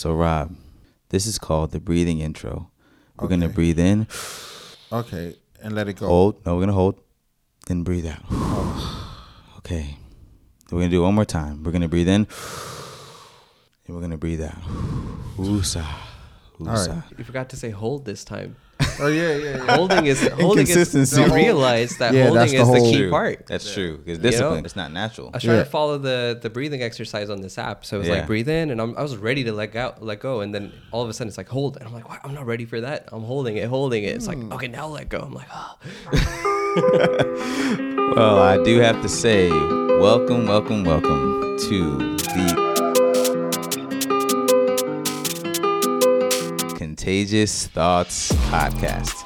So 0.00 0.14
Rob, 0.14 0.56
this 1.10 1.26
is 1.26 1.38
called 1.38 1.72
the 1.72 1.78
breathing 1.78 2.20
intro. 2.20 2.70
We're 3.20 3.28
gonna 3.28 3.50
breathe 3.50 3.78
in, 3.78 4.06
Okay, 4.90 5.36
and 5.62 5.74
let 5.74 5.88
it 5.88 5.98
go. 5.98 6.06
hold. 6.06 6.46
No, 6.46 6.54
we're 6.54 6.62
gonna 6.62 6.72
hold, 6.72 6.98
then 7.66 7.82
breathe 7.82 8.06
out. 8.06 8.22
Oh. 8.30 9.58
Okay. 9.58 9.98
We're 10.72 10.78
gonna 10.78 10.90
do 10.90 11.02
it 11.02 11.04
one 11.04 11.14
more 11.14 11.26
time. 11.26 11.62
We're 11.62 11.72
gonna 11.72 11.86
breathe 11.86 12.08
in, 12.08 12.26
and 13.84 13.94
we're 13.94 14.00
gonna 14.00 14.16
breathe 14.16 14.40
out. 14.40 14.56
Woosah. 15.36 15.84
Woosah. 16.58 17.04
You 17.18 17.24
forgot 17.24 17.50
to 17.50 17.56
say 17.56 17.68
hold 17.68 18.06
this 18.06 18.24
time. 18.24 18.56
Oh 19.02 19.06
yeah, 19.08 19.34
yeah, 19.34 19.56
yeah. 19.64 19.76
Holding 19.76 20.06
is 20.06 20.20
holding 20.28 20.64
is. 20.64 20.70
Inconsistency. 20.70 21.22
Realize 21.32 21.96
that 21.98 22.12
Yeah, 22.12 22.24
holding 22.24 22.40
that's 22.40 22.52
is 22.52 22.58
the 22.58 22.64
the, 22.64 22.70
whole- 22.80 22.90
key 22.92 22.98
True. 22.98 23.10
part. 23.10 23.46
That's 23.46 23.72
true. 23.72 23.96
Because 23.98 24.18
You 24.18 24.24
know? 24.24 24.30
discipline, 24.30 24.64
it's 24.66 24.76
not 24.76 24.92
natural. 24.92 25.28
I 25.28 25.36
was 25.36 25.42
trying 25.44 25.56
Yeah. 25.56 25.64
to 25.64 25.70
follow 25.70 25.96
the 25.98 26.38
the 26.40 26.50
breathing 26.50 26.82
exercise 26.82 27.30
on 27.30 27.40
this 27.40 27.56
app, 27.58 27.84
so 27.86 27.96
it 27.96 28.00
was 28.00 28.08
Yeah. 28.08 28.14
like 28.16 28.26
breathe 28.26 28.48
in, 28.48 28.70
and 28.70 28.80
I'm, 28.80 28.96
I 28.96 29.02
was 29.02 29.16
ready 29.16 29.44
to 29.44 29.52
let 29.52 29.72
go, 29.72 29.94
let 30.00 30.20
go, 30.20 30.40
and 30.40 30.54
then 30.54 30.72
all 30.92 31.02
of 31.02 31.08
a 31.08 31.12
sudden 31.12 31.28
it's 31.28 31.38
like 31.38 31.48
hold, 31.48 31.76
and 31.78 31.86
I'm 31.86 31.94
like, 31.94 32.08
what? 32.08 32.20
I'm 32.24 32.34
not 32.34 32.46
ready 32.46 32.64
for 32.66 32.80
that. 32.82 33.08
I'm 33.12 33.22
holding 33.24 33.56
it, 33.56 33.68
holding 33.68 34.04
it. 34.04 34.14
It's 34.16 34.26
like 34.26 34.38
hmm. 34.38 34.52
okay, 34.52 34.68
now 34.68 34.86
let 34.88 35.08
go. 35.08 35.20
I'm 35.20 35.34
like, 35.34 35.48
oh. 35.52 35.76
Well, 38.16 38.38
I 38.40 38.62
do 38.62 38.78
have 38.80 39.00
to 39.02 39.08
say, 39.08 39.50
welcome, 39.50 40.46
welcome, 40.46 40.84
welcome 40.84 41.56
to 41.68 42.16
Contagious 47.10 47.66
Thoughts 47.66 48.30
podcast. 48.52 49.24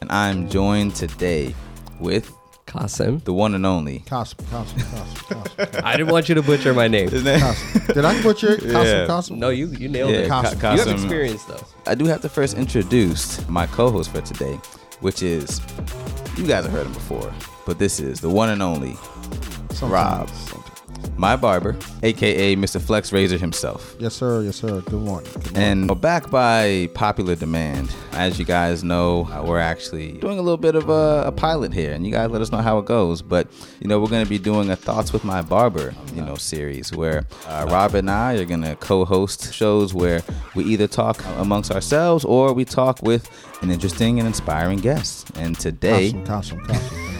And 0.00 0.10
I'm 0.10 0.48
joined 0.48 0.94
today 0.94 1.54
with 2.00 2.32
Qasim. 2.66 3.22
the 3.24 3.34
one 3.34 3.54
and 3.54 3.66
only. 3.66 3.98
Cosm, 4.06 4.36
Cosm, 4.50 4.78
Cosm, 4.78 5.44
Cosm, 5.44 5.84
I 5.84 5.98
didn't 5.98 6.10
want 6.10 6.30
you 6.30 6.34
to 6.36 6.40
butcher 6.42 6.72
my 6.72 6.88
name. 6.88 7.10
Cosm. 7.10 7.92
Did 7.94 8.06
I 8.06 8.22
butcher 8.22 8.52
it? 8.52 8.60
Cosm, 8.60 8.84
Yeah. 8.86 9.06
Cosm? 9.06 9.36
No, 9.36 9.50
you 9.50 9.66
you 9.66 9.90
nailed 9.90 10.12
Yeah, 10.12 10.20
it. 10.20 10.28
Ka- 10.28 10.44
Qasim. 10.44 10.72
You 10.72 10.78
have 10.78 10.88
experience 10.88 11.44
though. 11.44 11.62
I 11.86 11.94
do 11.94 12.06
have 12.06 12.22
to 12.22 12.30
first 12.30 12.56
introduce 12.56 13.46
my 13.50 13.66
co-host 13.66 14.12
for 14.12 14.22
today, 14.22 14.54
which 15.00 15.22
is 15.22 15.60
you 16.38 16.46
guys 16.46 16.64
have 16.64 16.72
heard 16.72 16.86
him 16.86 16.94
before, 16.94 17.30
but 17.66 17.78
this 17.78 18.00
is 18.00 18.22
the 18.22 18.30
one 18.30 18.48
and 18.48 18.62
only 18.62 18.96
Rob, 19.82 20.30
Sometimes, 20.30 20.32
sometimes. 20.48 20.59
My 21.16 21.36
barber, 21.36 21.76
aka 22.02 22.56
Mr. 22.56 22.80
Flex 22.80 23.12
Razor 23.12 23.38
himself. 23.38 23.94
Yes, 23.98 24.14
sir. 24.14 24.42
Yes, 24.42 24.56
sir. 24.56 24.80
Good 24.80 24.92
morning. 24.92 25.30
Good 25.32 25.52
morning. 25.52 25.56
And 25.56 25.88
we're 25.88 25.94
back 25.94 26.30
by 26.30 26.88
popular 26.94 27.34
demand. 27.34 27.94
As 28.12 28.38
you 28.38 28.44
guys 28.44 28.82
know, 28.82 29.28
uh, 29.32 29.44
we're 29.44 29.58
actually 29.60 30.12
doing 30.12 30.38
a 30.38 30.42
little 30.42 30.56
bit 30.56 30.74
of 30.74 30.88
a, 30.88 31.24
a 31.26 31.32
pilot 31.32 31.72
here, 31.72 31.92
and 31.92 32.06
you 32.06 32.12
guys 32.12 32.30
let 32.30 32.40
us 32.40 32.50
know 32.50 32.58
how 32.58 32.78
it 32.78 32.86
goes. 32.86 33.22
But 33.22 33.48
you 33.80 33.88
know, 33.88 34.00
we're 34.00 34.08
going 34.08 34.24
to 34.24 34.30
be 34.30 34.38
doing 34.38 34.70
a 34.70 34.76
Thoughts 34.76 35.12
with 35.12 35.24
My 35.24 35.42
Barber, 35.42 35.94
you 36.14 36.22
know, 36.22 36.36
series 36.36 36.92
where 36.92 37.26
uh, 37.46 37.66
Rob 37.68 37.94
and 37.94 38.10
I 38.10 38.34
are 38.34 38.44
going 38.44 38.62
to 38.62 38.76
co-host 38.76 39.52
shows 39.52 39.92
where 39.92 40.22
we 40.54 40.64
either 40.64 40.86
talk 40.86 41.22
amongst 41.36 41.70
ourselves 41.70 42.24
or 42.24 42.52
we 42.52 42.64
talk 42.64 43.02
with 43.02 43.30
an 43.62 43.70
interesting 43.70 44.18
and 44.18 44.26
inspiring 44.26 44.78
guest. 44.78 45.30
And 45.36 45.58
today, 45.58 46.12
Cosm, 46.12 46.24
Cosm, 46.26 46.60
Cosm. 46.66 47.19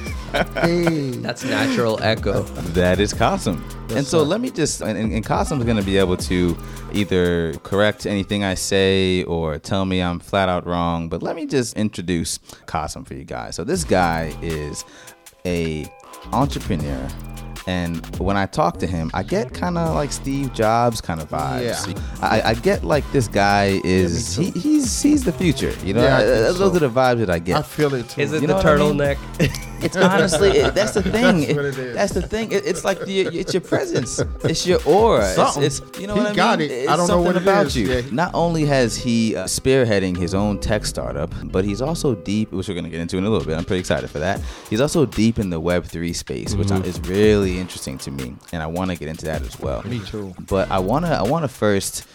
Hey. 0.55 1.11
That's 1.11 1.45
natural 1.45 2.03
echo. 2.03 2.43
That 2.73 3.01
is 3.01 3.13
Qasim. 3.13 3.61
and 3.95 4.07
so 4.07 4.19
sir. 4.19 4.25
let 4.25 4.41
me 4.41 4.51
just, 4.51 4.81
and, 4.81 4.97
and 5.13 5.25
Qasim's 5.25 5.65
going 5.65 5.77
to 5.77 5.83
be 5.83 5.99
able 5.99 6.17
to 6.19 6.57
either 6.93 7.55
correct 7.63 8.07
anything 8.07 8.45
I 8.45 8.55
say 8.55 9.25
or 9.25 9.59
tell 9.59 9.85
me 9.85 10.01
I'm 10.01 10.19
flat 10.21 10.49
out 10.49 10.67
wrong. 10.67 11.09
But 11.09 11.23
let 11.23 11.37
me 11.37 11.47
just 11.47 11.77
introduce 11.77 12.39
Qasim 12.67 13.07
for 13.07 13.15
you 13.15 13.25
guys. 13.25 13.57
So 13.57 13.65
this 13.65 13.85
guy 13.85 14.37
is 14.43 14.85
a 15.45 15.87
entrepreneur. 16.33 17.09
And 17.67 18.05
when 18.19 18.37
I 18.37 18.47
talk 18.47 18.79
to 18.79 18.87
him, 18.87 19.11
I 19.15 19.23
get 19.23 19.53
kind 19.53 19.77
of 19.79 19.95
like 19.95 20.13
Steve 20.13 20.53
Jobs 20.55 21.01
kind 21.01 21.21
of 21.21 21.29
vibes. 21.29 21.87
Yeah. 21.95 22.03
I, 22.23 22.43
I 22.51 22.55
get 22.55 22.85
like 22.85 23.11
this 23.13 23.29
guy 23.29 23.81
is 23.85 24.39
me 24.39 24.47
he, 24.47 24.51
too. 24.53 24.59
he's 24.61 25.03
he's 25.03 25.25
the 25.25 25.33
future. 25.33 25.73
You 25.85 25.95
know, 25.95 26.03
Yeah, 26.03 26.17
I 26.17 26.21
think 26.21 26.31
Uh, 26.33 26.43
those 26.53 26.59
so. 26.59 26.67
are 26.77 26.79
the 26.79 26.89
vibes 26.91 27.19
that 27.19 27.31
I 27.31 27.39
get. 27.39 27.57
I 27.59 27.63
feel 27.63 27.95
it 27.95 28.09
too. 28.09 28.21
Is 28.23 28.33
it 28.33 28.41
You 28.43 28.47
the 28.49 28.55
know 28.55 28.57
what 28.57 28.67
I 28.67 28.77
mean? 28.77 28.99
turtleneck? 28.99 29.67
It's 29.83 29.97
honestly 29.97 30.51
it, 30.51 30.75
that's 30.75 30.93
the 30.93 31.03
thing. 31.17 31.41
That's 31.41 31.55
what 31.57 31.65
It- 31.65 31.79
it 31.79 31.79
is. 31.79 31.95
That's 31.95 32.13
the 32.13 32.21
thing. 32.21 32.53
It, 32.53 32.67
it's 32.67 32.85
like 32.85 33.03
the, 33.07 33.21
it's 33.23 33.55
your 33.55 33.63
presence. 33.63 34.21
It's 34.45 34.67
your 34.67 34.79
aura. 34.85 35.25
It's, 35.25 35.37
Something. 35.37 35.63
it's 35.63 35.81
you 35.99 36.07
know 36.07 36.13
He 36.17 36.21
what 36.21 36.27
I 36.27 36.31
mean. 36.33 36.37
got 36.37 36.61
it. 36.61 36.71
It's 36.71 36.91
I 36.91 36.97
don't 36.97 37.09
know 37.09 37.23
what 37.23 37.35
it 37.37 37.41
about 37.41 37.65
is. 37.69 37.77
you. 37.79 37.87
Yeah. 37.91 38.03
Not 38.13 38.31
only 38.35 38.67
has 38.67 38.95
he 38.95 39.35
uh, 39.37 39.45
spearheading 39.45 40.19
his 40.19 40.35
own 40.35 40.59
tech 40.61 40.85
startup, 40.85 41.33
but 41.45 41.65
he's 41.65 41.81
also 41.81 42.15
deep, 42.15 42.53
which 42.53 42.69
we're 42.69 42.75
gonna 42.75 42.91
get 42.91 43.01
into 43.01 43.17
in 43.17 43.25
a 43.25 43.31
little 43.31 43.47
bit. 43.47 43.57
I'm 43.57 43.65
pretty 43.65 43.81
excited 43.81 44.11
for 44.11 44.19
that. 44.19 44.43
He's 44.69 44.83
also 44.83 45.07
deep 45.07 45.39
in 45.39 45.49
the 45.49 45.59
Web 45.61 45.87
three 45.87 46.13
space, 46.13 46.55
which 46.55 46.69
Mm-hmm. 46.69 46.85
Is 46.85 47.01
really 47.09 47.50
interesting 47.59 47.99
to 47.99 48.11
me, 48.11 48.37
and 48.53 48.63
I 48.63 48.67
want 48.67 48.91
to 48.91 48.97
get 48.97 49.09
into 49.09 49.25
that 49.27 49.43
as 49.43 49.59
well. 49.59 49.83
Me 49.85 50.01
too. 50.07 50.35
But 50.49 50.71
I 50.71 50.79
wanna 50.79 51.09
I 51.09 51.23
wanna 51.23 51.49
first, 51.49 52.07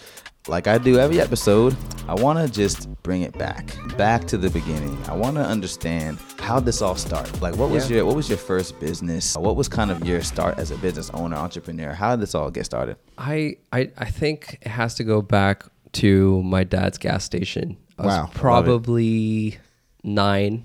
like 0.48 0.66
I 0.66 0.78
do 0.78 0.98
every 0.98 1.20
episode, 1.20 1.76
I 2.08 2.14
wanna 2.14 2.48
just 2.48 2.88
bring 3.02 3.22
it 3.22 3.36
back, 3.36 3.76
back 3.96 4.24
to 4.28 4.36
the 4.38 4.50
beginning. 4.50 4.96
I 5.08 5.14
wanna 5.16 5.42
understand 5.42 6.18
how 6.38 6.60
this 6.60 6.80
all 6.82 6.94
started. 6.96 7.40
Like 7.42 7.56
what 7.56 7.70
was 7.70 7.90
Yeah. 7.90 7.96
your 7.98 8.06
what 8.06 8.16
was 8.16 8.28
your 8.28 8.38
first 8.38 8.78
business? 8.80 9.36
What 9.36 9.56
was 9.56 9.68
kind 9.68 9.90
of 9.90 10.06
your 10.06 10.22
start 10.22 10.58
as 10.58 10.70
a 10.70 10.76
business 10.76 11.10
owner, 11.14 11.36
entrepreneur? 11.36 11.92
How 11.92 12.14
did 12.16 12.22
this 12.22 12.34
all 12.34 12.50
get 12.50 12.64
started? 12.66 12.96
I, 13.18 13.56
I 13.72 13.90
I 13.98 14.06
think 14.06 14.58
it 14.62 14.68
has 14.68 14.94
to 14.94 15.04
go 15.04 15.20
back 15.22 15.64
to 15.92 16.42
my 16.42 16.62
dad's 16.64 16.98
gas 16.98 17.24
station. 17.24 17.76
I 17.98 18.06
Wow. 18.06 18.30
Probably 18.34 19.56
nine, 20.04 20.64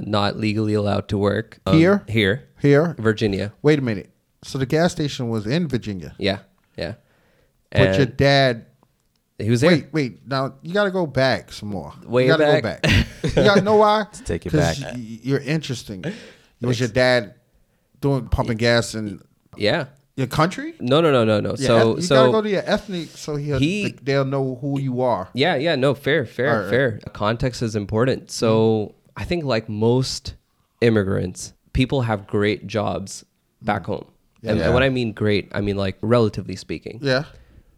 not 0.00 0.36
legally 0.36 0.74
allowed 0.74 1.06
to 1.08 1.16
work 1.16 1.60
Um, 1.66 1.78
Here? 1.78 2.02
Here, 2.08 2.42
Here. 2.64 2.96
Virginia. 2.98 3.52
Wait 3.62 3.78
a 3.78 3.82
minute. 3.82 4.10
So 4.42 4.58
the 4.58 4.66
gas 4.66 4.92
station 4.92 5.28
was 5.28 5.46
in 5.46 5.68
Virginia, 5.68 6.14
Yeah, 6.18 6.38
yeah. 6.76 6.94
but 7.70 7.96
your 7.96 8.06
dad. 8.06 8.66
he 9.38 9.50
was 9.50 9.60
there. 9.60 9.70
Wait, 9.70 9.86
wait. 9.92 10.26
Now 10.26 10.54
you 10.62 10.72
got 10.72 10.84
to 10.84 10.90
go 10.90 11.06
back 11.06 11.52
some 11.52 11.68
more. 11.68 11.92
Way 12.04 12.22
you 12.22 12.28
got 12.28 12.38
to 12.38 12.44
go 12.44 12.60
back. 12.62 12.82
back. 12.82 13.06
you 13.22 13.30
got 13.34 13.56
to 13.56 13.60
know 13.62 13.76
why? 13.76 14.06
take 14.24 14.46
it 14.46 14.52
back. 14.52 14.76
You're 14.96 15.40
interesting. 15.40 16.04
Was 16.60 16.80
your 16.80 16.88
dad 16.88 17.34
doing 18.00 18.28
pumping 18.28 18.56
gas 18.56 18.94
in 18.94 19.20
Yeah. 19.56 19.86
your 20.16 20.26
country? 20.26 20.74
No, 20.80 21.02
no, 21.02 21.12
no, 21.12 21.24
no, 21.24 21.40
no. 21.40 21.50
Yeah, 21.58 21.66
so 21.66 21.96
you 21.96 22.02
so 22.02 22.14
gotta 22.14 22.32
go 22.32 22.42
to 22.42 22.48
your 22.50 22.62
ethnic 22.64 23.08
so 23.10 23.36
he'll, 23.36 23.58
He- 23.58 23.94
they'll 24.02 24.24
know 24.24 24.56
who 24.60 24.80
you 24.80 25.02
are. 25.02 25.28
Yeah, 25.34 25.56
yeah, 25.56 25.76
no, 25.76 25.94
fair, 25.94 26.24
fair, 26.24 26.50
All 26.50 26.62
right, 26.62 26.70
fair. 26.70 27.00
Context 27.12 27.60
is 27.60 27.76
important. 27.76 28.30
So 28.30 28.54
mm-hmm. 28.56 28.96
I 29.16 29.24
think 29.24 29.44
like 29.44 29.68
most 29.68 30.34
immigrants, 30.80 31.52
people 31.74 32.02
have 32.02 32.26
great 32.26 32.66
jobs 32.66 33.24
back 33.60 33.82
mm. 33.82 33.86
home. 33.86 34.06
And, 34.42 34.58
Yeah. 34.58 34.64
and 34.66 34.74
when 34.74 34.82
I 34.82 34.88
mean 34.88 35.12
great, 35.12 35.50
I 35.52 35.60
mean 35.60 35.76
like 35.76 35.98
relatively 36.00 36.56
speaking. 36.56 36.98
Yeah. 37.02 37.24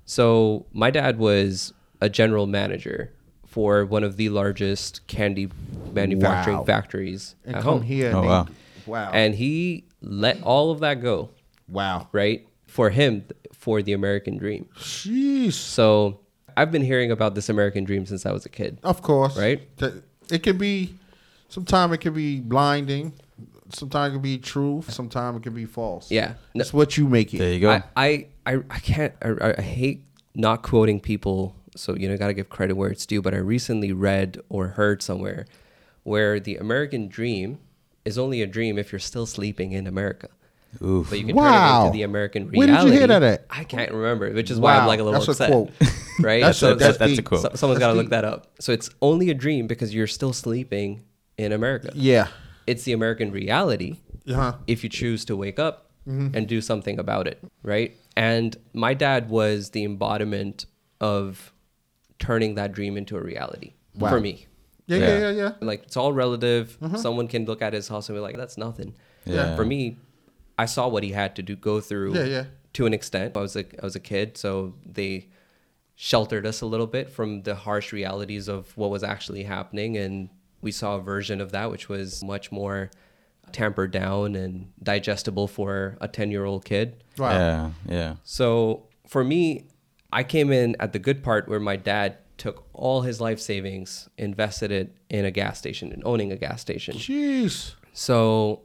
So 0.05 0.67
my 0.73 0.91
dad 0.93 1.19
was 1.19 1.73
a 2.01 2.09
general 2.09 2.47
manager 2.47 3.13
for 3.47 3.85
one 3.85 4.05
of 4.05 4.17
the 4.17 4.29
largest 4.29 5.05
candy 5.09 5.49
manufacturing 5.93 6.59
Wow. 6.59 6.65
factories 6.65 7.35
And 7.45 7.57
at 7.57 7.63
come 7.63 7.79
home. 7.79 7.83
here. 7.83 8.13
Oh, 8.15 8.23
wow. 8.23 8.47
Wow. 8.87 9.11
And 9.13 9.35
he 9.35 9.85
let 10.01 10.41
all 10.43 10.71
of 10.71 10.81
that 10.81 11.03
go, 11.03 11.31
wow. 11.69 12.09
right? 12.13 12.47
For 12.67 12.91
him, 12.91 13.25
for 13.53 13.83
the 13.83 13.93
American 13.95 14.37
dream. 14.37 14.69
Sheesh. 14.79 15.55
So 15.55 16.21
I've 16.57 16.71
been 16.71 16.83
hearing 16.83 17.11
about 17.11 17.35
this 17.35 17.49
American 17.49 17.85
dream 17.85 18.07
since 18.07 18.27
I 18.27 18.33
was 18.33 18.45
a 18.47 18.49
kid. 18.49 18.79
Of 18.85 19.03
course. 19.03 19.37
Right? 19.37 19.67
It 20.31 20.43
can 20.43 20.59
be, 20.59 20.95
sometimes 21.49 21.95
it 21.95 21.99
can 21.99 22.13
be 22.13 22.41
blinding. 22.41 23.15
Sometimes 23.71 24.13
it 24.13 24.15
can 24.17 24.23
be 24.23 24.39
true. 24.39 24.83
Sometimes 24.89 25.39
it 25.39 25.43
can 25.43 25.55
be 25.55 25.65
false. 25.65 26.11
Yeah. 26.11 26.35
No, 26.55 26.61
It's 26.63 26.73
what 26.73 26.97
you 26.97 27.09
make 27.09 27.33
it. 27.35 27.39
There 27.39 27.53
you 27.53 27.61
go. 27.61 27.71
I, 27.71 27.83
I, 27.97 28.27
I, 28.47 28.55
I 28.71 28.79
can't, 28.79 29.13
I, 29.23 29.55
I 29.59 29.63
hate 29.63 30.05
not 30.35 30.63
quoting 30.63 31.01
people. 31.01 31.55
So, 31.75 31.95
you 31.95 32.09
know, 32.09 32.15
I 32.15 32.17
got 32.17 32.29
to 32.29 32.35
give 32.35 32.49
credit 32.49 32.75
where 32.77 32.91
it's 32.91 33.05
due. 33.07 33.21
But 33.23 33.35
I 33.35 33.39
recently 33.39 33.93
read 33.93 34.39
or 34.49 34.69
heard 34.69 35.03
somewhere 35.03 35.47
where 36.05 36.39
the 36.41 36.57
American 36.57 37.09
dream 37.09 37.59
is 38.05 38.17
only 38.19 38.41
a 38.43 38.47
dream 38.47 38.79
if 38.79 38.93
you're 38.93 38.99
still 38.99 39.27
sleeping 39.27 39.73
in 39.73 39.87
America. 39.87 40.29
Oof. 40.83 41.09
But 41.11 41.19
you 41.19 41.27
can 41.27 41.37
turn 41.37 41.45
it 41.45 41.49
Wow. 41.49 41.87
into 41.87 41.97
the 41.97 42.03
American 42.03 42.51
Where 42.51 42.67
reality. 42.69 42.91
did 42.91 42.93
you 42.93 42.99
hear 42.99 43.07
that 43.09 43.23
at? 43.23 43.47
I 43.51 43.65
can't 43.65 43.91
remember, 43.93 44.31
which 44.33 44.51
is 44.51 44.61
why 44.61 44.77
I'm 44.77 44.87
like 44.87 45.01
a 45.01 45.03
little 45.03 45.19
that's 45.21 45.29
a 45.29 45.45
upset. 45.45 45.51
quote. 45.51 45.71
Right? 46.21 46.43
That's 46.43 46.59
so 46.59 46.73
a- 46.73 46.77
that's 46.77 46.97
that's 46.99 47.19
a 47.19 47.23
quote. 47.23 47.43
so- 47.43 47.51
someone's 47.55 47.79
That's 47.81 47.89
got 47.89 47.93
to 47.95 47.99
look 47.99 48.11
that 48.11 48.25
up. 48.25 48.47
So 48.61 48.73
it's 48.73 48.89
only 49.03 49.29
a 49.31 49.35
dream 49.35 49.67
because 49.67 49.95
you're 49.95 50.07
still 50.07 50.33
sleeping 50.33 51.03
in 51.39 51.53
America. 51.53 51.91
Yeah. 51.95 52.29
It's 52.67 52.85
the 52.85 52.93
American 52.93 53.31
reality 53.31 53.99
Uh-huh. 54.29 54.55
if 54.67 54.83
you 54.83 54.91
choose 54.91 55.25
to 55.27 55.37
wake 55.37 55.59
up 55.59 55.83
Mm-hmm. 56.09 56.37
and 56.37 56.47
do 56.47 56.61
something 56.61 57.01
about 57.01 57.27
it, 57.27 57.43
right? 57.65 57.97
And 58.17 58.57
my 58.73 58.95
dad 58.95 59.29
was 59.29 59.71
the 59.71 59.83
embodiment 59.83 60.67
of 61.01 61.53
turning 62.21 62.55
that 62.55 62.71
dream 62.73 62.97
into 62.97 63.17
a 63.17 63.21
reality 63.21 63.73
Wow. 63.97 64.11
for 64.11 64.21
me. 64.21 64.47
Yeah, 64.87 64.99
Yeah. 64.99 65.07
yeah, 65.09 65.19
yeah, 65.19 65.31
yeah. 65.31 65.53
Like 65.61 65.83
it's 65.83 65.97
all 65.97 66.13
relative. 66.13 66.79
Mm-hmm. 66.81 66.97
Someone 66.97 67.27
can 67.27 67.45
look 67.45 67.61
at 67.61 67.73
his 67.73 67.89
house 67.89 68.09
and 68.09 68.15
be 68.17 68.21
like, 68.21 68.37
"That's 68.37 68.57
nothing." 68.57 68.95
Yeah. 69.25 69.57
For 69.57 69.65
me, 69.65 69.97
I 70.57 70.67
saw 70.67 70.87
what 70.87 71.03
he 71.03 71.11
had 71.11 71.35
to 71.37 71.43
do, 71.43 71.57
go 71.57 71.81
through. 71.81 72.15
Yeah, 72.15 72.25
yeah. 72.25 72.45
To 72.75 72.87
an 72.87 72.95
extent, 72.95 73.37
I 73.37 73.41
was 73.41 73.57
a 73.57 73.65
I 73.83 73.85
was 73.85 73.97
a 73.97 74.01
kid, 74.13 74.37
so 74.39 74.75
they 74.99 75.27
sheltered 75.97 76.47
us 76.47 76.61
a 76.61 76.67
little 76.67 76.87
bit 76.87 77.11
from 77.11 77.43
the 77.43 77.55
harsh 77.57 77.93
realities 77.93 78.49
of 78.49 78.77
what 78.77 78.91
was 78.91 79.03
actually 79.03 79.43
happening, 79.43 79.97
and 79.97 80.29
we 80.61 80.73
saw 80.73 80.97
a 80.97 81.01
version 81.01 81.41
of 81.41 81.53
that 81.53 81.71
which 81.71 81.89
was 81.89 82.23
much 82.25 82.51
more 82.51 82.91
tampered 83.53 83.91
down 83.93 84.35
and 84.35 84.73
digestible 84.83 85.47
for 85.47 85.97
a 86.01 86.09
ten 86.09 86.31
year 86.31 86.45
old 86.45 86.65
kid. 86.65 87.03
Wow. 87.19 87.31
Yeah, 87.31 87.71
yeah. 87.89 88.15
So 88.25 88.89
for 89.07 89.23
me, 89.23 89.69
I 90.13 90.23
came 90.25 90.51
in 90.53 90.77
at 90.81 90.93
the 90.93 90.99
good 90.99 91.23
part 91.23 91.49
where 91.49 91.61
my 91.61 91.77
dad 91.77 92.19
took 92.39 92.67
all 92.75 93.01
his 93.03 93.21
life 93.21 93.41
savings, 93.41 94.09
invested 94.19 94.71
it 94.71 94.95
in 95.09 95.25
a 95.25 95.31
gas 95.31 95.59
station 95.59 95.93
and 95.93 96.03
owning 96.05 96.33
a 96.33 96.37
gas 96.37 96.61
station. 96.61 96.97
Jeez, 96.97 97.75
So 97.93 98.63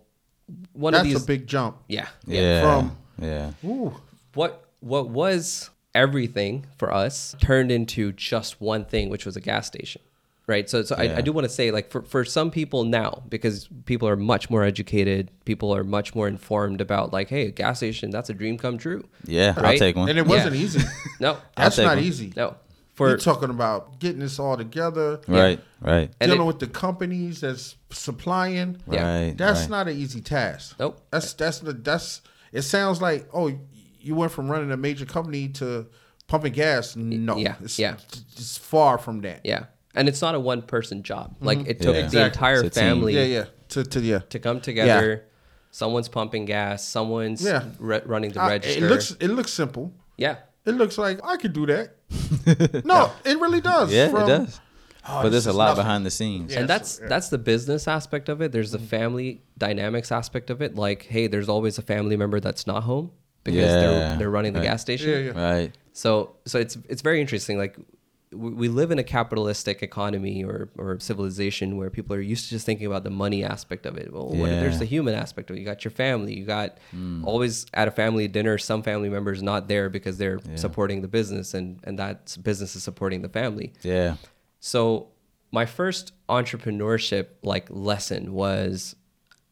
one 0.74 0.94
that's 0.94 1.04
of 1.04 1.08
these 1.14 1.24
a 1.24 1.26
big 1.26 1.48
jump. 1.48 1.78
yeah. 1.88 2.08
Yeah. 2.26 2.62
From- 2.62 2.98
yeah. 3.22 3.52
Ooh, 3.64 3.94
What 4.34 4.66
what 4.80 5.10
was 5.10 5.70
everything 5.94 6.66
for 6.78 6.92
us 6.92 7.36
turned 7.40 7.72
into 7.72 8.12
just 8.14 8.60
one 8.60 8.84
thing, 8.86 9.10
which 9.10 9.26
was 9.26 9.36
a 9.38 9.42
gas 9.42 9.68
station. 9.68 10.02
Right. 10.52 10.70
So 10.70 10.84
so 10.84 10.96
I, 10.98 11.04
Yeah. 11.04 11.18
I 11.18 11.22
do 11.22 11.32
want 11.32 11.46
to 11.46 11.54
say 11.60 11.72
like 11.72 11.88
for, 11.92 12.02
for 12.14 12.26
some 12.26 12.50
people 12.52 12.84
now, 12.84 13.24
because 13.30 13.68
people 13.86 14.08
are 14.08 14.18
much 14.18 14.50
more 14.50 14.64
educated, 14.64 15.32
people 15.46 15.74
are 15.76 15.84
much 15.84 16.14
more 16.14 16.28
informed 16.28 16.82
about 16.82 17.14
like, 17.14 17.30
hey, 17.30 17.48
a 17.48 17.52
gas 17.52 17.78
station, 17.78 18.10
that's 18.12 18.30
a 18.30 18.34
dream 18.34 18.58
come 18.58 18.78
true. 18.78 19.04
Yeah. 19.26 19.54
I'll 19.58 19.78
take 19.78 19.96
one. 19.96 20.10
and 20.10 20.18
it 20.20 20.28
wasn't 20.28 20.56
Yeah. 20.56 20.64
easy. 20.66 20.80
No. 21.20 21.38
That's 21.56 21.76
take 21.78 21.86
not 21.86 21.98
one. 21.98 22.04
easy. 22.06 22.34
No. 22.36 22.56
We're 22.98 23.18
For 23.18 23.24
talking 23.24 23.50
about 23.50 24.00
getting 24.00 24.20
this 24.20 24.38
all 24.38 24.58
together, 24.58 25.22
Right. 25.28 25.60
Right. 25.80 26.12
And 26.20 26.30
dealing 26.32 26.44
it- 26.44 26.48
with 26.52 26.60
the 26.60 26.68
companies 26.68 27.42
that's 27.42 27.76
supplying. 27.90 28.78
Yeah. 28.92 29.04
Right. 29.28 29.38
That's 29.38 29.62
right. 29.62 29.70
not 29.70 29.88
an 29.88 29.98
easy 29.98 30.22
task. 30.22 30.76
Nope. 30.80 31.00
That's 31.12 31.34
that's 31.34 31.60
the 31.60 31.74
that's. 31.74 32.22
It 32.52 32.64
sounds 32.64 33.02
like 33.02 33.28
oh, 33.34 33.52
you 34.00 34.14
went 34.16 34.32
from 34.32 34.52
running 34.52 34.72
a 34.72 34.78
major 34.78 35.06
company 35.06 35.48
to 35.50 35.88
pumping 36.28 36.54
gas. 36.54 36.96
No, 36.96 37.38
Yeah, 37.38 37.56
it's, 37.64 37.80
yeah. 37.80 37.96
it's 38.34 38.58
far 38.58 38.98
from 38.98 39.22
that. 39.22 39.42
yeah. 39.46 39.66
And 39.96 40.08
it's 40.08 40.22
not 40.22 40.36
a 40.36 40.40
one 40.40 40.62
person 40.62 41.04
job. 41.04 41.36
Like 41.42 41.60
it 41.68 41.82
took 41.82 41.96
Yeah. 41.96 42.02
the 42.02 42.06
Exactly. 42.06 42.22
entire 42.40 42.64
It's 42.64 42.78
a 42.78 42.80
team. 42.80 42.90
family 42.90 43.14
yeah, 43.16 43.24
yeah. 43.24 43.46
To 43.70 43.84
to 43.84 44.00
yeah. 44.00 44.20
to 44.30 44.40
come 44.40 44.62
together. 44.62 45.26
Someone's 45.72 46.10
pumping 46.10 46.46
gas, 46.46 46.86
someone's 46.88 47.42
Yeah. 47.44 47.64
re- 47.80 48.02
running 48.06 48.32
the 48.32 48.42
I- 48.42 48.50
register. 48.50 48.86
it 48.86 48.90
looks 48.90 49.12
it 49.20 49.28
looks 49.30 49.52
simple. 49.54 49.92
yeah. 50.18 50.36
It 50.66 50.76
looks 50.76 50.98
like 50.98 51.20
I 51.24 51.38
could 51.38 51.54
do 51.54 51.66
that. 51.66 51.96
no, 52.86 53.12
it 53.26 53.40
really 53.40 53.62
does. 53.62 53.92
Yeah, 53.92 54.10
From- 54.10 54.24
it 54.24 54.28
does. 54.28 54.60
Oh, 55.10 55.24
but 55.24 55.30
this 55.30 55.32
there's 55.32 55.48
a 55.48 55.50
is 55.50 55.56
lot 55.56 55.66
nothing. 55.70 55.84
behind 55.84 56.06
the 56.06 56.12
scenes. 56.12 56.52
Yeah. 56.54 56.60
and 56.60 56.64
so- 56.70 56.74
that's 56.74 57.00
yeah. 57.02 57.08
that's 57.08 57.30
the 57.30 57.38
business 57.40 57.88
aspect 57.88 58.30
of 58.30 58.42
it. 58.42 58.52
There's 58.52 58.72
the 58.72 58.78
Mm-hmm. 58.78 58.88
family 58.88 59.42
dynamics 59.58 60.12
aspect 60.12 60.50
of 60.52 60.62
it. 60.62 60.76
Like, 60.76 61.04
hey, 61.04 61.26
there's 61.28 61.50
always 61.50 61.78
a 61.80 61.82
family 61.82 62.16
member 62.16 62.40
that's 62.40 62.68
not 62.68 62.84
home 62.84 63.10
because 63.44 63.60
Yeah, 63.62 63.82
they're 63.82 64.18
they're 64.18 64.30
running 64.30 64.54
the 64.54 64.60
right. 64.60 64.68
gas 64.68 64.82
station. 64.82 65.10
Yeah, 65.10 65.32
yeah. 65.34 65.54
Right. 65.54 65.72
So 65.94 66.36
so 66.46 66.60
it's 66.60 66.78
it's 66.90 67.02
very 67.02 67.20
interesting. 67.22 67.58
Like 67.58 67.76
we 68.34 68.52
we 68.52 68.68
live 68.70 68.92
in 68.92 69.00
a 69.00 69.04
capitalistic 69.04 69.84
economy 69.84 70.44
or 70.44 70.70
or 70.78 71.00
civilization 71.00 71.78
where 71.78 71.90
people 71.90 72.16
are 72.16 72.22
used 72.22 72.46
to 72.46 72.50
just 72.52 72.66
thinking 72.66 72.88
about 72.88 73.04
the 73.04 73.10
money 73.10 73.44
aspect 73.44 73.86
of 73.86 73.98
it. 73.98 74.12
Well, 74.12 74.30
what, 74.30 74.50
Yeah. 74.50 74.60
there's 74.62 74.80
the 74.80 74.86
human 74.86 75.14
aspect 75.14 75.50
of 75.50 75.56
it. 75.56 75.60
You 75.60 75.66
got 75.66 75.84
your 75.84 75.92
family. 75.92 76.36
You 76.38 76.46
got 76.46 76.78
hmm. 76.92 77.26
always 77.26 77.66
at 77.74 77.88
a 77.88 77.92
family 77.92 78.28
dinner, 78.28 78.58
some 78.58 78.84
family 78.84 79.10
members 79.10 79.44
not 79.44 79.68
there 79.68 79.90
because 79.90 80.18
they're 80.18 80.40
supporting 80.56 81.02
the 81.02 81.08
business, 81.08 81.54
and 81.54 81.80
and 81.84 82.00
that 82.00 82.38
business 82.42 82.76
is 82.76 82.84
supporting 82.84 83.22
the 83.22 83.30
family. 83.30 83.74
Yeah. 83.82 84.16
So 84.60 85.10
my 85.52 85.66
first 85.66 86.14
entrepreneurship 86.30 87.28
like 87.44 87.68
lesson 87.70 88.34
was 88.34 88.96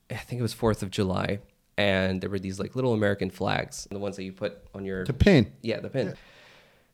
I 0.09 0.15
think 0.15 0.39
it 0.39 0.43
was 0.43 0.55
4th 0.55 0.81
of 0.81 0.89
July 0.89 1.39
and 1.79 2.19
there 2.19 2.29
were 2.29 2.39
these 2.39 2.59
like 2.59 2.75
little 2.75 2.93
American 2.93 3.29
flags, 3.29 3.87
the 3.89 3.99
ones 3.99 4.17
that 4.17 4.23
you 4.23 4.33
put 4.33 4.57
on 4.75 4.83
your 4.83 5.05
The 5.05 5.13
pin. 5.13 5.53
yeah, 5.61 5.79
the 5.79 5.89
pin. 5.89 6.13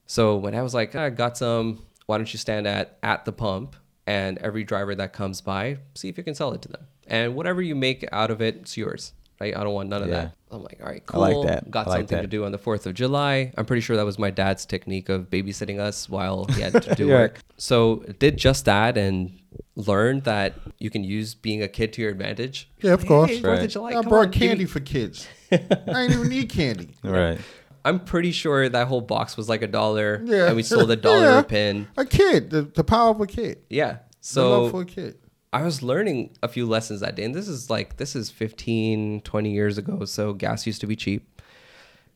So 0.08 0.36
when 0.38 0.54
I 0.56 0.62
was 0.62 0.74
like, 0.74 0.96
ah, 0.96 1.04
I 1.06 1.10
got 1.10 1.38
some, 1.38 1.84
why 2.06 2.18
don't 2.18 2.32
you 2.32 2.38
stand 2.40 2.68
at 2.68 2.98
at 3.04 3.26
the 3.26 3.32
pump 3.32 3.76
and 4.08 4.38
every 4.40 4.64
driver 4.64 4.94
that 4.96 5.14
comes 5.14 5.42
by, 5.42 5.78
see 5.96 6.10
if 6.10 6.18
you 6.18 6.24
can 6.24 6.36
sell 6.36 6.54
it 6.54 6.62
to 6.64 6.68
them. 6.70 6.86
And 7.08 7.36
whatever 7.36 7.62
you 7.62 7.76
make 7.76 8.06
out 8.12 8.32
of 8.32 8.42
it, 8.42 8.56
it's 8.58 8.78
yours. 8.78 9.14
Right? 9.42 9.56
I 9.56 9.64
don't 9.64 9.74
want 9.74 9.90
none 9.90 10.02
of 10.04 10.08
Yeah. 10.08 10.14
that. 10.16 10.36
I'm 10.50 10.64
like, 10.64 10.80
all 10.82 10.88
right, 10.88 11.06
cool. 11.06 11.22
I 11.22 11.34
like 11.34 11.48
that. 11.48 11.70
Got 11.72 11.88
I 11.88 11.90
like 11.90 12.00
something 12.02 12.16
that. 12.18 12.22
to 12.22 12.28
do 12.28 12.46
on 12.46 12.54
the 12.54 12.58
4th 12.58 12.86
of 12.86 12.94
July. 12.94 13.52
I'm 13.58 13.66
pretty 13.66 13.82
sure 13.82 13.98
that 13.98 14.06
was 14.06 14.18
my 14.18 14.30
dad's 14.32 14.66
technique 14.66 15.10
of 15.10 15.30
babysitting 15.30 15.78
us 15.80 16.08
while 16.08 16.46
he 16.46 16.62
had 16.62 16.82
to 16.84 16.96
do 16.96 17.12
Right. 17.12 17.20
work. 17.20 17.40
So 17.58 17.98
did 18.20 18.38
just 18.38 18.64
that 18.66 18.98
and 18.98 19.38
learned 19.76 20.24
that 20.24 20.54
you 20.80 20.90
can 20.90 21.04
use 21.04 21.36
being 21.36 21.62
a 21.62 21.68
kid 21.68 21.92
to 21.94 22.02
your 22.02 22.12
advantage. 22.12 22.70
Yeah, 22.82 22.94
of 22.94 23.06
course. 23.06 23.30
Hey, 23.32 23.42
4th 23.42 23.44
Right. 23.58 23.64
of 23.66 23.72
July, 23.72 23.90
I 23.90 23.94
come 23.94 24.06
brought 24.06 24.26
on, 24.28 24.32
give 24.32 24.42
me- 24.42 24.48
candy 24.48 24.66
for 24.66 24.80
kids. 24.80 25.28
I 25.52 25.58
didn't 25.58 26.12
even 26.14 26.30
need 26.30 26.48
candy. 26.50 26.90
Right. 27.04 27.40
I'm 27.86 28.00
pretty 28.00 28.32
sure 28.32 28.68
that 28.68 28.88
whole 28.88 29.00
box 29.02 29.38
was 29.38 29.48
like 29.48 29.62
a 29.62 29.68
dollar. 29.68 30.22
Yeah. 30.26 30.48
And 30.48 30.56
we 30.58 30.64
sold 30.64 30.92
a 30.92 30.96
dollar 30.98 31.20
Yeah. 31.22 31.40
a 31.40 31.44
pin. 31.44 31.88
A 31.96 32.04
kid, 32.06 32.50
the, 32.50 32.64
the 32.64 32.84
power 32.84 33.12
of 33.12 33.22
a 33.22 33.28
kid. 33.28 33.60
Yeah. 33.70 34.00
So 34.22 34.70
for 34.70 34.82
a 34.82 34.86
kid. 34.86 35.18
I 35.54 35.62
was 35.62 35.82
learning 35.82 36.36
a 36.44 36.50
few 36.50 36.66
lessons 36.66 37.00
that 37.00 37.16
day. 37.16 37.24
And 37.24 37.34
this 37.34 37.48
is 37.48 37.70
like, 37.70 37.96
this 37.96 38.14
is 38.16 38.30
15, 38.32 39.22
20 39.22 39.52
years 39.52 39.78
ago. 39.78 40.04
So 40.04 40.34
gas 40.34 40.66
used 40.68 40.82
to 40.82 40.88
be 40.88 40.96
cheap. 40.98 41.42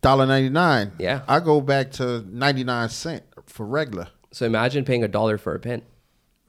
Dollar 0.02 0.26
ninety 0.26 0.50
nine. 0.50 0.94
Yeah. 0.98 1.22
I 1.28 1.40
go 1.42 1.60
back 1.62 1.92
to 1.94 2.22
ninety 2.30 2.64
nine 2.64 2.88
cent 2.90 3.24
for 3.46 3.66
regular. 3.66 4.08
So 4.32 4.46
imagine 4.46 4.86
paying 4.86 5.04
a 5.04 5.08
dollar 5.10 5.38
for 5.38 5.54
a 5.56 5.60
pin, 5.60 5.82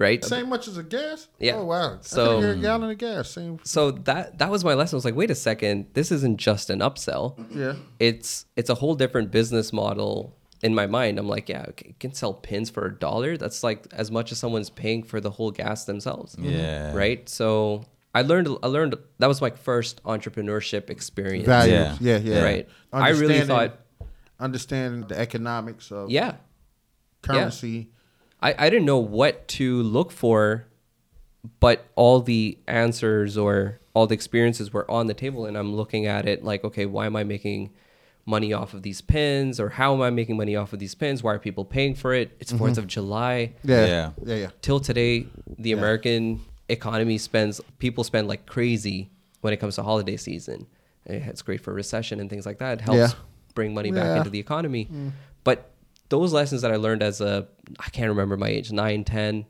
right? 0.00 0.24
Same 0.24 0.48
much 0.48 0.66
as 0.66 0.76
a 0.78 0.82
gas. 0.82 1.28
Yeah. 1.38 1.56
Oh 1.56 1.64
wow. 1.66 1.98
So- 2.00 2.40
So 2.40 2.50
a 2.50 2.56
gallon 2.56 2.90
of 2.90 2.98
gas. 2.98 3.30
Same. 3.30 3.60
So 3.62 3.92
that 3.92 4.38
that 4.38 4.50
was 4.50 4.64
my 4.64 4.74
lesson. 4.74 4.96
I 4.96 4.98
was 4.98 5.04
like, 5.04 5.14
wait 5.14 5.30
a 5.30 5.34
second, 5.36 5.86
this 5.92 6.10
isn't 6.10 6.38
just 6.38 6.70
an 6.70 6.80
upsell. 6.80 7.36
Yeah. 7.54 7.74
It's 8.00 8.46
it's 8.56 8.70
a 8.70 8.74
whole 8.74 8.96
different 8.96 9.30
business 9.30 9.72
model 9.72 10.36
in 10.62 10.74
my 10.74 10.86
mind. 10.86 11.18
I'm 11.18 11.28
like, 11.28 11.48
yeah, 11.48 11.66
okay, 11.68 11.88
you 11.88 11.94
can 12.00 12.12
sell 12.14 12.34
pins 12.34 12.68
for 12.70 12.86
a 12.86 12.98
dollar. 12.98 13.36
That's 13.36 13.62
like 13.62 13.86
as 13.92 14.10
much 14.10 14.32
as 14.32 14.38
someone's 14.38 14.70
paying 14.70 15.02
for 15.04 15.20
the 15.20 15.30
whole 15.30 15.50
gas 15.52 15.84
themselves. 15.84 16.34
Mm-hmm. 16.34 16.50
Yeah. 16.50 16.94
Right. 16.94 17.28
So 17.28 17.84
I 18.14 18.22
learned 18.22 18.48
I 18.62 18.66
learned 18.66 18.96
that 19.18 19.26
was 19.28 19.40
my 19.40 19.50
first 19.50 20.02
entrepreneurship 20.04 20.90
experience. 20.90 21.46
Value. 21.46 21.72
Yeah. 21.74 21.96
Yeah. 22.00 22.18
Yeah. 22.18 22.42
Right. 22.42 22.68
I 22.92 23.10
really 23.10 23.40
thought 23.42 23.78
understanding 24.38 25.06
the 25.08 25.18
economics 25.18 25.92
of 25.92 26.10
yeah. 26.10 26.36
currency. 27.22 27.90
I, 28.42 28.54
I 28.58 28.70
didn't 28.70 28.86
know 28.86 28.98
what 28.98 29.48
to 29.48 29.82
look 29.82 30.10
for, 30.10 30.66
but 31.58 31.86
all 31.94 32.20
the 32.20 32.58
answers 32.66 33.36
or 33.36 33.80
all 33.94 34.06
the 34.06 34.14
experiences 34.14 34.72
were 34.72 34.88
on 34.90 35.06
the 35.06 35.14
table, 35.14 35.46
and 35.46 35.56
I'm 35.56 35.74
looking 35.74 36.06
at 36.06 36.26
it 36.26 36.44
like, 36.44 36.64
okay, 36.64 36.86
why 36.86 37.06
am 37.06 37.16
I 37.16 37.24
making 37.24 37.72
money 38.26 38.52
off 38.52 38.74
of 38.74 38.82
these 38.82 39.00
pins, 39.00 39.58
or 39.58 39.70
how 39.70 39.94
am 39.94 40.02
I 40.02 40.10
making 40.10 40.36
money 40.36 40.54
off 40.54 40.72
of 40.72 40.78
these 40.78 40.94
pins? 40.94 41.22
Why 41.22 41.34
are 41.34 41.38
people 41.38 41.64
paying 41.64 41.94
for 41.94 42.14
it? 42.14 42.36
It's 42.38 42.52
4th 42.52 42.58
mm-hmm. 42.58 42.78
of 42.78 42.86
July. 42.86 43.54
Yeah. 43.64 43.86
Yeah. 43.86 44.10
Yeah. 44.24 44.34
Yeah. 44.36 44.50
Till 44.62 44.80
today, 44.80 45.26
the 45.58 45.72
American 45.72 46.40
economy 46.68 47.18
spends 47.18 47.60
people 47.78 48.04
spend 48.04 48.28
like 48.28 48.46
crazy 48.46 49.10
when 49.40 49.52
it 49.52 49.56
comes 49.56 49.74
to 49.76 49.82
holiday 49.82 50.16
season. 50.16 50.66
Eh, 51.08 51.20
it's 51.26 51.42
great 51.42 51.60
for 51.60 51.72
recession 51.72 52.20
and 52.20 52.30
things 52.30 52.46
like 52.46 52.58
that. 52.58 52.78
It 52.78 52.80
helps 52.82 52.98
Yeah. 52.98 53.18
bring 53.54 53.74
money 53.74 53.90
back 53.90 54.18
into 54.18 54.30
the 54.30 54.38
economy. 54.38 54.88
Mm. 54.92 55.12
But 55.42 55.70
those 56.10 56.32
lessons 56.32 56.62
that 56.62 56.70
I 56.70 56.76
learned 56.76 57.02
as 57.02 57.20
a 57.20 57.48
I 57.78 57.88
can't 57.88 58.08
remember 58.10 58.36
my 58.36 58.48
age, 58.48 58.70
9, 58.70 59.04
10, 59.04 59.46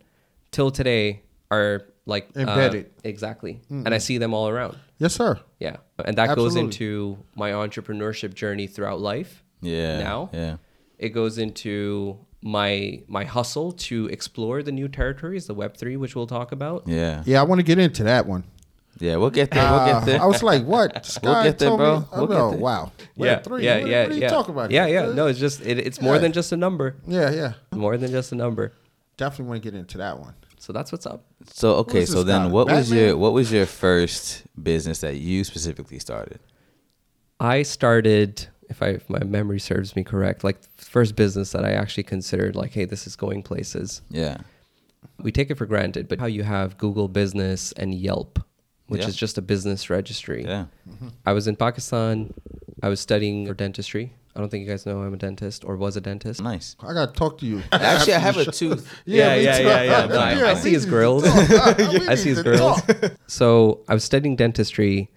till 0.53 0.71
today 0.71 1.23
are 1.51 1.83
like 2.07 2.29
uh, 2.37 2.41
Embedded. 2.41 2.91
exactly. 3.03 3.61
And 3.69 3.93
I 3.93 3.99
see 3.99 4.19
them 4.19 4.33
all 4.33 4.49
around. 4.49 4.77
Yes, 4.99 5.15
sir. 5.15 5.41
Yeah. 5.59 5.77
And 6.05 6.17
that 6.17 6.37
goes 6.37 6.57
into 6.57 7.19
my 7.35 7.51
entrepreneurship 7.51 8.35
journey 8.35 8.67
throughout 8.67 9.01
life. 9.01 9.43
Yeah. 9.61 9.99
Now? 10.01 10.31
Yeah. 10.33 10.57
It 10.99 11.11
goes 11.11 11.39
into 11.39 12.19
my 12.43 13.03
my 13.07 13.25
hustle 13.25 13.73
to 13.73 14.07
explore 14.07 14.63
the 14.63 14.73
new 14.73 14.89
territories, 14.89 15.47
the 15.47 15.55
web 15.55 15.77
3 15.77 15.97
which 15.97 16.15
we'll 16.15 16.27
talk 16.27 16.53
about. 16.53 16.85
Yeah. 16.87 17.23
Yeah, 17.27 17.41
I 17.41 17.45
want 17.45 17.59
to 17.59 17.63
get 17.65 17.79
into 17.79 18.05
that 18.05 18.27
one. 18.27 18.45
Yeah. 18.99 19.17
We'll 19.17 19.31
get 19.31 19.51
there. 19.51 19.71
We'll 19.71 19.81
Uh, 19.81 19.93
get 20.01 20.07
there. 20.07 20.23
I 20.23 20.27
was 20.27 20.43
like, 20.43 20.65
what? 20.65 20.95
This 20.95 21.19
We'll 21.23 21.43
get 21.43 21.59
there, 21.59 21.77
bro. 21.77 22.01
Me, 22.01 22.07
We'll 22.17 22.27
get 22.27 22.37
oh, 22.37 22.51
there. 22.51 22.59
wow. 22.59 22.93
Yeah, 23.17 23.39
three. 23.41 23.65
yeah, 23.65 23.79
what, 23.81 23.89
yeah, 23.89 24.03
what 24.03 24.11
are 24.11 24.15
you 24.15 24.21
yeah. 24.21 24.29
talking 24.29 24.55
about? 24.55 24.71
Yeah, 24.71 24.87
here? 24.87 25.07
yeah. 25.07 25.13
No, 25.15 25.27
it's 25.27 25.39
just 25.39 25.61
it, 25.63 25.79
it's 25.79 26.01
more 26.01 26.15
Yeah. 26.15 26.21
than 26.21 26.33
just 26.33 26.53
a 26.53 26.57
number. 26.57 26.97
Yeah, 27.07 27.31
yeah. 27.31 27.53
More 27.73 27.97
than 27.97 28.11
just 28.11 28.33
a 28.33 28.35
number. 28.35 28.73
Definitely 29.17 29.47
want 29.51 29.63
to 29.63 29.71
get 29.71 29.79
into 29.79 29.99
that 29.99 30.19
one. 30.19 30.35
So 30.59 30.73
that's 30.75 30.93
what's 30.93 31.07
up. 31.07 31.25
So 31.53 31.77
okay, 31.77 32.05
so 32.05 32.23
then 32.23 32.43
guy? 32.43 32.49
what 32.49 32.67
was 32.67 32.93
your 32.93 33.17
what 33.17 33.33
was 33.33 33.51
your 33.51 33.65
first 33.67 34.43
business 34.63 35.01
that 35.01 35.17
you 35.17 35.45
specifically 35.45 35.99
started? 35.99 36.41
I 37.39 37.63
started, 37.63 38.47
if 38.69 38.83
I 38.83 38.89
if 38.89 39.09
my 39.09 39.25
memory 39.25 39.59
serves 39.61 39.97
me 39.97 40.05
correct, 40.05 40.45
like 40.45 40.59
first 40.77 41.17
business 41.17 41.53
that 41.53 41.65
I 41.65 41.73
actually 41.73 42.03
considered 42.03 42.55
like, 42.57 42.73
hey, 42.73 42.85
this 42.85 43.07
is 43.07 43.17
going 43.17 43.43
places. 43.43 44.03
Yeah. 44.11 44.39
We 45.19 45.33
take 45.33 45.51
it 45.51 45.57
for 45.57 45.65
granted, 45.67 46.09
but 46.09 46.19
how 46.19 46.27
you 46.27 46.43
have 46.43 46.77
Google 46.77 47.09
Business 47.09 47.73
and 47.73 47.95
Yelp, 47.95 48.39
which 48.91 49.03
Yeah. 49.03 49.09
is 49.09 49.17
just 49.17 49.39
a 49.39 49.43
business 49.43 49.89
registry. 49.89 50.43
Yeah. 50.45 50.67
Mm-hmm. 50.89 51.09
I 51.25 51.33
was 51.33 51.47
in 51.47 51.57
Pakistan. 51.57 52.35
I 52.83 52.89
was 52.89 52.99
studying 53.01 53.47
for 53.47 53.55
dentistry. 53.55 54.13
I 54.35 54.41
don't 54.41 54.49
think 54.51 54.65
you 54.65 54.71
guys 54.71 54.87
know 54.87 55.03
I'm 55.03 55.15
a 55.15 55.17
dentist 55.17 55.65
or 55.65 55.77
was 55.77 55.97
a 55.97 56.01
dentist. 56.01 56.41
Nice. 56.43 56.77
I 56.81 56.93
got 56.93 57.07
to 57.15 57.19
talk 57.19 57.39
to 57.39 57.47
you. 57.47 57.63
Actually, 57.73 58.15
I 58.15 58.19
have 58.19 58.37
a 58.37 58.41
After 58.41 58.51
the 58.51 58.57
show. 58.57 58.75
tooth. 58.75 58.85
Yeah, 59.05 59.37
me 59.37 59.45
yeah, 59.45 59.59
too. 59.59 59.65
yeah, 59.65 59.83
yeah. 59.83 60.07
No, 60.07 60.19
I- 60.47 60.51
I 60.51 60.55
see 60.55 60.71
his 60.73 60.87
grills. 60.87 61.25
I 61.27 62.15
see 62.17 62.31
his 62.31 62.43
grills. 62.43 62.81
So 63.27 63.81
I 63.89 63.95
was 63.95 64.05
studying 64.05 64.37
dentistry, 64.37 65.11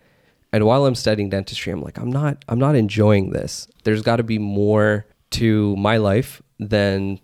and 0.51 0.65
while 0.65 0.85
I'm 0.85 0.95
studying 0.95 1.29
dentistry, 1.29 1.71
I'm 1.73 1.81
like, 1.81 1.97
I'm 1.99 2.11
not, 2.11 2.43
I'm 2.49 2.59
not 2.59 2.75
enjoying 2.75 3.31
this. 3.31 3.67
There's 3.85 4.01
got 4.01 4.17
to 4.17 4.23
be 4.23 4.39
more 4.39 5.05
to 5.31 5.75
my 5.77 5.97
life 5.97 6.41
than 6.59 7.19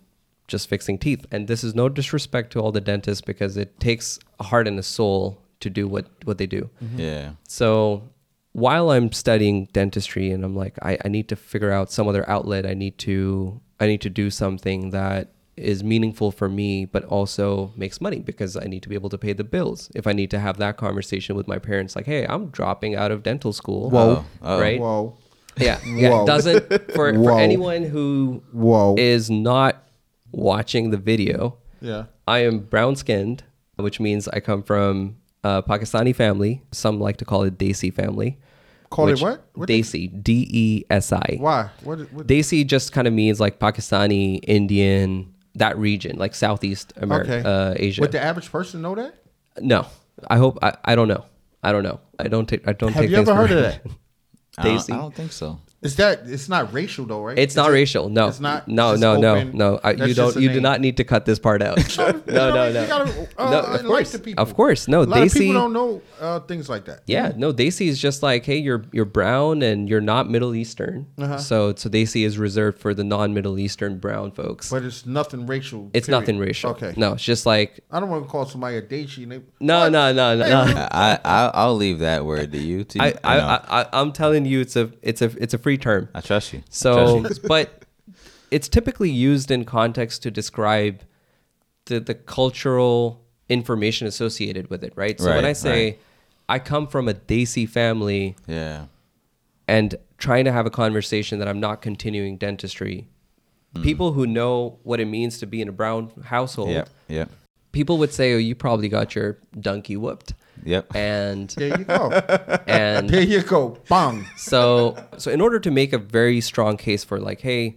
just 0.48 0.68
fixing 0.68 0.98
teeth. 0.98 1.26
And 1.30 1.46
this 1.48 1.62
is 1.62 1.74
no 1.74 1.88
disrespect 1.88 2.52
to 2.52 2.60
all 2.60 2.72
the 2.72 2.80
dentists 2.80 3.20
because 3.22 3.56
it 3.56 3.78
takes 3.78 4.18
a 4.40 4.44
heart 4.44 4.66
and 4.66 4.78
a 4.78 4.82
soul 4.82 5.40
to 5.60 5.70
do 5.70 5.86
what 5.88 6.06
what 6.24 6.38
they 6.38 6.46
do. 6.46 6.70
Mm-hmm. 6.82 7.00
Yeah. 7.00 7.30
So 7.48 8.10
while 8.52 8.90
I'm 8.90 9.12
studying 9.12 9.66
dentistry 9.72 10.30
and 10.30 10.44
I'm 10.44 10.56
like, 10.56 10.76
I, 10.82 10.98
I 11.04 11.08
need 11.08 11.28
to 11.28 11.36
figure 11.36 11.70
out 11.70 11.92
some 11.92 12.08
other 12.08 12.28
outlet, 12.28 12.66
I 12.66 12.74
need 12.74 12.98
to 12.98 13.60
I 13.78 13.86
need 13.86 14.00
to 14.02 14.10
do 14.10 14.30
something 14.30 14.90
that 14.90 15.32
is 15.56 15.84
meaningful 15.84 16.30
for 16.30 16.48
me, 16.48 16.84
but 16.86 17.04
also 17.04 17.72
makes 17.76 18.00
money 18.00 18.18
because 18.18 18.56
I 18.56 18.64
need 18.64 18.82
to 18.82 18.88
be 18.88 18.94
able 18.94 19.10
to 19.10 19.18
pay 19.18 19.32
the 19.34 19.44
bills. 19.44 19.90
If 19.94 20.06
I 20.06 20.12
need 20.12 20.30
to 20.30 20.38
have 20.38 20.56
that 20.56 20.76
conversation 20.78 21.36
with 21.36 21.46
my 21.46 21.58
parents, 21.58 21.94
like, 21.94 22.06
hey, 22.06 22.26
I'm 22.26 22.48
dropping 22.48 22.94
out 22.94 23.10
of 23.10 23.22
dental 23.22 23.52
school. 23.52 23.90
Whoa. 23.90 24.24
Oh, 24.42 24.60
Right? 24.60 24.80
Whoa. 24.80 25.16
Yeah. 25.58 25.78
Yeah. 25.86 26.10
Whoa. 26.10 26.22
It 26.22 26.26
doesn't, 26.26 26.68
for, 26.92 27.12
for 27.12 27.38
anyone 27.38 27.82
who 27.84 28.42
Whoa. 28.52 28.94
is 28.96 29.28
not 29.30 29.86
watching 30.32 30.90
the 30.90 30.96
video, 30.96 31.58
yeah. 31.82 32.04
I 32.26 32.38
am 32.40 32.60
brown 32.60 32.96
skinned, 32.96 33.44
which 33.76 34.00
means 34.00 34.28
I 34.28 34.40
come 34.40 34.62
from 34.62 35.16
a 35.44 35.62
Pakistani 35.62 36.14
family. 36.14 36.62
Some 36.72 37.00
like 37.00 37.16
to 37.18 37.24
call 37.24 37.42
it 37.44 37.58
Desi 37.58 37.92
family. 37.92 38.38
Call 38.90 39.08
it 39.08 39.20
what? 39.20 39.46
What 39.54 39.68
Desi, 39.68 40.10
D 40.22 40.48
E 40.50 40.84
S 40.90 41.12
I. 41.12 41.36
Why? 41.38 41.70
What? 41.84 42.12
what 42.12 42.26
Desi 42.26 42.66
just 42.66 42.92
kind 42.92 43.06
of 43.06 43.14
means 43.14 43.38
like 43.38 43.60
Pakistani, 43.60 44.40
Indian, 44.42 45.32
that 45.54 45.78
region, 45.78 46.18
like 46.18 46.34
Southeast 46.34 46.92
America, 46.96 47.38
okay. 47.38 47.48
uh, 47.48 47.74
Asia. 47.76 48.00
Would 48.00 48.12
the 48.12 48.22
average 48.22 48.50
person 48.50 48.82
know 48.82 48.94
that? 48.96 49.14
no, 49.60 49.86
I 50.28 50.36
hope 50.38 50.58
I, 50.62 50.76
I 50.84 50.94
don't 50.94 51.08
know. 51.08 51.24
I 51.62 51.72
don't 51.72 51.82
know. 51.82 52.00
I 52.18 52.28
don't 52.28 52.48
take. 52.48 52.66
I 52.66 52.72
don't 52.72 52.92
Have 52.92 53.02
take. 53.02 53.10
you 53.10 53.16
ever 53.18 53.34
heard 53.34 53.50
of 53.50 53.58
granted. 53.58 53.80
that? 54.56 54.66
I 54.66 54.74
don't, 54.74 54.90
I 54.90 54.96
don't 54.96 55.14
think 55.14 55.32
so. 55.32 55.60
Is 55.82 55.96
that 55.96 56.24
it's 56.26 56.46
not 56.48 56.74
racial 56.74 57.06
though, 57.06 57.22
right? 57.24 57.38
It's 57.38 57.54
Is 57.54 57.56
not 57.56 57.70
it- 57.70 57.72
racial. 57.72 58.10
No, 58.10 58.28
It's 58.28 58.38
not. 58.38 58.68
No, 58.68 58.92
it's 58.92 59.00
no, 59.00 59.14
just 59.18 59.54
no, 59.54 59.72
no. 59.72 59.80
I, 59.82 59.92
you 59.92 60.12
don't. 60.12 60.36
a 60.36 60.40
You 60.40 60.50
do 60.52 60.60
not 60.60 60.78
need 60.82 60.98
to 60.98 61.04
cut 61.04 61.24
this 61.24 61.38
part 61.38 61.62
out. 61.62 61.78
You 61.96 62.04
no, 62.04 62.12
know, 62.26 62.54
no, 62.54 62.66
you 62.68 62.74
no. 62.74 62.86
gotta, 62.86 63.28
uh, 63.38 63.50
no, 63.50 63.60
of 63.62 63.84
course, 63.86 64.12
the 64.12 64.18
people. 64.18 64.42
of 64.42 64.54
course. 64.54 64.88
No, 64.88 65.00
a 65.00 65.04
lot 65.04 65.22
of 65.22 65.32
people 65.32 65.54
don't 65.54 65.72
know 65.72 66.02
uh, 66.20 66.40
things 66.40 66.68
like 66.68 66.84
that. 66.84 67.00
Yeah, 67.06 67.32
no, 67.34 67.50
Desi 67.54 67.86
is 67.88 67.98
just 67.98 68.22
like, 68.22 68.44
hey, 68.44 68.58
you're 68.58 68.84
you're 68.92 69.06
brown 69.06 69.62
and 69.62 69.88
you're 69.88 70.02
not 70.02 70.28
Middle 70.28 70.54
Eastern. 70.54 71.06
Uh-huh. 71.16 71.38
So 71.38 71.74
so 71.74 71.88
Desi 71.88 72.26
is 72.26 72.36
reserved 72.36 72.78
for 72.78 72.92
the 72.92 73.02
non-Middle 73.04 73.58
Eastern 73.58 73.98
brown 73.98 74.32
folks. 74.32 74.68
But 74.70 74.82
it's 74.84 75.06
nothing 75.06 75.46
racial. 75.46 75.90
it's 75.94 76.08
period. 76.08 76.20
nothing 76.20 76.38
racial. 76.38 76.72
Okay. 76.72 76.92
No, 76.98 77.14
it's 77.14 77.24
just 77.24 77.46
like 77.46 77.80
I 77.90 78.00
don't 78.00 78.10
want 78.10 78.24
to 78.24 78.28
call 78.28 78.44
somebody 78.44 78.76
a 78.76 78.82
Daichi. 78.82 79.22
and 79.22 79.32
they- 79.32 79.40
no, 79.60 79.88
no, 79.88 80.12
no, 80.12 80.36
no, 80.36 80.46
no. 80.46 80.88
I, 80.92 81.18
I 81.24 81.50
I'll 81.54 81.74
leave 81.76 82.00
that 82.00 82.26
word 82.26 82.52
to 82.52 82.58
you. 82.58 82.84
To 82.84 83.02
I, 83.02 83.14
I, 83.24 83.38
I, 83.38 83.80
I 83.80 83.86
I'm 83.94 84.12
telling 84.12 84.44
you, 84.44 84.60
it's 84.60 84.76
a, 84.76 84.90
it's 85.00 85.22
a, 85.22 85.30
it's 85.42 85.54
a 85.54 85.58
free 85.70 85.78
term. 85.78 86.08
I 86.14 86.20
trust 86.20 86.52
you. 86.52 86.62
So, 86.68 87.20
trust 87.20 87.42
you. 87.42 87.48
but 87.54 87.84
it's 88.50 88.68
typically 88.68 89.10
used 89.10 89.50
in 89.50 89.64
context 89.64 90.22
to 90.24 90.30
describe 90.30 91.02
the 91.86 92.00
the 92.00 92.14
cultural 92.14 93.22
information 93.48 94.06
associated 94.06 94.68
with 94.70 94.82
it, 94.84 94.92
right? 94.96 95.18
So 95.20 95.34
when 95.34 95.44
I 95.44 95.52
say 95.54 95.84
right. 95.84 95.98
I 96.48 96.58
come 96.58 96.86
from 96.86 97.08
a 97.08 97.14
Desi 97.14 97.68
family 97.68 98.36
yeah, 98.46 98.86
and 99.66 99.94
trying 100.18 100.44
to 100.44 100.52
have 100.52 100.66
a 100.66 100.70
conversation 100.70 101.38
that 101.40 101.48
I'm 101.48 101.60
not 101.60 101.82
continuing 101.82 102.36
dentistry, 102.36 103.08
Mm. 103.74 103.84
people 103.84 104.12
who 104.14 104.26
know 104.26 104.80
what 104.82 104.98
it 104.98 105.06
means 105.06 105.38
to 105.38 105.46
be 105.46 105.62
in 105.62 105.68
a 105.68 105.72
brown 105.72 106.10
household, 106.24 106.70
yep, 106.70 106.88
yep, 107.06 107.30
people 107.70 107.98
would 107.98 108.12
say, 108.12 108.34
"Oh, 108.34 108.38
you 108.38 108.56
probably 108.56 108.88
got 108.88 109.14
your 109.14 109.38
donkey 109.60 109.96
whooped," 109.96 110.34
yep. 110.64 110.94
and 110.94 111.50
There 111.50 111.78
you 111.78 111.84
go. 111.84 112.10
and 112.66 113.08
there 113.08 113.22
you 113.22 113.42
go. 113.42 113.78
Bang. 113.88 114.26
so 114.36 114.96
so 115.18 115.30
in 115.30 115.40
order 115.40 115.58
to 115.60 115.70
make 115.70 115.92
a 115.92 115.98
very 115.98 116.40
strong 116.40 116.76
case 116.76 117.04
for 117.04 117.18
like 117.20 117.40
hey 117.40 117.76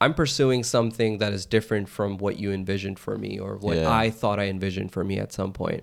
i'm 0.00 0.12
pursuing 0.14 0.62
something 0.64 1.18
that 1.18 1.32
is 1.32 1.46
different 1.46 1.88
from 1.88 2.18
what 2.18 2.38
you 2.38 2.52
envisioned 2.52 2.98
for 2.98 3.16
me 3.16 3.38
or 3.38 3.56
what 3.56 3.76
Yeah. 3.76 3.90
i 3.90 4.10
thought 4.10 4.38
i 4.40 4.46
envisioned 4.48 4.92
for 4.92 5.04
me 5.04 5.18
at 5.18 5.32
some 5.32 5.52
point 5.52 5.82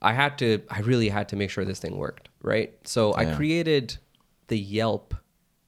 i 0.00 0.12
had 0.12 0.38
to 0.38 0.62
i 0.70 0.80
really 0.80 1.08
had 1.08 1.28
to 1.30 1.36
make 1.36 1.50
sure 1.50 1.64
this 1.64 1.80
thing 1.80 1.96
worked 1.96 2.28
right 2.42 2.72
so 2.84 3.14
i 3.14 3.24
created 3.34 3.96
the 4.48 4.58
yelp 4.58 5.14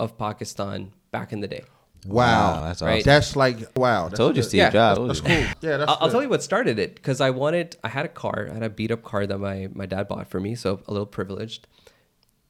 of 0.01 0.17
pakistan 0.19 0.93
back 1.11 1.33
in 1.33 1.41
the 1.41 1.49
day 1.49 1.63
Wow. 2.07 2.63
that's 2.65 2.83
Right. 2.83 3.05
That's 3.05 3.37
like 3.37 3.59
wow. 3.77 4.09
That's 4.09 4.19
Told 4.19 4.37
you, 4.37 4.43
good. 4.43 4.49
Steve 4.49 4.59
Yeah, 4.59 4.71
Jobs. 4.71 4.99
That's 5.07 5.21
Told 5.21 5.31
you. 5.33 5.37
cool. 5.47 5.55
Yeah, 5.71 5.77
that's 5.79 5.91
I'll, 5.91 5.99
I'll 6.03 6.11
tell 6.11 6.23
you 6.23 6.29
what 6.29 6.43
started 6.43 6.79
it 6.79 6.95
because 6.95 7.21
I 7.21 7.31
wanted. 7.31 7.77
I 7.85 7.89
had 7.89 8.05
a 8.05 8.09
car. 8.09 8.49
I 8.51 8.55
had 8.55 8.63
a 8.63 8.71
beat 8.71 8.91
up 8.91 9.03
car 9.03 9.27
that 9.27 9.39
my 9.39 9.69
my 9.73 9.87
dad 9.87 10.09
bought 10.09 10.29
for 10.29 10.41
me, 10.41 10.55
so 10.55 10.81
a 10.87 10.93
little 10.93 11.07
privileged. 11.07 11.67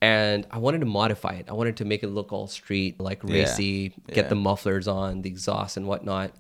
And 0.03 0.47
I 0.51 0.59
wanted 0.59 0.81
to 0.81 0.87
modify 0.87 1.33
it. 1.35 1.47
I 1.49 1.55
wanted 1.55 1.79
to 1.79 1.85
make 1.87 2.03
it 2.03 2.09
look 2.09 2.31
all 2.33 2.47
street, 2.47 3.01
like 3.01 3.23
Yeah. 3.25 3.35
racy, 3.45 3.95
get 4.09 4.17
Yeah. 4.25 4.29
the 4.29 4.35
mufflers 4.35 4.87
on, 4.87 5.23
the 5.23 5.31
exhaust 5.31 5.77
and 5.79 5.87
whatnot. 5.87 6.33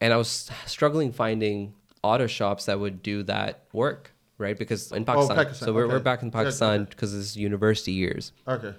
And 0.00 0.12
I 0.14 0.16
was 0.16 0.50
struggling 0.66 1.12
finding 1.12 1.74
auto 2.02 2.26
shops 2.26 2.66
that 2.66 2.78
would 2.80 3.02
do 3.02 3.22
that 3.24 3.64
work, 3.72 4.12
right? 4.38 4.56
Because 4.58 4.92
in 4.92 5.02
oh, 5.02 5.04
Pakistan, 5.06 5.38
Oh, 5.38 5.42
Pakistan, 5.42 5.66
so 5.66 5.72
we're, 5.74 5.88
we're 5.88 5.98
back 5.98 6.22
in 6.22 6.28
Yeah, 6.28 6.32
Pakistan 6.40 6.80
okay. 6.82 6.90
because 6.90 7.12
it's 7.14 7.36
university 7.36 7.92
years 7.92 8.32
Okay. 8.48 8.72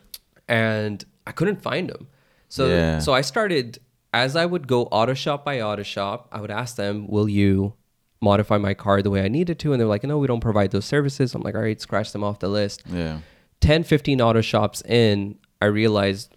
and 0.48 1.04
I 1.28 1.32
couldn't 1.32 1.62
find 1.62 1.90
them. 1.90 2.08
So 2.50 2.68
Yeah. 2.68 3.00
so 3.00 3.13
I 3.13 3.22
started 3.22 3.80
as 4.13 4.36
I 4.36 4.46
would 4.46 4.68
go 4.68 4.84
auto 4.86 5.13
shop 5.13 5.44
by 5.46 5.62
auto 5.62 5.84
shop, 5.84 6.27
I 6.32 6.39
would 6.42 6.50
ask 6.51 6.75
them, 6.75 7.08
"Will 7.08 7.27
you 7.30 7.74
modify 8.22 8.58
my 8.58 8.74
car 8.74 9.01
the 9.01 9.10
way 9.10 9.22
I 9.24 9.27
needed 9.27 9.60
to?" 9.60 9.74
And 9.74 9.80
they're 9.80 9.88
like, 9.88 10.04
"No, 10.04 10.18
we 10.18 10.27
don't 10.27 10.39
provide 10.39 10.72
those 10.72 10.86
services." 10.86 11.36
I'm 11.36 11.42
like, 11.44 11.56
"All 11.56 11.62
right, 11.62 11.80
scratch 11.80 12.12
them 12.13 12.24
off 12.24 12.39
the 12.39 12.48
list." 12.48 12.84
Yeah, 12.92 13.20
10, 13.60 13.84
15 13.84 14.22
auto 14.22 14.42
shops 14.42 14.82
in, 14.84 15.36
I 15.62 15.66
realized 15.66 16.36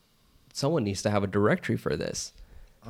someone 0.53 0.85
needs 0.85 1.01
to 1.03 1.11
have 1.11 1.23
a 1.23 1.27
directory 1.29 1.77
for 1.77 1.97
this, 1.97 2.33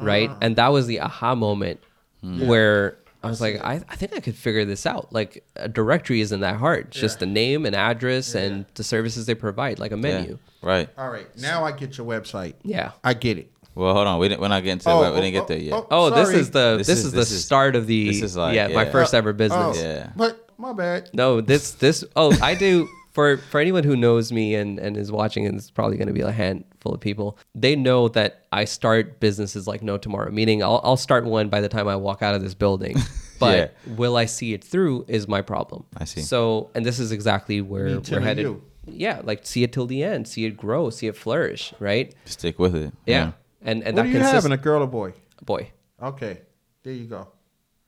right? 0.00 0.31
Ah. 0.31 0.39
And 0.41 0.57
that 0.57 0.69
was 0.73 0.87
the 0.87 1.00
aha 1.00 1.35
moment 1.35 1.81
where 2.23 2.97
I 3.23 3.29
was 3.29 3.41
like, 3.41 3.61
I, 3.62 3.83
I 3.89 3.97
think 3.97 4.15
I 4.15 4.21
could 4.21 4.35
figure 4.35 4.65
this 4.65 4.87
out. 4.87 5.12
Like 5.12 5.45
a 5.57 5.69
directory 5.69 6.21
isn't 6.23 6.41
that 6.41 6.57
hard. 6.57 6.89
It's 6.89 7.00
just 7.00 7.19
the 7.21 7.27
name 7.27 7.67
and 7.67 7.77
address 7.77 8.35
and 8.35 8.65
the 8.75 8.83
services 8.85 9.27
they 9.27 9.35
provide, 9.35 9.79
like 9.79 9.93
a 9.93 9.97
menu. 9.97 10.31
yeah. 10.62 10.67
Right. 10.69 10.89
All 10.97 11.11
right. 11.11 11.27
Now 11.39 11.65
I 11.65 11.73
get 11.73 11.99
your 11.99 12.07
website. 12.07 12.55
Yeah. 12.62 12.93
I 13.05 13.15
get 13.15 13.39
it. 13.39 13.50
Well, 13.75 13.95
hold 13.95 14.07
on. 14.07 14.19
We 14.19 14.29
didn't, 14.29 14.41
we're 14.41 14.49
not 14.49 14.62
getting 14.65 14.79
to. 14.81 14.91
Oh, 14.91 15.00
we 15.15 15.21
didn't 15.21 15.37
oh, 15.37 15.39
get 15.41 15.49
there 15.49 15.59
yet. 15.59 15.75
oh, 15.75 15.87
Oh, 15.91 16.11
this 16.11 16.31
is 16.31 16.50
the 16.50 16.77
This 16.79 16.87
this, 16.87 16.99
is- 17.00 17.05
is, 17.07 17.12
this 17.12 17.29
the 17.31 17.35
is- 17.37 17.45
start 17.45 17.77
of 17.77 17.87
the 17.87 18.09
this 18.09 18.23
is 18.23 18.37
like- 18.37 18.55
yeah, 18.55 18.69
my 18.69 18.85
yeah. 18.85 18.91
first 18.91 19.15
ever 19.15 19.33
business. 19.33 19.77
Oh, 19.79 19.83
Yeah. 19.83 20.11
But 20.17 20.49
my 20.59 20.73
bad. 20.73 21.11
No, 21.15 21.41
this 21.41 21.73
this 21.73 22.05
oh 22.17 22.37
I 22.43 22.55
do 22.55 22.89
for 23.21 23.37
for 23.37 23.61
anyone 23.61 23.85
who 23.85 23.97
knows 23.97 24.33
me 24.33 24.55
and 24.55 24.79
and 24.79 24.97
is 24.97 25.12
watching 25.12 25.47
and 25.47 25.57
it's 25.59 25.71
probably 25.71 25.97
going 25.97 26.09
to 26.09 26.15
be 26.15 26.23
a 26.23 26.33
handful 26.33 26.95
of 26.95 27.00
people. 27.00 27.39
They 27.55 27.77
know 27.77 28.09
that 28.09 28.47
I 28.53 28.65
start 28.65 29.21
businesses 29.21 29.67
like 29.67 29.83
no 29.83 29.99
tomorrow. 29.99 30.31
Meaning 30.31 30.62
I'll 30.62 30.81
I'll 30.83 30.97
start 30.97 31.25
one 31.25 31.49
by 31.49 31.61
the 31.61 31.69
time 31.69 31.87
I 31.89 31.97
walk 31.97 32.23
out 32.23 32.35
of 32.35 32.43
this 32.43 32.55
building. 32.55 32.97
But 33.41 33.75
will 33.87 34.19
I 34.19 34.27
see 34.27 34.53
it 34.53 34.62
through 34.62 35.07
is 35.09 35.27
my 35.27 35.41
problem. 35.41 35.87
I 35.97 36.05
see. 36.05 36.21
So 36.21 36.69
and 36.75 36.85
this 36.85 36.99
is 36.99 37.11
exactly 37.11 37.62
where 37.62 37.99
we're 37.99 38.21
headed. 38.21 38.45
you. 38.45 38.62
Yeah, 38.87 39.23
like 39.25 39.47
see 39.47 39.62
it 39.62 39.73
till 39.73 39.87
the 39.87 40.03
end, 40.03 40.29
see 40.29 40.45
it 40.45 40.59
grow, 40.59 40.91
see 40.91 41.07
it 41.07 41.17
flourish, 41.17 41.73
right? 41.81 42.15
Stick 42.27 42.59
with 42.59 42.77
it. 42.77 42.93
Yeah. 43.07 43.33
And 43.62 43.83
and 43.83 43.97
what 43.97 44.03
that 44.03 44.05
are 44.05 44.09
you 44.09 44.19
consist- 44.19 44.35
having, 44.35 44.53
a 44.53 44.59
girl 44.59 44.83
or 44.83 44.87
boy? 44.87 45.15
boy. 45.43 45.71
Okay. 46.03 46.43
There 46.83 46.93
you 46.93 47.07
go. 47.07 47.29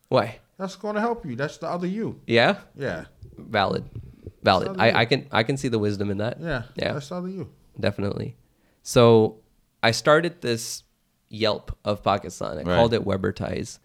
Why? 0.08 0.38
That's 0.56 0.76
going 0.76 0.94
to 0.94 1.02
help 1.02 1.26
you. 1.26 1.36
That's 1.36 1.58
the 1.58 1.68
other 1.68 1.86
you. 1.86 2.20
Yeah? 2.26 2.60
Yeah. 2.74 3.04
Valid. 3.36 3.84
Valid. 4.42 4.76
I, 4.80 5.00
I 5.00 5.04
can 5.04 5.26
I 5.30 5.42
can 5.42 5.56
see 5.56 5.68
the 5.68 5.78
wisdom 5.78 6.10
in 6.10 6.18
that. 6.18 6.38
Yeah. 6.40 6.62
Yeah. 6.76 6.92
That's 6.94 7.08
the 7.08 7.14
other 7.16 7.28
you. 7.28 7.48
definitely. 7.78 8.36
So 8.82 9.38
I 9.82 9.90
started 9.92 10.40
this 10.42 10.82
Yelp 11.28 11.76
of 11.84 12.02
Pakistan. 12.02 12.52
I 12.52 12.62
Right. 12.62 12.76
called 12.76 12.92
it 12.94 13.04
Webertize, 13.04 13.78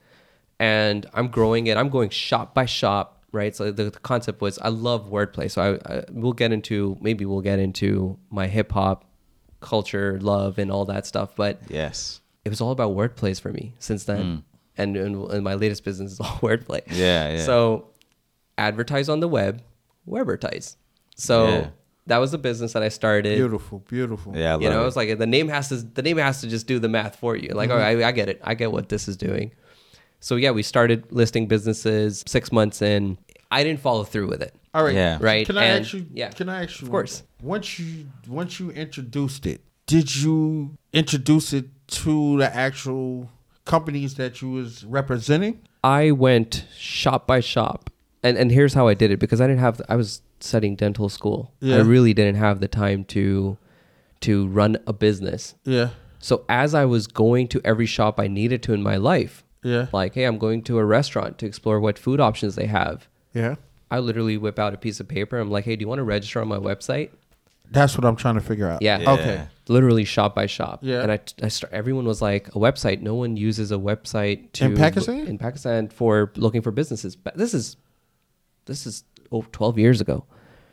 and 0.60 1.06
I'm 1.14 1.28
growing 1.30 1.68
it. 1.68 1.78
I'm 1.78 1.90
going 1.90 2.10
shop 2.10 2.54
by 2.54 2.66
shop, 2.66 3.24
right? 3.32 3.56
So 3.56 3.72
the, 3.72 3.86
the 3.92 4.00
concept 4.00 4.42
was 4.42 4.58
I 4.60 4.70
love 4.70 5.10
wordplay. 5.10 5.50
So 5.52 5.62
I, 5.88 5.94
I 5.98 6.04
we'll 6.12 6.34
get 6.34 6.52
into 6.52 6.98
maybe 7.02 7.26
we'll 7.26 7.42
get 7.42 7.60
into 7.60 8.18
my 8.32 8.48
hip 8.48 8.72
hop 8.72 9.06
culture, 9.60 10.20
love, 10.22 10.58
and 10.58 10.72
all 10.72 10.86
that 10.86 11.06
stuff. 11.06 11.36
But 11.36 11.62
Yes. 11.70 12.22
it 12.46 12.50
was 12.50 12.62
all 12.62 12.72
about 12.72 12.96
wordplays 12.96 13.40
for 13.42 13.52
me 13.52 13.74
since 13.80 14.04
then. 14.06 14.22
Hmm. 14.24 14.36
And, 14.80 14.96
and, 14.96 15.32
and 15.32 15.44
my 15.44 15.56
latest 15.56 15.84
business 15.84 16.12
is 16.14 16.20
all 16.20 16.28
wordplay. 16.42 16.82
Yeah, 16.92 17.32
yeah. 17.38 17.44
So 17.44 17.88
advertise 18.58 19.10
on 19.10 19.20
the 19.20 19.28
web, 19.28 19.62
Webertize. 20.08 20.76
So 21.16 21.48
Yeah. 21.48 21.68
that 22.08 22.18
was 22.20 22.32
the 22.32 22.38
business 22.38 22.74
that 22.74 22.84
I 22.84 22.90
started 22.90 23.36
Beautiful. 23.38 23.80
Beautiful. 23.88 24.36
Yeah. 24.36 24.50
I 24.50 24.52
love 24.54 24.62
you 24.62 24.70
know, 24.70 24.84
it. 24.84 24.88
it's 24.88 24.96
like 24.96 25.18
the 25.18 25.26
name 25.28 25.48
has 25.50 25.70
to 25.70 25.78
the 25.78 26.02
name 26.02 26.18
has 26.18 26.42
to 26.42 26.48
just 26.48 26.68
do 26.68 26.80
the 26.80 26.90
math 26.90 27.16
for 27.18 27.36
you. 27.36 27.50
Like, 27.50 27.70
Mm-hmm. 27.70 27.78
all 27.78 27.84
right, 27.84 28.04
I, 28.04 28.08
I 28.10 28.12
get 28.12 28.30
it. 28.30 28.40
I 28.44 28.54
get 28.54 28.72
what 28.72 28.90
this 28.90 29.08
is 29.08 29.18
doing. 29.18 29.52
So 30.20 30.36
yeah, 30.36 30.52
we 30.52 30.64
started 30.64 31.12
listing 31.12 31.48
businesses 31.48 32.24
six 32.28 32.52
months 32.52 32.82
in. 32.82 33.18
I 33.52 33.64
didn't 33.64 33.80
follow 33.82 34.04
through 34.04 34.28
with 34.28 34.42
it. 34.42 34.54
All 34.74 34.84
right. 34.84 34.94
Yeah. 34.96 35.18
Right, 35.22 35.46
Can 35.46 35.58
I 35.58 35.64
and- 35.66 35.86
ask 35.86 35.94
you? 35.94 36.06
yeah. 36.14 36.30
Can 36.30 36.50
I 36.50 36.64
ask 36.64 36.82
you? 36.82 36.88
Of 36.88 36.92
course. 36.92 37.24
Once 37.42 37.80
you 37.80 38.08
once 38.28 38.60
you 38.60 38.72
introduced 38.72 39.46
it, 39.46 39.62
did 39.86 40.16
you 40.16 40.78
introduce 40.94 41.54
it 41.54 41.66
to 41.88 42.38
the 42.38 42.54
actual 42.56 43.30
companies 43.66 44.16
that 44.16 44.42
you 44.42 44.52
was 44.52 44.84
representing? 44.86 45.62
I 45.84 46.12
went 46.12 46.66
shop 46.78 47.26
by 47.28 47.40
shop, 47.40 47.90
and 48.24 48.38
and 48.38 48.52
here's 48.52 48.74
how 48.74 48.88
I 48.88 48.94
did 48.94 49.12
it 49.12 49.18
because 49.20 49.42
I 49.42 49.48
didn't 49.48 49.60
have 49.60 49.82
I 49.90 49.96
was 49.96 50.22
studying 50.40 50.76
dental 50.76 51.10
school. 51.10 51.54
Yeah. 51.60 51.78
I 51.78 51.80
really 51.82 52.14
didn't 52.14 52.36
have 52.36 52.60
the 52.60 52.68
time 52.68 53.04
to 53.06 53.58
to 54.22 54.48
run 54.48 54.78
a 54.88 54.94
business. 54.94 55.56
Yeah. 55.64 55.90
So 56.20 56.44
as 56.50 56.74
I 56.74 56.86
was 56.86 57.08
going 57.08 57.48
to 57.50 57.62
every 57.64 57.86
shop 57.86 58.20
I 58.20 58.28
needed 58.28 58.64
to 58.64 58.74
in 58.74 58.82
my 58.82 58.98
life, 58.98 59.44
Yeah. 59.64 59.88
like 59.94 60.14
hey, 60.16 60.24
I'm 60.26 60.38
going 60.38 60.64
to 60.64 60.78
a 60.80 60.86
restaurant 60.86 61.38
to 61.40 61.46
explore 61.46 61.80
what 61.80 61.98
food 62.00 62.20
options 62.20 62.56
they 62.56 62.66
have. 62.68 63.08
Yeah. 63.34 63.56
I 63.92 64.00
literally 64.00 64.38
whip 64.38 64.60
out 64.60 64.74
a 64.74 64.78
piece 64.78 65.00
of 65.00 65.08
paper. 65.08 65.38
I'm 65.40 65.50
like, 65.52 65.64
hey, 65.66 65.76
do 65.76 65.82
you 65.84 65.88
want 65.88 66.00
to 66.00 66.04
register 66.04 66.42
on 66.42 66.48
my 66.48 66.58
website? 66.58 67.12
That's 67.70 67.98
what 67.98 68.06
I'm 68.06 68.16
trying 68.16 68.36
to 68.36 68.42
figure 68.42 68.68
out. 68.68 68.82
Yeah. 68.82 69.00
Yeah. 69.00 69.12
Okay. 69.12 69.48
literally 69.70 70.04
shop 70.06 70.34
by 70.36 70.46
shop. 70.46 70.80
Yeah. 70.82 71.02
And 71.04 71.12
I, 71.12 71.20
I 71.44 71.48
start, 71.50 71.72
everyone 71.74 72.06
was 72.06 72.22
like, 72.22 72.48
a 72.50 72.60
website. 72.60 73.02
No 73.02 73.16
one 73.16 73.38
uses 73.38 73.72
a 73.72 73.76
website 73.78 74.52
to 74.54 74.66
In 74.66 74.76
Pakistan? 74.78 75.28
in 75.28 75.38
Pakistan 75.38 75.88
for 75.90 76.32
looking 76.36 76.62
for 76.62 76.72
businesses. 76.72 77.16
But 77.16 77.38
this 77.38 77.54
is 77.54 77.78
this 78.68 78.86
is 78.86 79.04
oh, 79.32 79.44
12 79.52 79.80
years 79.80 80.00
ago, 80.02 80.24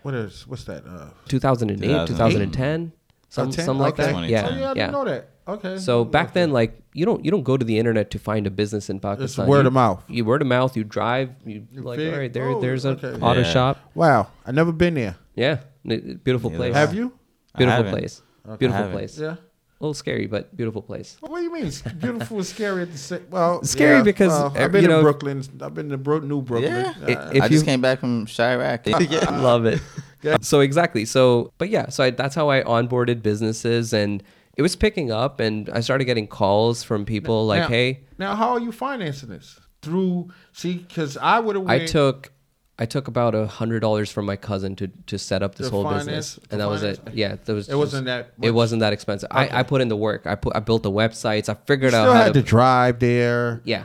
What 0.03 0.15
is 0.15 0.47
what's 0.47 0.65
that? 0.65 0.85
Uh, 0.87 1.09
2008, 1.29 1.81
2008. 1.81 2.07
2010, 2.09 2.93
some, 3.31 3.49
Oh, 3.49 3.51
10? 3.51 3.65
something 3.65 3.81
like 3.83 3.95
Okay. 3.99 4.13
that. 4.13 4.29
Yeah, 4.29 4.49
oh, 4.51 4.55
yeah, 4.57 4.71
I 4.71 4.75
didn't 4.75 4.93
know 4.93 5.05
that. 5.07 5.31
Okay. 5.47 5.79
So 5.79 6.05
back 6.05 6.27
Okay. 6.31 6.41
then, 6.41 6.51
like 6.53 6.81
you 6.95 7.05
don't 7.07 7.25
you 7.25 7.31
don't 7.31 7.43
go 7.43 7.57
to 7.57 7.65
the 7.65 7.79
internet 7.79 8.11
to 8.13 8.19
find 8.19 8.47
a 8.47 8.51
business 8.51 8.89
in 8.91 9.01
Pakistan. 9.01 9.45
It's 9.45 9.49
word 9.55 9.63
You- 9.63 9.69
of 9.69 9.73
mouth. 9.75 10.03
You 10.09 10.25
word 10.25 10.41
of 10.43 10.49
mouth. 10.49 10.77
You 10.77 10.85
drive. 10.85 11.31
You 11.45 11.67
like 11.75 11.99
fig- 11.99 12.13
all 12.15 12.19
right 12.21 12.33
there. 12.33 12.49
oh, 12.51 12.61
there's 12.61 12.85
a 12.85 12.91
okay. 12.91 13.13
auto 13.21 13.41
Yeah. 13.41 13.53
shop. 13.57 13.79
Wow, 13.95 14.29
I 14.47 14.53
never 14.53 14.73
been 14.73 14.95
there. 14.95 15.17
Yeah, 15.35 15.59
beautiful 15.85 16.51
Neither 16.51 16.61
place. 16.63 16.75
have 16.75 16.89
Have 16.91 16.97
you? 16.99 17.13
Beautiful 17.57 17.85
place. 17.91 18.23
I 18.49 18.57
Beautiful 18.57 18.89
place. 18.91 19.19
Yeah. 19.19 19.37
A 19.85 19.89
little 19.89 19.93
scary, 19.95 20.27
but 20.27 20.57
beautiful 20.57 20.81
place. 20.81 21.19
What 21.21 21.37
do 21.37 21.43
you 21.45 21.53
mean? 21.53 21.67
It's 21.67 21.83
beautiful 21.83 22.39
and 22.39 22.47
scary 22.47 22.81
at 22.81 22.93
the 22.93 22.97
same. 22.97 23.27
Well, 23.29 23.63
Scary 23.65 23.99
yeah, 23.99 24.03
because, 24.03 24.31
well, 24.31 24.47
uh, 24.57 24.65
I've 24.65 24.73
been 24.73 24.85
you 24.85 24.89
in 24.91 24.97
know- 24.97 25.03
Brooklyn. 25.03 25.43
I've 25.61 25.75
been 25.75 25.91
to 25.91 25.99
Bro- 25.99 26.21
New 26.21 26.41
Brooklyn. 26.41 26.73
Yeah. 26.73 26.95
Uh, 27.03 27.07
It- 27.07 27.37
if 27.37 27.43
I 27.43 27.47
you- 27.47 27.51
just 27.51 27.67
came 27.67 27.83
back 27.83 28.01
from 28.01 28.25
Chiraq. 28.25 28.87
yeah. 29.11 29.29
Love 29.43 29.67
it. 29.67 29.83
Yeah. 30.23 30.39
So 30.41 30.61
exactly. 30.61 31.05
So, 31.05 31.53
but 31.59 31.69
yeah. 31.69 31.91
So 31.91 32.03
I, 32.05 32.09
that's 32.11 32.35
how 32.35 32.49
I 32.49 32.63
onboarded 32.63 33.21
businesses, 33.23 33.93
and 33.93 34.23
it 34.57 34.63
was 34.63 34.75
picking 34.75 35.13
up, 35.13 35.39
and 35.39 35.69
I 35.69 35.81
started 35.81 36.07
getting 36.07 36.29
calls 36.29 36.83
from 36.83 37.05
people 37.05 37.45
like, 37.45 37.61
now, 37.65 37.69
"Hey, 37.69 38.01
Now, 38.17 38.35
how 38.37 38.53
are 38.55 38.61
you 38.61 38.73
financing 38.73 39.29
this? 39.29 39.61
Through 39.83 40.31
see, 40.53 40.77
because 40.79 41.19
I 41.19 41.41
would 41.41 41.57
have. 41.57 41.69
I 41.69 41.85
took." 41.85 42.33
I 42.79 42.87
took 42.87 43.07
about 43.07 43.35
a 43.37 43.47
hundred 43.47 43.81
dollars 43.81 44.11
from 44.11 44.27
my 44.27 44.37
cousin 44.37 44.75
to 44.77 44.89
to 45.07 45.19
set 45.19 45.43
up 45.43 45.55
this 45.55 45.69
To 45.69 45.73
whole 45.73 45.85
finance- 45.85 46.07
business, 46.07 46.41
and 46.51 46.61
that 46.61 46.69
was 46.69 46.83
it. 46.83 46.97
finance? 46.99 47.17
Yeah, 47.17 47.37
that 47.45 47.53
was. 47.53 47.69
It 47.69 47.77
wasn't 47.77 48.07
that 48.07 48.33
It 48.43 48.47
much. 48.49 48.53
wasn't 48.55 48.81
that 48.81 48.93
expensive. 48.93 49.29
Okay. 49.31 49.49
I, 49.49 49.61
I 49.61 49.63
put 49.63 49.81
in 49.81 49.89
the 49.89 49.97
work. 49.97 50.27
I 50.27 50.35
put. 50.35 50.57
I 50.57 50.61
built 50.61 50.83
the 50.83 50.91
websites. 50.91 51.49
I 51.49 51.55
figured 51.67 51.95
out 51.95 52.05
still 52.05 52.15
how 52.15 52.25
had 52.25 52.35
to. 52.35 52.43
drive 52.43 52.99
there. 52.99 53.61
Yeah. 53.65 53.85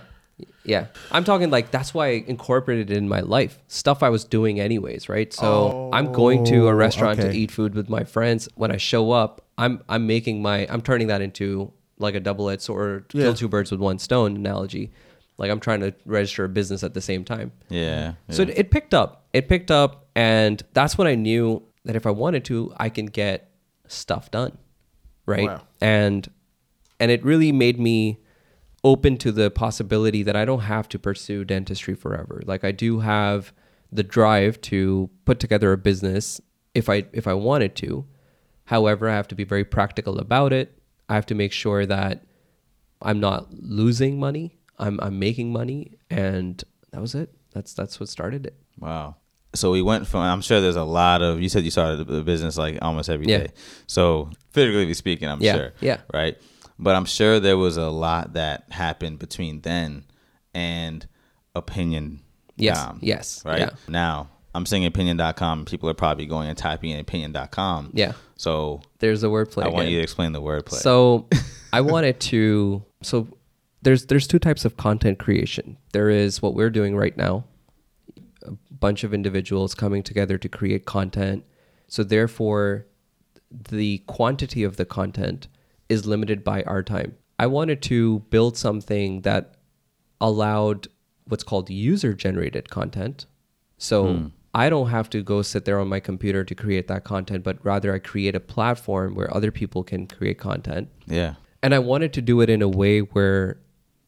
Yeah. 0.64 0.88
I'm 1.12 1.24
talking 1.24 1.50
like 1.50 1.70
that's 1.72 1.94
why 1.94 2.08
I 2.08 2.24
incorporated 2.28 2.90
it 2.92 2.98
in 2.98 3.08
my 3.08 3.20
life. 3.22 3.60
Stuff 3.68 4.02
I 4.04 4.10
was 4.10 4.24
doing 4.24 4.60
anyways, 4.60 5.08
right? 5.10 5.32
So 5.34 5.90
I'm 5.94 6.12
going 6.12 6.46
to 6.46 6.68
a 6.68 6.72
Oh, 6.72 6.74
restaurant 6.74 7.20
to 7.20 7.32
eat 7.32 7.52
food 7.52 7.76
with 7.76 7.90
my 7.90 8.04
friends. 8.04 8.48
When 8.56 8.72
I 8.72 8.78
show 8.78 9.12
up, 9.12 9.42
I'm 9.58 9.82
I'm 9.90 10.08
making 10.08 10.42
my 10.42 10.66
I'm 10.70 10.82
turning 10.82 11.08
that 11.08 11.22
into 11.22 11.72
like 11.98 12.16
a 12.16 12.20
double 12.20 12.50
edged 12.50 12.62
sword 12.64 13.06
Yeah. 13.14 13.24
kill 13.26 13.34
two 13.36 13.48
birds 13.50 13.70
with 13.72 13.80
one 13.80 14.00
stone 14.00 14.36
analogy. 14.36 14.92
Like 15.40 15.50
I'm 15.50 15.60
trying 15.60 15.80
to 15.80 15.94
register 16.06 16.44
a 16.44 16.50
business 16.50 16.84
at 16.84 16.94
the 16.94 17.02
same 17.02 17.24
time. 17.24 17.54
Yeah. 17.70 18.14
So 18.30 18.44
it, 18.44 18.50
it 18.58 18.72
picked 18.72 18.94
up. 18.94 19.26
It 19.34 19.48
picked 19.48 19.72
up 19.72 20.10
and 20.16 20.62
that's 20.74 20.98
when 20.98 21.08
I 21.08 21.16
knew 21.16 21.64
that 21.86 21.96
if 21.96 22.06
I 22.06 22.12
wanted 22.12 22.44
to, 22.46 22.74
I 22.78 22.90
can 22.90 23.06
get 23.06 23.50
stuff 23.88 24.30
done. 24.30 24.58
Right? 25.26 25.48
Wow. 25.48 25.62
And 25.80 26.30
and 27.00 27.10
it 27.10 27.24
really 27.24 27.54
made 27.54 27.80
me 27.80 28.20
open 28.84 29.18
to 29.18 29.32
the 29.32 29.50
possibility 29.50 30.24
that 30.24 30.36
I 30.36 30.44
don't 30.44 30.62
have 30.62 30.90
to 30.90 31.00
pursue 31.00 31.46
dentistry 31.46 31.96
forever. 31.96 32.42
Like 32.46 32.64
I 32.64 32.72
do 32.72 33.00
have 33.00 33.54
the 33.92 34.04
drive 34.04 34.60
to 34.62 35.10
put 35.26 35.40
together 35.40 35.72
a 35.72 35.78
business 35.78 36.42
if 36.76 36.90
I 36.90 37.06
if 37.14 37.28
I 37.28 37.34
wanted 37.34 37.76
to. 37.78 38.06
However, 38.66 39.10
I 39.10 39.16
have 39.16 39.28
to 39.30 39.36
be 39.36 39.46
very 39.46 39.64
practical 39.64 40.20
about 40.20 40.52
it. 40.52 40.78
I 41.08 41.16
have 41.16 41.26
to 41.28 41.36
make 41.36 41.54
sure 41.54 41.86
that 41.86 42.26
I'm 43.02 43.20
not 43.20 43.48
losing 43.54 44.20
money. 44.20 44.59
I'm 44.80 45.00
I'm 45.02 45.20
making 45.20 45.52
money 45.52 45.98
and 46.10 46.64
that 46.92 47.02
was 47.02 47.16
it. 47.16 47.34
That's 47.54 47.74
that's 47.74 48.00
what 48.00 48.10
started 48.10 48.46
it. 48.46 48.56
Wow. 48.80 49.16
So 49.56 49.72
we 49.72 49.82
went 49.82 50.06
from. 50.08 50.22
I'm 50.22 50.42
sure 50.42 50.62
there's 50.62 50.76
a 50.76 50.84
lot 50.84 51.22
of. 51.24 51.42
You 51.42 51.50
said 51.50 51.64
you 51.64 51.72
started 51.72 52.06
the 52.08 52.22
business 52.22 52.58
like 52.58 52.78
almost 52.84 53.10
every 53.10 53.26
day. 53.26 53.42
Yeah. 53.42 53.62
So 53.88 54.30
figuratively 54.52 54.94
speaking, 54.94 55.28
I'm 55.28 55.42
Yeah, 55.42 55.56
sure. 55.56 55.74
yeah. 55.82 56.02
Right. 56.14 56.38
But 56.78 56.96
I'm 56.96 57.06
sure 57.06 57.40
there 57.40 57.58
was 57.58 57.76
a 57.78 57.90
lot 57.90 58.34
that 58.34 58.66
happened 58.72 59.18
between 59.20 59.62
then 59.62 60.06
and 60.54 61.06
opinion. 61.56 62.20
Yes, 62.58 62.86
yes, 63.02 63.42
Right. 63.46 63.60
yeah. 63.60 63.70
Now 63.88 64.30
I'm 64.54 64.66
saying 64.66 64.86
opinion.com. 64.86 65.66
People 65.66 65.90
are 65.90 65.94
probably 65.94 66.26
going 66.26 66.50
and 66.50 66.58
typing 66.58 66.92
in 66.92 67.00
opinion.com. 67.00 67.92
Yeah. 67.94 68.14
So 68.36 68.82
There's 69.00 69.22
the 69.22 69.30
wordplay. 69.30 69.64
I 69.64 69.68
want 69.70 69.82
again. 69.84 69.94
you 69.94 69.98
to 69.98 70.04
explain 70.04 70.32
the 70.34 70.42
wordplay. 70.42 70.76
So 70.80 71.28
I 71.74 71.82
wanted 71.82 72.20
to 72.22 72.84
so 73.02 73.28
there's 73.82 74.06
there's 74.08 74.28
two 74.28 74.40
types 74.40 74.66
of 74.66 74.78
content 74.78 75.20
creation. 75.20 75.78
There 75.94 76.10
is 76.10 76.42
what 76.42 76.54
we're 76.54 76.70
doing 76.70 76.96
right 76.96 77.16
now. 77.16 77.46
A 78.44 78.52
bunch 78.72 79.04
of 79.04 79.14
individuals 79.14 79.76
coming 79.76 80.04
together 80.04 80.38
to 80.38 80.50
create 80.50 80.86
content. 80.86 81.44
So 81.88 82.04
therefore 82.04 82.86
the 83.52 84.00
quantity 84.00 84.64
of 84.64 84.78
the 84.78 84.86
content 84.86 85.48
is 85.88 86.06
limited 86.06 86.44
by 86.44 86.64
our 86.64 86.84
time. 86.84 87.16
I 87.40 87.48
wanted 87.48 87.82
to 87.84 88.20
build 88.30 88.58
something 88.58 89.22
that 89.22 89.56
allowed 90.22 90.88
what's 91.26 91.44
called 91.44 91.70
user 91.70 92.14
generated 92.14 92.70
content. 92.70 93.26
So 93.78 94.14
hmm. 94.14 94.28
I 94.54 94.70
don't 94.70 94.90
have 94.90 95.10
to 95.12 95.24
go 95.24 95.42
sit 95.42 95.66
there 95.66 95.80
on 95.80 95.88
my 95.88 96.00
computer 96.00 96.44
to 96.44 96.56
create 96.56 96.88
that 96.88 97.04
content, 97.04 97.44
but 97.44 97.64
rather 97.64 97.94
I 97.94 98.00
create 98.00 98.36
a 98.36 98.40
platform 98.40 99.16
where 99.16 99.34
other 99.34 99.52
people 99.52 99.84
can 99.84 100.08
create 100.08 100.38
content. 100.38 100.90
yeah. 101.06 101.36
And 101.62 101.76
I 101.76 101.80
wanted 101.80 102.14
to 102.14 102.22
do 102.22 102.40
it 102.40 102.50
in 102.50 102.62
a 102.62 102.70
way 102.70 103.00
where 103.00 103.58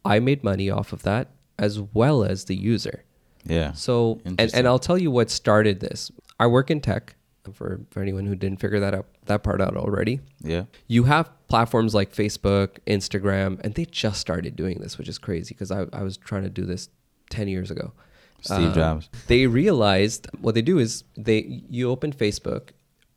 I 0.06 0.20
made 0.20 0.44
money 0.44 0.70
off 0.70 0.94
of 0.94 1.04
that 1.04 1.30
as 1.60 1.80
well 1.80 2.24
as 2.24 2.46
the 2.46 2.56
user. 2.56 3.04
Yeah. 3.46 3.74
So, 3.74 4.20
and, 4.26 4.40
and 4.54 4.68
I'll 4.68 4.80
tell 4.80 4.98
you 4.98 5.12
what 5.12 5.30
started 5.30 5.80
this. 5.80 6.12
I 6.40 6.48
work 6.48 6.72
in 6.72 6.82
tech 6.82 7.16
for, 7.54 7.82
for 7.90 8.02
anyone 8.02 8.26
who 8.26 8.36
didn't 8.36 8.60
figure 8.60 8.80
that 8.80 8.94
out, 8.94 9.08
that 9.26 9.44
part 9.44 9.62
out 9.62 9.76
already. 9.78 10.20
Yeah. 10.42 10.66
You 10.88 11.04
have 11.06 11.30
platforms 11.48 11.94
like 11.94 12.14
Facebook, 12.14 12.78
Instagram, 12.88 13.60
and 13.64 13.74
they 13.76 13.86
just 13.86 14.20
started 14.22 14.56
doing 14.56 14.80
this, 14.80 14.98
which 14.98 15.08
is 15.08 15.18
crazy 15.18 15.54
because 15.54 15.72
I, 15.72 15.86
I 15.94 16.04
was 16.04 16.18
trying 16.18 16.44
to 16.44 16.50
do 16.50 16.66
this 16.66 16.90
10 17.30 17.48
years 17.48 17.72
ago. 17.72 17.94
Steve 18.42 18.58
Um, 18.70 18.74
Jobs. 18.74 19.10
They 19.28 19.46
realized 19.48 20.28
what 20.40 20.56
they 20.56 20.62
do 20.64 20.80
is 20.80 21.04
they 21.16 21.62
you 21.70 21.90
open 21.92 22.12
Facebook. 22.12 22.70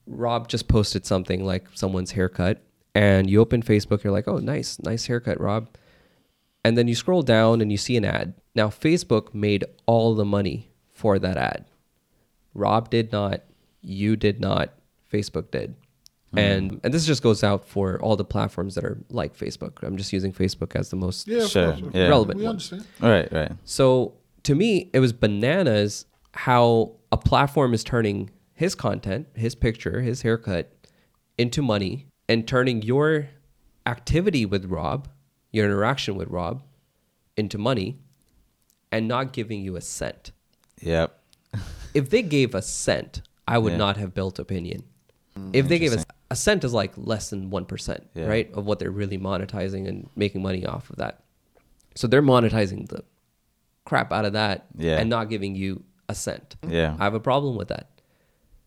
Rob 0.07 0.49
just 0.49 0.68
posted 0.68 1.07
something 1.07 1.44
like 1.47 1.66
someone's 1.73 2.11
haircut, 2.12 2.61
and 2.94 3.31
you 3.31 3.40
open 3.40 3.62
Facebook. 3.62 4.05
You're 4.05 4.12
like, 4.12 4.29
oh, 4.29 4.37
nice, 4.37 4.79
nice 4.83 5.07
haircut, 5.07 5.40
Rob. 5.40 5.68
And 6.64 6.79
then 6.79 6.88
you 6.88 6.94
scroll 6.94 7.22
down 7.22 7.61
and 7.61 7.70
you 7.70 7.77
see 7.77 7.96
an 7.96 8.05
ad. 8.05 8.35
Now 8.55 8.68
Facebook 8.68 9.35
made 9.35 9.64
all 9.87 10.14
the 10.14 10.24
money 10.24 10.70
for 10.92 11.18
that 11.18 11.37
ad. 11.37 11.66
Rob 12.55 12.88
did 12.90 13.12
not. 13.12 13.42
You 13.83 14.16
did 14.16 14.40
not. 14.40 14.72
Facebook 15.12 15.50
did. 15.50 15.74
Hmm. 16.33 16.38
And 16.38 16.81
and 16.83 16.94
this 16.94 17.05
just 17.07 17.22
goes 17.22 17.44
out 17.44 17.66
for 17.68 18.00
all 18.00 18.16
the 18.16 18.24
platforms 18.24 18.74
that 18.77 18.85
are 18.85 18.98
like 19.11 19.37
Facebook. 19.37 19.83
I'm 19.83 19.96
just 19.96 20.12
using 20.12 20.33
Facebook 20.33 20.74
as 20.74 20.88
the 20.90 20.96
most 20.96 21.27
Yeah, 21.29 21.46
Sure, 21.46 21.77
yeah. 21.92 22.09
relevant 22.09 22.38
We 22.38 22.44
one. 22.44 22.50
understand. 22.53 22.87
Right. 23.00 23.31
Right. 23.33 23.53
So 23.64 24.14
to 24.44 24.55
me, 24.55 24.90
it 24.92 25.00
was 25.00 25.12
bananas 25.12 26.07
how 26.33 26.92
a 27.12 27.16
platform 27.16 27.74
is 27.74 27.85
turning 27.85 28.31
his 28.55 28.74
content, 28.74 29.27
his 29.35 29.55
picture, 29.55 30.00
his 30.00 30.22
haircut 30.22 30.72
into 31.38 31.61
money 31.62 32.07
and 32.29 32.46
turning 32.48 32.83
your 32.83 33.29
activity 33.87 34.46
with 34.46 34.64
Rob, 34.66 35.09
your 35.55 35.67
interaction 35.67 36.17
with 36.17 36.29
Rob, 36.29 36.62
into 37.37 37.59
money 37.59 37.99
and 38.90 39.07
not 39.09 39.33
giving 39.33 39.62
you 39.62 39.77
a 39.77 39.81
cent. 39.81 40.33
Yep. 40.81 41.19
If 41.95 42.11
they 42.11 42.23
gave 42.23 42.57
a 42.57 42.62
cent, 42.62 43.23
I 43.47 43.57
would 43.59 43.73
Yeah. 43.75 43.79
not 43.79 43.97
have 43.99 44.14
built 44.14 44.38
opinion. 44.40 44.83
if 45.53 45.67
they 45.67 45.81
gave 45.81 45.93
us 45.93 46.05
a 46.31 46.37
cent 46.37 46.62
is 46.62 46.73
like 46.73 46.93
less 46.97 47.31
than 47.31 47.51
1%, 47.51 48.01
Yeah. 48.14 48.27
right? 48.27 48.53
Of 48.55 48.67
what 48.67 48.79
they're 48.79 48.90
really 48.93 49.19
monetizing 49.19 49.88
and 49.88 50.09
making 50.14 50.43
money 50.43 50.64
off 50.64 50.90
of 50.90 50.97
that. 50.97 51.25
So 51.97 52.07
they're 52.07 52.23
monetizing 52.23 52.88
the 52.88 53.03
crap 53.85 54.12
out 54.12 54.25
of 54.25 54.33
that 54.35 54.67
Yeah. 54.77 54.99
and 55.01 55.11
not 55.11 55.29
giving 55.31 55.55
you 55.57 55.83
a 56.09 56.14
cent. 56.14 56.55
Yeah. 56.69 56.97
I 57.01 57.05
have 57.05 57.14
a 57.14 57.21
problem 57.21 57.57
with 57.57 57.67
that. 57.69 57.90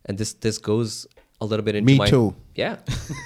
And 0.06 0.17
this 0.17 0.34
this 0.34 0.58
goes 0.58 1.08
a 1.39 1.45
little 1.45 1.63
bit 1.63 1.76
into 1.76 1.86
Me 1.86 1.97
my 1.97 2.08
too. 2.10 2.36
Yeah. 2.56 2.78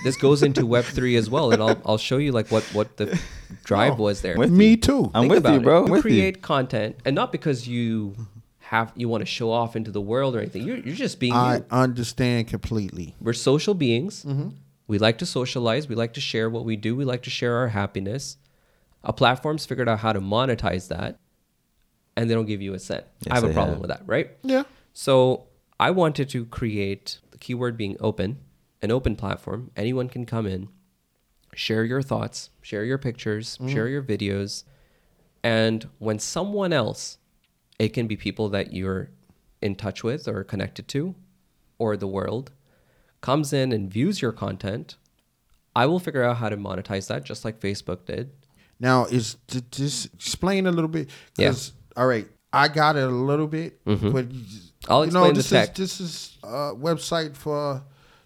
this 0.04 0.18
goes 0.18 0.44
into 0.44 0.66
web 0.66 0.84
3 0.84 1.16
as 1.16 1.30
well 1.30 1.52
and 1.54 1.62
I'll 1.64 1.82
I'll 1.86 1.98
show 1.98 2.18
you 2.18 2.32
like 2.32 2.50
what 2.50 2.64
what 2.74 2.98
the 2.98 3.20
drive 3.64 3.98
was 4.00 4.22
there. 4.22 4.38
With 4.38 4.52
Me 4.52 4.72
you. 4.72 4.78
too. 4.78 5.12
I'm 5.14 5.30
Think 5.30 5.44
with 5.46 5.54
you, 5.54 5.60
bro. 5.62 5.82
I'm 5.82 5.88
You 5.88 5.92
with 5.94 6.00
you. 6.06 6.12
create 6.12 6.42
content 6.42 6.98
and 7.06 7.16
not 7.16 7.32
because 7.32 7.68
you 7.68 8.16
have 8.60 8.92
you 8.96 9.08
want 9.08 9.22
to 9.22 9.26
show 9.26 9.52
off 9.52 9.76
into 9.76 9.92
the 9.92 10.02
world 10.02 10.36
or 10.36 10.40
anything. 10.40 10.64
You're 10.64 10.78
you're 10.78 10.96
just 10.96 11.20
being 11.20 11.34
I 11.34 11.58
you. 11.58 11.66
understand 11.72 12.48
completely. 12.48 13.16
We're 13.22 13.34
social 13.34 13.74
beings. 13.74 14.26
Mm-hmm. 14.26 14.50
We 14.88 14.98
like 14.98 15.18
to 15.20 15.26
socialize. 15.26 15.88
We 15.88 15.96
like 15.96 16.14
to 16.16 16.22
share 16.22 16.50
what 16.50 16.66
we 16.66 16.76
do. 16.76 16.96
We 16.98 17.06
like 17.06 17.24
to 17.24 17.30
share 17.30 17.56
our 17.56 17.70
happiness. 17.70 18.36
A 19.06 19.14
platform's 19.14 19.66
figured 19.66 19.88
out 19.88 20.00
how 20.00 20.12
to 20.12 20.20
monetize 20.20 20.90
that, 20.90 21.18
and 22.18 22.30
they 22.30 22.34
don't 22.34 22.46
give 22.46 22.62
you 22.62 22.74
a 22.74 22.80
cent. 22.80 23.06
Yes, 23.22 23.32
I 23.32 23.36
have 23.36 23.44
a 23.50 23.54
problem 23.54 23.76
have. 23.76 23.82
with 23.82 23.90
that, 23.90 24.02
right? 24.06 24.32
Yeah. 24.44 24.64
So 24.92 25.46
I 25.80 25.92
wanted 25.92 26.28
to 26.32 26.44
create 26.46 27.20
the 27.21 27.21
keyword 27.42 27.76
being 27.76 27.98
open, 28.00 28.40
an 28.82 28.92
open 28.92 29.18
platform. 29.18 29.72
Anyone 29.76 30.08
can 30.08 30.26
come 30.26 30.48
in, 30.48 30.70
share 31.54 31.84
your 31.84 32.02
thoughts, 32.02 32.50
share 32.62 32.86
your 32.86 32.98
pictures, 32.98 33.58
mm-hmm. 33.58 33.68
share 33.68 33.90
your 33.90 34.02
videos, 34.02 34.64
and 35.44 35.90
when 36.00 36.20
someone 36.20 36.72
else, 36.72 37.18
it 37.78 37.90
can 37.90 38.08
be 38.08 38.16
people 38.16 38.48
that 38.50 38.72
you're 38.72 39.10
in 39.62 39.76
touch 39.76 40.04
with 40.04 40.28
or 40.28 40.44
connected 40.46 40.88
to, 40.88 41.16
or 41.78 41.98
the 41.98 42.08
world, 42.08 42.52
comes 43.22 43.52
in 43.54 43.72
and 43.72 43.92
views 43.92 44.22
your 44.22 44.32
content, 44.32 44.98
I 45.76 45.86
will 45.88 46.00
figure 46.00 46.24
out 46.24 46.38
how 46.38 46.50
to 46.50 46.58
monetize 46.58 47.08
that 47.08 47.24
just 47.24 47.44
like 47.44 47.60
Facebook 47.60 48.06
did. 48.06 48.32
Now, 48.80 49.06
is 49.06 49.38
to 49.48 49.62
just 49.62 50.14
explain 50.14 50.66
a 50.68 50.72
little 50.72 50.90
bit? 50.90 51.10
Yeah. 51.38 51.50
'cause, 51.50 51.74
All 51.96 52.08
right, 52.08 52.28
I 52.54 52.68
got 52.68 52.96
it 52.96 53.04
a 53.04 53.08
little 53.08 53.48
bit, 53.48 53.84
mm-hmm. 53.86 54.12
but 54.12 54.26
I'll 54.90 55.06
you 55.06 55.12
know, 55.12 55.26
explain 55.26 55.34
the 55.36 55.44
tech. 55.44 55.70
is 55.72 55.76
this 55.78 56.02
is 56.02 56.38
a 56.44 56.74
website 56.76 57.36
for 57.36 57.84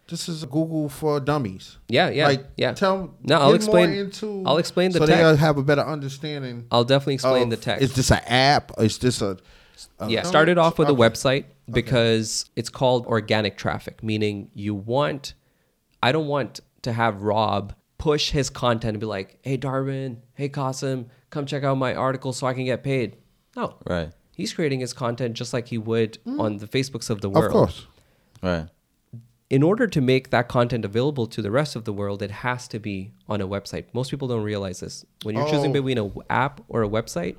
this 0.08 0.30
is 0.30 0.46
Google 0.46 0.88
for 0.88 1.20
dummies. 1.20 1.78
Yeah, 1.88 2.10
yeah, 2.10 2.28
Like, 2.28 2.46
yeah. 2.58 2.74
Tell 2.74 3.16
No, 3.24 3.40
I'll 3.40 3.48
get 3.50 3.56
explain- 3.56 3.90
More 3.90 4.00
into, 4.00 4.44
I'll 4.46 4.58
explain 4.60 4.92
the 4.92 5.00
so 5.00 5.06
tech. 5.08 5.18
they'll 5.18 5.36
have 5.36 5.58
a 5.58 5.64
better 5.64 5.82
understanding. 5.82 6.68
I'll 6.72 6.84
definitely 6.84 7.16
explain 7.16 7.44
of- 7.44 7.50
the 7.50 7.58
tech. 7.58 7.82
Is 7.82 7.94
this 7.96 8.12
an 8.12 8.20
app? 8.28 8.72
Or 8.78 8.84
is 8.86 9.00
this 9.00 9.22
a? 9.22 9.38
a 10.00 10.10
yeah, 10.10 10.22
started 10.24 10.58
off 10.58 10.78
with 10.78 10.90
a 10.90 10.94
website 10.94 11.46
because 11.70 12.46
it's 12.56 12.70
called 12.70 13.08
organic 13.08 13.58
traffic, 13.58 14.04
meaning 14.04 14.50
you 14.54 14.76
want, 14.76 15.34
I 16.04 16.12
don't 16.12 16.28
want 16.28 16.60
to 16.84 16.94
have 16.94 17.24
Rob 17.24 17.74
push 17.98 18.30
his 18.30 18.50
content 18.52 18.92
and 18.94 19.00
be 19.00 19.06
like, 19.08 19.40
hey, 19.42 19.58
Darwin, 19.58 20.22
hey, 20.36 20.48
Qasim, 20.50 21.08
come 21.32 21.46
check 21.48 21.64
out 21.64 21.76
my 21.78 21.96
article 21.96 22.32
so 22.34 22.46
I 22.46 22.54
can 22.54 22.66
get 22.66 22.84
paid. 22.84 23.18
No. 23.56 23.76
Right. 23.88 24.12
He's 24.36 24.54
creating 24.54 24.82
his 24.82 24.94
content 24.94 25.36
just 25.36 25.54
like 25.54 25.68
he 25.70 25.78
would 25.78 26.18
mm. 26.26 26.40
on 26.40 26.58
the 26.58 26.68
Facebooks 26.68 27.10
of 27.10 27.22
the 27.22 27.30
world. 27.30 27.46
Of 27.46 27.52
course. 27.52 27.88
Right. 28.44 28.68
in 29.50 29.62
order 29.64 29.86
to 29.88 30.02
make 30.02 30.32
that 30.32 30.48
content 30.48 30.84
available 30.84 31.28
to 31.28 31.40
the 31.42 31.52
rest 31.52 31.76
of 31.76 31.86
the 31.86 31.94
world, 31.94 32.22
it 32.24 32.32
has 32.32 32.68
to 32.68 32.80
be 32.80 33.12
on 33.30 33.42
a 33.42 33.48
website. 33.48 33.86
Most 33.94 34.10
people 34.12 34.28
don't 34.28 34.44
realize 34.44 34.80
this. 34.80 35.06
When 35.24 35.36
you're 35.36 35.48
choosing 35.48 35.70
Oh. 35.70 35.74
between 35.74 35.98
an 36.00 36.12
app 36.30 36.62
or 36.68 36.82
a 36.84 36.90
website, 36.90 37.36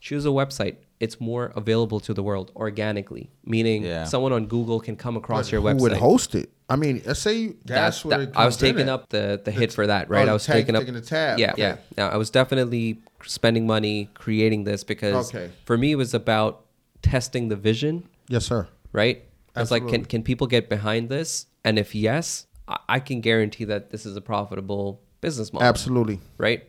choose 0.00 0.24
a 0.24 0.30
website. 0.30 0.76
It's 1.00 1.20
more 1.20 1.52
available 1.56 1.98
to 2.00 2.14
the 2.14 2.22
world 2.22 2.52
organically, 2.56 3.28
meaning 3.44 3.82
Yeah. 3.82 4.04
someone 4.04 4.32
on 4.32 4.46
Google 4.46 4.78
can 4.80 4.94
come 4.96 5.16
across 5.16 5.46
But 5.46 5.52
your 5.52 5.60
who 5.62 5.66
website. 5.68 5.80
would 5.80 5.92
host 5.94 6.34
it? 6.36 6.48
I 6.68 6.76
mean, 6.76 7.02
let's 7.06 7.20
say 7.20 7.36
you- 7.38 7.56
That's 7.64 8.02
that's 8.02 8.04
what 8.04 8.32
that- 8.32 8.36
I 8.36 8.44
was 8.44 8.56
taking 8.56 8.82
at. 8.82 8.88
up 8.88 9.08
the, 9.10 9.40
the 9.44 9.50
hit 9.52 9.70
t- 9.70 9.74
for 9.76 9.86
that, 9.86 10.06
oh, 10.08 10.10
right? 10.14 10.24
the 10.24 10.30
I 10.30 10.34
was 10.34 10.44
taking 10.46 10.74
up 10.74 10.80
taking 10.80 10.94
the 10.94 11.00
tab. 11.00 11.38
Yeah, 11.38 11.52
Okay. 11.52 11.62
yeah. 11.62 11.76
Now 11.96 12.08
I 12.08 12.16
was 12.16 12.30
definitely 12.30 13.00
spending 13.24 13.66
money 13.66 14.10
creating 14.14 14.64
this 14.64 14.82
because 14.84 15.28
Okay. 15.34 15.50
for 15.64 15.78
me 15.78 15.92
it 15.92 15.96
was 15.96 16.12
about 16.14 16.64
testing 17.02 17.48
the 17.48 17.56
vision 17.56 18.08
Yes, 18.28 18.46
sir. 18.46 18.66
right? 18.92 19.22
It's 19.54 19.70
like, 19.70 19.86
can, 19.88 20.04
can 20.04 20.22
people 20.22 20.46
get 20.46 20.68
behind 20.68 21.08
this? 21.08 21.46
And 21.64 21.78
if 21.78 21.94
yes, 21.94 22.46
I, 22.68 22.76
I 22.88 23.00
can 23.00 23.20
guarantee 23.22 23.64
that 23.64 23.90
this 23.90 24.04
is 24.04 24.14
a 24.16 24.20
profitable 24.20 25.00
business 25.22 25.52
model, 25.52 25.66
Absolutely. 25.68 26.20
right? 26.36 26.64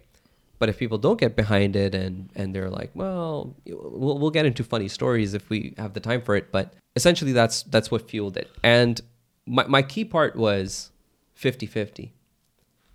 But 0.59 0.69
if 0.69 0.77
people 0.77 0.97
don't 0.97 1.19
get 1.19 1.35
behind 1.35 1.75
it 1.75 1.93
and 1.93 2.29
and 2.35 2.53
they're 2.55 2.69
like, 2.69 2.91
well, 2.95 3.55
we'll, 3.65 4.17
we'll 4.19 4.31
get 4.31 4.45
into 4.45 4.63
funny 4.63 4.87
stories 4.87 5.33
if 5.33 5.49
we 5.49 5.73
have 5.77 5.93
the 5.93 5.99
time 5.99 6.21
for 6.21 6.35
it. 6.35 6.51
But 6.51 6.73
essentially, 6.95 7.31
that's 7.33 7.63
that's 7.63 7.91
what 7.91 8.09
fueled 8.09 8.37
it. 8.37 8.49
And 8.63 8.99
my 9.47 9.65
my 9.67 9.81
key 9.81 10.05
part 10.05 10.35
was 10.35 10.91
50-50. 11.39 12.11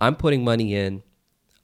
I'm 0.01 0.17
putting 0.17 0.45
money 0.45 0.75
in. 0.75 1.03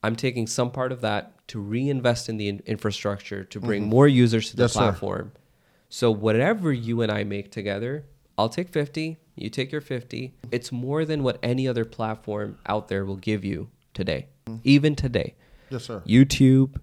I'm 0.03 0.17
taking 0.17 0.47
some 0.47 0.71
part 0.71 0.93
of 0.93 1.01
that 1.01 1.47
to 1.49 1.61
reinvest 1.61 2.29
in 2.29 2.37
the 2.37 2.49
in- 2.49 2.63
infrastructure 2.67 3.43
to 3.45 3.61
bring 3.61 3.83
mm-hmm. 3.83 3.91
more 3.91 4.09
users 4.09 4.51
to 4.51 4.57
the 4.57 4.65
Yes, 4.65 4.73
sir. 4.75 4.81
platform. 4.81 5.33
So 5.89 6.11
whatever 6.11 6.73
you 6.73 7.03
and 7.03 7.11
I 7.11 7.25
make 7.25 7.51
together, 7.51 8.05
I'll 8.37 8.49
take 8.49 8.69
50, 8.69 9.17
you 9.35 9.51
take 9.51 9.73
your 9.73 9.81
50. 9.81 10.35
It's 10.53 10.71
more 10.71 11.05
than 11.05 11.23
what 11.23 11.39
any 11.43 11.67
other 11.67 11.85
platform 11.85 12.59
out 12.67 12.89
there 12.89 13.05
will 13.05 13.17
give 13.17 13.45
you 13.45 13.71
today. 13.95 14.27
Mm-hmm. 14.47 14.61
Even 14.65 14.95
today. 14.95 15.35
Yes, 15.71 15.85
sir. 15.85 16.03
YouTube, 16.07 16.77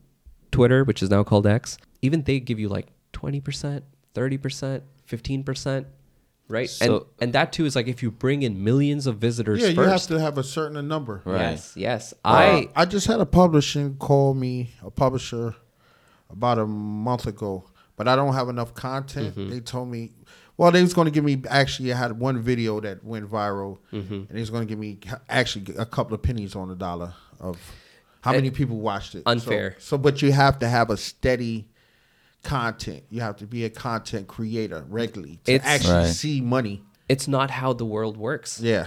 Twitter, 0.52 0.84
which 0.84 1.02
is 1.02 1.10
now 1.10 1.24
called 1.24 1.48
X, 1.48 1.78
even 2.02 2.24
they 2.24 2.40
give 2.40 2.60
you 2.60 2.68
like 2.68 2.88
20%, 3.14 3.82
30%, 4.14 4.82
15%, 5.10 5.86
right? 6.48 6.70
and 6.82 6.88
So- 6.90 7.08
and 7.20 7.34
that 7.34 7.52
too 7.54 7.66
is 7.66 7.76
like 7.76 7.88
if 7.88 8.02
you 8.04 8.12
bring 8.12 8.44
in 8.44 8.64
millions 8.64 9.08
of 9.08 9.18
visitors 9.18 9.62
Yeah, 9.62 9.70
you 9.70 9.82
have 9.82 10.04
to 10.08 10.20
have 10.20 10.38
a 10.38 10.44
certain 10.44 10.88
number. 10.88 11.22
Right. 11.26 11.52
Yes, 11.52 11.74
yes. 11.76 12.14
Uh, 12.24 12.28
I 12.28 12.70
I 12.76 12.86
just 12.86 13.08
had 13.08 13.20
a 13.20 13.26
publishing 13.26 13.96
call 13.98 14.34
me, 14.34 14.72
a 14.84 14.90
publisher, 14.92 15.56
about 16.30 16.58
a 16.60 16.66
month 16.66 17.28
ago, 17.28 17.66
but 17.96 18.08
I 18.08 18.16
don't 18.16 18.34
have 18.34 18.50
enough 18.50 18.74
content. 18.74 19.36
Mm-hmm. 19.36 19.50
They 19.50 19.60
told 19.60 19.90
me, 19.90 20.12
well, 20.58 20.72
they 20.72 20.82
was 20.82 20.94
going 20.94 21.06
to 21.06 21.12
give 21.12 21.24
me. 21.24 21.42
Actually, 21.50 21.94
I 21.94 21.98
had 21.98 22.18
one 22.20 22.42
video 22.42 22.80
that 22.80 23.04
went 23.04 23.30
viral, 23.30 23.78
Mm-hmm. 23.94 24.14
and 24.14 24.28
they 24.30 24.40
was 24.40 24.50
going 24.50 24.66
to 24.66 24.70
give 24.70 24.80
me 24.80 25.00
actually 25.30 25.76
a 25.78 25.86
couple 25.86 26.14
of 26.16 26.22
pennies 26.24 26.56
on 26.56 26.70
the 26.70 26.76
dollar 26.76 27.14
of 27.40 27.58
how 28.22 28.32
many 28.32 28.50
people 28.50 28.78
watched 28.80 29.16
it. 29.16 29.24
So- 29.26 29.32
Unfair. 29.32 29.76
So, 29.80 29.98
but 29.98 30.22
you 30.22 30.32
have 30.32 30.58
to 30.60 30.68
have 30.68 30.90
a 30.90 30.98
steady 30.98 31.68
content. 32.46 33.04
You 33.10 33.22
have 33.22 33.36
to 33.38 33.46
be 33.48 33.66
a 33.66 33.70
content 33.70 34.28
creator 34.28 34.86
regularly 34.90 35.40
to 35.46 35.52
It's- 35.54 35.68
actually 35.70 35.94
Right. 35.94 36.08
see 36.08 36.42
money. 36.42 36.84
it's 37.10 37.28
not 37.28 37.52
how 37.52 37.74
the 37.74 37.86
world 37.86 38.18
works. 38.18 38.60
Yeah, 38.62 38.86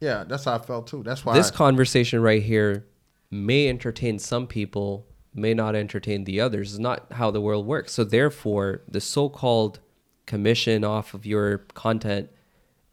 yeah, 0.00 0.24
that's 0.24 0.44
how 0.44 0.54
I 0.54 0.58
felt 0.58 0.86
too. 0.86 1.02
That's 1.02 1.24
why 1.24 1.34
this 1.34 1.50
I- 1.50 1.54
conversation 1.54 2.20
right 2.22 2.42
here 2.42 2.86
may 3.30 3.68
entertain 3.68 4.18
some 4.18 4.46
people, 4.46 5.06
may 5.34 5.52
not 5.54 5.74
entertain 5.74 6.24
the 6.24 6.40
others. 6.40 6.70
It's 6.72 6.78
not 6.78 7.12
how 7.12 7.30
the 7.30 7.40
world 7.40 7.66
works. 7.66 7.92
So 7.92 8.04
therefore, 8.04 8.80
the 8.90 9.00
so-called 9.00 9.80
commission 10.26 10.82
off 10.84 11.14
of 11.14 11.26
your 11.26 11.58
content, 11.74 12.30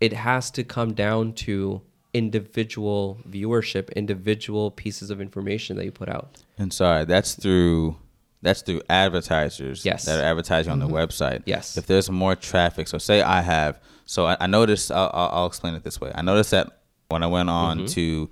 it 0.01 0.13
has 0.13 0.51
to 0.51 0.63
come 0.63 0.93
down 0.93 1.33
to 1.33 1.81
individual 2.13 3.19
viewership, 3.29 3.93
individual 3.95 4.71
pieces 4.71 5.09
of 5.09 5.19
information 5.21 5.75
that 5.77 5.85
you 5.85 5.91
put 5.91 6.09
out. 6.09 6.43
And 6.57 6.71
sorry, 6.73 7.05
that's 7.05 7.33
through 7.35 7.97
that's 8.45 8.61
through 8.61 8.81
advertisers 8.89 9.83
Yes. 9.85 10.05
that 10.05 10.19
are 10.19 10.23
advertising 10.23 10.71
on 10.71 10.79
the 10.79 10.87
website. 10.87 11.43
Yes. 11.45 11.77
If 11.77 11.85
there's 11.87 12.09
more 12.09 12.35
traffic, 12.35 12.87
so 12.87 12.97
say 12.97 13.21
I 13.21 13.41
have, 13.41 13.79
so 14.05 14.25
I, 14.27 14.37
I 14.39 14.47
noticed. 14.47 14.91
I'll, 14.91 15.11
I'll, 15.13 15.29
I'll 15.33 15.45
explain 15.47 15.73
it 15.75 15.83
this 15.83 15.99
way. 15.99 16.11
I 16.15 16.21
noticed 16.21 16.51
that 16.51 16.79
when 17.09 17.23
I 17.23 17.27
went 17.27 17.49
on 17.49 17.77
Mm-hmm. 17.79 17.85
to 17.87 18.29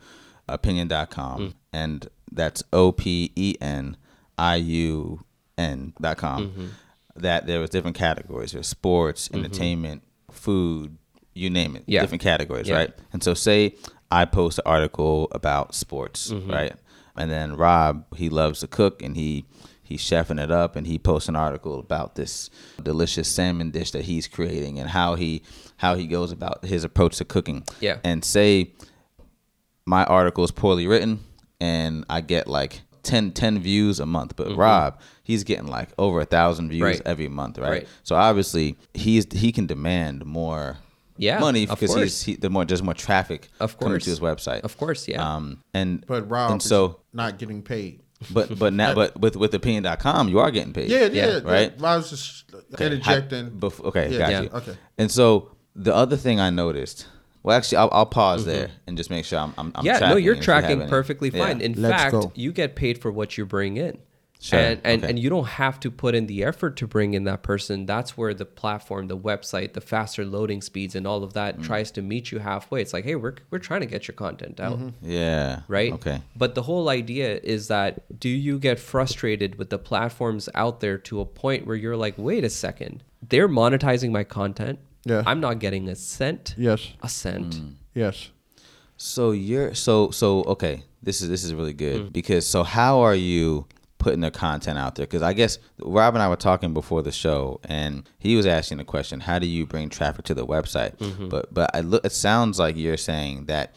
opinion.com, 0.48 1.40
Mm. 1.42 1.54
and 1.74 2.08
that's 2.32 2.64
O 2.72 2.92
P 2.92 3.32
E 3.36 3.56
N 3.62 3.98
I 4.38 4.56
U 4.56 5.22
N 5.58 5.94
dot 6.02 6.18
com, 6.18 6.48
Mm-hmm. 6.50 6.66
that 7.18 7.46
there 7.48 7.60
was 7.60 7.70
different 7.70 7.98
categories. 7.98 8.52
There's 8.54 8.68
sports, 8.68 9.30
entertainment, 9.34 10.04
food, 10.32 10.98
you 11.34 11.50
name 11.50 11.76
it. 11.76 11.84
Yeah. 11.88 12.02
Different 12.02 12.22
categories, 12.24 12.68
Yeah. 12.70 12.76
right? 12.76 12.94
And 13.12 13.24
so 13.24 13.34
say 13.34 13.76
I 14.12 14.26
post 14.26 14.60
an 14.60 14.64
article 14.66 15.28
about 15.32 15.76
sports, 15.76 16.32
Mm-hmm. 16.32 16.52
right? 16.52 16.74
And 17.16 17.30
then 17.30 17.56
Rob, 17.58 18.06
he 18.16 18.30
loves 18.30 18.62
to 18.62 18.68
cook 18.68 19.02
and 19.04 19.16
he 19.16 19.46
he's 19.84 20.02
chefing 20.02 20.42
it 20.42 20.50
up 20.52 20.76
and 20.76 20.88
he 20.88 20.98
posts 20.98 21.30
an 21.30 21.36
article 21.36 21.78
about 21.80 22.16
this 22.16 22.50
delicious 22.82 23.28
salmon 23.28 23.70
dish 23.72 23.92
that 23.92 24.06
he's 24.06 24.28
creating 24.28 24.80
and 24.80 24.90
how 24.90 25.16
he 25.16 25.44
how 25.78 25.96
he 25.96 26.08
goes 26.08 26.32
about 26.32 26.64
his 26.66 26.84
approach 26.84 27.18
to 27.18 27.26
cooking. 27.26 27.64
Yeah. 27.82 28.00
And 28.04 28.24
say 28.24 28.74
my 29.86 30.04
article 30.06 30.44
is 30.44 30.52
poorly 30.52 30.88
written 30.88 31.20
and 31.60 32.06
I 32.10 32.22
get 32.22 32.48
like 32.48 32.82
10, 33.04 33.32
10 33.34 33.60
views 33.60 34.00
a 34.00 34.06
month, 34.06 34.36
but 34.38 34.56
Rob, 34.56 35.00
he's 35.24 35.44
getting 35.44 35.68
like 35.68 35.90
over 35.98 36.22
a 36.22 36.26
thousand 36.26 36.70
views 36.70 36.82
Mm-hmm. 36.84 36.86
Right. 37.00 37.02
every 37.06 37.28
month, 37.28 37.58
right? 37.58 37.70
Right. 37.70 37.88
So 38.04 38.16
obviously 38.16 38.78
he's 38.94 39.26
he 39.34 39.52
can 39.52 39.66
demand 39.66 40.26
more 40.26 40.78
Yeah, 41.18 41.40
money 41.40 41.66
because 41.66 41.90
course. 41.92 42.02
he's 42.02 42.24
he, 42.24 42.36
the 42.36 42.50
more 42.50 42.64
just 42.64 42.82
more 42.84 42.94
traffic 42.94 43.50
Of 43.60 43.78
coming 43.78 43.96
course. 43.96 44.06
to 44.06 44.10
his 44.10 44.20
website. 44.22 44.62
Of 44.62 44.78
course, 44.78 45.06
yeah. 45.08 45.36
Um 45.36 45.62
and 45.74 46.06
But 46.08 46.30
Rob 46.30 46.52
and 46.52 46.62
is 46.62 46.68
so 46.70 47.02
not 47.12 47.38
getting 47.40 47.62
paid. 47.62 48.03
But 48.32 48.58
but 48.60 48.74
now 48.74 48.94
but 48.94 49.20
with 49.20 49.36
with 49.36 49.54
opinion.com 49.54 50.30
you 50.30 50.40
are 50.40 50.52
getting 50.52 50.74
paid. 50.74 50.90
Yeah, 50.90 51.06
Yeah, 51.06 51.26
yeah, 51.28 51.40
right? 51.44 51.74
I 51.84 51.98
was 51.98 52.10
just 52.10 52.46
Okay, 52.74 52.86
interjecting. 52.88 53.46
hi- 53.46 53.52
bef- 53.52 53.84
okay, 53.86 54.12
Yeah, 54.12 54.18
got 54.20 54.32
yeah, 54.32 54.42
you. 54.42 54.50
okay. 54.50 54.78
And 54.98 55.10
so 55.12 55.52
the 55.76 55.94
other 55.94 56.18
thing 56.18 56.40
I 56.40 56.50
noticed, 56.50 57.08
well, 57.42 57.58
actually, 57.58 57.80
I'll, 57.80 57.90
I'll 57.92 58.06
pause 58.06 58.46
there 58.46 58.70
and 58.88 58.96
just 58.98 59.10
make 59.10 59.26
sure 59.26 59.40
I'm. 59.40 59.54
I'm, 59.58 59.68
I'm 59.76 59.84
Mm-hmm. 59.84 59.86
yeah, 60.04 60.10
no, 60.10 60.16
you're 60.16 60.36
if 60.36 60.46
you 60.48 60.54
have 60.54 60.64
tracking 60.64 60.88
perfectly 60.88 61.30
Yeah. 61.34 61.46
fine. 61.48 61.62
In 61.62 61.74
Let's 61.82 62.04
fact, 62.04 62.12
go. 62.12 62.32
you 62.36 62.52
get 62.52 62.76
paid 62.76 63.00
for 63.00 63.12
what 63.12 63.38
you 63.38 63.46
bring 63.46 63.78
in. 63.78 63.98
Sure, 64.44 64.60
And 64.60 64.82
and, 64.84 65.02
okay. 65.04 65.10
and 65.10 65.18
you 65.18 65.30
don't 65.30 65.48
have 65.64 65.80
to 65.80 65.90
put 65.90 66.14
in 66.16 66.28
the 66.28 66.44
effort 66.44 66.76
to 66.78 66.86
bring 66.86 67.14
in 67.14 67.24
that 67.24 67.44
person. 67.44 67.86
That's 67.86 68.18
where 68.18 68.34
the 68.34 68.44
platform, 68.46 69.08
the 69.08 69.18
website, 69.18 69.72
the 69.72 69.80
faster 69.80 70.26
loading 70.26 70.62
speeds 70.62 70.96
and 70.96 71.08
all 71.08 71.24
of 71.24 71.32
that 71.40 71.60
Mm. 71.60 71.64
tries 71.64 71.92
to 71.92 72.02
meet 72.02 72.30
you 72.32 72.40
halfway. 72.40 72.82
It's 72.82 72.92
like, 72.92 73.06
hey, 73.06 73.16
we're 73.16 73.36
we're 73.52 73.60
trying 73.70 73.80
to 73.80 73.86
get 73.88 74.06
your 74.08 74.16
content 74.16 74.60
out. 74.60 74.78
Yeah. 75.02 75.62
Right? 75.70 75.94
Okay. 75.94 76.22
But 76.36 76.56
the 76.56 76.64
whole 76.64 76.90
idea 76.90 77.40
is 77.42 77.70
that 77.70 78.20
do 78.20 78.28
you 78.28 78.60
get 78.60 78.80
frustrated 78.80 79.56
with 79.58 79.70
the 79.70 79.78
platforms 79.80 80.50
out 80.56 80.82
there 80.82 80.98
to 81.08 81.22
a 81.22 81.26
point 81.26 81.66
where 81.66 81.78
you're 81.78 81.96
like, 82.06 82.16
wait 82.18 82.44
a 82.44 82.50
second, 82.50 83.02
they're 83.30 83.48
monetizing 83.62 84.12
my 84.12 84.26
content. 84.26 84.80
Yeah. 85.06 85.24
I'm 85.26 85.40
not 85.40 85.60
getting 85.60 85.88
a 85.88 85.96
cent. 85.96 86.54
Yes, 86.58 86.82
A 87.02 87.08
cent. 87.08 87.52
Mm. 87.56 87.74
yes. 87.96 88.30
So 88.98 89.32
you're 89.32 89.74
so 89.74 90.12
so 90.12 90.44
okay. 90.56 90.84
This 91.02 91.22
is 91.22 91.30
this 91.30 91.44
is 91.46 91.54
really 91.54 91.74
good 91.74 92.00
Mm. 92.10 92.14
because 92.14 92.46
so 92.46 92.64
how 92.64 93.00
are 93.08 93.16
you 93.16 93.68
putting 94.04 94.20
their 94.20 94.32
content 94.32 94.78
out 94.78 94.96
there? 94.96 95.06
Because 95.06 95.22
I 95.22 95.34
guess 95.34 95.58
Rob 95.80 96.14
and 96.14 96.22
I 96.22 96.28
were 96.28 96.36
talking 96.36 96.74
before 96.74 97.02
the 97.02 97.12
show, 97.12 97.60
and 97.64 98.08
he 98.20 98.36
was 98.36 98.46
asking 98.46 98.78
the 98.78 98.84
question, 98.84 99.22
"How 99.22 99.40
do 99.40 99.48
you 99.48 99.66
bring 99.66 99.90
traffic 99.90 100.26
to 100.26 100.34
the 100.34 100.46
website?" 100.46 100.98
Mm-hmm. 100.98 101.30
But 101.30 101.54
but 101.54 101.72
I 101.74 101.80
look, 101.80 102.06
it 102.06 102.12
sounds 102.12 102.60
like 102.60 102.76
you're 102.76 102.98
saying 102.98 103.46
that 103.46 103.74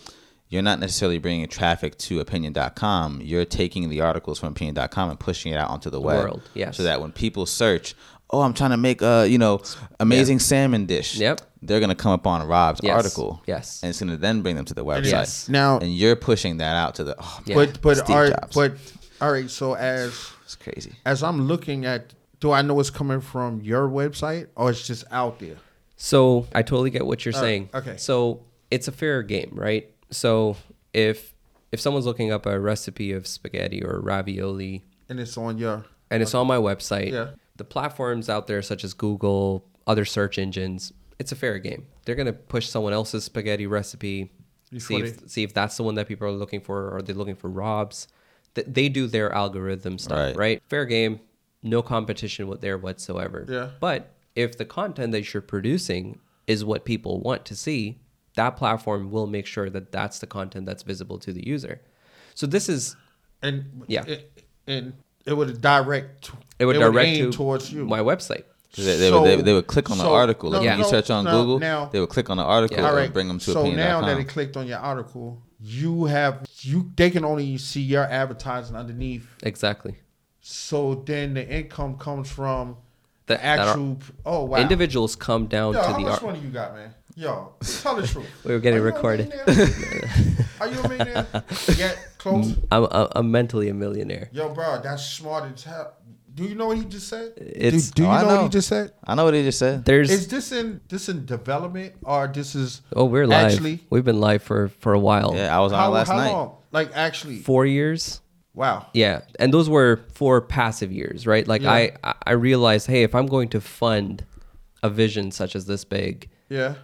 you're 0.48 0.62
not 0.62 0.80
necessarily 0.80 1.18
bringing 1.18 1.46
traffic 1.48 1.96
to 1.98 2.20
opinion.com. 2.20 3.20
You're 3.22 3.44
taking 3.44 3.88
the 3.88 4.00
articles 4.00 4.38
from 4.40 4.50
opinion.com 4.50 5.10
and 5.10 5.18
pushing 5.18 5.52
it 5.52 5.56
out 5.56 5.70
onto 5.70 5.90
the 5.90 6.00
web, 6.00 6.24
world, 6.24 6.42
yes. 6.54 6.76
so 6.76 6.82
that 6.82 7.00
when 7.00 7.12
people 7.12 7.46
search 7.46 7.94
oh, 8.30 8.40
I'm 8.42 8.54
trying 8.54 8.70
to 8.70 8.76
make 8.76 9.02
a 9.02 9.26
you 9.28 9.38
know 9.38 9.60
amazing 10.00 10.38
salmon 10.38 10.86
dish. 10.86 11.16
Yep. 11.16 11.40
They're 11.62 11.80
gonna 11.80 11.94
come 11.94 12.12
up 12.12 12.26
on 12.26 12.46
Rob's 12.46 12.80
Yes. 12.82 12.94
article. 12.94 13.42
Yes. 13.46 13.80
And 13.82 13.90
it's 13.90 14.00
gonna 14.00 14.16
then 14.16 14.42
bring 14.42 14.56
them 14.56 14.64
to 14.66 14.74
the 14.74 14.84
website. 14.84 15.10
Yes. 15.10 15.48
Now, 15.48 15.78
And 15.78 15.94
you're 15.94 16.16
pushing 16.16 16.58
that 16.58 16.76
out 16.76 16.96
to 16.96 17.04
the. 17.04 17.16
Oh, 17.18 17.40
Yeah. 17.44 17.54
but 17.54 17.80
but 17.82 17.96
Steve 17.98 18.10
all 18.16 18.22
right, 18.22 18.32
Jobs. 18.40 18.54
but 18.54 18.72
all 19.20 19.32
right. 19.32 19.50
So 19.50 19.74
as 19.74 20.30
it's 20.44 20.56
crazy. 20.56 20.92
as 21.04 21.22
I'm 21.22 21.42
looking 21.48 21.84
at, 21.84 22.14
do 22.40 22.52
I 22.52 22.62
know 22.62 22.78
it's 22.80 22.90
coming 22.90 23.20
from 23.20 23.60
your 23.62 23.88
website 23.88 24.48
or 24.56 24.70
it's 24.70 24.86
just 24.86 25.04
out 25.10 25.38
there? 25.38 25.56
So 25.96 26.46
I 26.54 26.62
totally 26.62 26.90
get 26.90 27.06
what 27.06 27.24
you're 27.24 27.34
All 27.34 27.40
right, 27.40 27.46
saying. 27.46 27.70
okay. 27.74 27.96
So 27.96 28.42
it's 28.70 28.88
a 28.88 28.92
fair 28.92 29.22
game, 29.22 29.50
right? 29.54 29.90
So 30.10 30.56
if 30.92 31.34
if 31.72 31.80
someone's 31.80 32.06
looking 32.06 32.30
up 32.32 32.46
a 32.46 32.58
recipe 32.60 33.12
of 33.12 33.26
spaghetti 33.26 33.82
or 33.84 34.00
ravioli 34.00 34.84
And 35.08 35.18
it's 35.18 35.36
on 35.36 35.58
your. 35.58 35.84
and 36.10 36.22
it's 36.22 36.34
on 36.34 36.46
my 36.46 36.56
website, 36.58 37.12
Yeah. 37.12 37.30
the 37.56 37.64
platforms 37.64 38.28
out 38.28 38.46
there 38.46 38.62
such 38.62 38.84
as 38.84 38.94
Google, 38.94 39.64
other 39.86 40.04
search 40.04 40.38
engines, 40.38 40.92
it's 41.18 41.32
a 41.32 41.36
fair 41.36 41.58
game. 41.58 41.86
They're 42.04 42.14
gonna 42.14 42.32
push 42.32 42.68
someone 42.68 42.92
else's 42.92 43.24
spaghetti 43.24 43.66
recipe, 43.66 44.30
see 44.78 45.00
Before 45.00 45.04
if, 45.06 45.28
see 45.30 45.42
if 45.42 45.54
that's 45.54 45.76
the 45.76 45.82
one 45.82 45.94
that 45.96 46.06
people 46.06 46.26
are 46.28 46.32
looking 46.32 46.60
for, 46.60 46.88
or 46.88 46.96
are 46.98 47.02
they 47.02 47.12
looking 47.14 47.36
for 47.36 47.48
Rob's? 47.48 48.06
Th- 48.56 48.66
They 48.68 48.88
do 48.88 49.06
their 49.06 49.32
algorithm 49.32 49.98
stuff, 49.98 50.18
Right. 50.18 50.36
right? 50.36 50.62
Fair 50.68 50.84
game, 50.86 51.20
no 51.62 51.80
competition 51.82 52.48
with 52.48 52.60
there 52.60 52.76
whatsoever. 52.78 53.46
Yeah. 53.48 53.68
But 53.80 54.12
if 54.34 54.58
the 54.58 54.64
content 54.64 55.12
that 55.12 55.32
you're 55.32 55.40
producing 55.42 56.18
is 56.48 56.64
what 56.64 56.84
people 56.84 57.20
want 57.20 57.44
to 57.46 57.54
see, 57.54 58.00
that 58.34 58.56
platform 58.56 59.10
will 59.10 59.26
make 59.26 59.46
sure 59.46 59.70
that 59.70 59.92
that's 59.92 60.18
the 60.18 60.26
content 60.26 60.66
that's 60.66 60.82
visible 60.82 61.18
to 61.20 61.32
the 61.32 61.46
user. 61.46 61.80
So 62.34 62.46
this 62.46 62.68
is 62.68 62.96
And 63.42 63.82
Yeah. 63.86 64.04
it, 64.06 64.42
and 64.66 64.94
it 65.26 65.34
would 65.36 65.60
direct. 65.60 66.30
it 66.58 66.64
would 66.66 66.74
direct 66.78 67.06
aim 67.08 67.30
to 67.30 67.36
towards 67.36 67.70
you. 67.72 67.84
my 67.84 68.00
website. 68.00 68.44
'Cause 68.74 68.84
They, 68.84 68.96
they, 68.96 69.10
would, 69.12 69.24
they, 69.24 69.36
So- 69.36 69.42
they 69.42 69.52
would 69.54 69.66
click 69.66 69.90
on 69.90 69.98
the 69.98 70.04
article. 70.08 70.50
Like 70.50 70.62
no, 70.62 70.68
when 70.68 70.78
you 70.78 70.84
no, 70.84 70.90
search 70.90 71.10
on 71.10 71.24
no, 71.24 71.30
Google, 71.32 71.58
now- 71.60 71.86
they 71.86 72.00
would 72.00 72.08
click 72.10 72.28
on 72.30 72.36
the 72.38 72.42
article 72.42 72.76
Yeah. 72.76 72.84
and 72.84 72.90
All 72.90 72.96
right. 72.96 73.12
bring 73.12 73.28
them 73.28 73.38
to 73.38 73.50
a. 73.50 73.54
so 73.54 73.60
opinion.com. 73.60 74.02
now 74.02 74.06
that 74.06 74.18
it 74.18 74.28
clicked 74.28 74.56
on 74.56 74.66
your 74.66 74.78
article, 74.78 75.42
you 75.60 76.04
have 76.06 76.46
you. 76.60 76.90
They 76.96 77.10
can 77.10 77.24
only 77.24 77.58
see 77.58 77.80
your 77.82 78.04
advertising 78.04 78.76
underneath. 78.76 79.26
Exactly. 79.42 79.96
So 80.40 80.96
then 81.06 81.34
the 81.34 81.48
income 81.48 81.96
comes 81.98 82.30
from 82.30 82.76
The- 83.26 83.34
the 83.34 83.44
actual. 83.44 83.98
oh 84.24 84.44
wow! 84.44 84.58
Individuals 84.58 85.16
come 85.16 85.46
down 85.46 85.74
Yo, 85.74 85.80
to 85.82 85.86
how 85.88 85.92
the 85.94 85.98
much 86.00 86.12
art. 86.12 86.22
money 86.22 86.38
you 86.40 86.48
got, 86.50 86.74
man? 86.74 86.94
Yo, 87.16 87.54
tell 87.82 87.96
the 87.96 88.06
truth. 88.06 88.26
We 88.44 88.52
were 88.54 88.60
getting 88.60 88.80
Are 88.80 88.82
recorded. 88.82 89.32
Are 90.60 90.68
you 90.68 90.78
a 90.80 90.88
millionaire? 90.88 91.26
Get 91.76 91.98
close. 92.18 92.54
I'm, 92.70 92.84
I'm, 92.90 93.08
I'm 93.12 93.30
mentally 93.30 93.68
a 93.70 93.74
millionaire. 93.74 94.28
Yo, 94.32 94.50
bro, 94.50 94.80
that's 94.82 95.04
smart 95.04 95.50
as 95.52 95.64
hell. 95.64 95.94
Do 96.36 96.44
you 96.44 96.54
know 96.54 96.66
what 96.68 96.76
he 96.76 96.84
just 96.84 97.08
said? 97.08 97.32
It's- 97.38 97.90
do, 97.90 98.02
do 98.02 98.04
Oh, 98.04 98.12
you 98.12 98.16
I 98.18 98.20
know, 98.22 98.28
what 98.36 98.42
he 98.42 98.48
just 98.50 98.68
said? 98.68 98.92
I 99.04 99.14
know 99.14 99.24
what 99.24 99.32
he 99.34 99.42
just 99.42 99.58
said. 99.58 99.84
There's 99.86 100.10
Is 100.10 100.28
this 100.28 100.52
in 100.52 100.80
this 100.88 101.08
in 101.08 101.24
development 101.24 101.94
or 102.04 102.28
this 102.28 102.54
is 102.54 102.82
oh 102.94 103.06
we're 103.06 103.26
live. 103.26 103.52
actually 103.52 103.80
We've 103.90 104.04
been 104.04 104.20
live 104.20 104.42
for 104.42 104.68
for 104.68 104.92
a 104.92 104.98
while. 105.00 105.32
Yeah, 105.34 105.56
I 105.56 105.60
was 105.60 105.72
on 105.72 105.78
how, 105.80 105.90
last 105.90 106.08
how 106.08 106.16
night. 106.18 106.32
long? 106.32 106.56
Like 106.72 106.90
actually, 106.94 107.38
Four 107.40 107.64
years. 107.64 108.20
wow. 108.54 108.86
Yeah, 108.92 109.22
and 109.40 109.52
those 109.52 109.68
were 109.70 110.00
four 110.12 110.40
passive 110.42 110.92
years, 110.92 111.26
right? 111.26 111.48
Like 111.48 111.62
Yeah. 111.62 111.72
I 111.72 111.92
I 112.04 112.14
I 112.26 112.32
realized, 112.32 112.86
hey, 112.86 113.02
if 113.02 113.14
I'm 113.14 113.26
going 113.26 113.48
to 113.56 113.60
fund 113.60 114.24
a 114.82 114.90
vision 114.90 115.30
such 115.30 115.56
as 115.56 115.64
this 115.64 115.84
big, 115.86 116.28
Yeah, 116.50 116.74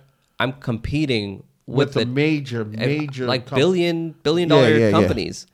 I'm 0.41 0.53
competing 0.55 1.43
with, 1.67 1.89
with, 1.89 1.93
the 1.95 2.01
the 2.01 2.07
major 2.07 2.65
major 2.65 3.27
like 3.27 3.45
com- 3.47 3.59
billion 3.59 4.15
billion 4.23 4.49
billion 4.49 4.49
dollar 4.49 4.71
yeah, 4.71 4.87
yeah. 4.87 4.91
companies. 4.93 5.47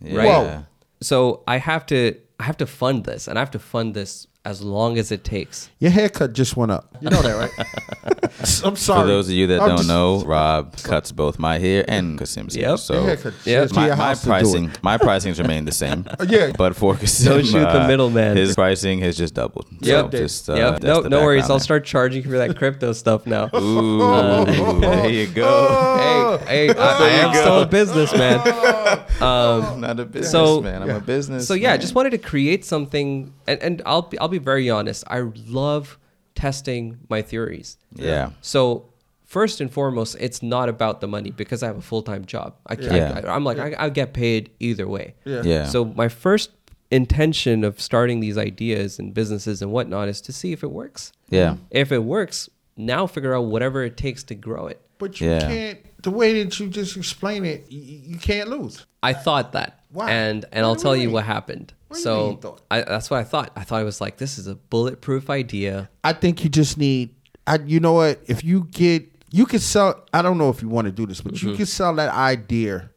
Yeah. 0.00 0.16
Right. 0.16 0.26
Whoa. 0.28 0.64
So 1.02 1.42
I 1.46 1.58
have 1.58 1.84
to 1.86 2.14
I 2.42 2.44
have 2.44 2.56
to 2.56 2.66
fund 2.66 3.04
this, 3.04 3.28
and 3.28 3.38
I 3.38 3.40
have 3.40 3.52
to 3.52 3.60
fund 3.60 3.94
this 3.94 4.26
as 4.44 4.60
long 4.60 4.98
as 4.98 5.12
it 5.12 5.22
takes. 5.22 5.70
Your 5.78 5.92
haircut 5.92 6.32
just 6.32 6.56
went 6.56 6.72
up. 6.72 6.96
You 7.00 7.10
know 7.10 7.22
that, 7.22 7.36
right? 7.38 8.30
I'm 8.64 8.74
sorry. 8.74 9.02
For 9.02 9.06
those 9.06 9.28
of 9.28 9.34
you 9.34 9.46
that 9.48 9.60
I'm 9.60 9.68
don't 9.68 9.76
just- 9.78 9.88
know, 9.88 10.22
Rob 10.24 10.76
cuts 10.78 11.12
both 11.12 11.38
my 11.38 11.58
hair 11.58 11.84
and 11.86 12.18
Qasim's 12.18 12.54
hair. 12.56 12.70
Yep. 12.70 12.78
So 12.80 12.94
Your 12.94 13.02
haircut. 13.04 13.34
Yeah. 13.44 13.66
My, 13.72 13.86
your 13.86 13.96
my 13.96 14.04
house 14.04 14.20
to 14.20 14.24
do 14.24 14.30
pricing, 14.30 14.64
it. 14.70 14.82
my 14.82 14.98
pricings 14.98 15.38
remain 15.38 15.64
the 15.64 15.70
same. 15.72 16.06
yeah. 16.28 16.50
But 16.58 16.74
for 16.74 16.94
Qasim, 16.94 17.24
Don't 17.26 17.44
shoot 17.44 17.60
the 17.60 17.84
uh, 17.84 17.86
middleman. 17.86 18.36
His 18.36 18.56
pricing 18.56 18.98
has 19.00 19.16
just 19.16 19.34
doubled. 19.34 19.66
Yep. 19.80 20.04
So 20.06 20.18
just, 20.18 20.50
uh, 20.50 20.54
yep. 20.54 20.80
that's 20.80 20.84
No, 20.84 21.00
no 21.08 21.22
worries. 21.24 21.42
background 21.42 21.52
I'll 21.52 21.60
start 21.64 21.84
charging 21.84 22.22
for 22.24 22.30
that 22.38 22.56
crypto 22.56 22.92
stuff 22.92 23.26
now. 23.26 23.48
Ooh, 23.54 24.44
there 24.80 25.08
you 25.08 25.28
go. 25.28 26.38
hey, 26.48 26.66
hey, 26.66 26.74
I, 26.76 26.98
I 26.98 27.08
am 27.10 27.34
still 27.34 27.60
a 27.62 27.66
businessman. 27.66 28.40
I'm 29.20 29.80
not 29.80 30.00
a 30.00 30.04
businessman. 30.04 30.82
I'm 30.82 30.90
a 30.90 31.00
business. 31.00 31.46
So 31.46 31.54
yeah, 31.54 31.72
I 31.72 31.76
just 31.76 31.94
wanted 31.94 32.10
to 32.10 32.18
create 32.18 32.64
something, 32.64 33.32
and, 33.46 33.60
and 33.62 33.82
I'll 33.86 34.02
be, 34.02 34.18
I'll 34.18 34.31
be 34.32 34.38
very 34.38 34.68
honest. 34.70 35.04
I 35.08 35.20
love 35.20 35.98
testing 36.34 36.98
my 37.08 37.22
theories. 37.22 37.76
Yeah. 37.94 38.30
So 38.40 38.88
first 39.24 39.60
and 39.60 39.70
foremost, 39.70 40.16
it's 40.20 40.42
not 40.42 40.68
about 40.68 41.00
the 41.00 41.08
money 41.08 41.30
because 41.30 41.62
I 41.62 41.66
have 41.66 41.76
a 41.78 41.82
full 41.82 42.02
time 42.02 42.24
job. 42.24 42.56
I 42.66 42.76
can't. 42.76 42.92
Yeah. 42.92 43.20
I, 43.32 43.36
am 43.36 43.44
like 43.44 43.58
I, 43.58 43.74
I 43.78 43.88
get 43.90 44.12
paid 44.14 44.50
either 44.60 44.88
way. 44.88 45.14
Yeah. 45.24 45.42
Yeah. 45.44 45.66
So 45.66 45.84
my 45.84 46.08
first 46.08 46.50
intention 46.90 47.64
of 47.64 47.80
starting 47.80 48.20
these 48.20 48.36
ideas 48.36 48.98
and 48.98 49.14
businesses 49.14 49.62
and 49.62 49.72
whatnot 49.72 50.08
is 50.08 50.20
to 50.22 50.32
see 50.32 50.52
if 50.52 50.62
it 50.62 50.70
works. 50.70 51.12
Yeah. 51.30 51.56
If 51.70 51.90
it 51.90 52.04
works, 52.04 52.50
now 52.76 53.06
figure 53.06 53.34
out 53.34 53.46
whatever 53.46 53.82
it 53.84 53.96
takes 53.96 54.22
to 54.24 54.34
grow 54.34 54.66
it. 54.66 54.80
But 54.98 55.20
you 55.20 55.30
Yeah. 55.30 55.40
can't. 55.40 55.78
The 56.02 56.10
way 56.10 56.42
that 56.42 56.58
you 56.58 56.68
just 56.68 56.96
explain 56.96 57.44
it, 57.44 57.70
you, 57.70 57.80
you 58.12 58.18
can't 58.18 58.48
lose. 58.50 58.84
I 59.02 59.12
thought 59.14 59.52
that. 59.52 59.80
Why? 59.90 60.10
And 60.10 60.44
and 60.52 60.64
What 60.64 60.70
I'll 60.70 60.76
tell 60.76 60.94
you 60.96 61.02
you 61.02 61.08
mean? 61.08 61.14
what 61.14 61.24
happened. 61.24 61.72
What 61.92 62.02
do 62.02 62.08
you 62.10 62.16
mean 62.16 62.30
you 62.32 62.38
so? 62.42 62.58
I, 62.70 62.82
that's 62.82 63.10
what 63.10 63.20
I 63.20 63.24
thought. 63.24 63.52
I 63.56 63.64
thought 63.64 63.80
it 63.82 63.84
was 63.84 64.00
like 64.00 64.16
this 64.18 64.38
is 64.38 64.46
a 64.46 64.54
bulletproof 64.56 65.30
idea. 65.30 65.88
I 66.04 66.12
think 66.12 66.42
you 66.44 66.50
just 66.50 66.76
need. 66.78 67.14
I, 67.46 67.58
you 67.64 67.80
know 67.80 67.92
what? 67.94 68.20
If 68.26 68.44
you 68.44 68.64
get, 68.70 69.08
you 69.30 69.46
can 69.46 69.58
sell. 69.58 70.04
I 70.12 70.22
don't 70.22 70.38
know 70.38 70.48
if 70.50 70.62
you 70.62 70.68
want 70.68 70.86
to 70.86 70.92
do 70.92 71.06
this, 71.06 71.20
but 71.20 71.34
Mm-hmm. 71.34 71.48
you 71.50 71.56
can 71.56 71.66
sell 71.66 71.94
that 71.96 72.12
idea 72.14 72.90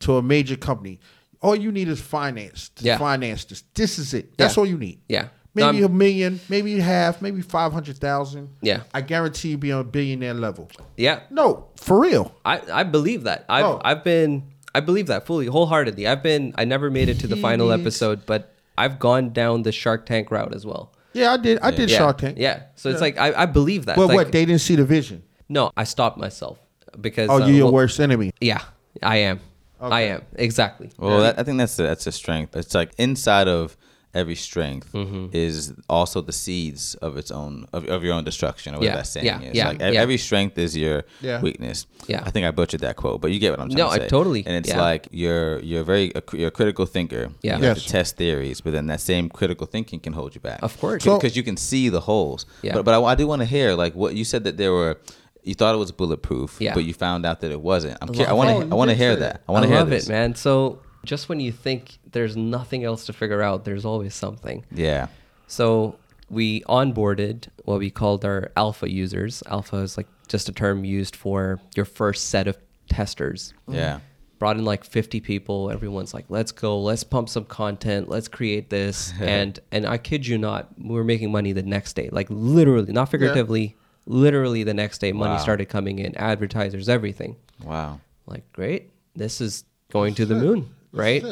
to 0.00 0.16
a 0.16 0.22
major 0.22 0.56
company. 0.56 1.00
All 1.40 1.54
you 1.56 1.70
need 1.72 1.88
is 1.88 2.00
finance. 2.00 2.68
To 2.76 2.84
Yeah. 2.84 2.98
Finance 2.98 3.44
this. 3.46 3.62
This 3.74 3.98
is 3.98 4.12
it. 4.14 4.36
That's 4.36 4.56
Yeah. 4.56 4.60
all 4.60 4.66
you 4.66 4.76
need. 4.78 5.00
Yeah. 5.08 5.28
Maybe 5.54 5.78
I'm- 5.78 5.84
a 5.84 5.88
million, 5.88 6.40
maybe 6.48 6.78
half, 6.78 7.20
maybe 7.22 7.40
five 7.42 7.72
hundred 7.72 7.98
thousand. 7.98 8.50
Yeah. 8.60 8.82
I 8.94 9.00
guarantee 9.00 9.50
you'll 9.50 9.58
be 9.60 9.72
on 9.72 9.80
a 9.80 9.84
billionaire 9.84 10.34
level. 10.34 10.68
Yeah. 10.96 11.20
No, 11.30 11.68
for 11.76 11.98
real. 12.00 12.32
I, 12.44 12.60
I 12.72 12.82
believe 12.84 13.24
that. 13.24 13.44
I've 13.48 13.64
Oh. 13.64 13.80
I've 13.84 14.04
been 14.04 14.52
I 14.78 14.80
believe 14.80 15.08
that 15.08 15.26
fully 15.26 15.46
wholeheartedly. 15.46 16.06
I've 16.06 16.22
been 16.22 16.54
I 16.56 16.64
never 16.64 16.88
made 16.88 17.08
it 17.08 17.18
to 17.20 17.26
the 17.26 17.36
final 17.36 17.72
episode, 17.72 18.24
but 18.26 18.54
I've 18.76 19.00
gone 19.00 19.32
down 19.32 19.62
the 19.62 19.72
Shark 19.72 20.06
Tank 20.06 20.30
route 20.30 20.54
as 20.54 20.64
well. 20.64 20.92
Yeah, 21.14 21.32
I 21.32 21.36
did. 21.36 21.58
I 21.58 21.72
did 21.72 21.90
yeah. 21.90 21.98
Shark 21.98 22.18
Tank. 22.18 22.38
Yeah. 22.38 22.62
So 22.76 22.88
it's 22.90 23.00
like 23.00 23.18
I, 23.18 23.42
I 23.42 23.46
believe 23.46 23.86
that. 23.86 23.96
But 23.96 24.06
Like, 24.06 24.14
what? 24.14 24.32
They 24.32 24.44
didn't 24.44 24.60
see 24.60 24.76
the 24.76 24.84
vision. 24.84 25.24
no, 25.48 25.72
I 25.76 25.82
stopped 25.82 26.16
myself 26.16 26.58
because 27.00 27.28
Oh, 27.28 27.34
uh, 27.42 27.46
you're 27.46 27.56
your 27.56 27.64
well, 27.66 27.74
worst 27.74 27.98
enemy. 27.98 28.32
Yeah, 28.40 28.62
I 29.02 29.16
am. 29.30 29.40
I 29.80 30.02
am 30.02 30.22
exactly. 30.34 30.90
Well, 30.96 31.20
that, 31.20 31.38
I 31.38 31.42
think 31.42 31.58
that's 31.58 31.78
a, 31.78 31.82
that's 31.82 32.06
a 32.06 32.12
strength. 32.12 32.54
It's 32.56 32.74
like 32.74 32.90
inside 32.98 33.48
of 33.48 33.76
every 34.14 34.34
strength 34.34 34.90
Mm-hmm. 34.92 35.26
is 35.32 35.74
also 35.88 36.20
the 36.22 36.32
seeds 36.32 36.94
of 36.96 37.16
its 37.16 37.30
own 37.30 37.66
of, 37.72 37.84
of 37.88 38.02
your 38.02 38.14
own 38.14 38.24
destruction 38.24 38.74
or 38.74 38.78
whatever 38.78 38.92
Yeah, 38.96 39.02
that 39.02 39.06
saying 39.06 39.26
yeah, 39.26 39.40
is. 39.42 39.54
yeah, 39.54 39.68
like 39.68 39.80
yeah. 39.80 40.00
every 40.00 40.16
strength 40.18 40.56
is 40.58 40.76
your 40.76 41.04
Yeah. 41.20 41.40
weakness. 41.42 41.86
Yeah. 42.06 42.22
I 42.24 42.30
think 42.30 42.46
I 42.46 42.50
butchered 42.50 42.80
that 42.80 42.96
quote, 42.96 43.20
but 43.20 43.30
you 43.32 43.38
get 43.38 43.50
what 43.52 43.60
I'm 43.60 43.68
trying 43.68 43.78
No, 43.78 43.86
to 43.88 43.92
I 43.92 43.98
say. 43.98 44.08
totally- 44.08 44.44
And 44.46 44.56
it's 44.56 44.70
yeah. 44.70 44.80
like 44.80 45.08
you're 45.10 45.60
you're 45.60 45.84
very 45.84 46.10
a, 46.14 46.22
you're 46.36 46.48
a 46.48 46.50
critical 46.50 46.86
thinker. 46.86 47.30
Yeah. 47.42 47.58
You 47.58 47.64
have 47.64 47.78
to 47.78 47.86
test 47.88 48.16
theories, 48.16 48.60
but 48.62 48.72
then 48.72 48.86
that 48.86 49.00
same 49.00 49.28
critical 49.28 49.66
thinking 49.66 50.00
can 50.00 50.12
hold 50.14 50.34
you 50.34 50.40
back. 50.40 50.60
Of 50.62 50.78
course. 50.80 51.04
So- 51.04 51.16
because 51.18 51.36
you 51.36 51.42
can 51.42 51.56
see 51.56 51.88
the 51.90 52.00
holes. 52.00 52.46
Yeah. 52.62 52.74
But 52.74 52.84
but 52.86 52.94
I, 52.94 53.00
I 53.12 53.14
do 53.14 53.26
want 53.26 53.40
to 53.42 53.46
hear 53.46 53.74
like 53.74 53.94
what 53.94 54.14
you 54.14 54.24
said 54.24 54.44
that 54.44 54.56
there 54.56 54.72
were. 54.72 54.98
You 55.44 55.54
thought 55.54 55.74
it 55.74 55.78
was 55.78 55.92
bulletproof, 55.92 56.56
Yeah. 56.60 56.74
but 56.74 56.84
you 56.84 56.92
found 56.92 57.24
out 57.24 57.40
that 57.40 57.50
it 57.50 57.60
wasn't. 57.62 57.96
I'm 58.02 58.10
I 58.10 58.12
curious. 58.12 58.30
I 58.30 58.34
want 58.34 58.48
to. 58.50 58.72
I 58.72 58.74
want 58.74 58.90
to 58.90 58.96
hear 58.96 59.16
that. 59.16 59.42
I 59.46 59.48
I 59.48 59.52
want 59.52 59.62
to 59.64 59.68
hear 59.68 59.78
love 59.78 59.88
this. 59.88 60.06
it, 60.06 60.12
man. 60.12 60.34
So 60.34 60.80
just 61.08 61.28
when 61.28 61.40
you 61.40 61.50
think 61.50 61.98
there's 62.12 62.36
nothing 62.36 62.84
else 62.84 63.06
to 63.06 63.12
figure 63.12 63.42
out, 63.42 63.64
there's 63.64 63.84
always 63.84 64.14
something. 64.14 64.64
Yeah. 64.70 65.06
So 65.46 65.96
we 66.30 66.60
onboarded 66.62 67.48
what 67.64 67.78
we 67.78 67.90
called 67.90 68.24
our 68.24 68.50
alpha 68.56 68.90
users. 68.90 69.42
Alpha 69.46 69.76
is 69.78 69.96
like 69.96 70.06
just 70.28 70.48
a 70.48 70.52
term 70.52 70.84
used 70.84 71.16
for 71.16 71.58
your 71.74 71.86
first 71.86 72.28
set 72.28 72.46
of 72.46 72.58
testers. 72.90 73.54
Mm. 73.68 73.74
Yeah. 73.74 74.00
Brought 74.38 74.56
in 74.58 74.64
like 74.64 74.84
50 74.84 75.20
people. 75.20 75.70
Everyone's 75.70 76.12
like, 76.14 76.26
"Let's 76.28 76.52
go. 76.52 76.78
Let's 76.78 77.02
pump 77.02 77.28
some 77.28 77.44
content. 77.46 78.08
Let's 78.08 78.28
create 78.28 78.70
this." 78.70 79.12
and 79.20 79.58
and 79.72 79.84
I 79.86 79.98
kid 79.98 80.26
you 80.26 80.38
not, 80.38 80.68
we 80.78 80.94
were 80.94 81.02
making 81.02 81.32
money 81.32 81.52
the 81.52 81.62
next 81.64 81.94
day. 81.94 82.08
Like 82.12 82.28
literally, 82.30 82.92
not 82.92 83.08
figuratively, 83.10 83.74
literally 84.06 84.62
the 84.62 84.74
next 84.74 84.98
day 84.98 85.12
money 85.12 85.32
Wow. 85.32 85.38
started 85.38 85.68
coming 85.68 85.98
in, 85.98 86.14
advertisers, 86.16 86.88
everything. 86.88 87.34
Wow. 87.64 88.00
Like, 88.26 88.44
great. 88.52 88.90
This 89.16 89.40
is 89.40 89.64
going 89.90 90.14
to 90.14 90.26
the 90.26 90.34
moon, 90.44 90.68
right? 90.92 91.24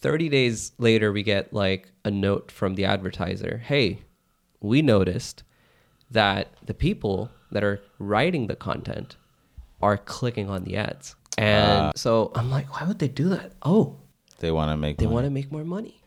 30 0.00 0.28
days 0.28 0.72
later, 0.78 1.12
we 1.12 1.22
get 1.22 1.52
like 1.52 1.90
a 2.04 2.10
note 2.10 2.50
from 2.50 2.74
the 2.74 2.84
advertiser 2.84 3.58
Hey, 3.58 4.02
we 4.60 4.82
noticed 4.82 5.42
that 6.10 6.52
the 6.64 6.74
people 6.74 7.30
that 7.50 7.64
are 7.64 7.80
writing 7.98 8.46
the 8.46 8.56
content 8.56 9.16
are 9.82 9.96
clicking 9.98 10.48
on 10.48 10.64
the 10.64 10.76
ads. 10.76 11.16
And 11.38 11.80
ah. 11.80 11.92
so 11.96 12.32
I'm 12.34 12.50
like, 12.50 12.72
why 12.80 12.86
would 12.86 12.98
they 12.98 13.08
do 13.08 13.28
that? 13.30 13.52
Oh, 13.62 13.96
They 14.38 14.50
want 14.50 14.70
to 14.70 14.76
make. 14.76 14.98
they 14.98 15.06
want 15.06 15.24
to 15.26 15.30
make 15.30 15.52
more 15.52 15.64
money. 15.64 16.00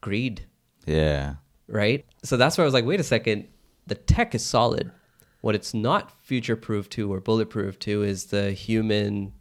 Greed, 0.00 0.46
Yeah. 0.86 1.34
right? 1.68 2.04
So 2.24 2.36
that's 2.36 2.58
where 2.58 2.64
I 2.64 2.66
was 2.66 2.74
like, 2.74 2.84
wait 2.84 3.00
a 3.00 3.04
second, 3.04 3.46
the 3.86 3.94
tech 3.94 4.34
is 4.34 4.44
solid. 4.44 4.90
What 5.40 5.54
it's 5.54 5.72
not 5.74 6.12
future 6.22 6.56
proof 6.56 6.88
to 6.90 7.12
or 7.12 7.20
bulletproof 7.20 7.78
to 7.80 8.02
is 8.02 8.26
the 8.26 8.52
human 8.52 9.32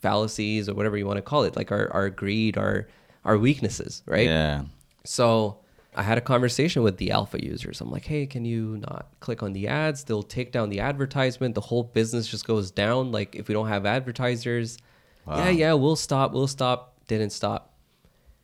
fallacies 0.00 0.68
or 0.68 0.74
whatever 0.74 0.96
you 0.96 1.06
want 1.06 1.18
to 1.18 1.22
call 1.22 1.44
it, 1.44 1.56
like 1.56 1.70
our, 1.72 1.92
our 1.92 2.10
greed, 2.10 2.58
our 2.58 2.88
our 3.24 3.36
weaknesses, 3.36 4.02
right? 4.06 4.26
Yeah. 4.26 4.62
So 5.04 5.58
I 5.94 6.02
had 6.02 6.18
a 6.18 6.20
conversation 6.20 6.82
with 6.82 6.98
the 6.98 7.10
alpha 7.10 7.42
users. 7.42 7.80
I'm 7.80 7.90
like, 7.90 8.06
hey, 8.06 8.26
can 8.26 8.44
you 8.44 8.78
not 8.88 9.08
click 9.20 9.42
on 9.42 9.52
the 9.52 9.68
ads? 9.68 10.04
They'll 10.04 10.22
take 10.22 10.52
down 10.52 10.70
the 10.70 10.80
advertisement. 10.80 11.54
The 11.54 11.60
whole 11.60 11.82
business 11.82 12.28
just 12.28 12.46
goes 12.46 12.70
down. 12.70 13.12
Like 13.12 13.34
if 13.34 13.48
we 13.48 13.54
don't 13.54 13.68
have 13.68 13.86
advertisers, 13.86 14.78
yeah, 15.28 15.50
yeah, 15.50 15.72
we'll 15.74 15.96
stop, 15.96 16.32
we'll 16.32 16.46
stop. 16.46 16.94
Didn't 17.06 17.30
stop, 17.30 17.74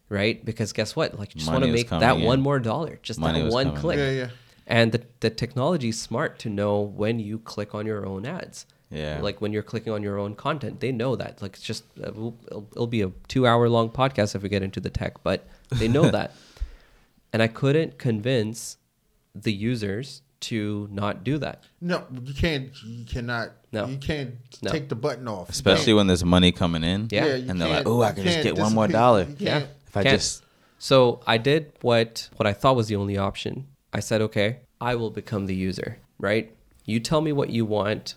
right? 0.09 0.45
Because 0.45 0.73
guess 0.73 0.97
what? 0.97 1.19
Like 1.19 1.35
you 1.35 1.38
just 1.38 1.51
want 1.51 1.64
to 1.64 1.71
make 1.71 1.88
coming 1.88 2.01
that 2.01 2.16
in. 2.16 2.25
one 2.25 2.40
more 2.40 2.59
dollar, 2.59 2.99
just 3.03 3.21
Money 3.21 3.42
that 3.42 3.53
one 3.53 3.66
coming 3.66 3.81
click. 3.81 3.99
Yeah, 3.99 4.11
yeah. 4.11 4.29
And 4.66 4.90
the 4.90 5.03
the 5.21 5.31
technology 5.31 5.90
is 5.90 6.01
smart 6.01 6.38
to 6.40 6.51
know 6.51 6.81
when 6.81 7.21
you 7.21 7.38
click 7.38 7.75
on 7.75 7.87
your 7.87 8.05
own 8.05 8.27
ads. 8.27 8.66
Yeah. 8.97 9.21
Like 9.21 9.41
when 9.41 9.53
you're 9.53 9.63
clicking 9.63 9.93
on 9.93 10.03
your 10.03 10.19
own 10.19 10.35
content, 10.35 10.81
they 10.81 10.93
know 10.93 11.17
that. 11.17 11.43
Like 11.43 11.53
it's 11.55 11.63
just 11.63 11.85
uh, 12.03 12.09
it'll, 12.09 12.39
it'll- 12.47 12.69
it'll 12.73 12.87
be 12.87 13.03
a 13.03 13.11
two 13.29 13.47
hour 13.47 13.69
long 13.69 13.91
podcast 13.91 14.35
if 14.35 14.43
we 14.43 14.49
get 14.49 14.63
into 14.63 14.81
the 14.81 14.91
tech, 14.91 15.23
but 15.23 15.47
they 15.71 15.89
know 15.89 16.11
that. 16.19 16.33
And 17.33 17.43
I 17.43 17.49
couldn't 17.49 17.99
convince 17.99 18.79
the 19.35 19.53
users 19.53 20.23
to 20.39 20.89
not 20.93 21.25
do 21.25 21.39
that. 21.39 21.65
No, 21.81 22.05
you 22.23 22.35
can't. 22.35 22.71
You 22.85 23.05
cannot. 23.05 23.51
No. 23.73 23.87
You 23.87 23.97
can't 23.99 24.35
No. 24.63 24.71
take 24.71 24.89
the 24.89 24.95
button 24.95 25.29
off. 25.29 25.49
Especially 25.51 25.93
when 25.95 26.07
there's 26.07 26.25
money 26.25 26.53
coming 26.53 26.85
in. 26.85 27.09
Yeah. 27.11 27.35
you 27.37 27.51
And 27.51 27.61
they're 27.61 27.69
like, 27.69 27.85
can't- 27.87 28.03
I 28.03 28.13
can 28.13 28.25
just 28.25 28.43
get 28.43 28.57
one 28.59 28.75
more 28.75 28.89
dollar." 28.89 29.27
Yeah. 29.39 29.65
If 29.87 29.97
I 29.97 30.03
Can't. 30.03 30.17
just 30.17 30.45
So 30.79 31.21
I 31.27 31.39
did 31.39 31.73
what 31.83 32.29
what 32.37 32.47
I 32.47 32.53
thought 32.53 32.77
was 32.77 32.89
the 32.89 32.97
only 32.97 33.17
option. 33.19 33.67
I 33.93 34.01
said, 34.01 34.21
okay, 34.23 34.61
I 34.81 34.95
will 34.95 35.11
become 35.11 35.47
the 35.47 35.55
user, 35.55 35.99
right? 36.19 36.55
You 36.85 37.01
tell 37.01 37.21
me 37.23 37.33
what 37.33 37.49
you 37.51 37.65
want 37.65 38.07
to 38.07 38.15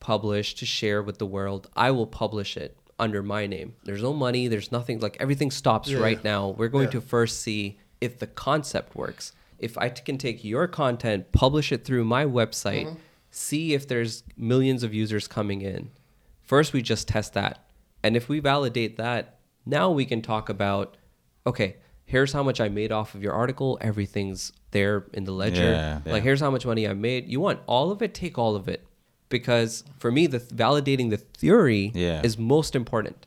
publish, 0.00 0.54
to 0.56 0.66
share 0.66 1.02
with 1.02 1.18
the 1.18 1.26
world. 1.26 1.68
I 1.76 1.90
will 1.90 2.06
publish 2.06 2.56
it 2.56 2.76
under 2.98 3.22
my 3.22 3.46
name. 3.46 3.74
There's 3.84 4.02
no 4.02 4.12
money, 4.12 4.48
there's 4.48 4.72
nothing 4.72 4.98
like 5.00 5.16
everything 5.20 5.50
stops 5.50 5.88
Yeah. 5.90 5.98
right 6.00 6.22
now. 6.24 6.50
We're 6.50 6.68
going 6.68 6.86
Yeah. 6.86 6.90
to 6.92 7.00
first 7.00 7.40
see 7.40 7.78
if 8.00 8.18
the 8.18 8.26
concept 8.26 8.94
works. 8.96 9.32
If 9.58 9.76
I 9.78 9.88
t- 9.90 10.02
can 10.04 10.18
take 10.18 10.42
your 10.42 10.66
content, 10.66 11.32
publish 11.32 11.70
it 11.72 11.84
through 11.84 12.04
my 12.04 12.24
website, 12.24 12.86
Mm-hmm. 12.86 12.94
see 13.30 13.74
if 13.74 13.86
there's 13.86 14.22
millions 14.36 14.82
of 14.82 14.92
users 14.94 15.28
coming 15.28 15.60
in. 15.62 15.90
First, 16.42 16.72
we 16.72 16.82
just 16.82 17.06
test 17.08 17.34
that. 17.34 17.64
And 18.02 18.16
if 18.16 18.28
we 18.28 18.40
validate 18.40 18.96
that, 18.96 19.38
now 19.66 19.90
we 19.90 20.04
can 20.04 20.20
talk 20.22 20.48
about 20.48 20.96
okay, 21.46 21.76
here's 22.04 22.32
how 22.32 22.42
much 22.42 22.60
I 22.60 22.68
made 22.68 22.92
off 22.92 23.14
of 23.14 23.22
your 23.22 23.32
article. 23.32 23.78
Everything's 23.80 24.52
there 24.72 25.04
in 25.14 25.24
the 25.24 25.32
ledger. 25.32 25.62
Yeah, 25.62 26.00
yeah. 26.04 26.12
Like, 26.12 26.22
here's 26.22 26.40
how 26.40 26.50
much 26.50 26.66
money 26.66 26.86
I 26.86 26.92
made. 26.92 27.28
You 27.28 27.40
want 27.40 27.60
all 27.66 27.90
of 27.90 28.02
it? 28.02 28.12
Take 28.14 28.36
all 28.38 28.56
of 28.56 28.68
it. 28.68 28.86
Because 29.30 29.82
for 29.98 30.12
me, 30.12 30.26
the 30.26 30.40
validating 30.40 31.08
the 31.08 31.16
theory 31.16 31.92
Yeah. 31.94 32.20
is 32.22 32.36
most 32.36 32.76
important. 32.76 33.26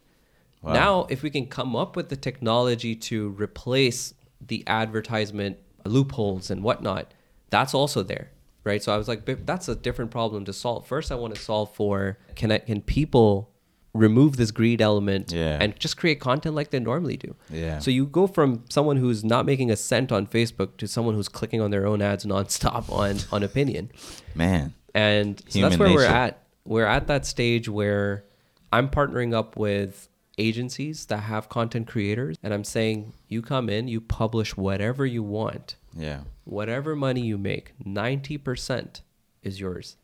Wow. 0.61 0.73
Now, 0.73 1.07
if 1.09 1.23
we 1.23 1.29
can 1.31 1.47
come 1.47 1.75
up 1.75 1.95
with 1.95 2.09
the 2.09 2.15
technology 2.15 2.95
to 2.95 3.29
replace 3.31 4.13
the 4.45 4.63
advertisement 4.67 5.57
loopholes 5.85 6.51
and 6.51 6.61
whatnot, 6.63 7.13
that's 7.49 7.73
also 7.73 8.03
there, 8.03 8.29
right? 8.63 8.81
So 8.83 8.93
I 8.93 8.97
was 8.97 9.07
like, 9.07 9.25
that's 9.45 9.67
a 9.67 9.75
different 9.75 10.11
problem 10.11 10.45
to 10.45 10.53
solve. 10.53 10.85
First, 10.87 11.11
I 11.11 11.15
want 11.15 11.33
to 11.35 11.41
solve 11.41 11.73
for 11.73 12.17
can 12.35 12.51
I, 12.51 12.59
can 12.59 12.81
people 12.81 13.49
remove 13.93 14.37
this 14.37 14.51
greed 14.51 14.81
element 14.81 15.31
Yeah. 15.31 15.57
and 15.61 15.77
just 15.79 15.97
create 15.97 16.19
content 16.19 16.55
like 16.55 16.71
they 16.71 16.79
normally 16.79 17.17
do? 17.17 17.35
Yeah. 17.49 17.79
So 17.79 17.91
you 17.91 18.05
go 18.05 18.25
from 18.27 18.63
someone 18.69 18.97
who's 18.97 19.23
not 19.23 19.45
making 19.45 19.69
a 19.69 19.75
cent 19.75 20.11
on 20.11 20.27
Facebook 20.27 20.77
to 20.77 20.87
someone 20.87 21.15
who's 21.15 21.29
clicking 21.29 21.61
on 21.61 21.71
their 21.71 21.85
own 21.85 22.01
ads 22.01 22.25
nonstop 22.25 22.89
on 22.91 23.17
on 23.31 23.43
opinion. 23.43 23.91
man. 24.35 24.73
And 24.93 25.39
so 25.47 25.59
Human 25.59 25.69
that's 25.71 25.79
where 25.79 25.93
we're 25.93 26.05
at. 26.05 26.43
We're 26.65 26.85
at 26.85 27.07
that 27.07 27.25
stage 27.25 27.67
where 27.67 28.23
I'm 28.71 28.89
partnering 28.89 29.33
up 29.33 29.57
with 29.57 30.07
agencies 30.37 31.05
that 31.07 31.17
have 31.17 31.49
content 31.49 31.87
creators 31.87 32.37
and 32.41 32.53
I'm 32.53 32.63
saying 32.63 33.13
you 33.27 33.41
come 33.41 33.69
in, 33.69 33.87
you 33.87 34.01
publish 34.01 34.57
whatever 34.57 35.05
you 35.05 35.21
want. 35.23 35.75
Yeah. 35.95 36.21
Whatever 36.45 36.95
money 36.95 37.21
you 37.21 37.37
make, 37.37 37.73
90% 37.85 39.01
is 39.43 39.59
yours. 39.59 39.97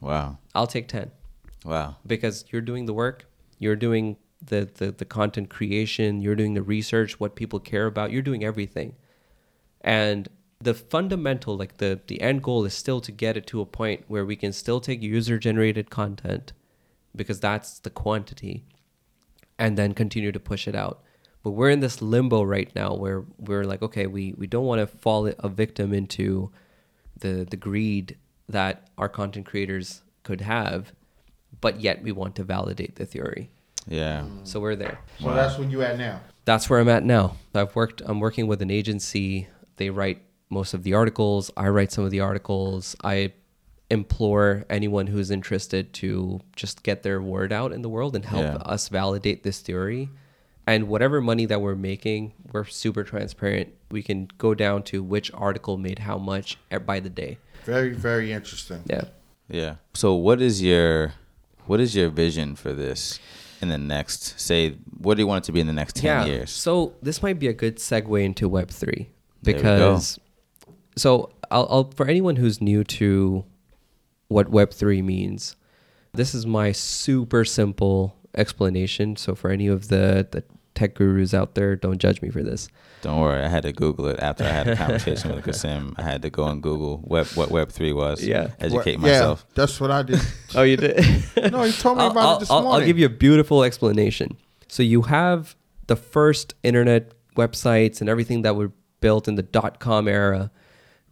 Wow. 0.00 0.38
I'll 0.54 0.66
take 0.66 0.88
10 0.88 1.10
Wow. 1.64 1.96
because 2.06 2.44
you're 2.50 2.62
doing 2.62 2.86
the 2.86 2.92
work, 2.94 3.26
you're 3.58 3.76
doing 3.76 4.16
the, 4.44 4.68
the, 4.74 4.90
the 4.92 5.04
content 5.04 5.48
creation, 5.50 6.20
you're 6.20 6.34
doing 6.36 6.54
the 6.54 6.62
research, 6.62 7.18
what 7.20 7.34
people 7.36 7.60
care 7.60 7.86
about, 7.86 8.10
you're 8.10 8.22
doing 8.22 8.44
everything. 8.44 8.94
And 9.80 10.28
the 10.62 10.74
fundamental, 10.74 11.56
like 11.56 11.78
the, 11.78 12.00
the 12.06 12.20
end 12.20 12.42
goal 12.42 12.64
is 12.64 12.74
still 12.74 13.00
to 13.00 13.12
get 13.12 13.36
it 13.36 13.46
to 13.48 13.60
a 13.60 13.66
point 13.66 14.04
where 14.08 14.24
we 14.24 14.36
can 14.36 14.52
still 14.52 14.80
take 14.80 15.02
user 15.02 15.38
generated 15.38 15.90
content 15.90 16.52
because 17.14 17.40
that's 17.40 17.78
the 17.78 17.90
quantity 17.90 18.64
and 19.58 19.76
then 19.76 19.94
continue 19.94 20.32
to 20.32 20.40
push 20.40 20.66
it 20.66 20.74
out. 20.74 21.02
But 21.42 21.50
we're 21.50 21.70
in 21.70 21.80
this 21.80 22.00
limbo 22.00 22.42
right 22.42 22.72
now 22.74 22.94
where 22.94 23.24
we're 23.38 23.64
like, 23.64 23.82
okay, 23.82 24.06
we, 24.06 24.34
we 24.38 24.46
don't 24.46 24.64
want 24.64 24.80
to 24.80 24.86
fall 24.86 25.26
a 25.26 25.48
victim 25.48 25.92
into 25.92 26.50
the 27.18 27.46
the 27.48 27.56
greed 27.56 28.16
that 28.48 28.88
our 28.98 29.08
content 29.08 29.46
creators 29.46 30.02
could 30.22 30.40
have, 30.40 30.92
but 31.60 31.80
yet 31.80 32.02
we 32.02 32.12
want 32.12 32.36
to 32.36 32.44
validate 32.44 32.96
the 32.96 33.06
theory. 33.06 33.50
Yeah. 33.88 34.24
So 34.44 34.60
we're 34.60 34.76
there. 34.76 34.98
So 35.20 35.34
that's 35.34 35.58
where 35.58 35.68
you 35.68 35.82
at 35.82 35.98
now. 35.98 36.20
That's 36.44 36.70
where 36.70 36.80
I'm 36.80 36.88
at 36.88 37.04
now. 37.04 37.36
I've 37.54 37.74
worked 37.74 38.02
I'm 38.04 38.20
working 38.20 38.46
with 38.46 38.62
an 38.62 38.70
agency. 38.70 39.48
They 39.76 39.90
write 39.90 40.22
most 40.52 40.74
of 40.74 40.82
the 40.82 40.94
articles. 40.94 41.50
I 41.56 41.68
write 41.68 41.90
some 41.90 42.04
of 42.04 42.10
the 42.10 42.20
articles. 42.20 42.94
I 43.02 43.32
implore 43.90 44.64
anyone 44.70 45.06
who's 45.06 45.30
interested 45.30 45.92
to 45.94 46.40
just 46.56 46.82
get 46.82 47.02
their 47.02 47.20
word 47.20 47.52
out 47.52 47.72
in 47.72 47.82
the 47.82 47.88
world 47.88 48.14
and 48.16 48.24
help 48.24 48.42
Yeah. 48.44 48.54
us 48.56 48.88
validate 48.88 49.42
this 49.42 49.60
theory. 49.60 50.08
And 50.66 50.88
whatever 50.88 51.20
money 51.20 51.44
that 51.46 51.60
we're 51.60 51.74
making, 51.74 52.32
we're 52.52 52.64
super 52.64 53.02
transparent. 53.02 53.70
We 53.90 54.02
can 54.02 54.28
go 54.38 54.54
down 54.54 54.84
to 54.84 55.02
which 55.02 55.30
article 55.34 55.76
made 55.76 56.00
how 56.00 56.18
much 56.18 56.56
by 56.86 57.00
the 57.00 57.10
day. 57.10 57.38
Very, 57.64 57.90
very 57.92 58.32
interesting. 58.32 58.82
Yeah. 58.86 59.04
Yeah. 59.48 59.74
So 59.94 60.14
what 60.14 60.40
is 60.40 60.62
your 60.62 61.14
what 61.66 61.80
is 61.80 61.94
your 61.94 62.08
vision 62.08 62.56
for 62.56 62.72
this 62.72 63.20
in 63.60 63.68
the 63.68 63.78
next 63.78 64.40
say 64.40 64.76
what 64.98 65.14
do 65.16 65.22
you 65.22 65.26
want 65.26 65.44
it 65.44 65.46
to 65.46 65.52
be 65.52 65.60
in 65.60 65.66
the 65.66 65.72
next 65.72 65.96
10 65.96 66.26
years? 66.26 66.50
So 66.50 66.94
this 67.02 67.22
might 67.22 67.38
be 67.38 67.48
a 67.48 67.52
good 67.52 67.76
segue 67.76 68.24
into 68.24 68.48
Web 68.48 68.70
three 68.70 69.10
There 69.42 69.54
we 69.54 69.60
because 69.62 70.18
so 70.96 71.30
I'll, 71.50 71.66
I'll 71.70 71.90
for 71.94 72.06
anyone 72.06 72.36
who's 72.36 72.60
new 72.60 72.84
to 72.84 73.44
what 74.28 74.48
Web 74.50 74.72
three 74.72 75.02
means, 75.02 75.56
this 76.12 76.34
is 76.34 76.46
my 76.46 76.72
super 76.72 77.44
simple 77.44 78.16
explanation. 78.36 79.16
So 79.16 79.34
for 79.34 79.50
any 79.50 79.66
of 79.66 79.88
the 79.88 80.26
the 80.30 80.44
tech 80.74 80.94
gurus 80.94 81.34
out 81.34 81.54
there, 81.54 81.76
don't 81.76 81.98
judge 81.98 82.22
me 82.22 82.30
for 82.30 82.42
this. 82.42 82.68
Don't 83.02 83.20
worry, 83.20 83.42
I 83.42 83.48
had 83.48 83.64
to 83.64 83.72
Google 83.72 84.06
it 84.06 84.20
after 84.20 84.44
I 84.44 84.48
had 84.48 84.68
a 84.68 84.76
conversation 84.76 85.34
with 85.34 85.44
Qasim. 85.44 85.92
I 85.98 86.02
had 86.02 86.22
to 86.22 86.30
go 86.30 86.44
and 86.46 86.62
Google 86.62 87.02
web 87.04 87.26
what 87.34 87.50
Web 87.50 87.70
three 87.70 87.92
was. 87.92 88.24
Yeah. 88.24 88.50
Educate 88.60 89.00
Well, 89.00 89.12
myself. 89.12 89.44
Yeah, 89.48 89.52
that's 89.56 89.80
what 89.80 89.90
I 89.90 90.02
did. 90.02 90.20
Oh, 90.54 90.62
you 90.62 90.76
did. 90.76 90.96
no, 91.50 91.62
he 91.62 91.72
told 91.72 91.98
me 91.98 92.04
I'll, 92.04 92.10
about 92.10 92.24
I'll- 92.24 92.36
it 92.36 92.40
this 92.40 92.50
I'll- 92.50 92.62
morning. 92.62 92.80
I'll 92.82 92.86
give 92.86 92.98
you 92.98 93.06
a 93.06 93.10
beautiful 93.10 93.64
explanation. 93.64 94.36
So 94.68 94.82
you 94.82 95.02
have 95.02 95.56
the 95.88 95.96
first 95.96 96.54
internet 96.62 97.12
websites 97.36 98.00
and 98.00 98.08
everything 98.08 98.42
that 98.42 98.54
were 98.56 98.72
built 99.00 99.26
in 99.28 99.34
the 99.34 99.42
dot 99.42 99.80
com 99.80 100.06
era, 100.08 100.50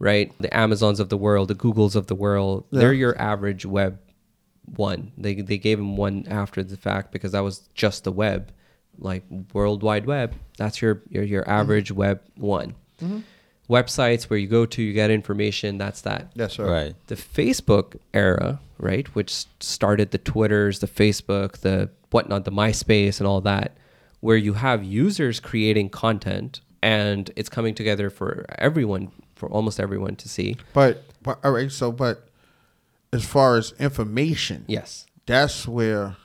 right? 0.01 0.33
The 0.39 0.55
Amazons 0.55 0.99
of 0.99 1.09
the 1.09 1.17
world, 1.17 1.47
the 1.47 1.55
Googles 1.55 1.95
of 1.95 2.07
the 2.07 2.15
world. 2.15 2.65
They're 2.71 2.91
your 2.91 3.17
average 3.21 3.65
web 3.65 3.99
one. 4.65 5.11
They 5.15 5.35
they 5.35 5.59
gave 5.59 5.79
him 5.79 5.95
one 5.95 6.25
after 6.27 6.63
the 6.63 6.75
fact 6.75 7.11
because 7.11 7.33
that 7.33 7.41
was 7.41 7.69
just 7.75 8.03
the 8.03 8.11
web, 8.11 8.51
like 8.97 9.23
World 9.53 9.83
Wide 9.83 10.07
Web. 10.07 10.33
That's 10.57 10.81
your 10.81 11.03
your, 11.09 11.23
your 11.23 11.43
mm-hmm. 11.43 11.51
average 11.51 11.91
web 11.91 12.21
one. 12.35 12.75
Mm-hmm. 13.01 13.19
Websites 13.69 14.23
where 14.23 14.39
you 14.39 14.47
go 14.47 14.65
to, 14.65 14.81
you 14.81 14.91
get 14.91 15.11
information. 15.11 15.77
That's 15.77 16.01
that 16.01 16.31
Yes, 16.33 16.53
sir. 16.53 16.69
Right. 16.69 16.95
the 17.07 17.15
Facebook 17.15 17.95
era, 18.13 18.59
right, 18.79 19.07
which 19.15 19.45
started 19.59 20.11
the 20.11 20.17
Twitters, 20.17 20.79
the 20.79 20.87
Facebook, 20.87 21.59
the 21.59 21.89
whatnot, 22.09 22.43
the 22.45 22.51
MySpace, 22.51 23.19
and 23.19 23.27
all 23.27 23.39
that, 23.41 23.77
where 24.19 24.35
you 24.35 24.53
have 24.53 24.83
users 24.83 25.39
creating 25.39 25.89
content 25.89 26.59
and 26.81 27.29
it's 27.35 27.49
coming 27.49 27.75
together 27.75 28.09
for 28.09 28.45
everyone, 28.57 29.11
for 29.41 29.49
almost 29.49 29.79
everyone 29.79 30.15
to 30.17 30.29
see. 30.29 30.55
But, 30.71 31.03
but 31.23 31.39
all 31.43 31.51
right. 31.51 31.71
So, 31.71 31.91
but 31.91 32.27
as 33.11 33.25
far 33.25 33.57
as 33.57 33.73
information, 33.79 34.65
Yes. 34.67 35.07
that's 35.25 35.67
where 35.67 36.15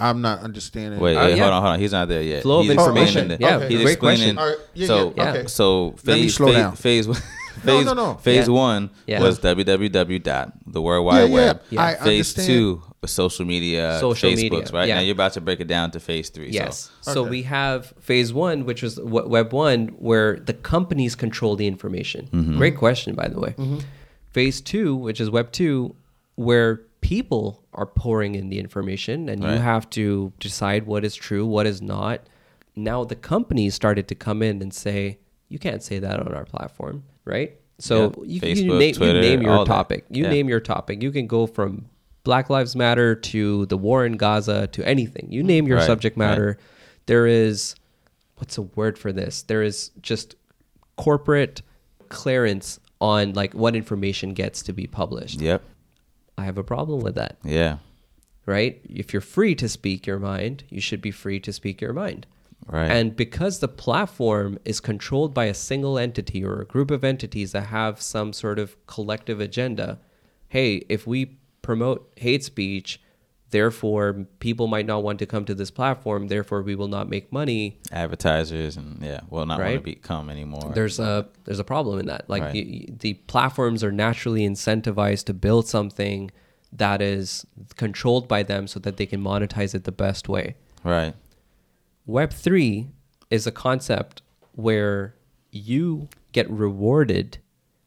I'm 0.00 0.20
not 0.20 0.40
understanding. 0.40 0.98
Wait, 0.98 1.16
Uh, 1.16 1.28
yeah. 1.28 1.36
hold 1.42 1.52
on, 1.54 1.62
hold 1.62 1.74
on. 1.74 1.78
He's 1.80 1.92
not 1.92 2.08
there 2.08 2.20
yet. 2.22 2.42
Flow 2.42 2.60
of 2.60 2.70
information. 2.70 3.30
explaining 3.30 3.30
it. 3.30 3.40
Yeah, 3.40 3.56
Okay. 3.58 3.68
he's 3.68 3.82
great 3.82 3.92
explaining. 3.92 4.34
question. 4.34 4.38
All 4.38 4.46
right, 4.48 4.58
yeah, 4.74 4.86
so, 4.88 5.14
yeah, 5.16 5.30
okay. 5.30 5.46
so 5.46 5.86
Let 6.04 6.04
me 6.06 6.22
phase, 6.22 6.34
slow 6.34 6.46
phase, 6.48 6.56
down. 6.56 6.76
phase, 6.76 7.06
phase 7.58 7.86
no, 7.86 7.92
no. 7.94 8.14
phase 8.14 8.46
Yeah. 8.48 8.54
one 8.54 8.90
Yeah. 9.06 9.22
was 9.22 9.38
www 9.40 10.22
dot 10.22 10.52
the 10.66 10.80
World 10.82 11.04
Wide 11.06 11.20
Yeah, 11.20 11.26
yeah. 11.26 11.34
Web. 11.34 11.62
Yeah. 11.70 11.82
I 11.84 11.94
phase 11.96 12.34
two 12.34 12.82
was 13.00 13.10
social 13.12 13.44
media, 13.44 13.98
Social 14.00 14.30
Facebooks, 14.30 14.36
media, 14.36 14.64
right? 14.72 14.88
yeah. 14.88 14.94
Now 14.96 15.00
you're 15.02 15.12
about 15.12 15.32
to 15.34 15.40
break 15.40 15.60
it 15.60 15.68
down 15.68 15.90
to 15.92 16.00
phase 16.00 16.30
three. 16.30 16.50
Yes. 16.50 16.90
So. 17.00 17.14
So 17.14 17.22
we 17.24 17.42
have 17.42 17.92
phase 18.00 18.32
one, 18.32 18.64
which 18.64 18.82
was 18.82 18.98
Web 19.00 19.52
one, 19.52 19.88
where 19.98 20.36
the 20.40 20.52
companies 20.54 21.14
control 21.14 21.54
the 21.56 21.66
information. 21.66 22.28
Mm-hmm. 22.32 22.56
Great 22.58 22.76
question, 22.76 23.14
by 23.14 23.28
the 23.28 23.38
way. 23.38 23.54
Phase 24.30 24.60
two, 24.60 24.94
which 24.96 25.20
is 25.20 25.30
Web 25.30 25.52
two, 25.52 25.94
where 26.34 26.82
people 27.00 27.64
are 27.74 27.86
pouring 27.86 28.34
in 28.34 28.48
the 28.48 28.58
information 28.58 29.28
and 29.28 29.42
you 29.42 29.50
have 29.50 29.88
to 29.90 30.32
decide 30.40 30.86
what 30.86 31.04
is 31.04 31.14
true, 31.14 31.46
what 31.46 31.66
is 31.66 31.80
not. 31.80 32.20
Now 32.74 33.04
the 33.04 33.14
companies 33.16 33.74
started 33.74 34.08
to 34.08 34.14
come 34.14 34.42
in 34.42 34.60
and 34.62 34.72
say, 34.74 35.18
you 35.48 35.58
can't 35.58 35.82
say 35.82 35.98
that 36.00 36.20
on 36.20 36.34
our 36.34 36.44
platform, 36.44 37.04
right? 37.28 37.56
So 37.78 38.12
Yeah. 38.24 38.24
you, 38.24 38.34
you, 38.34 38.40
Facebook, 38.40 38.78
name, 38.78 38.94
Twitter, 38.94 39.14
you 39.14 39.20
name 39.20 39.42
your 39.42 39.52
all 39.52 39.64
that. 39.64 39.70
topic. 39.72 40.04
You 40.10 40.24
Yeah. 40.24 40.30
name 40.30 40.48
your 40.48 40.60
topic. 40.60 41.02
You 41.02 41.12
can 41.12 41.26
go 41.28 41.46
from 41.46 41.86
Black 42.24 42.50
Lives 42.50 42.74
Matter 42.74 43.14
to 43.14 43.66
the 43.66 43.76
war 43.76 44.04
in 44.04 44.16
Gaza 44.16 44.66
to 44.68 44.86
anything. 44.86 45.28
You 45.30 45.42
name 45.42 45.66
your 45.68 45.78
Right, 45.78 45.86
subject 45.86 46.16
right. 46.16 46.26
matter. 46.28 46.58
There 47.06 47.26
is 47.26 47.74
what's 48.36 48.56
a 48.58 48.62
word 48.62 48.98
for 48.98 49.12
this? 49.12 49.42
There 49.42 49.62
is 49.62 49.90
just 50.02 50.34
corporate 50.96 51.62
clearance 52.08 52.78
on 53.00 53.32
like 53.34 53.54
what 53.54 53.76
information 53.76 54.34
gets 54.34 54.62
to 54.62 54.72
be 54.72 54.86
published. 54.86 55.40
Yep. 55.40 55.62
I 56.36 56.44
have 56.44 56.58
a 56.58 56.64
problem 56.64 57.00
with 57.00 57.14
that, 57.16 57.36
Yeah. 57.44 57.78
right? 58.46 58.80
If 58.88 59.12
you're 59.12 59.20
free 59.22 59.54
to 59.56 59.68
speak 59.68 60.06
your 60.06 60.18
mind, 60.18 60.64
you 60.68 60.80
should 60.80 61.00
be 61.02 61.10
free 61.10 61.40
to 61.40 61.52
speak 61.52 61.80
your 61.80 61.92
mind. 61.92 62.26
Right. 62.68 62.90
And 62.90 63.16
because 63.16 63.60
the 63.60 63.68
platform 63.68 64.58
is 64.64 64.78
controlled 64.80 65.32
by 65.34 65.46
a 65.46 65.54
single 65.54 65.98
entity 65.98 66.44
or 66.44 66.60
a 66.60 66.66
group 66.66 66.90
of 66.90 67.02
entities 67.04 67.52
that 67.52 67.66
have 67.66 68.00
some 68.00 68.32
sort 68.32 68.58
of 68.58 68.76
collective 68.86 69.40
agenda, 69.40 69.98
hey, 70.48 70.84
if 70.88 71.06
we 71.06 71.38
promote 71.62 72.10
hate 72.16 72.44
speech, 72.44 73.00
therefore 73.50 74.26
people 74.40 74.66
might 74.66 74.84
not 74.84 75.02
want 75.02 75.18
to 75.18 75.26
come 75.26 75.44
to 75.46 75.54
this 75.54 75.70
platform, 75.70 76.28
therefore 76.28 76.62
we 76.62 76.74
will 76.74 76.88
not 76.88 77.08
make 77.08 77.32
money. 77.32 77.78
Advertisers 77.90 78.76
and 78.76 79.02
yeah, 79.02 79.20
will 79.30 79.46
not 79.46 79.58
want 79.58 79.74
to 79.74 79.80
become 79.80 80.28
anymore. 80.28 80.72
There's 80.74 80.98
a 80.98 81.26
there's 81.44 81.58
a 81.58 81.64
problem 81.64 81.98
in 81.98 82.06
that. 82.06 82.28
Like 82.28 82.42
Right. 82.42 82.52
the, 82.52 82.88
the 82.98 83.14
platforms 83.14 83.82
are 83.82 83.92
naturally 83.92 84.46
incentivized 84.46 85.24
to 85.24 85.34
build 85.34 85.66
something 85.66 86.30
that 86.70 87.00
is 87.00 87.46
controlled 87.76 88.28
by 88.28 88.42
them 88.42 88.66
so 88.66 88.78
that 88.80 88.98
they 88.98 89.06
can 89.06 89.22
monetize 89.22 89.74
it 89.74 89.84
the 89.84 89.92
best 89.92 90.28
way. 90.28 90.54
right. 90.84 91.14
Web3 92.08 92.88
is 93.30 93.46
a 93.46 93.52
concept 93.52 94.22
where 94.52 95.14
you 95.52 96.08
get 96.32 96.48
rewarded 96.50 97.38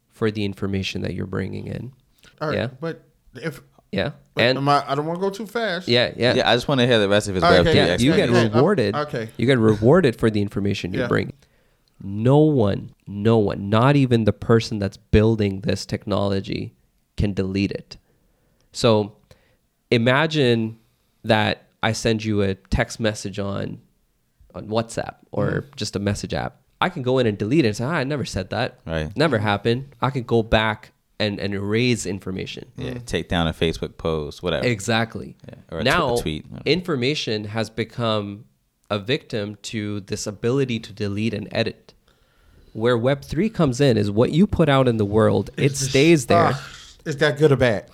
for 0.10 0.30
the 0.32 0.46
information 0.46 1.02
that 1.02 1.14
you're 1.14 1.26
bringing 1.26 1.68
in. 1.68 1.92
All 2.40 2.50
right, 2.50 2.58
Yeah. 2.58 2.68
but 2.80 3.04
if 3.36 3.62
Yeah. 3.92 4.12
but 4.36 4.44
And 4.44 4.58
am 4.58 4.70
I, 4.70 4.84
I 4.88 4.96
don't 4.96 5.06
want 5.06 5.20
to 5.20 5.22
go 5.22 5.30
too 5.30 5.48
fast. 5.48 5.88
yeah, 5.88 6.14
yeah. 6.16 6.36
Yeah. 6.36 6.50
I 6.50 6.56
just 6.56 6.68
want 6.68 6.80
to 6.80 6.88
hear 6.88 7.00
the 7.00 7.10
rest 7.10 7.28
of 7.28 7.36
his 7.36 7.44
Okay, 7.44 7.54
Web 7.58 7.66
three 7.66 7.74
yeah, 7.76 7.86
Yeah, 7.88 7.98
you 7.98 8.12
get 8.12 8.18
Yeah, 8.18 8.24
explanation. 8.24 8.54
rewarded. 8.54 8.96
okay. 8.96 9.30
You 9.38 9.46
get 9.46 9.58
rewarded 9.60 10.16
for 10.16 10.30
the 10.30 10.42
information 10.42 10.94
you 10.94 11.02
Yeah. 11.02 11.08
bring. 11.08 11.34
No 12.04 12.38
one, 12.40 12.92
no 13.08 13.38
one, 13.38 13.70
not 13.70 13.96
even 13.96 14.24
the 14.24 14.34
person 14.34 14.80
that's 14.80 14.98
building 14.98 15.62
this 15.62 15.86
technology 15.86 16.74
can 17.18 17.34
delete 17.34 17.72
it. 17.72 17.98
So 18.72 19.16
imagine 19.92 20.80
that 21.24 21.68
I 21.84 21.92
send 21.92 22.24
you 22.24 22.42
a 22.42 22.56
text 22.56 23.00
message 23.00 23.38
on 23.40 23.80
on 24.56 24.68
WhatsApp 24.68 25.16
or 25.32 25.48
Mm-hmm. 25.50 25.72
just 25.76 25.96
a 25.96 26.00
message 26.00 26.34
app. 26.34 26.58
I 26.80 26.90
can 26.90 27.04
go 27.04 27.20
in 27.20 27.28
and 27.28 27.38
delete 27.38 27.64
it 27.66 27.70
and 27.70 27.78
say, 27.78 27.84
ah, 27.84 27.92
I 27.92 28.04
never 28.04 28.26
said 28.26 28.50
that. 28.50 28.80
Right. 28.88 29.16
Never 29.16 29.38
happened. 29.38 29.96
I 30.02 30.10
can 30.10 30.24
go 30.24 30.42
back 30.42 30.92
and, 31.20 31.40
and 31.40 31.54
erase 31.54 32.08
information. 32.08 32.72
Yeah. 32.76 32.96
Take 33.06 33.30
down 33.30 33.48
a 33.48 33.54
Facebook 33.54 33.98
post, 33.98 34.42
whatever. 34.42 34.66
Exactly. 34.66 35.38
Yeah, 35.48 35.56
or 35.72 35.80
a 35.80 35.84
now, 35.84 36.16
a 36.16 36.22
tweet. 36.22 36.46
information 36.66 37.44
has 37.46 37.70
become 37.70 38.46
a 38.90 38.98
victim 38.98 39.58
to 39.62 40.00
this 40.02 40.26
ability 40.26 40.80
to 40.80 40.92
delete 40.94 41.34
and 41.36 41.48
edit. 41.52 41.94
Where 42.74 42.98
Web3 42.98 43.54
comes 43.54 43.80
in 43.80 43.96
is 43.98 44.10
what 44.10 44.32
you 44.32 44.48
put 44.48 44.68
out 44.68 44.88
in 44.88 44.98
the 44.98 45.06
world, 45.06 45.52
it 45.58 45.76
stays 45.78 46.26
there. 46.26 46.52
Ah, 46.56 46.70
is 47.06 47.18
that 47.18 47.38
good 47.38 47.52
or 47.52 47.58
bad? 47.58 47.86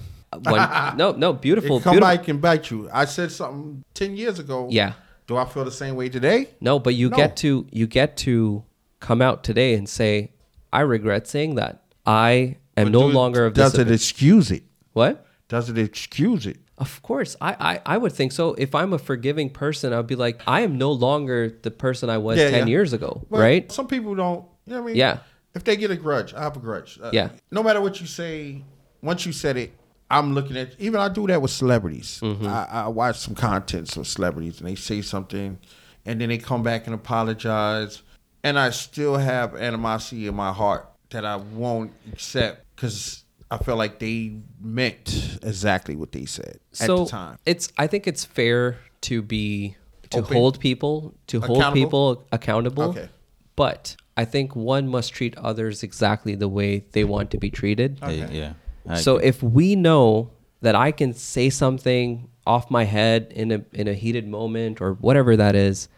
When, 0.43 0.62
no, 0.97 1.12
no, 1.12 1.34
beautiful. 1.47 1.78
It 1.78 1.84
come 1.84 1.93
beautiful. 1.95 2.16
back 2.18 2.28
and 2.30 2.41
bite 2.41 2.70
you. 2.72 2.89
I 2.93 3.05
said 3.05 3.32
something 3.32 3.84
ten 3.93 4.16
years 4.16 4.39
ago. 4.39 4.68
Yeah. 4.72 4.93
Do 5.28 5.38
I 5.38 5.46
feel 5.46 5.66
the 5.66 5.72
same 5.72 5.96
way 5.96 6.10
today? 6.10 6.50
No, 6.62 6.80
but 6.80 6.96
you 6.96 7.10
No. 7.10 7.18
get 7.18 7.36
to 7.38 7.68
you 7.72 7.86
get 7.88 8.18
to 8.18 8.64
come 9.00 9.22
out 9.22 9.44
today 9.44 9.74
and 9.76 9.88
say, 9.88 10.32
I 10.74 10.82
regret 10.82 11.28
saying 11.28 11.56
that. 11.56 11.84
I 12.06 12.58
am 12.78 12.86
But 12.86 12.92
no 12.92 13.08
do 13.10 13.14
longer 13.14 13.46
of 13.46 13.54
Does 13.54 13.74
this. 13.74 13.84
Does 13.84 13.92
it 13.92 13.94
excuse 13.94 14.52
it? 14.52 14.64
what? 14.94 15.26
Does 15.50 15.70
it 15.70 15.78
excuse 15.78 16.46
it? 16.46 16.58
Of 16.78 17.02
course, 17.02 17.36
I, 17.42 17.56
I 17.60 17.96
I 17.96 17.98
would 17.98 18.14
think 18.14 18.32
so. 18.32 18.54
If 18.54 18.76
I'm 18.76 18.94
a 18.94 19.00
forgiving 19.00 19.50
person, 19.50 19.94
I'd 19.94 20.06
be 20.08 20.16
like, 20.16 20.42
I 20.48 20.62
am 20.62 20.78
no 20.78 20.92
longer 20.92 21.58
the 21.62 21.72
person 21.72 22.10
I 22.10 22.20
was 22.20 22.38
Yeah, 22.38 22.50
ten 22.52 22.68
yeah. 22.68 22.72
years 22.72 22.94
ago, 22.94 23.26
right? 23.30 23.70
Some 23.72 23.88
people 23.88 24.14
don't. 24.16 24.46
You 24.66 24.74
know 24.74 24.82
what 24.82 24.84
I 24.84 24.88
mean? 24.88 24.96
Yeah. 24.96 25.20
If 25.56 25.64
they 25.64 25.76
get 25.76 25.90
a 25.92 25.96
grudge, 25.96 26.34
I 26.36 26.44
have 26.44 26.56
a 26.56 26.60
grudge. 26.60 27.00
Uh, 27.02 27.10
Yeah. 27.12 27.30
No 27.52 27.64
matter 27.64 27.82
what 27.82 28.00
you 28.00 28.06
say, 28.06 28.64
once 29.02 29.26
you 29.26 29.32
said 29.32 29.58
it, 29.58 29.72
I'm 30.10 30.34
looking 30.34 30.58
at. 30.58 30.80
Even 30.80 30.99
I 30.99 31.10
do 31.10 31.28
that 31.28 31.41
with 31.41 31.51
celebrities. 31.51 32.20
Mm-hmm. 32.24 32.47
I, 32.47 32.66
I 32.66 32.88
watch 32.88 33.20
some 33.20 33.36
contents 33.36 33.97
of 33.97 34.08
celebrities, 34.08 34.60
and 34.60 34.70
they 34.70 34.76
say 34.76 35.01
something, 35.01 35.60
and 36.05 36.22
then 36.22 36.30
they 36.30 36.38
come 36.38 36.64
back 36.64 36.86
and 36.86 36.95
apologize, 36.95 38.03
and 38.43 38.58
I 38.58 38.70
still 38.70 39.18
have 39.18 39.55
animosity 39.55 40.28
in 40.28 40.36
my 40.36 40.53
heart 40.53 40.89
that 41.10 41.26
I 41.26 41.36
won't 41.36 41.91
accept 42.12 42.66
because 42.76 43.24
I 43.49 43.58
feel 43.58 43.76
like 43.76 43.99
they 43.99 44.38
meant 44.62 45.39
exactly 45.43 45.95
what 45.95 46.12
they 46.12 46.26
said 46.26 46.60
so 46.72 46.84
at 46.84 47.05
the 47.05 47.12
time. 47.12 47.38
it's 47.45 47.72
I 47.78 47.88
think 47.88 48.08
it's 48.08 48.26
fair 48.26 48.78
to 49.01 49.22
be 49.22 49.78
to 50.10 50.20
Open. 50.20 50.36
hold 50.36 50.60
people 50.60 51.14
to 51.28 51.39
hold 51.41 51.74
people 51.74 52.28
accountable. 52.32 52.89
Okay. 52.89 53.10
But 53.55 53.95
I 54.16 54.26
think 54.26 54.55
one 54.55 54.88
must 54.88 55.14
treat 55.14 55.38
others 55.38 55.82
exactly 55.84 56.36
the 56.36 56.47
way 56.47 56.86
they 56.91 57.03
want 57.03 57.32
to 57.32 57.38
be 57.38 57.49
treated. 57.49 57.99
Yeah, 58.01 58.08
Okay. 58.08 58.38
yeah. 58.38 58.53
I 58.88 58.96
So 59.02 59.18
if 59.18 59.42
we 59.44 59.76
know 59.76 60.32
that 60.62 60.76
I 60.76 60.92
can 60.92 61.14
say 61.14 61.50
something 61.50 62.30
off 62.46 62.72
my 62.72 62.86
head 62.86 63.32
in 63.36 63.52
a 63.52 63.62
in 63.74 63.88
a 63.88 63.94
heated 63.94 64.28
moment 64.28 64.82
or 64.82 64.94
whatever 64.94 65.36
that 65.36 65.56
is, 65.56 65.90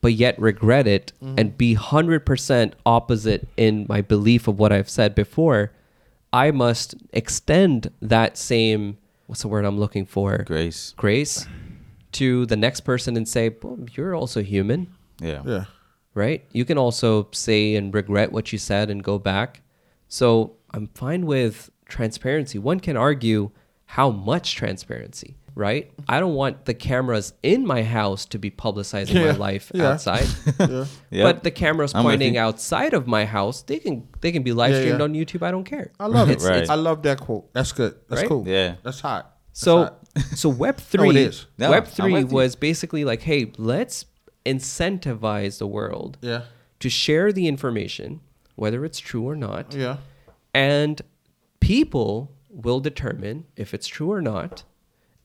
but 0.00 0.12
yet 0.14 0.38
regret 0.38 0.86
it 0.86 1.12
Mm-hmm. 1.22 1.34
and 1.38 1.58
be 1.58 1.74
hundred 1.74 2.24
percent 2.24 2.74
opposite 2.84 3.48
in 3.56 3.86
my 3.88 4.00
belief 4.02 4.48
of 4.48 4.58
what 4.58 4.72
I've 4.72 4.88
said 4.88 5.14
before, 5.14 5.72
I 6.32 6.50
must 6.50 6.94
extend 7.12 7.90
that 8.00 8.36
same 8.36 8.98
what's 9.26 9.42
the 9.42 9.48
word 9.48 9.64
I'm 9.64 9.78
looking 9.78 10.06
for? 10.06 10.38
Grace. 10.44 10.94
Grace 10.96 11.46
to 12.12 12.46
the 12.46 12.56
next 12.56 12.80
person 12.82 13.16
and 13.16 13.28
say, 13.28 13.54
well, 13.62 13.78
you're 13.92 14.14
also 14.14 14.40
human 14.42 14.86
Yeah. 15.20 15.42
yeah. 15.44 15.64
right? 16.14 16.44
You 16.52 16.64
can 16.64 16.78
also 16.78 17.28
say 17.32 17.74
and 17.74 17.92
regret 17.92 18.30
what 18.32 18.52
you 18.52 18.58
said 18.58 18.88
and 18.90 19.02
go 19.02 19.18
back. 19.18 19.60
So 20.08 20.52
I'm 20.70 20.86
fine 20.94 21.26
with 21.26 21.70
transparency. 21.86 22.58
One 22.58 22.80
can 22.80 22.96
argue 22.96 23.50
how 23.86 24.10
much 24.10 24.54
transparency, 24.56 25.36
right? 25.54 25.90
I 26.08 26.18
don't 26.20 26.34
want 26.34 26.64
the 26.64 26.74
cameras 26.74 27.32
in 27.42 27.64
my 27.66 27.82
house 27.84 28.24
to 28.26 28.38
be 28.38 28.50
publicizing 28.50 29.14
my 29.24 29.30
life 29.32 29.70
yeah. 29.74 29.90
outside. 29.92 30.26
yeah. 31.10 31.22
But 31.22 31.44
the 31.44 31.50
cameras 31.52 31.94
I'm 31.94 32.02
pointing 32.02 32.36
outside 32.36 32.94
of 32.94 33.06
my 33.06 33.24
house, 33.24 33.62
they 33.62 33.78
can 33.78 34.08
they 34.20 34.32
can 34.32 34.42
be 34.42 34.52
live 34.52 34.74
streamed 34.74 34.98
yeah. 34.98 35.04
on 35.04 35.14
YouTube. 35.14 35.42
I 35.42 35.50
don't 35.52 35.64
care. 35.64 35.92
I 36.00 36.06
love 36.06 36.30
it. 36.34 36.42
Right. 36.42 36.56
it's- 36.56 36.68
I 36.68 36.74
love 36.74 37.02
that 37.02 37.20
quote. 37.20 37.52
That's 37.54 37.72
good. 37.72 37.94
That's 38.08 38.22
Right? 38.22 38.28
cool. 38.28 38.46
Yeah. 38.46 38.74
That's 38.82 39.00
hot. 39.00 39.36
That's 39.50 39.60
So 39.60 39.76
hot. 39.84 39.98
so 40.34 40.48
Web 40.48 40.76
No, 40.78 40.82
three 40.82 41.10
it 41.10 41.16
is. 41.16 41.46
No, 41.58 41.70
Web 41.70 41.86
three 41.86 42.12
with 42.12 42.30
you. 42.30 42.34
was 42.36 42.56
basically 42.56 43.04
like, 43.04 43.22
hey, 43.22 43.52
let's 43.58 44.06
incentivize 44.44 45.58
the 45.58 45.66
world 45.66 46.18
yeah. 46.20 46.42
to 46.80 46.88
share 46.88 47.32
the 47.32 47.46
information, 47.48 48.20
whether 48.56 48.84
it's 48.84 48.98
true 48.98 49.22
or 49.28 49.36
not. 49.36 49.74
Yeah. 49.74 49.98
And 50.54 51.00
people 51.60 52.32
will 52.50 52.80
determine 52.80 53.44
if 53.56 53.74
it's 53.74 53.86
true 53.86 54.10
or 54.12 54.22
not. 54.22 54.64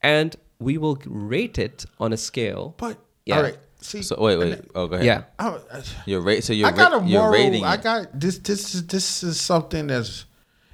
And 0.01 0.35
we 0.59 0.77
will 0.77 0.99
rate 1.05 1.57
it 1.59 1.85
on 1.99 2.13
a 2.13 2.17
scale. 2.17 2.75
But 2.77 2.97
Yeah. 3.25 3.37
all 3.37 3.43
right. 3.43 3.57
See. 3.81 4.03
So 4.03 4.15
wait, 4.19 4.37
wait. 4.37 4.59
Oh, 4.75 4.87
go 4.87 4.95
ahead. 4.95 5.05
Yeah. 5.05 5.23
I, 5.39 5.57
I, 5.73 5.81
You're 6.05 6.21
rate. 6.21 6.43
So 6.43 6.53
you're 6.53 6.67
I 6.67 6.71
got 6.71 6.91
ra- 6.91 6.99
a 6.99 7.05
you're 7.07 7.21
moral. 7.21 7.33
rating. 7.33 7.63
I 7.65 7.77
got 7.77 8.19
this. 8.19 8.37
This 8.37 8.75
is 8.75 8.85
this 8.85 9.23
is 9.23 9.39
something 9.41 9.87
that's 9.87 10.25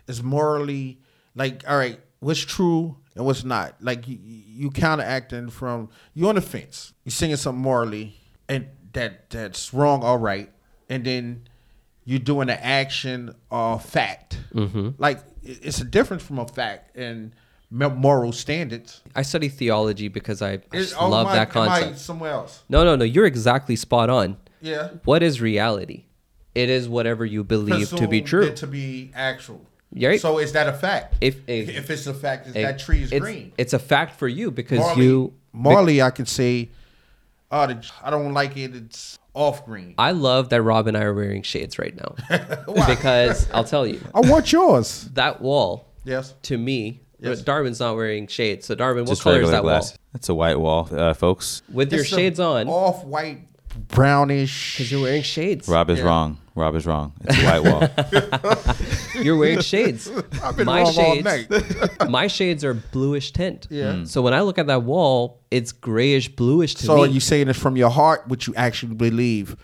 is 0.08 0.22
morally 0.22 0.99
like 1.36 1.64
all 1.68 1.78
right. 1.78 1.99
What's 2.20 2.41
true 2.41 2.97
and 3.16 3.26
what's 3.26 3.43
not? 3.45 3.76
Like 3.82 4.08
you, 4.10 4.18
you 4.22 4.72
counteracting 4.72 5.49
from 5.49 5.89
you're 6.14 6.28
on 6.30 6.36
the 6.36 6.41
fence. 6.41 6.93
You're 7.05 7.12
singing 7.12 7.38
something 7.38 7.62
morally 7.62 8.16
and 8.49 8.68
that 8.93 9.30
that's 9.30 9.74
wrong. 9.74 10.03
All 10.03 10.18
right, 10.18 10.49
and 10.89 11.05
then 11.05 11.47
you're 12.03 12.20
doing 12.20 12.49
an 12.49 12.60
action 12.62 13.34
or 13.49 13.80
fact. 13.80 14.39
Mm-hmm. 14.53 14.89
Like 14.97 15.20
it- 15.20 15.26
it's 15.48 15.80
a 15.80 15.86
difference 15.86 16.24
from 16.24 16.39
a 16.39 16.48
fact 16.48 16.95
and 16.95 17.34
moral 17.70 18.32
standards. 18.32 19.02
I 19.16 19.22
study 19.24 19.50
theology 19.50 20.08
because 20.08 20.41
I, 20.41 20.54
I 20.54 20.62
just 20.74 20.95
oh, 21.00 21.10
love 21.10 21.28
I- 21.28 21.36
that 21.36 21.50
concept. 21.50 22.00
somewhere 22.00 22.32
else. 22.32 22.64
No, 22.70 22.84
no, 22.84 22.95
no. 22.95 23.04
You're 23.06 23.26
exactly 23.26 23.76
spot 23.76 24.10
on. 24.10 24.38
Yeah. 24.62 24.89
What 25.04 25.24
is 25.24 25.41
reality? 25.41 26.06
It 26.56 26.70
is 26.70 26.89
whatever 26.89 27.26
you 27.26 27.43
believe 27.43 27.89
to 27.89 28.08
be 28.08 28.22
true. 28.22 28.43
it 28.45 28.56
to 28.58 28.68
be 28.68 29.12
actual. 29.14 29.62
Right. 29.95 30.20
So 30.20 30.39
is 30.39 30.54
that 30.54 30.68
a 30.68 30.74
fact? 30.74 31.16
If- 31.22 31.48
if- 31.48 31.70
if 31.70 31.89
it's 31.89 32.08
a 32.08 32.14
fact, 32.14 32.48
is 32.48 32.56
It- 32.56 32.62
that 32.64 32.80
tree 32.80 33.04
is 33.04 33.12
it's, 33.12 33.22
green? 33.22 33.54
It's 33.58 33.74
a 33.74 33.80
fact 33.80 34.18
for 34.18 34.28
you 34.28 34.52
because 34.52 34.80
Morally, 34.80 35.06
you. 35.06 35.34
morally, 35.54 36.02
I 36.02 36.10
could 36.10 36.28
say, 36.28 36.70
oh, 37.52 37.68
the, 37.68 37.89
I 38.04 38.10
don't 38.10 38.34
like 38.34 38.58
it. 38.58 38.76
It's 38.76 39.18
off 39.38 39.66
green. 39.66 39.94
I 39.98 40.12
love 40.12 40.50
that 40.50 40.62
Rob 40.62 40.88
and 40.88 40.98
I 40.98 41.04
are 41.04 41.14
wearing 41.14 41.44
shades 41.44 41.78
right 41.78 41.96
now 41.96 42.16
because 42.88 43.50
I'll 43.52 43.64
tell 43.64 43.86
you 43.86 44.02
I 44.14 44.22
want 44.22 44.52
yours. 44.52 45.10
that 45.14 45.42
wall 45.42 45.88
Yes. 46.04 46.34
to 46.44 46.58
me. 46.58 47.02
Yes. 47.20 47.42
Darwin's 47.42 47.80
not 47.80 47.96
wearing 47.96 48.28
shades, 48.28 48.66
so 48.68 48.76
Darwin, 48.76 49.04
what 49.06 49.10
Just 49.10 49.24
color 49.24 49.38
is 49.38 49.40
regular 49.50 49.58
that 49.58 49.64
glass. 49.64 49.92
wall? 49.92 49.98
It's 50.16 50.30
a 50.30 50.36
white 50.36 50.60
wall, 50.60 50.88
uh, 50.92 51.14
folks. 51.14 51.62
With 51.72 51.92
your 51.92 52.02
It's 52.02 52.12
a 52.12 52.16
shades 52.16 52.40
on, 52.40 52.68
Off 52.68 53.04
white, 53.06 53.42
brownish. 53.88 54.76
because 54.78 54.92
you're 54.92 55.02
wearing 55.02 55.24
shades. 55.24 55.68
Rob 55.68 55.90
is 55.90 56.00
Yeah. 56.00 56.06
wrong. 56.06 56.38
Rob 56.58 56.76
is 56.76 56.86
wrong. 56.86 57.14
It's 57.24 57.38
a 57.39 57.45
white 57.45 57.64
wall. 57.64 58.74
You're 59.24 59.38
wearing 59.38 59.62
shades. 59.62 60.10
I've 60.43 60.58
been 60.58 60.66
my 60.66 60.80
wrong 60.82 60.88
all 60.88 60.91
shades, 60.91 61.24
night. 61.24 62.10
my 62.10 62.28
shades 62.28 62.64
are 62.66 62.74
bluish 62.74 63.32
tint. 63.32 63.68
Yeah. 63.70 63.93
Mm. 63.93 64.08
So 64.08 64.22
when 64.22 64.34
I 64.34 64.41
look 64.41 64.58
at 64.58 64.68
that 64.68 64.84
wall, 64.84 65.39
it's 65.51 65.72
grayish 65.72 66.30
bluish 66.30 66.76
to 66.76 66.86
So 66.86 66.95
me. 66.95 67.01
are 67.03 67.08
you 67.08 67.20
saying 67.20 67.47
it's 67.47 67.60
from 67.60 67.78
your 67.78 67.89
heart, 67.91 68.28
what 68.28 68.47
you 68.47 68.53
actually 68.55 68.95
believe 68.95 69.55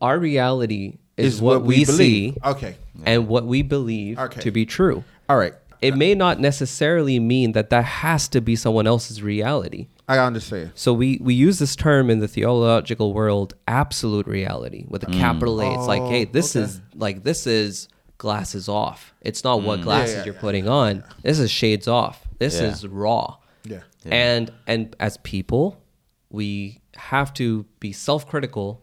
Our 0.00 0.18
reality 0.18 0.98
is, 1.16 1.40
what, 1.40 1.62
we, 1.62 1.84
see 1.84 2.30
believe. 2.32 2.38
Okay. 2.44 2.76
and 3.04 3.28
what 3.28 3.44
we 3.44 3.62
believe 3.62 4.18
Okay. 4.18 4.40
to 4.40 4.50
be 4.50 4.64
true. 4.66 5.04
All 5.28 5.36
right. 5.36 5.54
It 5.82 5.96
may 5.96 6.14
not 6.14 6.40
necessarily 6.40 7.18
mean 7.20 7.52
that 7.52 7.68
that 7.70 7.84
has 7.84 8.28
to 8.28 8.40
be 8.40 8.56
someone 8.56 8.86
else's 8.86 9.22
reality. 9.22 9.88
I 10.08 10.18
understand. 10.18 10.70
So 10.74 10.92
we 10.92 11.18
we 11.20 11.34
use 11.34 11.58
this 11.58 11.74
term 11.74 12.10
in 12.10 12.20
the 12.20 12.28
theological 12.28 13.12
world, 13.12 13.54
absolute 13.66 14.26
reality 14.26 14.84
with 14.88 15.02
a 15.02 15.06
capital 15.10 15.60
A. 15.60 15.74
It's 15.78 15.86
like, 15.88 16.02
hey, 16.02 16.24
this 16.24 16.54
Oh, 16.54 16.60
okay. 16.60 16.64
is 16.70 16.80
like 16.94 17.22
this 17.24 17.46
is 17.46 17.88
glasses 18.18 18.68
off. 18.68 19.12
It's 19.20 19.42
not 19.44 19.62
what 19.62 19.82
glasses 19.82 20.12
Yeah, 20.14 20.18
yeah, 20.20 20.24
you're 20.26 20.34
yeah. 20.34 20.40
putting 20.40 20.68
on. 20.68 21.04
This 21.22 21.38
is 21.38 21.50
shades 21.50 21.88
off. 21.88 22.26
This 22.38 22.60
Yeah. 22.60 22.66
is 22.68 22.86
raw. 22.86 23.36
Yeah. 23.64 23.80
And 24.04 24.52
and 24.66 24.94
as 25.00 25.16
people, 25.18 25.82
we 26.30 26.80
have 26.94 27.34
to 27.34 27.64
be 27.80 27.92
self-critical 27.92 28.82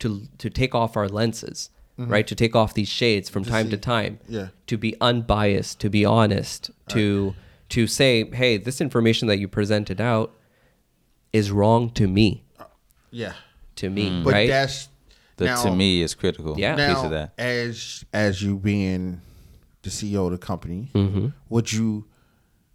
to 0.00 0.22
to 0.38 0.50
take 0.50 0.74
off 0.74 0.96
our 0.96 1.08
lenses, 1.08 1.70
right? 1.96 2.26
To 2.26 2.34
take 2.34 2.54
off 2.54 2.74
these 2.74 2.88
shades 2.88 3.28
from 3.30 3.42
time 3.44 3.70
to 3.70 3.76
Mm-hmm. 3.76 3.80
see. 3.80 3.80
time. 3.80 4.18
Yeah. 4.28 4.48
To 4.66 4.76
be 4.76 4.94
unbiased, 5.00 5.80
to 5.80 5.88
be 5.88 6.04
honest, 6.04 6.70
to 6.88 7.34
to 7.70 7.86
say, 7.86 8.28
hey, 8.30 8.58
this 8.58 8.80
information 8.82 9.28
that 9.28 9.38
you 9.38 9.48
presented 9.48 10.00
out 10.00 10.34
is 11.32 11.50
wrong 11.50 11.90
to 11.90 12.06
me, 12.08 12.42
Yeah. 13.10 13.32
to 13.76 13.90
me, 13.90 14.22
But 14.24 14.32
right? 14.32 14.48
that's 14.48 14.88
The 15.36 15.44
now, 15.46 15.62
to 15.64 15.70
me 15.74 16.02
is 16.02 16.14
critical. 16.14 16.58
Yeah. 16.58 16.74
Piece 16.76 17.04
of 17.04 17.10
that. 17.10 17.32
as 17.38 18.04
as 18.12 18.42
you 18.42 18.56
being 18.58 19.20
the 19.82 19.90
CEO 19.90 20.26
of 20.26 20.32
the 20.32 20.38
company, 20.38 20.90
Mm-hmm. 20.94 21.28
would 21.48 21.72
you 21.72 22.04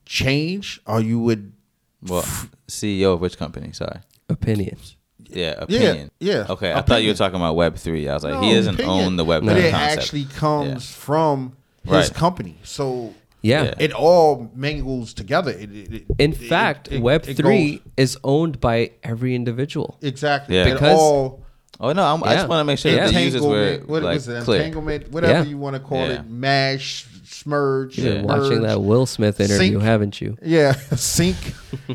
change 0.05 0.79
or 0.85 1.01
you 1.01 1.19
would 1.19 1.53
Well, 2.01 2.23
CEO 2.67 3.13
of 3.13 3.21
which 3.21 3.37
company? 3.37 3.71
Sorry. 3.73 3.99
Opinions. 4.29 4.97
Yeah, 5.25 5.55
opinion. 5.57 6.11
yeah, 6.19 6.45
Okay, 6.49 6.71
I 6.73 6.81
thought 6.81 7.01
you 7.01 7.09
were 7.09 7.15
talking 7.15 7.37
about 7.37 7.55
Web 7.55 7.75
three. 7.77 8.07
I 8.07 8.13
was 8.13 8.23
like, 8.23 8.33
No, 8.35 8.41
he 8.41 8.53
doesn't 8.53 8.75
opinion. 8.75 9.05
own 9.05 9.15
the 9.15 9.25
Web 9.25 9.43
But 9.45 9.53
three 9.53 9.63
it 9.67 9.71
concept. 9.71 10.01
actually 10.01 10.25
comes 10.25 10.67
Yeah. 10.67 10.79
from 10.79 11.53
his 11.83 11.91
Right. 11.91 12.13
company. 12.13 12.55
So 12.63 13.13
Yeah. 13.43 13.63
Yeah. 13.65 13.73
it 13.79 13.91
all 13.93 14.49
mingles 14.55 15.13
together. 15.13 15.51
It, 15.51 15.69
it, 15.71 15.93
it- 15.93 16.05
In 16.17 16.31
it- 16.31 16.37
fact, 16.37 16.91
it- 16.91 17.01
Web 17.01 17.25
it 17.27 17.35
three 17.37 17.77
goes- 17.77 17.87
is 17.97 18.17
owned 18.23 18.59
by 18.59 18.91
every 19.03 19.35
individual. 19.35 19.97
exactly. 20.01 20.55
Yeah. 20.55 20.73
Because- 20.73 20.97
all 20.97 21.41
Oh 21.79 21.91
no, 21.91 22.03
I'm, 22.03 22.23
I 22.23 22.35
just 22.35 22.47
want 22.47 22.61
to 22.61 22.63
make 22.65 22.77
sure 22.79 22.91
Yeah. 22.93 23.05
that 23.07 23.13
the 23.13 23.21
users 23.21 23.41
were 23.41 23.57
entanglement, 23.57 23.89
what 23.89 24.03
like 24.03 24.13
was 24.13 24.27
it? 24.29 24.43
clear. 24.43 24.59
Entanglement, 24.61 25.11
whatever 25.11 25.33
Yeah. 25.33 25.43
you 25.43 25.57
want 25.57 25.75
to 25.75 25.79
call 25.81 25.97
Yeah. 26.07 26.19
it, 26.21 26.29
mash, 26.29 27.07
smurge, 27.25 27.97
You've 27.97 28.05
been 28.15 28.27
watching 28.27 28.61
that 28.61 28.81
Will 28.81 29.05
Smith 29.05 29.41
interview, 29.41 29.71
Sync. 29.73 29.81
haven't 29.83 30.21
you? 30.21 30.37
Yeah, 30.43 30.73
sync. 30.95 31.35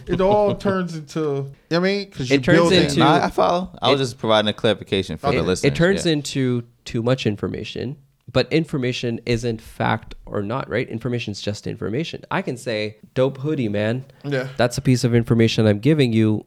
it 0.07 0.21
all 0.21 0.57
turns 0.57 0.95
into. 0.97 1.21
You 1.21 1.25
know 1.25 1.45
what 1.69 1.77
I 1.77 1.79
mean, 1.81 2.05
because 2.11 2.31
It 2.31 2.43
turns 2.45 2.71
into- 2.73 2.99
No, 2.99 3.07
I, 3.07 3.27
I 3.27 3.31
follow. 3.31 3.71
I 3.81 3.91
was 3.91 4.01
just 4.01 4.19
providing 4.19 4.49
a 4.49 4.53
clarification 4.53 5.17
for 5.17 5.31
the 5.31 5.39
it, 5.39 5.43
listeners. 5.43 5.73
it 5.73 5.77
turns 5.77 6.05
yeah. 6.05 6.13
into 6.13 6.65
too 6.85 7.03
much 7.03 7.25
information, 7.25 7.97
but 8.31 8.53
information 8.53 9.21
isn't 9.27 9.61
fact 9.61 10.15
or 10.27 10.43
not, 10.43 10.69
right? 10.69 10.89
Information 10.89 11.33
is 11.33 11.41
just 11.41 11.67
information. 11.67 12.25
I 12.31 12.43
can 12.43 12.57
say, 12.57 12.97
dope 13.15 13.39
hoodie, 13.39 13.69
man. 13.69 14.05
Yeah. 14.25 14.49
That's 14.57 14.77
a 14.79 14.83
piece 14.83 15.05
of 15.05 15.15
information 15.15 15.67
I'm 15.67 15.79
giving 15.79 16.13
you. 16.13 16.45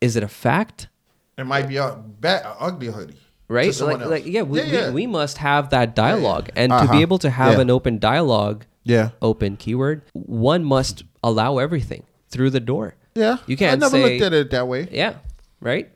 Is 0.00 0.16
it 0.16 0.22
a 0.22 0.28
fact? 0.28 0.88
It 1.38 1.44
might 1.46 1.66
be 1.68 1.78
a 1.78 1.96
bad, 2.20 2.44
a 2.44 2.54
ugly 2.60 2.88
hoodie, 2.88 3.18
Right? 3.48 3.78
Like, 3.80 4.00
else. 4.00 4.10
like, 4.10 4.26
yeah, 4.26 4.42
we, 4.42 4.62
yeah, 4.62 4.88
We, 4.88 4.94
we 4.94 5.06
must 5.06 5.38
have 5.38 5.70
that 5.70 5.94
dialogue. 5.96 6.50
And 6.56 6.70
to 6.70 6.76
Uh-huh. 6.76 6.92
be 6.92 7.00
able 7.02 7.18
to 7.18 7.30
have 7.30 7.54
Yeah. 7.54 7.60
an 7.62 7.70
open 7.70 7.98
dialogue, 7.98 8.66
Yeah. 8.84 9.10
open 9.22 9.56
keyword, 9.56 10.02
one 10.12 10.62
must 10.64 11.04
allow 11.22 11.58
everything 11.58 12.02
through 12.28 12.50
the 12.50 12.60
door. 12.60 12.96
yeah. 13.14 13.38
You 13.46 13.56
can't 13.56 13.80
say. 13.80 13.86
I 13.86 13.90
never 13.90 13.96
say- 13.96 14.12
looked 14.18 14.22
at 14.26 14.32
it 14.34 14.50
that 14.50 14.68
way. 14.68 14.88
Yeah, 14.92 15.14
right. 15.60 15.90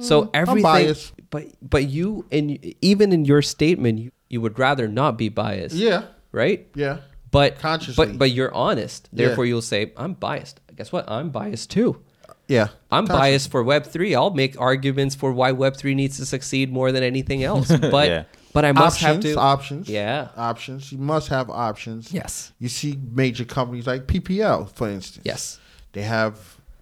So 0.00 0.30
everything, 0.32 0.62
biased. 0.62 1.12
but 1.30 1.46
but 1.60 1.88
you 1.88 2.24
and 2.30 2.56
even 2.80 3.10
in 3.12 3.24
your 3.24 3.42
statement, 3.42 3.98
you, 3.98 4.10
you 4.28 4.40
would 4.40 4.58
rather 4.58 4.88
not 4.88 5.16
be 5.18 5.28
biased. 5.28 5.74
Yeah, 5.74 6.04
Right. 6.32 6.66
yeah. 6.74 6.98
But 7.30 7.58
Consciously. 7.58 8.06
but 8.06 8.18
but 8.18 8.30
you're 8.30 8.54
honest. 8.54 9.08
Yeah. 9.12 9.26
Therefore, 9.26 9.44
you'll 9.46 9.60
say, 9.62 9.92
"I'm 9.96 10.14
biased." 10.14 10.60
Guess 10.76 10.92
what? 10.92 11.10
I'm 11.10 11.28
biased 11.30 11.70
too. 11.70 12.00
Yeah, 12.48 12.68
I'm 12.90 13.04
biased 13.04 13.50
for 13.50 13.62
Web 13.62 13.84
three. 13.84 14.14
I'll 14.14 14.30
make 14.30 14.58
arguments 14.58 15.14
for 15.14 15.32
why 15.32 15.52
Web 15.52 15.76
three 15.76 15.94
needs 15.94 16.16
to 16.16 16.24
succeed 16.24 16.72
more 16.72 16.90
than 16.92 17.02
anything 17.02 17.42
else. 17.44 17.68
But 17.96 18.08
Yeah. 18.08 18.22
but 18.54 18.64
I 18.64 18.72
must 18.72 19.02
options, 19.02 19.24
have 19.26 19.34
to. 19.34 19.38
options. 19.40 19.88
Yeah. 19.90 20.28
options. 20.36 20.90
You 20.90 20.96
must 20.98 21.28
have 21.28 21.50
options. 21.50 22.10
Yes. 22.14 22.52
You 22.58 22.68
see 22.70 22.98
major 23.12 23.44
companies 23.44 23.86
like 23.86 24.06
PPL, 24.06 24.70
for 24.74 24.88
instance. 24.88 25.24
Yes. 25.26 25.58
They 25.92 26.02
have 26.02 26.34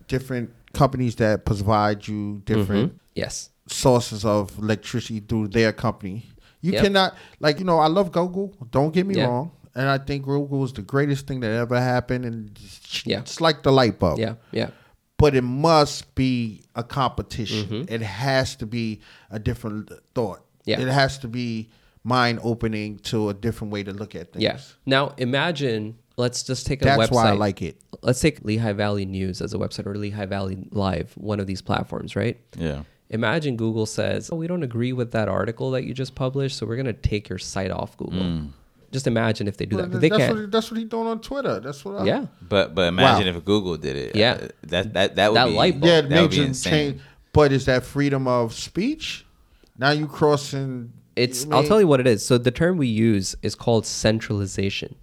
different 0.06 0.50
companies 0.72 1.16
that 1.16 1.44
provide 1.44 2.06
you 2.06 2.42
different 2.44 2.92
Mhm. 2.92 2.98
Yes. 3.16 3.50
sources 3.66 4.24
of 4.24 4.56
electricity 4.58 5.18
through 5.18 5.48
their 5.48 5.72
company. 5.72 6.26
You 6.60 6.72
Yep. 6.72 6.82
cannot 6.82 7.14
like 7.40 7.58
you 7.58 7.64
know 7.64 7.78
I 7.78 7.86
love 7.88 8.12
Google. 8.12 8.54
Don't 8.70 8.92
get 8.92 9.06
me 9.06 9.16
Yeah. 9.16 9.26
wrong, 9.26 9.50
and 9.74 9.88
I 9.88 9.98
think 9.98 10.24
Google 10.24 10.64
is 10.64 10.72
the 10.72 10.82
greatest 10.82 11.26
thing 11.26 11.40
that 11.40 11.50
ever 11.52 11.78
happened, 11.80 12.24
and 12.24 12.50
it's, 12.62 13.06
Yeah. 13.06 13.18
it's 13.20 13.40
like 13.40 13.62
the 13.62 13.72
light 13.72 13.98
bulb. 13.98 14.18
Yeah. 14.18 14.34
Yeah. 14.52 14.70
But 15.18 15.34
it 15.34 15.42
must 15.42 16.14
be 16.14 16.62
a 16.74 16.82
competition. 16.82 17.66
Mm-hmm. 17.68 17.92
It 17.94 18.02
has 18.02 18.54
to 18.56 18.66
be 18.66 19.00
a 19.30 19.38
different 19.38 19.90
thought. 20.14 20.40
Yeah. 20.64 20.80
It 20.80 20.88
has 20.88 21.18
to 21.18 21.28
be 21.28 21.70
mind 22.04 22.38
opening 22.42 22.98
to 22.98 23.28
a 23.30 23.34
different 23.34 23.72
way 23.72 23.82
to 23.82 23.92
look 23.92 24.14
at 24.14 24.32
things. 24.32 24.42
Yeah. 24.42 24.58
Now 24.84 25.14
imagine. 25.18 25.96
Let's 26.18 26.42
just 26.42 26.66
take 26.66 26.80
a 26.80 26.86
That's 26.86 26.98
website. 27.10 27.12
why 27.12 27.28
I 27.28 27.32
like 27.32 27.60
it. 27.60 27.78
Let's 28.02 28.20
take 28.20 28.42
Lehigh 28.42 28.72
Valley 28.72 29.04
News 29.04 29.42
as 29.42 29.52
a 29.52 29.58
website 29.58 29.86
or 29.86 29.94
Lehigh 29.96 30.24
Valley 30.24 30.56
Live, 30.70 31.12
one 31.16 31.40
of 31.40 31.46
these 31.46 31.60
platforms, 31.60 32.16
right? 32.16 32.38
Yeah. 32.56 32.84
Imagine 33.10 33.56
Google 33.56 33.86
says, 33.86 34.30
"Oh, 34.32 34.36
we 34.36 34.46
don't 34.46 34.62
agree 34.64 34.92
with 34.92 35.12
that 35.12 35.28
article 35.28 35.70
that 35.72 35.84
you 35.84 35.94
just 35.94 36.14
published, 36.14 36.56
so 36.58 36.66
we're 36.66 36.76
going 36.76 36.86
to 36.86 36.92
take 36.92 37.28
your 37.28 37.38
site 37.38 37.70
off 37.70 37.96
Google." 37.96 38.48
Just 38.92 39.06
imagine 39.06 39.46
if 39.48 39.56
they 39.56 39.66
do 39.66 39.76
that. 39.78 39.90
But 39.90 40.00
they 40.00 40.08
that's 40.08 40.18
can't. 40.24 40.36
what 40.38 40.50
that's 40.50 40.70
what 40.70 40.78
he's 40.80 40.88
doing 40.88 41.06
on 41.06 41.20
Twitter. 41.20 41.60
That's 41.60 41.84
what. 41.84 41.96
I, 42.02 42.04
yeah. 42.04 42.26
But 42.48 42.74
but 42.74 42.88
imagine 42.88 43.26
Wow. 43.32 43.38
if 43.38 43.44
Google 43.44 43.76
did 43.76 43.96
it. 43.96 44.16
Yeah. 44.16 44.32
Uh, 44.42 44.48
That 44.62 44.92
that 44.94 45.16
that 45.16 45.32
would 45.32 45.36
That 45.36 45.46
be 45.46 45.52
light 45.52 45.80
bulb. 45.80 45.84
Yeah, 45.84 46.00
that 46.02 46.22
would 46.22 46.30
be 46.30 46.40
insane. 46.42 46.72
change. 46.72 47.00
But 47.32 47.52
is 47.52 47.66
that 47.66 47.84
freedom 47.84 48.26
of 48.26 48.54
speech? 48.54 49.24
Now 49.78 49.90
you 49.90 50.06
crossing. 50.06 50.92
It's. 51.16 51.44
I 51.46 51.50
I'll 51.50 51.60
mean, 51.60 51.68
tell 51.68 51.80
you 51.80 51.86
what 51.86 52.00
it 52.00 52.06
is. 52.06 52.24
So 52.24 52.38
the 52.38 52.50
term 52.50 52.76
we 52.78 52.86
use 52.88 53.36
is 53.42 53.54
called 53.54 53.86
centralization. 53.86 54.94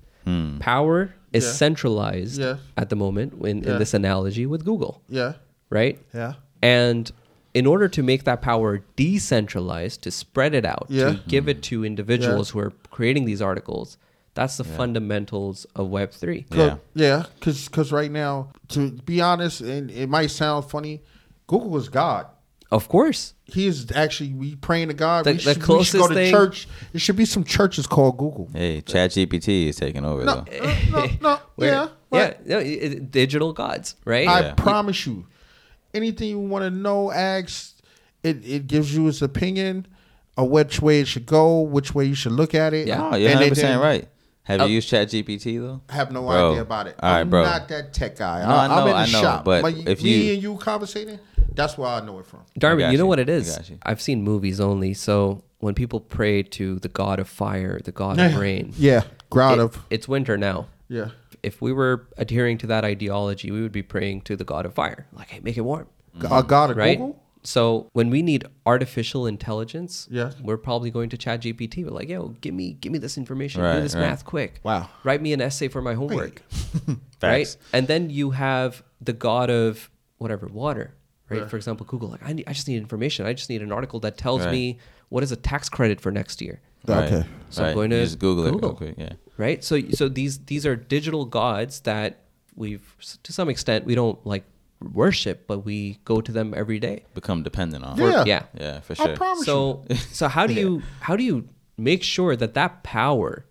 Power 0.60 1.14
is 1.34 1.44
Yeah. 1.46 1.52
centralized 1.52 2.40
Yeah. 2.40 2.58
at 2.78 2.90
the 2.90 2.96
moment 2.96 3.34
in, 3.46 3.64
Yeah. 3.64 3.74
in 3.74 3.80
this 3.80 3.94
analogy 3.94 4.46
with 4.46 4.64
Google, 4.64 5.02
Yeah, 5.10 5.34
right? 5.70 6.00
yeah, 6.14 6.34
And 6.62 7.12
in 7.54 7.66
order 7.68 7.88
to 7.88 8.02
make 8.04 8.24
that 8.24 8.42
power 8.42 8.82
decentralized, 8.96 10.02
to 10.04 10.12
spread 10.12 10.54
it 10.54 10.66
out, 10.66 10.88
Yeah. 10.90 11.06
to 11.14 11.20
give 11.28 11.48
it 11.48 11.62
to 11.64 11.86
individuals 11.86 12.50
who 12.52 12.60
are 12.60 12.72
creating 12.90 13.26
these 13.26 13.42
articles, 13.42 13.98
that's 14.34 14.58
the 14.58 14.64
fundamentals 14.64 15.66
of 15.76 15.88
Web3. 15.90 16.46
Yeah. 16.52 16.78
yeah. 16.96 17.24
Because 17.40 17.92
right 17.92 18.12
now, 18.12 18.50
to 18.70 18.92
be 18.92 19.22
honest, 19.22 19.62
and 19.62 19.92
it 19.92 20.10
might 20.10 20.32
sound 20.32 20.66
funny, 20.66 21.02
Google 21.48 21.78
is 21.78 21.90
God. 21.90 22.26
Of 22.72 22.90
course. 22.90 23.36
He 23.46 23.68
is 23.68 23.92
actually 23.94 24.34
we 24.34 24.56
praying 24.56 24.88
to 24.88 24.96
God. 24.96 25.26
The- 25.26 25.34
we, 25.34 25.38
the 25.38 25.42
should, 25.54 25.68
we 25.68 25.84
should 25.84 26.00
go 26.00 26.08
to 26.08 26.14
thing- 26.16 26.32
church. 26.32 26.68
There 26.92 27.00
should 27.00 27.16
be 27.16 27.26
some 27.26 27.44
churches 27.44 27.86
called 27.86 28.18
Google. 28.18 28.50
Hey, 28.52 28.82
ChatGPT 28.82 29.68
is 29.68 29.76
taking 29.76 30.04
over 30.04 30.24
No, 30.26 30.44
though. 30.50 30.58
uh, 30.60 30.76
no, 30.92 31.06
no, 31.22 31.40
yeah, 31.58 31.88
yeah, 32.12 32.34
no, 32.46 32.58
it- 32.58 32.66
it- 32.66 33.12
digital 33.12 33.54
gods, 33.54 33.96
right? 34.06 34.28
I 34.28 34.40
Yeah. 34.42 34.54
promise 34.56 35.06
you, 35.06 35.28
anything 35.94 36.30
you 36.30 36.40
want 36.40 36.64
to 36.64 36.70
know, 36.70 37.12
ask. 37.12 37.76
It 38.24 38.46
it 38.46 38.68
gives 38.68 38.96
you 38.96 39.08
its 39.08 39.22
opinion 39.22 39.86
of 40.38 40.50
which 40.50 40.82
way 40.82 41.02
it 41.02 41.08
should 41.08 41.26
go, 41.26 41.60
which 41.62 41.94
way 41.94 42.06
you 42.06 42.16
should 42.16 42.32
look 42.32 42.56
at 42.56 42.74
it. 42.74 42.88
Yeah. 42.88 43.02
Oh, 43.12 43.16
you're 43.16 43.30
And 43.30 43.40
100 43.40 43.50
percent 43.50 43.82
right. 43.82 44.08
Have 44.44 44.62
Oh. 44.62 44.66
you 44.66 44.76
used 44.76 44.90
ChatGPT 44.90 45.60
though? 45.60 45.82
I 45.90 45.94
have 45.94 46.12
no 46.12 46.22
Bro. 46.22 46.52
idea 46.52 46.62
about 46.64 46.88
it. 46.88 46.96
All 47.00 47.12
right, 47.14 47.20
I'm 47.22 47.30
bro. 47.30 47.44
not 47.44 47.68
that 47.70 47.94
tech 47.94 48.18
guy. 48.18 48.42
No, 48.44 48.54
I 48.56 48.66
I, 48.66 48.68
know, 48.68 48.74
am 48.82 48.88
in 48.88 48.92
the 48.94 48.98
I 48.98 49.06
know, 49.06 49.22
shop. 49.22 49.46
but 49.46 49.62
But 49.62 49.76
if 49.88 50.02
me 50.04 50.34
and 50.34 50.44
you 50.44 50.58
conversating, 50.58 51.20
that's 51.54 51.78
where 51.78 51.88
I 51.90 52.02
know 52.06 52.20
it 52.20 52.26
from. 52.26 52.42
Darwin, 52.58 52.80
got 52.80 52.92
you 52.92 52.98
know 52.98 53.06
what 53.06 53.20
it 53.20 53.30
is. 53.30 53.48
I 53.48 53.52
is? 53.52 53.58
got 53.58 53.70
you. 53.70 53.78
I've 53.84 54.02
seen 54.02 54.22
movies 54.24 54.60
only. 54.60 54.94
So 54.94 55.44
when 55.60 55.76
people 55.76 56.00
pray 56.02 56.44
to 56.44 56.80
the 56.80 56.90
god 56.90 57.20
of 57.20 57.30
fire, 57.30 57.80
the 57.84 57.92
god 57.94 58.20
of 58.20 58.36
rain. 58.36 58.74
Yeah, 58.78 59.04
ground 59.30 59.60
it- 59.62 59.64
of 59.64 59.86
it's 59.90 60.08
winter 60.10 60.38
now. 60.38 60.68
yeah. 60.90 61.10
If 61.44 61.62
we 61.62 61.74
were 61.74 62.08
adhering 62.18 62.58
to 62.60 62.68
that 62.68 62.84
ideology, 62.86 63.52
we 63.52 63.62
would 63.62 63.72
be 63.72 63.84
praying 63.84 64.22
to 64.22 64.36
the 64.36 64.44
god 64.46 64.66
of 64.66 64.74
fire. 64.74 65.06
Like, 65.14 65.30
hey, 65.30 65.40
make 65.42 65.58
it 65.58 65.62
warm. 65.62 65.88
A 66.22 66.28
uh, 66.36 66.42
god 66.42 66.72
of 66.72 66.78
right? 66.78 66.98
Google. 66.98 67.20
So 67.46 67.90
when 67.92 68.10
we 68.10 68.22
need 68.22 68.46
artificial 68.66 69.28
intelligence, 69.28 70.08
Yeah. 70.10 70.32
we're 70.42 70.56
probably 70.58 70.90
going 70.92 71.10
to 71.10 71.18
Chat 71.18 71.42
GPT. 71.42 71.84
We're 71.84 71.90
like, 71.92 72.08
yo, 72.08 72.30
give 72.40 72.54
me 72.54 72.74
give 72.74 72.92
me 72.94 73.00
this 73.00 73.18
information, 73.18 73.62
Right, 73.62 73.76
do 73.76 73.82
this 73.82 73.96
right. 73.96 74.02
math 74.02 74.24
quick. 74.24 74.62
Wow. 74.64 74.90
Write 75.04 75.22
me 75.22 75.34
an 75.34 75.42
essay 75.42 75.68
for 75.68 75.82
my 75.82 75.94
homework. 75.94 76.42
Facts. 77.20 77.22
right? 77.22 77.58
And 77.74 77.88
then 77.90 78.10
you 78.10 78.32
have 78.32 78.82
the 79.02 79.12
god 79.14 79.50
of 79.50 79.90
whatever, 80.20 80.48
water. 80.48 80.94
Right? 81.30 81.42
Yeah. 81.42 81.48
For 81.48 81.58
example, 81.58 81.86
Google, 81.86 82.08
like 82.10 82.24
I 82.24 82.32
need, 82.32 82.46
I 82.48 82.54
just 82.54 82.68
need 82.70 82.78
information. 82.78 83.26
I 83.26 83.34
just 83.34 83.50
need 83.50 83.62
an 83.62 83.72
article 83.74 84.00
that 84.02 84.18
tells 84.18 84.42
Right. 84.46 84.52
me 84.52 84.78
what 85.10 85.24
is 85.24 85.32
a 85.34 85.36
tax 85.36 85.68
credit 85.68 86.00
for 86.00 86.12
next 86.12 86.42
year. 86.42 86.62
Okay. 86.88 87.26
So 87.50 87.66
I'm 87.66 87.74
going 87.76 87.90
to 87.90 88.02
just 88.04 88.20
Google, 88.20 88.46
it 88.46 88.52
Google. 88.52 88.70
real 88.70 88.78
quick. 88.78 88.96
Yeah. 88.98 89.14
Right? 89.38 89.64
So 89.64 89.80
so 89.92 90.10
these 90.10 90.40
these 90.46 90.66
are 90.66 90.76
digital 90.76 91.26
gods 91.26 91.82
that 91.82 92.20
we've 92.56 92.96
to 93.24 93.34
some 93.34 93.50
extent 93.50 93.86
we 93.86 93.96
don't 93.96 94.24
like 94.26 94.44
worship, 94.92 95.48
but 95.48 95.60
we 95.60 96.00
go 96.06 96.22
to 96.22 96.32
them 96.32 96.54
every 96.56 96.80
day. 96.80 97.06
Become 97.14 97.44
dependent 97.44 97.84
on. 97.84 97.98
Yeah. 97.98 98.24
Yeah. 98.26 98.44
Yeah, 98.60 98.80
for 98.82 98.94
I 98.94 99.06
sure. 99.06 99.16
promise 99.16 99.40
you. 99.40 99.46
So 99.46 99.86
so 100.12 100.28
how 100.28 100.48
do 100.48 100.54
you 100.54 100.82
how 101.00 101.16
do 101.16 101.24
you 101.24 101.48
make 101.78 102.04
sure 102.04 102.36
that 102.36 102.54
that 102.54 102.84
power 102.84 103.46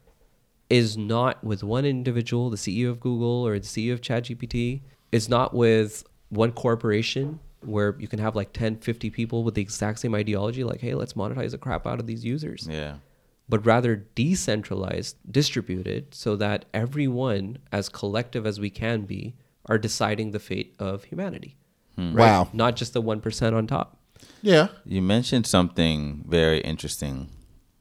is 0.71 0.97
not 0.97 1.43
with 1.45 1.63
one 1.63 1.85
individual, 1.85 2.49
the 2.49 2.57
CEO 2.57 2.91
of 2.91 3.01
Google 3.01 3.47
or 3.47 3.59
the 3.59 3.67
CEO 3.67 3.93
of 3.93 4.01
ChatGPT, 4.01 4.81
is 5.11 5.29
not 5.29 5.53
with 5.53 6.05
one 6.31 6.53
corporation 6.53 7.41
where 7.61 7.95
you 7.99 8.09
can 8.09 8.19
have 8.19 8.35
like 8.35 8.53
10, 8.53 8.79
50 8.79 9.11
people 9.11 9.45
with 9.45 9.55
the 9.55 9.63
exact 9.63 9.99
same 10.01 10.15
ideology 10.15 10.65
like 10.65 10.81
hey, 10.81 10.95
let's 10.95 11.13
monetize 11.13 11.51
the 11.51 11.59
crap 11.59 11.87
out 11.87 12.01
of 12.01 12.07
these 12.07 12.25
users. 12.25 12.67
Yeah. 12.71 12.97
But 13.53 13.67
rather 13.67 13.97
decentralized, 14.15 15.17
distributed 15.31 16.15
so 16.15 16.37
that 16.37 16.65
everyone 16.73 17.59
as 17.71 17.91
collective 17.91 18.47
as 18.47 18.59
we 18.59 18.71
can 18.71 19.03
be 19.03 19.35
are 19.67 19.77
deciding 19.79 20.31
the 20.31 20.39
fate 20.39 20.75
of 20.79 21.05
humanity. 21.05 21.57
Hmm. 21.97 22.17
Wow. 22.17 22.49
Not 22.55 22.77
just 22.77 22.95
the 22.95 23.03
1% 23.03 23.53
on 23.53 23.67
top. 23.67 23.99
Yeah. 24.41 24.69
You 24.87 25.03
mentioned 25.03 25.47
something 25.47 26.25
very 26.27 26.61
interesting 26.61 27.29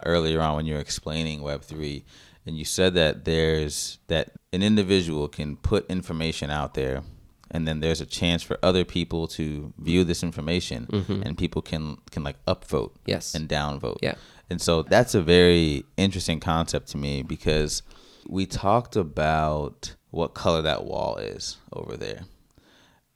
earlier 0.06 0.42
on 0.42 0.56
when 0.58 0.66
you 0.66 0.74
were 0.74 0.80
explaining 0.82 1.40
Web3, 1.40 2.04
and 2.46 2.58
you 2.58 2.66
said 2.66 2.94
that 2.96 3.24
there's 3.26 4.00
that 4.08 4.32
an 4.52 4.64
individual 4.64 5.28
can 5.28 5.56
put 5.56 5.90
information 5.90 6.50
out 6.50 6.74
there, 6.74 7.04
and 7.50 7.68
then 7.68 7.80
there's 7.80 8.02
a 8.02 8.06
chance 8.06 8.42
for 8.44 8.58
other 8.64 8.84
people 8.84 9.28
to 9.28 9.74
view 9.78 10.04
this 10.04 10.24
information, 10.24 10.88
mm-hmm. 10.88 11.22
and 11.24 11.38
people 11.38 11.62
can 11.62 11.98
can 12.12 12.24
like 12.24 12.44
upvote 12.46 12.92
Yes. 13.06 13.36
and 13.36 13.48
downvote. 13.48 14.00
Yeah. 14.02 14.16
And 14.52 14.62
so 14.62 14.84
that's 14.84 15.16
a 15.16 15.22
very 15.22 15.86
interesting 15.97 16.39
concept 16.39 16.89
to 16.89 16.97
me 16.97 17.24
because 17.24 17.82
we 18.28 18.45
talked 18.45 18.95
about 18.95 19.95
what 20.12 20.34
color 20.34 20.62
that 20.62 20.84
wall 20.86 21.16
is 21.18 21.58
over 21.74 21.95
there 21.97 22.22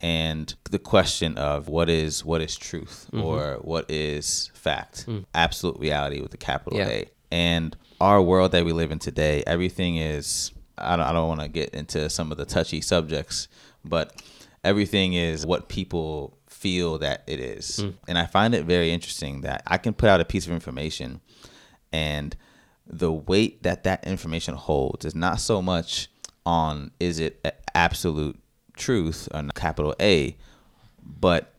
and 0.02 0.54
the 0.72 0.80
question 0.80 1.38
of 1.38 1.68
what 1.68 1.90
is 1.90 2.24
what 2.26 2.42
is 2.42 2.56
truth 2.56 3.08
Mm-hmm. 3.14 3.24
or 3.26 3.56
what 3.62 3.86
is 3.90 4.50
fact 4.54 5.06
absolute 5.34 5.78
reality 5.80 6.22
with 6.22 6.32
the 6.32 6.38
capital 6.38 6.80
Mm. 6.80 6.88
Yeah. 6.88 6.94
a 6.94 7.06
and 7.32 7.76
our 8.02 8.22
world 8.22 8.52
that 8.54 8.66
we 8.66 8.72
live 8.74 8.92
in 8.92 9.00
today 9.00 9.44
everything 9.48 9.98
is 9.98 10.52
i 10.78 10.96
don't, 10.96 11.06
I 11.06 11.12
don't 11.14 11.28
want 11.28 11.42
to 11.42 11.48
get 11.48 11.70
into 11.70 12.10
some 12.10 12.32
of 12.32 12.38
the 12.38 12.46
touchy 12.46 12.82
subjects 12.82 13.48
but 13.84 14.22
everything 14.64 15.14
is 15.14 15.46
what 15.46 15.70
people 15.70 16.38
feel 16.66 16.98
that 17.06 17.24
it 17.28 17.40
is 17.40 17.66
Mm. 17.84 17.94
and 18.10 18.18
i 18.18 18.26
find 18.26 18.52
it 18.58 18.64
very 18.66 18.90
interesting 18.98 19.42
that 19.42 19.62
i 19.68 19.78
can 19.78 19.94
put 19.94 20.10
out 20.12 20.20
a 20.22 20.26
piece 20.34 20.46
of 20.48 20.52
information 20.60 21.10
and 21.92 22.36
the 23.04 23.12
weight 23.32 23.62
that 23.64 23.84
that 23.84 24.00
information 24.08 24.56
holds 24.56 25.06
is 25.06 25.16
not 25.16 25.40
so 25.40 25.62
much 25.62 26.08
on 26.46 26.92
is 27.00 27.20
it 27.20 27.34
absolute 27.74 28.38
truth 28.78 29.28
or 29.34 29.42
capital 29.56 29.94
A, 30.00 30.36
but 31.04 31.54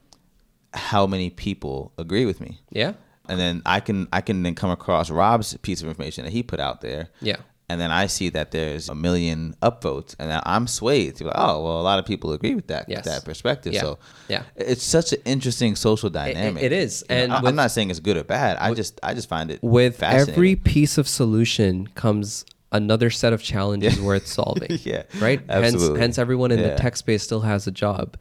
how 0.75 1.07
many 1.07 1.31
people 1.31 1.93
agree 1.99 2.27
with 2.27 2.41
me. 2.41 2.61
Yeah? 2.71 2.93
And 3.29 3.41
then 3.41 3.63
I 3.67 3.81
can 3.81 4.07
I 4.13 4.21
can 4.21 4.43
then 4.45 4.55
come 4.55 4.71
across 4.71 5.11
Rob's 5.11 5.57
piece 5.67 5.83
of 5.83 5.89
information 5.89 6.25
that 6.25 6.31
he 6.33 6.43
put 6.43 6.61
out 6.61 6.81
there. 6.81 7.09
Yeah. 7.21 7.37
And 7.69 7.81
then 7.81 7.91
I 7.91 8.07
see 8.07 8.29
that 8.29 8.53
there's 8.53 8.89
a 8.89 8.95
million 8.95 9.57
upvotes, 9.61 10.15
and 10.21 10.31
I'm 10.47 10.69
swayed 10.69 11.21
like, 11.21 11.33
oh 11.37 11.65
well, 11.65 11.81
a 11.81 11.83
lot 11.83 11.99
of 11.99 12.07
people 12.07 12.33
agree 12.33 12.55
with 12.55 12.69
that 12.69 12.89
Yes. 12.89 13.05
that 13.07 13.25
perspective. 13.25 13.73
Yeah. 13.75 13.81
So 13.81 13.99
Yeah. 14.29 14.43
it's 14.55 14.85
such 14.85 15.13
an 15.13 15.19
interesting 15.25 15.75
social 15.75 16.07
it- 16.09 16.13
dynamic. 16.13 16.63
it 16.63 16.71
is. 16.73 17.03
You 17.11 17.17
know, 17.17 17.23
And 17.25 17.33
I- 17.33 17.41
with- 17.41 17.49
I'm 17.49 17.57
not 17.57 17.73
saying 17.73 17.91
it's 17.91 17.99
good 17.99 18.17
or 18.17 18.23
bad. 18.23 18.57
I 18.59 18.73
just 18.75 19.01
I 19.03 19.15
just 19.15 19.29
find 19.29 19.51
it 19.51 19.59
With 19.63 20.01
every 20.03 20.55
piece 20.55 20.97
of 20.97 21.09
solution 21.09 21.89
comes 21.97 22.45
another 22.71 23.11
set 23.11 23.33
of 23.33 23.43
challenges 23.43 24.01
worth 24.01 24.27
solving. 24.29 24.79
Yeah, 24.85 25.03
Right? 25.19 25.41
absolutely. 25.49 25.89
Hence, 25.99 26.17
hence 26.17 26.19
everyone 26.19 26.53
in 26.53 26.61
Yeah. 26.61 26.69
the 26.69 26.77
tech 26.77 26.97
space 26.97 27.23
still 27.25 27.41
has 27.41 27.67
a 27.67 27.73
job. 27.73 28.17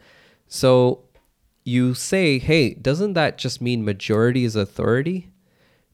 So 0.47 1.01
you 1.63 1.93
say, 1.93 2.39
hey, 2.39 2.73
doesn't 2.73 3.13
that 3.13 3.37
just 3.37 3.61
mean 3.61 3.83
majority 3.85 4.43
is 4.43 4.55
authority? 4.55 5.29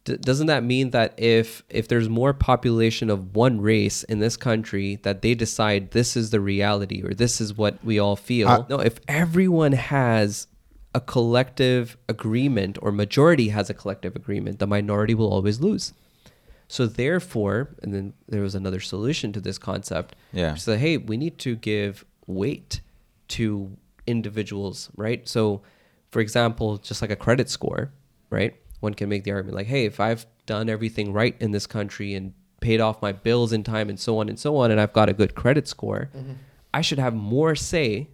D- 0.04 0.18
doesn't 0.18 0.48
that 0.48 0.64
mean 0.64 0.90
that 0.92 1.14
if 1.20 1.64
if 1.70 1.88
there's 1.88 2.10
more 2.10 2.34
population 2.34 3.10
of 3.10 3.36
one 3.36 3.62
race 3.62 4.04
in 4.04 4.20
this 4.20 4.36
country 4.36 4.98
that 5.04 5.22
they 5.22 5.36
decide 5.36 5.92
this 5.92 6.18
is 6.18 6.32
the 6.32 6.40
reality 6.40 7.04
or 7.04 7.14
this 7.14 7.40
is 7.40 7.56
what 7.56 7.84
we 7.84 8.00
all 8.00 8.16
feel? 8.16 8.48
I- 8.48 8.66
no 8.70 8.80
if 8.80 9.00
everyone 9.08 9.74
has 9.74 10.48
a 10.96 11.00
collective 11.00 11.98
agreement 12.10 12.78
or 12.82 12.92
majority 12.92 13.50
has 13.50 13.70
a 13.70 13.74
collective 13.74 14.16
agreement 14.16 14.60
the 14.60 14.68
minority 14.68 15.14
will 15.14 15.32
always 15.32 15.60
lose. 15.60 15.94
So 16.68 16.88
therefore 16.88 17.76
and 17.84 17.94
then 17.94 18.14
there 18.28 18.42
was 18.42 18.56
another 18.56 18.80
solution 18.80 19.32
to 19.34 19.42
this 19.42 19.58
concept. 19.58 20.16
Yeah. 20.34 20.56
so 20.56 20.78
hey 20.78 20.98
we 20.98 21.16
need 21.18 21.38
to 21.40 21.56
give 21.56 22.06
weight 22.26 22.82
to 23.30 23.78
individuals 24.08 24.90
right? 24.96 25.28
So 25.30 25.62
for 26.10 26.22
example 26.22 26.78
just 26.78 27.02
like 27.04 27.12
a 27.12 27.16
credit 27.16 27.50
score 27.50 27.92
right 28.32 28.56
one 28.82 28.94
can 28.94 29.08
make 29.10 29.24
the 29.24 29.32
argument 29.32 29.56
like 29.56 29.68
hey 29.68 29.86
if 29.86 30.00
i've 30.00 30.26
done 30.46 30.70
everything 30.70 31.14
right 31.14 31.36
in 31.40 31.52
this 31.52 31.66
country 31.66 32.14
and 32.14 32.34
paid 32.60 32.80
off 32.82 33.02
my 33.02 33.12
bills 33.12 33.52
in 33.54 33.64
time 33.64 33.90
and 33.90 34.00
so 34.00 34.20
on 34.20 34.28
and 34.30 34.38
so 34.38 34.58
on 34.58 34.70
and 34.70 34.80
i've 34.82 34.94
got 34.94 35.08
a 35.10 35.14
good 35.14 35.34
credit 35.34 35.68
score 35.68 36.10
mm-hmm. 36.16 36.34
i 36.74 36.82
should 36.82 37.00
have 37.00 37.14
more 37.16 37.56
say 37.56 38.10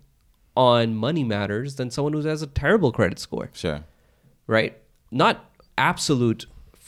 on 0.56 0.96
money 0.96 1.24
matters 1.24 1.76
than 1.76 1.90
someone 1.92 2.14
who 2.14 2.22
has 2.22 2.42
a 2.42 2.48
terrible 2.48 2.92
credit 2.92 3.20
score 3.20 3.50
Sure. 3.54 3.84
right? 4.48 4.76
Not 5.12 5.46
absolute. 5.78 6.48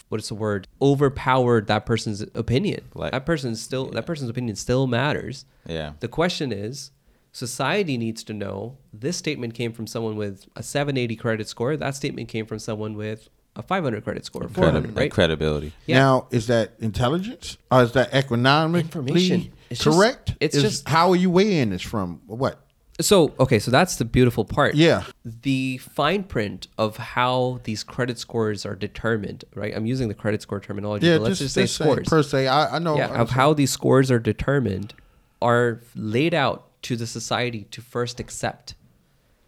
What 0.09 0.19
is 0.19 0.27
the 0.27 0.33
word? 0.33 0.67
Overpowered 0.81 1.67
that 1.67 1.85
person's 1.85 2.21
opinion. 2.33 2.85
Like- 2.95 3.11
that 3.11 3.27
person's 3.27 3.61
still 3.61 3.85
that 3.91 4.07
person's 4.07 4.29
opinion 4.31 4.55
still 4.55 4.87
matters. 4.87 5.45
Yeah. 5.67 5.93
The 5.99 6.07
question 6.07 6.51
is, 6.51 6.89
society 7.31 7.95
needs 7.95 8.23
to 8.23 8.33
know 8.33 8.77
this 8.91 9.17
statement 9.17 9.53
came 9.53 9.71
from 9.71 9.85
someone 9.85 10.15
with 10.15 10.47
a 10.55 10.63
780 10.63 11.15
credit 11.15 11.47
score. 11.47 11.77
That 11.77 11.95
statement 11.95 12.27
came 12.27 12.47
from 12.47 12.57
someone 12.57 12.95
with 12.95 13.29
a 13.55 13.61
500 13.63 14.03
credit 14.03 14.25
score, 14.25 14.41
Credi- 14.41 14.53
400, 14.53 14.95
right? 14.97 15.11
credibility. 15.11 15.73
Yeah. 15.85 15.99
Now, 15.99 16.27
is 16.31 16.47
that 16.47 16.73
intelligence 16.79 17.57
or 17.71 17.83
is 17.83 17.91
that 17.93 18.13
economically 18.13 18.81
Information. 18.81 19.51
It's 19.69 19.83
just- 19.83 19.97
correct? 19.97 20.35
it's 20.39 20.55
Is- 20.55 20.63
just- 20.63 20.89
how 20.89 21.09
are 21.09 21.15
you 21.15 21.29
weighing 21.29 21.71
this 21.71 21.81
from? 21.81 22.21
What? 22.27 22.65
So 23.01 23.33
okay, 23.39 23.59
so 23.59 23.71
that's 23.71 23.95
the 23.95 24.03
beautiful 24.03 24.43
part. 24.43 24.75
Yeah. 24.75 25.03
The 25.23 25.77
fine 25.77 26.23
print 26.23 26.67
of 26.77 26.97
how 26.97 27.61
these 27.63 27.81
credit 27.81 28.19
scores 28.19 28.65
are 28.65 28.75
determined, 28.75 29.45
right? 29.55 29.73
I'm 29.73 29.85
using 29.85 30.09
the 30.09 30.13
credit 30.13 30.41
score 30.41 30.59
terminology, 30.59 31.07
Yeah, 31.07 31.17
but 31.17 31.23
let's 31.23 31.39
just, 31.39 31.55
just, 31.55 31.75
say 31.77 31.83
say 31.83 31.85
scores. 31.85 32.09
per 32.09 32.21
se. 32.23 32.47
I, 32.47 32.75
I 32.75 32.79
know. 32.79 32.97
yeah, 32.97 33.07
of 33.21 33.29
how 33.31 33.53
these 33.53 33.71
scores 33.71 34.11
are 34.11 34.19
determined 34.19 34.93
are 35.41 35.81
laid 35.95 36.33
out 36.33 36.65
to 36.83 36.97
the 36.97 37.07
society 37.07 37.65
to 37.71 37.81
first 37.81 38.19
accept. 38.19 38.75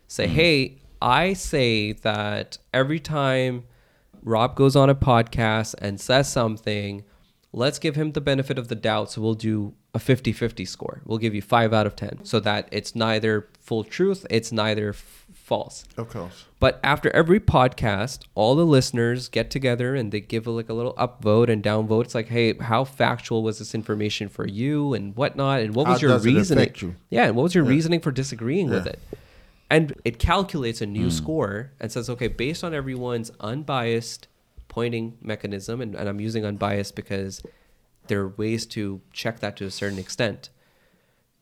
Say, 0.08 0.28
mm. 0.28 0.32
hey, 0.32 0.78
I 1.02 1.34
say 1.34 1.92
that 1.92 2.58
every 2.74 3.02
time 3.02 3.66
Rob 4.24 4.56
goes 4.56 4.76
on 4.76 4.90
a 4.90 4.96
podcast 4.96 5.76
and 5.80 6.00
says 6.00 6.32
something, 6.32 7.04
let's 7.54 7.80
give 7.80 7.96
him 7.96 8.12
the 8.14 8.22
benefit 8.22 8.58
of 8.58 8.68
the 8.68 8.76
doubt. 8.76 9.12
So 9.12 9.22
we'll 9.22 9.34
do 9.34 9.74
a 9.94 10.00
50 10.00 10.32
50 10.32 10.64
score. 10.66 11.02
We'll 11.06 11.18
give 11.18 11.36
you 11.36 11.42
five 11.42 11.74
out 11.74 11.86
of 11.88 11.96
10 11.96 12.24
so 12.24 12.40
that 12.42 12.68
it's 12.72 12.96
neither 12.96 13.48
full 13.60 13.84
truth, 13.84 14.26
it's 14.30 14.52
neither 14.52 14.90
f- 14.90 15.26
false. 15.34 15.84
Of 15.98 16.10
course. 16.10 16.46
But 16.62 16.80
after 16.84 17.10
every 17.12 17.40
podcast, 17.40 18.20
all 18.36 18.56
the 18.56 18.66
listeners 18.66 19.28
get 19.28 19.50
together 19.50 19.96
and 19.96 20.12
they 20.12 20.22
give 20.22 20.48
a, 20.48 20.52
like 20.52 20.70
a 20.70 20.74
little 20.74 20.94
upvote 20.94 21.50
and 21.50 21.62
downvote. 21.64 22.06
It's 22.06 22.16
like, 22.16 22.28
hey, 22.30 22.54
how 22.58 22.84
factual 22.86 23.44
was 23.44 23.60
this 23.60 23.74
information 23.76 24.30
for 24.30 24.48
you 24.48 24.94
and 24.94 25.16
whatnot, 25.16 25.62
and 25.62 25.76
what 25.76 25.88
was 25.88 26.00
How 26.02 26.08
your 26.08 26.20
reasoning? 26.20 26.72
you? 26.78 26.96
Yeah, 27.10 27.26
and 27.26 27.36
what 27.36 27.44
was 27.44 27.56
your 27.56 27.64
reasoning 27.66 28.00
for 28.00 28.12
disagreeing 28.12 28.70
with 28.70 28.86
it? 28.88 29.00
And 29.72 29.96
it 30.06 30.20
calculates 30.20 30.82
a 30.82 30.86
new 30.86 31.06
hmm. 31.06 31.10
score 31.10 31.72
and 31.80 31.92
says, 31.92 32.10
okay, 32.12 32.28
based 32.28 32.64
on 32.64 32.76
everyone's 32.76 33.32
unbiased 33.40 34.28
pointing 34.68 35.18
mechanism, 35.20 35.82
and, 35.82 35.96
and 35.96 36.08
I'm 36.08 36.20
using 36.20 36.46
unbiased 36.46 36.96
because 36.96 37.42
there 38.08 38.22
are 38.22 38.30
ways 38.30 38.68
to 38.68 39.02
check 39.12 39.40
that 39.40 39.58
to 39.58 39.66
a 39.66 39.72
certain 39.72 39.98
extent 39.98 40.50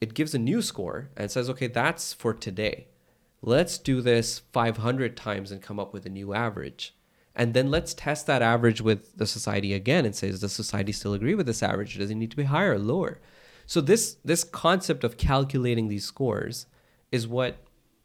it 0.02 0.14
gives 0.14 0.34
a 0.34 0.40
new 0.40 0.62
score 0.62 1.10
and 1.18 1.30
says, 1.30 1.50
okay, 1.50 1.68
that's 1.68 2.14
for 2.14 2.34
today. 2.34 2.88
Let's 3.42 3.78
do 3.78 4.02
this 4.02 4.40
500 4.52 5.16
times 5.16 5.52
and 5.52 5.62
come 5.62 5.80
up 5.80 5.94
with 5.94 6.06
a 6.06 6.10
new 6.10 6.34
average. 6.34 6.96
And 7.36 7.54
then 7.54 7.70
let's 7.70 7.94
test 7.94 8.28
that 8.28 8.42
average 8.42 8.82
with 8.82 9.18
the 9.18 9.28
society 9.28 9.74
again 9.74 10.06
and 10.06 10.16
say, 10.16 10.30
does 10.30 10.42
the 10.42 10.50
society 10.50 10.92
still 10.92 11.14
agree 11.14 11.36
with 11.36 11.46
this 11.46 11.64
average? 11.64 11.98
Does 11.98 12.10
it 12.10 12.16
need 12.16 12.32
to 12.32 12.38
be 12.38 12.44
higher 12.44 12.74
or 12.74 12.80
lower? 12.80 13.20
So 13.66 13.82
this 13.82 14.18
this 14.26 14.44
concept 14.44 15.04
of 15.04 15.18
calculating 15.18 15.88
these 15.88 16.04
scores 16.04 16.66
is 17.12 17.28
what 17.28 17.58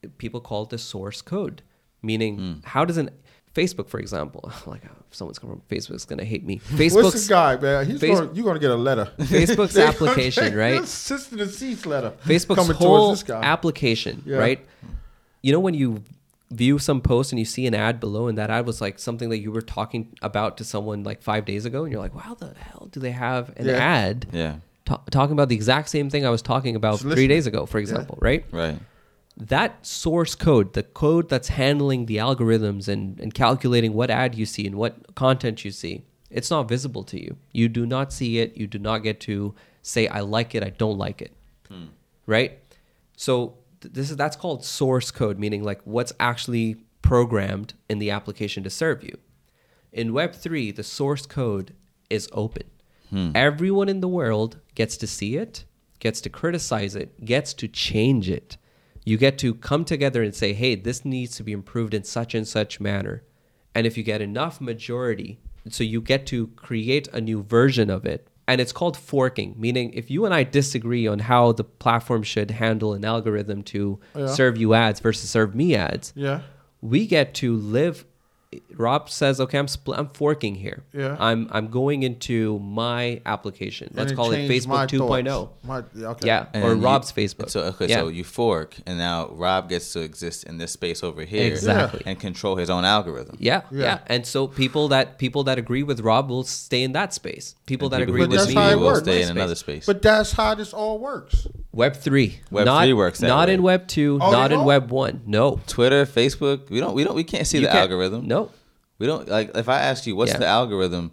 people 0.09 0.41
call 0.41 0.63
it 0.65 0.71
the 0.71 0.79
source 0.79 1.23
code. 1.23 1.63
Meaning, 2.03 2.37
hmm. 2.39 2.53
how 2.65 2.85
does 2.85 2.99
an 2.99 3.11
Facebook, 3.55 3.89
for 3.89 4.01
example, 4.01 4.51
like 4.67 4.85
uh, 4.85 4.89
if 5.09 5.17
someone's 5.17 5.39
coming 5.39 5.57
from 5.57 5.77
Facebook's 5.77 6.05
gonna 6.05 6.25
hate 6.25 6.45
me. 6.45 6.57
What's 6.71 6.73
Facebook's 6.95 7.13
this 7.13 7.29
guy, 7.29 7.57
man? 7.57 7.87
He's 7.87 8.01
Face- 8.01 8.19
gonna, 8.19 8.33
you're 8.35 8.45
gonna 8.45 8.59
get 8.59 8.71
a 8.71 8.77
letter. 8.77 9.11
Facebook's 9.19 9.79
application, 9.79 10.55
right? 10.55 10.85
Sister 10.87 11.37
the 11.37 11.49
seats 11.49 11.87
letter. 11.87 12.13
Facebook's 12.25 12.57
coming 12.67 12.77
whole 12.77 13.17
application, 13.43 14.23
Yeah. 14.27 14.39
right? 14.39 14.67
You 15.43 15.53
know 15.53 15.61
when 15.61 15.75
you 15.75 16.03
view 16.51 16.79
some 16.79 17.01
post 17.01 17.33
and 17.33 17.39
you 17.39 17.45
see 17.45 17.67
an 17.67 17.75
ad 17.75 18.01
below, 18.01 18.27
and 18.29 18.37
that 18.39 18.51
ad 18.51 18.67
was 18.67 18.81
like 18.81 18.99
something 18.99 19.29
that 19.31 19.39
you 19.39 19.53
were 19.53 19.63
talking 19.63 20.13
about 20.23 20.57
to 20.59 20.65
someone 20.65 21.03
like 21.05 21.23
five 21.23 21.45
days 21.45 21.65
ago, 21.65 21.85
and 21.85 21.93
you're 21.93 22.01
like, 22.01 22.15
"Wow, 22.15 22.35
the 22.39 22.53
hell 22.59 22.89
do 22.91 22.99
they 23.01 23.13
have 23.13 23.53
an 23.57 23.67
Yeah. 23.67 23.73
ad 23.75 24.27
Yeah. 24.33 24.57
ta- 24.85 25.03
talking 25.11 25.33
about 25.33 25.49
the 25.49 25.55
exact 25.55 25.89
same 25.91 26.11
thing 26.11 26.27
I 26.27 26.31
was 26.31 26.43
talking 26.43 26.75
about 26.77 27.01
Just 27.01 27.15
three 27.15 27.29
days 27.29 27.47
ago, 27.47 27.67
for 27.67 27.79
example, 27.79 28.19
right? 28.21 28.45
Right. 28.51 28.79
That 29.37 29.85
source 29.85 30.35
code, 30.35 30.75
the 30.75 30.85
code 30.85 31.29
that's 31.29 31.49
handling 31.49 32.07
the 32.07 32.19
algorithms 32.19 32.87
and, 32.87 33.19
and 33.19 33.35
calculating 33.35 33.93
what 33.93 34.11
ad 34.11 34.35
you 34.35 34.47
see 34.47 34.67
and 34.67 34.77
what 34.77 35.15
content 35.17 35.65
you 35.65 35.73
see, 35.73 36.05
it's 36.31 36.51
not 36.51 36.69
visible 36.69 37.03
to 37.05 37.21
you. 37.21 37.37
You 37.53 37.69
do 37.69 37.85
not 37.87 38.13
see 38.13 38.39
it. 38.39 38.57
You 38.57 38.67
do 38.67 38.79
not 38.79 38.99
get 38.99 39.21
to 39.21 39.55
say, 39.83 40.09
I 40.09 40.21
like 40.21 40.55
it, 40.55 40.63
I 40.63 40.71
don't 40.71 40.99
like 40.99 41.21
it. 41.21 41.33
Hmm. 41.69 41.87
Right? 42.27 42.59
So 43.17 43.59
th- 43.81 43.95
this 43.95 44.11
is 44.11 44.17
that's 44.17 44.37
called 44.37 44.65
source 44.65 45.11
code, 45.11 45.39
meaning 45.39 45.63
like 45.63 45.81
what's 45.85 46.13
actually 46.19 46.77
programmed 47.03 47.75
in 47.89 47.99
the 47.99 48.11
application 48.11 48.65
to 48.65 48.71
serve 48.71 49.03
you. 49.03 49.17
In 49.93 50.13
Web3, 50.13 50.75
the 50.75 50.83
source 50.83 51.27
code 51.27 51.75
is 52.11 52.29
open. 52.33 52.65
Hmm. 53.11 53.31
Everyone 53.35 53.89
in 53.89 54.01
the 54.01 54.09
world 54.09 54.59
gets 54.75 54.97
to 54.99 55.07
see 55.07 55.37
it, 55.37 55.65
gets 56.01 56.21
to 56.23 56.29
criticize 56.29 56.97
it, 56.97 57.25
gets 57.25 57.55
to 57.55 57.69
change 57.69 58.29
it. 58.29 58.57
You 59.05 59.17
get 59.19 59.39
to 59.39 59.55
come 59.55 59.85
together 59.85 60.23
and 60.23 60.35
say, 60.35 60.53
hey, 60.55 60.75
this 60.75 61.05
needs 61.05 61.37
to 61.37 61.43
be 61.43 61.53
improved 61.53 61.95
in 61.95 62.05
such 62.05 62.35
and 62.35 62.47
such 62.49 62.81
manner. 62.81 63.23
And 63.75 63.87
if 63.87 63.97
you 63.99 64.03
get 64.03 64.21
enough 64.23 64.61
majority, 64.61 65.41
so 65.69 65.85
you 65.85 66.01
get 66.01 66.27
to 66.27 66.49
create 66.49 67.09
a 67.09 67.21
new 67.21 67.43
version 67.43 67.91
of 67.91 68.07
it. 68.07 68.29
And 68.47 68.61
it's 68.61 68.73
called 68.73 68.97
forking, 68.97 69.55
meaning 69.59 69.93
if 69.95 70.11
you 70.11 70.25
and 70.27 70.35
I 70.35 70.43
disagree 70.45 71.07
on 71.07 71.19
how 71.21 71.53
the 71.53 71.65
platform 71.65 72.23
should 72.23 72.51
handle 72.51 72.93
an 72.93 73.05
algorithm 73.05 73.63
to 73.65 73.99
Yeah. 74.17 74.27
serve 74.27 74.59
you 74.59 74.75
ads 74.75 75.01
versus 75.01 75.31
serve 75.31 75.55
me 75.55 75.75
ads, 75.75 76.13
Yeah. 76.15 76.43
we 76.83 77.07
get 77.07 77.33
to 77.35 77.57
live 77.57 78.05
Rob 78.77 79.09
says, 79.11 79.41
"Okay, 79.41 79.59
I'm 79.59 79.67
spl- 79.67 79.97
I'm 79.97 80.09
forking 80.09 80.55
here. 80.55 80.83
Yeah. 80.93 81.17
I'm 81.19 81.49
I'm 81.51 81.69
going 81.69 82.03
into 82.03 82.59
my 82.61 83.21
application. 83.27 83.91
Let's 83.95 84.13
call 84.13 84.33
it 84.33 84.49
Facebook 84.51 84.89
2.0. 84.89 85.49
My, 85.63 85.83
yeah, 85.95 86.09
okay. 86.09 86.27
Yeah, 86.27 86.47
And 86.53 86.65
or 86.65 86.75
you- 86.75 86.81
Rob's 86.83 87.13
Facebook. 87.13 87.51
So 87.51 87.61
okay, 87.65 87.87
yeah. 87.89 87.99
so 88.01 88.09
you 88.09 88.25
fork, 88.25 88.75
and 88.87 88.99
now 88.99 89.29
Rob 89.33 89.69
gets 89.69 89.93
to 89.95 90.01
exist 90.01 90.45
in 90.45 90.59
this 90.59 90.73
space 90.73 91.03
over 91.03 91.23
here, 91.25 91.47
Exactly. 91.53 92.03
and 92.07 92.19
control 92.19 92.57
his 92.57 92.71
own 92.71 92.85
algorithm. 92.85 93.37
yeah, 93.41 93.63
yeah, 93.71 93.81
Yeah. 93.85 93.99
And 94.07 94.27
so 94.27 94.47
people 94.47 94.89
that 94.89 95.19
people 95.19 95.45
that 95.45 95.59
agree 95.59 95.83
with 95.83 96.01
Rob 96.01 96.29
will 96.29 96.45
stay 96.45 96.83
in 96.83 96.93
that 96.93 97.15
space. 97.15 97.55
People 97.67 97.87
And 97.87 97.93
that 97.95 97.99
people 98.01 98.15
agree 98.15 98.27
with 98.37 98.49
me 98.49 98.55
will 98.77 98.85
works. 98.85 99.01
stay 99.01 99.23
in 99.23 99.31
another 99.31 99.55
space. 99.55 99.87
But 99.87 100.03
that's 100.03 100.33
how 100.33 100.55
this 100.55 100.73
all 100.75 100.99
works. 100.99 101.47
Web 101.75 101.97
three, 101.97 102.41
Web 102.51 102.67
not, 102.67 102.83
3 102.85 102.93
works 102.93 103.19
that 103.19 103.27
not 103.29 103.49
way. 103.49 103.55
in 103.55 103.63
Web 103.63 103.89
two, 103.89 104.19
Oh, 104.23 104.31
not 104.31 104.53
in 104.53 104.59
don't? 104.59 104.67
Web 104.67 104.91
one. 104.91 105.23
No, 105.27 105.61
Twitter, 105.67 106.07
Facebook, 106.07 106.71
we 106.71 106.79
don't, 106.81 106.95
we 106.95 107.03
don't, 107.05 107.15
we 107.17 107.25
can't 107.25 107.47
see 107.47 107.59
You 107.59 107.63
the 107.67 107.73
can't- 107.73 107.91
algorithm. 107.91 108.27
No, 108.29 108.51
we 108.99 109.07
don't. 109.07 109.29
Like, 109.29 109.57
if 109.57 109.69
I 109.69 109.81
ask 109.81 110.07
you, 110.07 110.15
what's 110.17 110.33
Yeah. 110.33 110.39
the 110.39 110.47
algorithm 110.47 111.13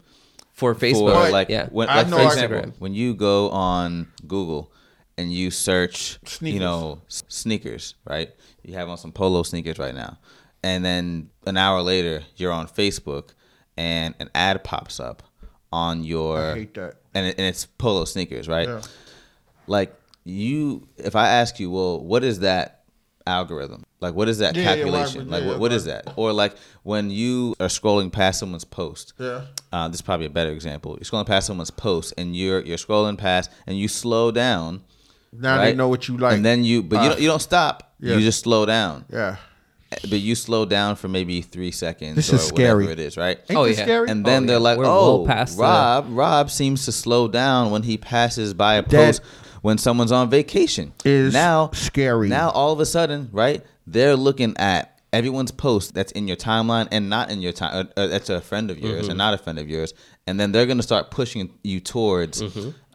for 0.54 0.74
for 0.76 0.80
Facebook, 0.86 1.32
like, 1.32 1.50
yeah, 1.50 1.68
when, 1.72 1.88
like 1.88 2.08
for 2.08 2.22
example, 2.22 2.60
Instagram. 2.60 2.74
when 2.80 2.94
you 2.94 3.14
go 3.16 3.50
on 3.50 4.08
Google 4.28 4.72
and 5.18 5.34
you 5.34 5.50
search, 5.52 6.20
you 6.42 6.60
know, 6.60 7.02
sneakers, 7.08 7.96
right? 8.06 8.30
You 8.64 8.76
have 8.76 8.88
on 8.90 8.98
some 8.98 9.12
polo 9.12 9.42
sneakers 9.44 9.80
right 9.80 9.96
now, 9.96 10.20
and 10.64 10.86
then 10.86 11.30
an 11.48 11.58
hour 11.58 11.82
later, 11.82 12.22
you're 12.36 12.52
on 12.52 12.68
Facebook, 12.68 13.30
and 13.78 14.14
an 14.20 14.30
ad 14.36 14.64
pops 14.64 15.00
up 15.00 15.24
on 15.74 16.04
your, 16.04 16.38
I 16.52 16.54
hate 16.54 16.74
that. 16.76 16.96
and, 17.16 17.26
it, 17.26 17.36
and 17.40 17.48
it's 17.48 17.66
polo 17.66 18.06
sneakers, 18.06 18.48
right? 18.48 18.68
Yeah. 18.68 18.82
Like 19.68 19.96
you, 20.24 20.88
if 20.98 21.16
I 21.16 21.28
ask 21.30 21.60
you, 21.60 21.72
well, 21.72 22.00
what 22.04 22.24
is 22.24 22.40
that 22.40 22.84
algorithm? 23.26 23.84
Like, 24.00 24.14
what 24.16 24.28
is 24.30 24.40
that 24.40 24.56
Yeah, 24.56 24.62
yeah, 24.64 24.76
calculation? 24.76 25.26
yeah, 25.28 25.32
like, 25.32 25.44
yeah, 25.44 25.50
what, 25.50 25.60
what 25.60 25.72
is 25.74 25.86
that? 25.86 26.14
Or 26.16 26.34
like 26.34 26.56
when 26.84 27.10
you 27.12 27.56
are 27.60 27.68
scrolling 27.68 28.12
past 28.12 28.40
someone's 28.40 28.64
post. 28.66 29.14
Yeah. 29.20 29.46
Uh, 29.72 29.88
this 29.88 29.96
is 29.96 30.02
probably 30.02 30.26
a 30.26 30.30
better 30.32 30.52
example. 30.52 30.94
You're 30.94 31.06
scrolling 31.06 31.28
past 31.28 31.48
someone's 31.48 31.72
post, 31.72 32.14
and 32.18 32.36
you're 32.36 32.62
you're 32.62 32.78
scrolling 32.78 33.18
past, 33.18 33.52
and 33.68 33.78
you 33.78 33.88
slow 33.88 34.32
down. 34.32 34.82
Now 35.32 35.62
they 35.62 35.74
know 35.76 35.88
what 35.88 36.08
you 36.08 36.18
like. 36.18 36.34
and 36.36 36.44
then 36.46 36.64
you, 36.64 36.84
but 36.84 36.98
you 36.98 37.02
Uh, 37.02 37.10
don't 37.10 37.22
you 37.22 37.28
don't 37.28 37.42
stop. 37.42 37.94
yeah. 38.00 38.16
You 38.16 38.22
just 38.22 38.42
slow 38.42 38.66
down. 38.66 39.06
yeah. 39.12 39.38
But 40.10 40.20
you 40.22 40.36
slow 40.36 40.64
down 40.66 40.96
for 40.96 41.10
maybe 41.10 41.42
three 41.42 41.72
seconds. 41.72 42.16
This 42.16 42.32
or 42.32 42.38
is 42.38 42.48
scary. 42.48 42.86
Whatever 42.86 42.92
it 43.02 43.06
is, 43.06 43.18
right? 43.18 43.38
Ain't 43.50 43.60
Oh, 43.60 43.66
this 43.66 43.78
yeah. 43.78 43.84
scary? 43.84 44.10
And 44.10 44.26
then 44.26 44.44
Oh, 44.44 44.48
they're 44.48 44.56
yeah. 44.56 44.62
like, 44.64 44.78
We're 44.78 44.86
"Oh, 44.86 45.18
well 45.18 45.26
past 45.28 45.58
the- 45.58 45.64
Rob, 45.64 46.06
Rob 46.10 46.50
seems 46.50 46.86
to 46.86 46.94
slow 46.94 47.28
down 47.28 47.72
when 47.72 47.84
he 47.84 47.98
passes 47.98 48.54
by 48.54 48.76
a 48.76 48.82
That 48.84 48.90
post 48.90 49.22
when 49.62 49.78
someone's 49.78 50.12
on 50.12 50.30
vacation." 50.30 50.94
is 51.06 51.34
now 51.34 51.70
scary. 51.74 52.28
Now 52.30 52.50
all 52.50 52.72
of 52.72 52.80
a 52.80 52.86
sudden, 52.86 53.30
right? 53.32 53.64
They're 53.88 54.16
looking 54.16 54.56
at 54.58 55.00
everyone's 55.14 55.52
post 55.52 55.94
that's 55.94 56.12
in 56.14 56.28
your 56.28 56.38
timeline 56.38 56.88
and 56.92 57.10
not 57.10 57.30
in 57.32 57.42
your 57.42 57.52
time. 57.52 57.88
Uh, 57.98 58.00
uh, 58.02 58.08
that's 58.08 58.30
a 58.30 58.40
friend 58.42 58.72
of 58.72 58.78
yours 58.80 59.02
Mm-hmm. 59.04 59.10
and 59.12 59.18
not 59.18 59.34
a 59.34 59.38
friend 59.38 59.60
of 59.60 59.70
yours, 59.70 59.94
and 60.28 60.40
then 60.40 60.52
they're 60.52 60.66
gonna 60.66 60.84
start 60.84 61.12
pushing 61.12 61.52
you 61.64 61.80
towards, 61.82 62.42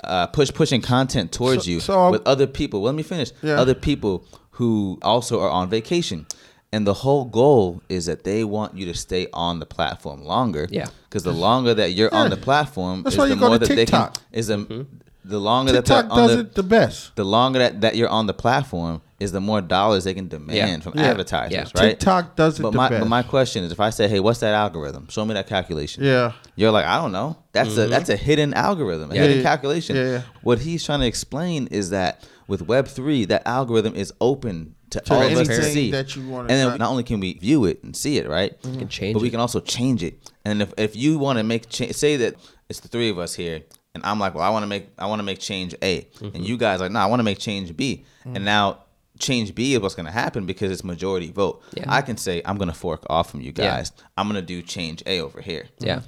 uh, 0.04 0.26
push 0.28 0.50
pushing 0.52 0.80
content 0.80 1.32
towards 1.32 1.64
Mm-hmm. 1.66 1.80
So- 1.80 1.92
you 1.94 2.06
so- 2.06 2.10
with 2.10 2.22
other 2.26 2.46
people. 2.46 2.82
Let 2.82 2.94
me 2.94 3.02
finish. 3.02 3.32
Yeah. 3.42 3.60
Other 3.60 3.74
people 3.74 4.24
who 4.52 4.98
also 5.02 5.40
are 5.40 5.50
on 5.50 5.68
vacation. 5.68 6.26
And 6.72 6.86
the 6.86 6.94
whole 6.94 7.24
goal 7.26 7.80
is 7.88 8.06
that 8.06 8.24
they 8.24 8.42
want 8.44 8.76
you 8.76 8.86
to 8.86 8.94
stay 8.94 9.28
on 9.32 9.60
the 9.60 9.66
platform 9.66 10.24
longer. 10.24 10.66
Yeah. 10.70 10.86
Because 11.08 11.22
the 11.22 11.32
longer 11.32 11.72
that 11.74 11.92
you're 11.92 12.12
on 12.12 12.28
the 12.30 12.36
platform, 12.36 13.02
That's 13.02 13.14
is 13.14 13.18
why 13.18 13.28
the 13.28 13.34
you 13.34 13.40
go 13.40 13.48
more 13.48 13.58
to 13.58 13.66
that 13.66 13.74
they 13.74 13.86
can. 13.86 14.10
TikTok. 14.10 14.16
Is 14.32 14.46
the 14.48 14.56
Mm-hmm. 14.58 14.82
The 15.28 15.38
longer 15.40 15.72
that 15.72 15.84
TikTok 15.86 16.04
they're 16.08 16.12
on 16.12 16.28
does 16.28 16.36
the 16.36 16.40
it 16.42 16.54
the 16.54 16.62
best. 16.62 17.16
the 17.16 17.24
longer 17.24 17.58
that, 17.58 17.80
that 17.80 17.96
you're 17.96 18.08
on 18.08 18.26
the 18.26 18.34
platform 18.34 19.02
is 19.18 19.32
the 19.32 19.40
more 19.40 19.60
dollars 19.62 20.04
they 20.04 20.12
can 20.14 20.28
demand 20.28 20.56
Yeah. 20.56 20.78
from 20.80 20.92
Yeah. 20.98 21.06
advertisers, 21.06 21.52
Yeah. 21.52 21.60
right? 21.82 21.90
TikTok 21.98 22.36
does 22.36 22.58
it 22.58 22.62
but 22.62 22.70
the 22.72 22.76
my 22.76 22.88
best. 22.90 23.00
but 23.00 23.08
my 23.08 23.22
question 23.22 23.64
is, 23.64 23.72
if 23.72 23.80
I 23.80 23.90
say, 23.90 24.08
"Hey, 24.08 24.20
what's 24.20 24.40
that 24.40 24.54
algorithm? 24.54 25.08
Show 25.08 25.24
me 25.24 25.34
that 25.34 25.46
calculation." 25.48 26.04
Yeah. 26.04 26.32
You're 26.54 26.70
like, 26.70 26.84
I 26.86 26.96
don't 27.00 27.12
know. 27.12 27.38
That's 27.52 27.76
a 27.78 27.86
that's 27.86 28.10
a 28.10 28.16
hidden 28.16 28.52
algorithm, 28.54 29.10
a 29.10 29.14
Yeah. 29.14 29.22
hidden 29.22 29.36
Mm-hmm. 29.38 29.44
Yeah. 29.44 29.50
calculation. 29.50 29.96
Yeah, 29.96 30.04
yeah. 30.04 30.22
What 30.42 30.58
he's 30.60 30.84
trying 30.84 31.00
to 31.00 31.06
explain 31.06 31.66
is 31.68 31.90
that 31.90 32.22
with 32.46 32.62
Web 32.62 32.86
three, 32.88 33.24
that 33.24 33.42
algorithm 33.46 33.94
is 33.94 34.12
open 34.20 34.74
to, 34.90 35.00
To 35.00 35.14
all 35.14 35.22
of 35.22 35.32
us 35.32 35.48
to 35.48 35.62
see. 35.64 35.90
that 35.90 36.14
you 36.14 36.28
wanna 36.28 36.42
and 36.48 36.50
then 36.60 36.68
try. 36.68 36.76
not 36.76 36.90
only 36.90 37.02
can 37.02 37.18
we 37.18 37.32
view 37.38 37.64
it 37.64 37.82
and 37.82 37.96
see 37.96 38.18
it, 38.18 38.28
right? 38.28 38.52
We 38.64 38.76
can 38.76 38.88
change 38.88 39.10
it. 39.10 39.14
but 39.14 39.22
we 39.22 39.30
can 39.30 39.40
also 39.40 39.58
change 39.60 40.04
it. 40.04 40.14
And 40.44 40.62
if 40.62 40.72
if 40.76 40.94
you 40.94 41.18
want 41.18 41.38
to 41.38 41.42
make 41.44 41.68
cha- 41.70 41.90
say 41.92 42.16
that 42.18 42.34
it's 42.68 42.80
the 42.80 42.88
three 42.88 43.08
of 43.10 43.18
us 43.18 43.34
here, 43.34 43.62
and 43.96 44.04
I'm 44.06 44.18
like, 44.20 44.34
well, 44.34 44.44
I 44.44 44.50
want 44.50 44.62
to 44.62 44.66
make 44.68 44.88
I 44.98 45.06
want 45.06 45.18
to 45.18 45.24
make 45.24 45.40
change 45.40 45.74
A, 45.82 46.02
Mm-hmm. 46.02 46.36
and 46.36 46.46
you 46.48 46.56
guys 46.56 46.80
are 46.80 46.84
like, 46.84 46.92
no, 46.92 47.00
I 47.00 47.06
want 47.06 47.20
to 47.20 47.24
make 47.24 47.38
change 47.38 47.76
B, 47.76 48.04
Mm. 48.24 48.36
and 48.36 48.44
now. 48.44 48.78
Change 49.18 49.54
B 49.54 49.72
is 49.72 49.80
what's 49.80 49.94
going 49.94 50.04
to 50.04 50.12
happen 50.12 50.44
because 50.44 50.70
it's 50.70 50.84
majority 50.84 51.32
vote. 51.32 51.62
Yeah. 51.74 51.84
I 51.88 52.02
can 52.02 52.18
say 52.18 52.42
I'm 52.44 52.58
going 52.58 52.68
to 52.68 52.74
fork 52.74 53.02
off 53.08 53.30
from 53.30 53.40
you 53.40 53.46
Yeah. 53.56 53.76
guys. 53.78 53.90
I'm 54.18 54.28
going 54.30 54.38
to 54.38 54.46
do 54.54 54.60
change 54.60 55.02
A 55.06 55.20
over 55.22 55.40
here 55.40 55.68
Yeah. 55.78 56.00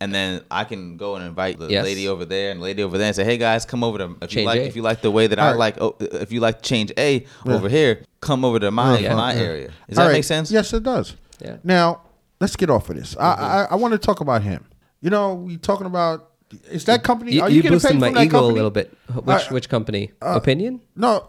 and 0.00 0.12
then 0.12 0.40
I 0.50 0.64
can 0.64 0.96
go 0.96 1.14
and 1.14 1.24
invite 1.24 1.60
the 1.60 1.68
Yes. 1.68 1.84
lady 1.84 2.08
over 2.08 2.24
there 2.24 2.50
and 2.50 2.58
the 2.58 2.64
lady 2.64 2.82
over 2.82 2.98
there 2.98 3.06
and 3.06 3.14
say, 3.14 3.22
"Hey 3.22 3.36
guys, 3.38 3.64
come 3.64 3.84
over 3.84 3.98
to 3.98 4.16
if 4.20 4.34
you 4.34 4.42
like 4.42 4.58
A. 4.58 4.66
if 4.66 4.74
you 4.74 4.82
like 4.82 5.00
the 5.00 5.12
way 5.12 5.28
that 5.28 5.38
I 5.38 5.52
Alright. 5.52 5.58
like 5.60 5.80
oh, 5.80 5.94
if 6.00 6.32
you 6.32 6.40
like 6.40 6.60
change 6.60 6.90
A 6.98 7.24
over 7.46 7.68
here, 7.68 8.02
come 8.20 8.44
over 8.44 8.58
to 8.58 8.72
my 8.72 8.98
Yeah. 8.98 9.14
my 9.14 9.34
Yeah. 9.34 9.40
area." 9.40 9.68
Does 9.88 9.98
All 9.98 10.02
that 10.06 10.08
right. 10.10 10.12
make 10.14 10.24
sense? 10.24 10.50
Yes, 10.50 10.72
it 10.72 10.82
does. 10.82 11.14
Yeah. 11.40 11.58
Now 11.62 12.00
let's 12.40 12.56
get 12.56 12.68
off 12.68 12.90
of 12.90 12.96
this. 12.96 13.16
I 13.16 13.30
I, 13.32 13.66
I 13.70 13.74
want 13.76 13.92
to 13.92 13.98
talk 13.98 14.18
about 14.20 14.42
him. 14.42 14.64
You 15.00 15.10
know, 15.10 15.34
we 15.34 15.56
talking 15.56 15.86
about 15.86 16.30
is 16.70 16.84
that 16.84 17.02
company? 17.02 17.32
You, 17.32 17.42
are 17.42 17.50
you 17.50 17.56
you, 17.56 17.62
getting 17.62 17.76
boosted 17.76 17.92
paid 17.92 18.00
my 18.00 18.06
from 18.08 18.14
that 18.14 18.24
ego 18.24 18.38
company? 18.38 18.50
a 18.50 18.54
little 18.54 18.70
bit. 18.70 18.96
Which 19.14 19.36
Uh, 19.36 19.48
which 19.50 19.68
company? 19.68 20.12
Opinion. 20.22 20.80
No, 20.94 21.28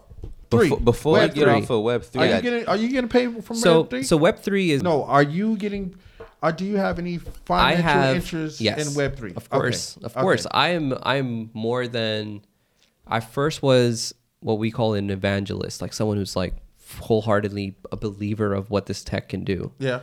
three. 0.50 0.68
Before, 0.68 0.80
before 0.80 1.12
Web 1.14 1.30
we 1.30 1.34
get 1.34 1.44
three. 1.44 1.62
off 1.62 1.70
of 1.70 1.82
Web 1.82 2.00
Are 2.00 2.04
three, 2.04 2.34
you 2.34 2.40
getting 2.40 2.66
Are 2.66 2.76
you 2.76 2.88
getting 2.88 3.08
paid 3.08 3.44
from 3.44 3.56
So 3.56 3.80
Web 3.80 3.90
three? 3.90 4.02
so 4.04 4.16
Web 4.16 4.38
three 4.38 4.70
is 4.70 4.82
no. 4.82 5.04
Are 5.04 5.22
you 5.22 5.56
getting? 5.56 5.96
Or 6.40 6.52
do 6.52 6.64
you 6.64 6.76
have 6.76 7.00
any 7.00 7.16
I 7.16 7.18
financial 7.46 7.82
have 7.82 8.16
interest 8.16 8.60
yes, 8.60 8.88
in 8.88 8.94
Web 8.94 9.16
three? 9.16 9.34
Of 9.34 9.50
course, 9.50 9.96
of 9.98 10.14
course. 10.14 10.46
I 10.52 10.68
am. 10.68 10.96
I'm 11.02 11.50
more 11.52 11.88
than. 11.88 12.42
I 13.06 13.20
first 13.20 13.62
was 13.62 14.14
what 14.40 14.58
we 14.58 14.70
call 14.70 14.94
an 14.94 15.10
evangelist, 15.10 15.82
like 15.82 15.92
someone 15.92 16.16
who's 16.16 16.36
like 16.36 16.54
wholeheartedly 17.00 17.74
a 17.90 17.96
believer 17.96 18.54
of 18.54 18.70
what 18.70 18.86
this 18.86 19.02
tech 19.02 19.28
can 19.28 19.44
do. 19.44 19.72
Yeah. 19.78 20.00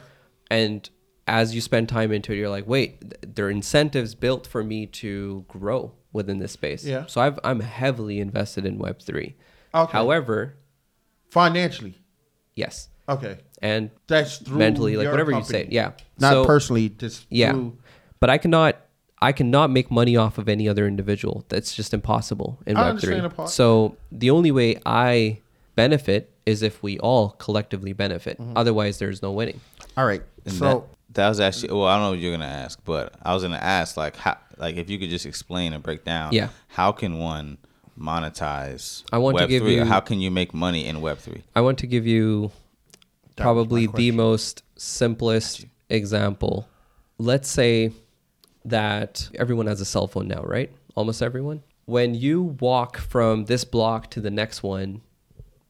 And 0.51 0.89
as 1.27 1.55
you 1.55 1.61
spend 1.61 1.89
time 1.89 2.11
into 2.11 2.31
it, 2.33 2.37
you're 2.37 2.49
like, 2.49 2.67
wait, 2.67 3.33
there 3.35 3.47
are 3.47 3.49
incentives 3.51 4.13
built 4.15 4.45
for 4.45 4.63
me 4.63 4.85
to 4.85 5.43
grow 5.47 5.91
within 6.13 6.39
this 6.39 6.51
space. 6.51 6.83
Yeah. 6.85 7.05
So 7.07 7.19
I've, 7.21 7.39
I'm 7.43 7.59
heavily 7.61 8.19
invested 8.19 8.65
in 8.65 8.77
Web 8.77 9.01
three. 9.01 9.35
Okay. 9.73 9.91
However, 9.91 10.55
Financially. 11.31 11.95
yes. 12.55 12.89
Okay. 13.07 13.37
and 13.61 13.91
That's 14.07 14.37
through 14.37 14.57
mentally, 14.57 14.97
like 14.97 15.09
whatever 15.11 15.31
company. 15.31 15.59
you 15.59 15.65
say. 15.65 15.69
Yeah. 15.71 15.91
Not 16.19 16.31
So- 16.33 16.45
personally, 16.45 16.89
just 16.89 17.25
Yeah. 17.29 17.51
through- 17.51 17.77
But 18.19 18.29
I 18.29 18.37
cannot 18.37 18.77
I 19.21 19.31
cannot 19.31 19.71
make 19.71 19.89
money 19.89 20.17
off 20.17 20.37
of 20.37 20.47
any 20.49 20.67
other 20.67 20.85
individual. 20.87 21.45
That's 21.49 21.73
just 21.73 21.93
impossible 21.93 22.59
in 22.67 22.75
Web3. 22.75 22.89
understand 22.89 23.23
the 23.25 23.29
part. 23.29 23.49
So 23.49 23.95
the 24.11 24.29
only 24.29 24.51
way 24.51 24.79
I 24.85 25.39
benefit 25.75 26.31
is 26.45 26.61
if 26.61 26.83
we 26.83 26.99
all 26.99 27.29
collectively 27.31 27.93
benefit. 27.93 28.37
Mm-hmm. 28.39 28.53
Otherwise 28.57 28.99
there's 28.99 29.21
no 29.21 29.31
winning. 29.31 29.61
All 29.97 30.05
right. 30.05 30.21
And 30.45 30.53
so 30.53 30.87
that, 31.15 31.23
that 31.23 31.29
was 31.29 31.39
actually 31.39 31.73
well, 31.73 31.85
I 31.85 31.95
don't 31.95 32.03
know 32.03 32.09
what 32.11 32.19
you're 32.19 32.31
gonna 32.31 32.45
ask, 32.45 32.79
but 32.85 33.13
I 33.23 33.33
was 33.33 33.43
gonna 33.43 33.57
ask 33.57 33.97
like 33.97 34.15
how 34.15 34.37
like 34.57 34.75
if 34.77 34.89
you 34.89 34.99
could 34.99 35.09
just 35.09 35.25
explain 35.25 35.73
and 35.73 35.81
break 35.83 36.05
down 36.05 36.31
Yeah. 36.33 36.49
how 36.67 36.91
can 36.91 37.17
one 37.17 37.57
monetize 37.99 39.03
I 39.11 39.17
want 39.17 39.37
to 39.37 39.47
give 39.47 39.61
three, 39.63 39.75
you- 39.75 39.85
how 39.85 39.99
can 39.99 40.19
you 40.21 40.29
make 40.31 40.53
money 40.53 40.85
in 40.85 41.01
Web 41.01 41.17
three? 41.17 41.43
I 41.55 41.61
want 41.61 41.77
to 41.79 41.87
give 41.87 42.05
you 42.05 42.51
That 43.35 43.43
probably 43.43 43.87
the 43.87 44.11
most 44.11 44.63
simplest 44.77 45.65
example. 45.89 46.67
Let's 47.17 47.49
say 47.49 47.91
that 48.65 49.29
everyone 49.35 49.67
has 49.67 49.79
a 49.81 49.85
cell 49.85 50.07
phone 50.07 50.27
now, 50.27 50.41
right? 50.43 50.71
Almost 50.95 51.21
everyone. 51.21 51.63
When 51.85 52.15
you 52.15 52.41
walk 52.59 52.97
from 52.97 53.45
this 53.45 53.63
block 53.63 54.09
to 54.11 54.21
the 54.21 54.31
next 54.31 54.63
one, 54.63 55.01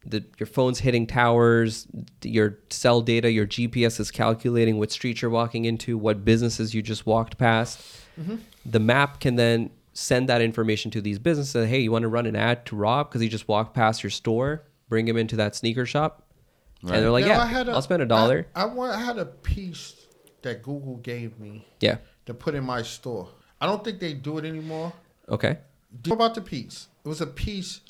the, 0.06 0.24
your 0.38 0.48
phone's 0.48 0.80
hitting 0.80 1.08
towers, 1.08 1.88
your 2.24 2.60
cell 2.70 3.02
data, 3.02 3.32
your 3.32 3.48
GPS 3.48 4.00
is 4.00 4.12
calculating 4.12 4.78
what 4.78 4.92
street 4.92 5.22
you're 5.22 5.32
walking 5.32 5.66
into, 5.66 5.98
what 5.98 6.24
businesses 6.24 6.74
you 6.74 6.82
just 6.82 7.06
walked 7.06 7.38
past. 7.38 7.80
Mm-hmm. 8.20 8.36
The 8.66 8.80
map 8.80 9.20
can 9.20 9.36
then 9.36 9.72
send 9.94 10.30
that 10.30 10.42
information 10.42 10.92
to 10.92 11.02
these 11.02 11.18
businesses. 11.18 11.68
Hey, 11.68 11.80
you 11.80 11.92
want 11.92 12.04
to 12.04 12.10
run 12.10 12.26
an 12.26 12.36
ad 12.36 12.66
to 12.68 12.76
Rob 12.76 13.10
because 13.10 13.22
he 13.22 13.30
just 13.30 13.48
walked 13.48 13.74
past 13.74 14.04
your 14.04 14.12
store? 14.12 14.64
Bring 14.90 15.08
him 15.08 15.18
into 15.18 15.36
that 15.38 15.56
sneaker 15.56 15.86
shop. 15.86 16.22
And 16.82 16.92
they're 16.92 17.10
like, 17.10 17.26
Now, 17.26 17.32
yeah, 17.32 17.42
I 17.42 17.48
had 17.48 17.70
I'll 17.70 17.82
spend 17.82 18.04
a 18.04 18.06
dollar. 18.06 18.48
I, 18.54 18.64
I, 18.64 18.66
want, 18.66 18.94
I 18.94 19.00
had 19.00 19.18
a 19.18 19.26
piece 19.26 20.06
that 20.44 20.62
Google 20.62 20.98
gave 20.98 21.40
me 21.40 21.68
yeah. 21.80 21.98
to 22.28 22.34
put 22.34 22.54
in 22.54 22.64
my 22.64 22.84
store. 22.84 23.30
I 23.60 23.66
don't 23.66 23.84
think 23.84 24.00
they 24.00 24.14
do 24.14 24.38
it 24.38 24.46
anymore. 24.46 24.94
Okay. 25.28 25.58
Do 26.02 26.10
you 26.10 26.16
know 26.16 26.24
about 26.24 26.36
the 26.36 26.42
piece? 26.42 26.88
It 27.04 27.08
was 27.08 27.22
a 27.22 27.28
piece. 27.28 27.82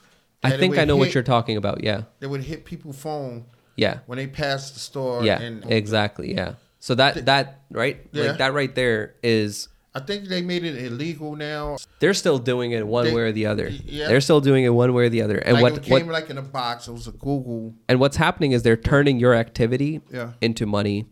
I 0.45 0.49
that 0.51 0.59
think 0.59 0.77
I 0.77 0.85
know 0.85 0.95
what 0.97 1.13
you're 1.13 1.23
talking 1.23 1.57
about. 1.57 1.83
Yeah. 1.83 2.03
They 2.19 2.27
would 2.27 2.43
hit 2.43 2.65
people's 2.65 2.97
phone 2.97 3.45
Yeah. 3.75 3.99
when 4.05 4.17
they 4.17 4.27
pass 4.27 4.71
the 4.71 4.79
store. 4.79 5.23
Yeah. 5.23 5.39
and 5.41 5.69
exactly. 5.71 6.33
Yeah. 6.33 6.53
So 6.79 6.95
that 6.95 7.25
that 7.25 7.61
right 7.71 7.97
Yeah. 8.11 8.23
like 8.29 8.37
that 8.37 8.53
right 8.53 8.73
there 8.75 9.15
is 9.23 9.67
I 9.93 10.01
think 10.01 10.25
they 10.27 10.41
made 10.41 10.65
it 10.65 10.75
illegal 10.77 11.37
now. 11.37 11.77
they're 11.99 12.13
still 12.13 12.37
doing 12.37 12.71
it 12.71 12.85
one 12.85 13.05
They- 13.05 13.13
way 13.13 13.21
or 13.21 13.31
the 13.31 13.45
other. 13.45 13.69
yeah. 13.69 14.07
They're 14.09 14.19
still 14.21 14.41
doing 14.41 14.65
it 14.65 14.69
one 14.69 14.93
way 14.93 15.05
or 15.05 15.09
the 15.09 15.21
other. 15.21 15.37
And 15.37 15.53
like 15.55 15.61
what 15.63 15.71
it 15.77 15.89
what 15.89 15.99
came 16.01 16.11
like 16.11 16.29
in 16.29 16.37
a 16.37 16.41
box. 16.41 16.87
It 16.87 16.91
was 16.91 17.07
a 17.07 17.11
Google. 17.11 17.73
and 17.87 17.99
what's 17.99 18.17
happening 18.17 18.51
is 18.51 18.63
they're 18.63 18.75
turning 18.77 19.19
your 19.19 19.33
activity 19.33 20.01
Yeah. 20.11 20.33
into 20.41 20.65
money 20.65 21.05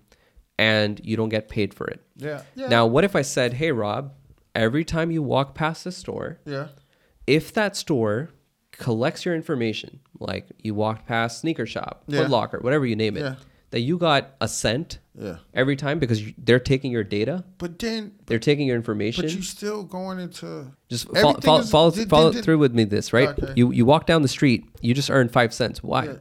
and 0.59 0.99
you 1.03 1.15
don't 1.17 1.29
get 1.29 1.47
paid 1.49 1.73
for 1.73 1.87
it. 1.87 2.01
Yeah. 2.17 2.41
Yeah. 2.55 2.67
Now, 2.67 2.85
what 2.85 3.03
if 3.03 3.15
I 3.15 3.21
said, 3.23 3.53
"Hey 3.53 3.71
Rob, 3.71 4.13
every 4.53 4.83
time 4.85 5.09
you 5.11 5.23
walk 5.23 5.55
past 5.55 5.83
the 5.85 5.91
store, 5.91 6.39
Yeah. 6.45 6.67
if 7.25 7.51
that 7.53 7.75
store 7.75 8.29
collects 8.77 9.25
your 9.25 9.35
information, 9.35 9.99
like 10.19 10.47
you 10.59 10.73
walked 10.75 11.07
past 11.07 11.39
sneaker 11.41 11.65
shop, 11.65 12.03
Yeah. 12.07 12.21
Foot 12.21 12.29
Locker, 12.29 12.59
whatever 12.59 12.85
you 12.85 12.95
name 12.95 13.15
it, 13.17 13.21
Yeah. 13.21 13.35
that 13.71 13.79
you 13.81 13.97
got 13.97 14.35
a 14.41 14.47
cent 14.47 14.99
Yeah. 15.19 15.37
every 15.53 15.75
time 15.75 15.99
because 15.99 16.21
you, 16.21 16.33
they're 16.37 16.59
taking 16.59 16.91
your 16.91 17.03
data, 17.03 17.43
But 17.59 17.79
then, 17.79 18.11
they're 18.25 18.39
taking 18.39 18.67
your 18.67 18.75
information. 18.75 19.23
but 19.23 19.33
you 19.35 19.41
still 19.41 19.83
going 19.83 20.19
into 20.19 20.71
just 20.89 21.07
fo- 21.07 21.33
follow, 21.41 21.59
is- 21.59 21.69
follow, 21.71 21.91
did- 21.91 22.09
follow 22.09 22.31
did- 22.31 22.43
through 22.43 22.57
with 22.57 22.73
me 22.73 22.83
this 22.83 23.13
right 23.13 23.29
Okay. 23.29 23.53
you 23.55 23.71
you 23.71 23.85
walk 23.85 24.05
down 24.07 24.21
the 24.21 24.27
street 24.27 24.65
you 24.81 24.93
just 24.93 25.09
earn 25.11 25.29
five 25.29 25.53
cents 25.53 25.81
why 25.83 26.05
Yeah. 26.05 26.13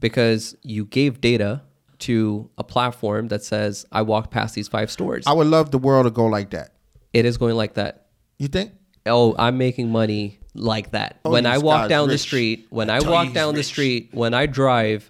because 0.00 0.56
you 0.62 0.84
gave 0.84 1.20
data 1.20 1.62
to 2.00 2.50
a 2.58 2.64
platform 2.64 3.28
that 3.28 3.42
says 3.42 3.86
i 3.90 4.02
walked 4.02 4.30
past 4.30 4.54
these 4.54 4.68
five 4.68 4.90
stores 4.90 5.24
I 5.26 5.32
would 5.32 5.46
love 5.46 5.70
the 5.70 5.78
world 5.78 6.04
to 6.06 6.10
go 6.10 6.26
like 6.26 6.50
that. 6.50 6.72
it 7.12 7.24
is 7.24 7.36
going 7.38 7.54
like 7.56 7.74
that 7.74 8.06
You 8.38 8.48
think? 8.48 8.72
oh 9.06 9.34
i'm 9.38 9.56
making 9.58 9.90
money 9.90 10.38
like 10.56 10.90
that 10.92 11.20
Oh, 11.24 11.30
when 11.30 11.46
i 11.46 11.58
walk 11.58 11.82
guy's 11.82 11.88
down 11.90 12.08
the 12.08 12.18
street 12.18 12.66
when 12.70 12.90
i 12.90 12.98
tell 12.98 13.08
you 13.08 13.12
walk 13.12 13.24
he's 13.26 13.34
down 13.34 13.54
the 13.54 13.62
street 13.62 14.08
when 14.12 14.34
i 14.34 14.46
drive 14.46 15.08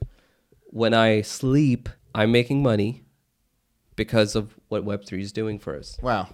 when 0.67 0.93
i 0.95 1.23
sleep 1.23 1.89
i'm 2.15 2.33
making 2.33 2.63
money 2.63 3.03
because 3.97 4.35
of 4.37 4.55
what 4.69 4.85
web3 4.85 5.21
is 5.21 5.33
doing 5.33 5.59
for 5.59 5.77
us 5.77 5.99
Wow. 6.03 6.29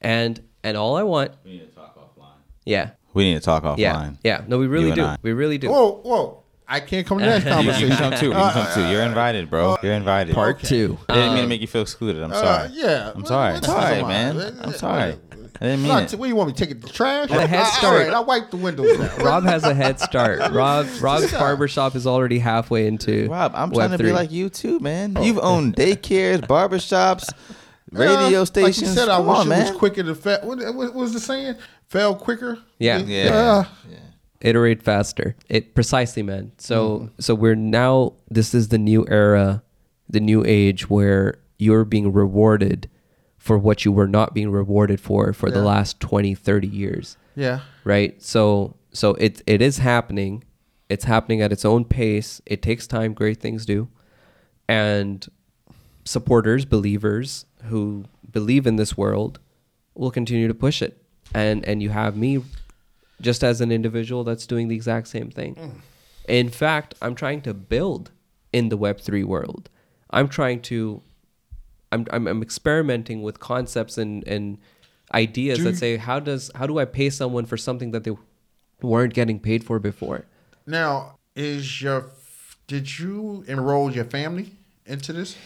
and 0.00 0.42
and 0.62 0.76
all 0.76 0.96
i 0.96 1.02
want 1.02 1.32
We 1.44 1.52
need 1.52 1.68
to 1.70 1.74
talk 1.74 1.96
offline. 1.96 2.34
yeah 2.64 2.90
We 3.14 3.24
need 3.24 3.34
to 3.34 3.40
talk 3.40 3.62
offline. 3.62 3.78
yeah 3.78 4.10
yeah 4.24 4.44
no 4.48 4.58
we 4.58 4.66
really 4.66 4.92
do 4.92 5.04
I. 5.04 5.16
we 5.22 5.32
really 5.32 5.58
do 5.58 5.70
Whoa, 5.70 6.00
whoa! 6.04 6.36
I 6.68 6.78
can't 6.80 7.04
come 7.06 7.18
to 7.18 7.24
that 7.24 7.42
You, 7.44 7.48
you 7.48 7.54
conversation. 7.56 7.88
can 7.88 7.98
come 7.98 8.20
too. 8.20 8.26
You 8.26 8.32
can 8.32 8.52
come 8.52 8.74
too. 8.74 8.86
You're 8.92 9.02
invited, 9.02 9.50
bro. 9.50 9.76
You're 9.82 9.94
invited. 9.94 10.36
part 10.36 10.58
Okay. 10.58 10.68
two 10.68 10.98
I 11.08 11.14
didn't 11.14 11.34
mean 11.34 11.42
to 11.42 11.48
make 11.48 11.60
you 11.60 11.66
feel 11.66 11.82
excluded. 11.82 12.22
I'm 12.22 12.30
Uh, 12.30 12.40
sorry. 12.40 12.68
yeah. 12.74 13.10
I'm 13.12 13.26
sorry. 13.26 13.54
I'm 13.56 13.62
sorry, 13.64 14.02
man. 14.04 14.36
Uh, 14.36 14.60
I'm 14.62 14.68
uh, 14.68 14.72
sorry. 14.72 15.16
I 15.60 15.64
didn't 15.66 15.80
mean 15.82 15.88
Not- 15.88 16.12
it. 16.12 16.18
What 16.18 16.24
do 16.26 16.30
you 16.30 16.36
want 16.36 16.48
me 16.48 16.54
to 16.54 16.58
take 16.58 16.70
it 16.70 16.80
to 16.80 16.86
the 16.86 16.92
trash? 16.92 17.30
A 17.30 17.46
head 17.46 17.60
Uh, 17.60 17.64
start. 17.66 17.98
right, 18.06 18.12
I'll 18.14 18.24
wipe 18.24 18.50
the 18.50 18.56
windows 18.56 18.98
now. 18.98 19.14
Rob 19.24 19.44
has 19.44 19.62
a 19.64 19.74
head 19.74 20.00
start. 20.00 20.38
Rob 20.52 20.86
Rob's 21.00 21.30
barbershop 21.32 21.94
is 21.94 22.06
already 22.06 22.38
halfway 22.38 22.86
into 22.86 23.28
Rob, 23.28 23.52
I'm 23.54 23.70
trying 23.70 23.90
to 23.90 23.98
be 23.98 24.12
like 24.12 24.30
you 24.32 24.48
too, 24.48 24.80
man. 24.80 25.16
You've 25.22 25.38
owned 25.40 25.76
daycares, 25.76 26.40
barbershops, 26.46 27.28
radio 27.92 28.28
Yeah, 28.28 28.44
stations. 28.44 28.80
Like 28.82 28.88
you 28.88 28.94
said, 28.94 29.08
I 29.10 29.16
Come 29.18 29.26
wish 29.26 29.36
on, 29.38 29.46
it 29.46 29.50
man. 29.50 29.68
was 29.68 29.76
quicker 29.78 30.02
to 30.02 30.14
fail. 30.14 30.38
What, 30.44 30.58
what, 30.58 30.74
what 30.74 30.94
was 30.94 31.12
the 31.12 31.20
saying? 31.20 31.56
Fail 31.88 32.14
quicker. 32.14 32.58
Yeah. 32.78 32.98
Yeah. 32.98 33.64
iterate 34.40 34.82
faster. 34.82 35.36
It 35.50 35.74
precisely, 35.74 36.22
man. 36.22 36.52
So 36.58 37.00
Mm-hmm. 37.00 37.06
so 37.20 37.34
we're 37.34 37.54
now 37.54 38.14
this 38.30 38.54
is 38.54 38.68
the 38.68 38.78
new 38.78 39.04
era, 39.08 39.62
the 40.08 40.20
new 40.20 40.42
age 40.46 40.88
where 40.88 41.38
you're 41.58 41.84
being 41.84 42.10
rewarded 42.12 42.88
for 43.50 43.58
what 43.58 43.84
you 43.84 43.90
were 43.90 44.06
not 44.06 44.32
being 44.32 44.52
rewarded 44.52 45.00
for 45.00 45.32
for 45.32 45.50
the 45.50 45.60
last 45.60 45.98
20, 45.98 46.36
30 46.36 46.68
years. 46.68 47.16
Yeah. 47.34 47.62
right? 47.82 48.14
So 48.22 48.76
so 48.92 49.14
it 49.14 49.42
it 49.44 49.60
is 49.60 49.78
happening. 49.78 50.44
It's 50.88 51.04
happening 51.04 51.42
at 51.42 51.50
its 51.50 51.64
own 51.64 51.84
pace. 51.84 52.40
It 52.46 52.62
takes 52.62 52.86
time 52.86 53.12
great 53.12 53.40
things 53.40 53.66
do. 53.66 53.88
And 54.68 55.26
supporters 56.04 56.64
believers 56.64 57.44
who 57.64 58.04
believe 58.30 58.68
in 58.68 58.76
this 58.76 58.96
world 58.96 59.40
will 59.96 60.12
continue 60.12 60.46
to 60.46 60.54
push 60.54 60.80
it. 60.80 61.02
And 61.34 61.64
and 61.64 61.82
you 61.82 61.90
have 61.90 62.16
me 62.16 62.44
just 63.20 63.42
as 63.42 63.60
an 63.60 63.72
individual 63.72 64.22
that's 64.22 64.46
doing 64.46 64.68
the 64.68 64.76
exact 64.76 65.08
same 65.08 65.28
thing. 65.28 65.56
Mm. 65.56 65.72
In 66.28 66.50
fact 66.50 66.94
i'm 67.02 67.16
trying 67.16 67.40
to 67.42 67.52
build 67.52 68.12
in 68.52 68.68
the 68.68 68.78
web3 68.78 69.24
world. 69.24 69.68
I'm 70.10 70.28
trying 70.28 70.62
to 70.70 71.02
i'm 71.92 72.06
i'm, 72.10 72.26
I'm 72.26 72.42
experimenting 72.42 73.22
with 73.22 73.40
concepts 73.40 73.98
and 73.98 74.26
and 74.26 74.58
ideas 75.14 75.58
Do 75.58 75.64
that 75.64 75.76
say 75.76 75.96
how 75.96 76.20
does 76.20 76.50
how 76.54 76.66
do 76.66 76.78
i 76.78 76.84
pay 76.84 77.10
someone 77.10 77.46
for 77.46 77.56
something 77.56 77.90
that 77.92 78.04
they 78.04 78.12
weren't 78.82 79.12
getting 79.14 79.38
paid 79.40 79.64
for 79.64 79.78
before? 79.78 80.24
Now, 80.66 81.18
is 81.34 81.82
your 81.82 82.10
did 82.66 82.98
you 82.98 83.44
enroll 83.48 83.90
your 83.92 84.04
family 84.04 84.52
into 84.86 85.12
this? 85.12 85.36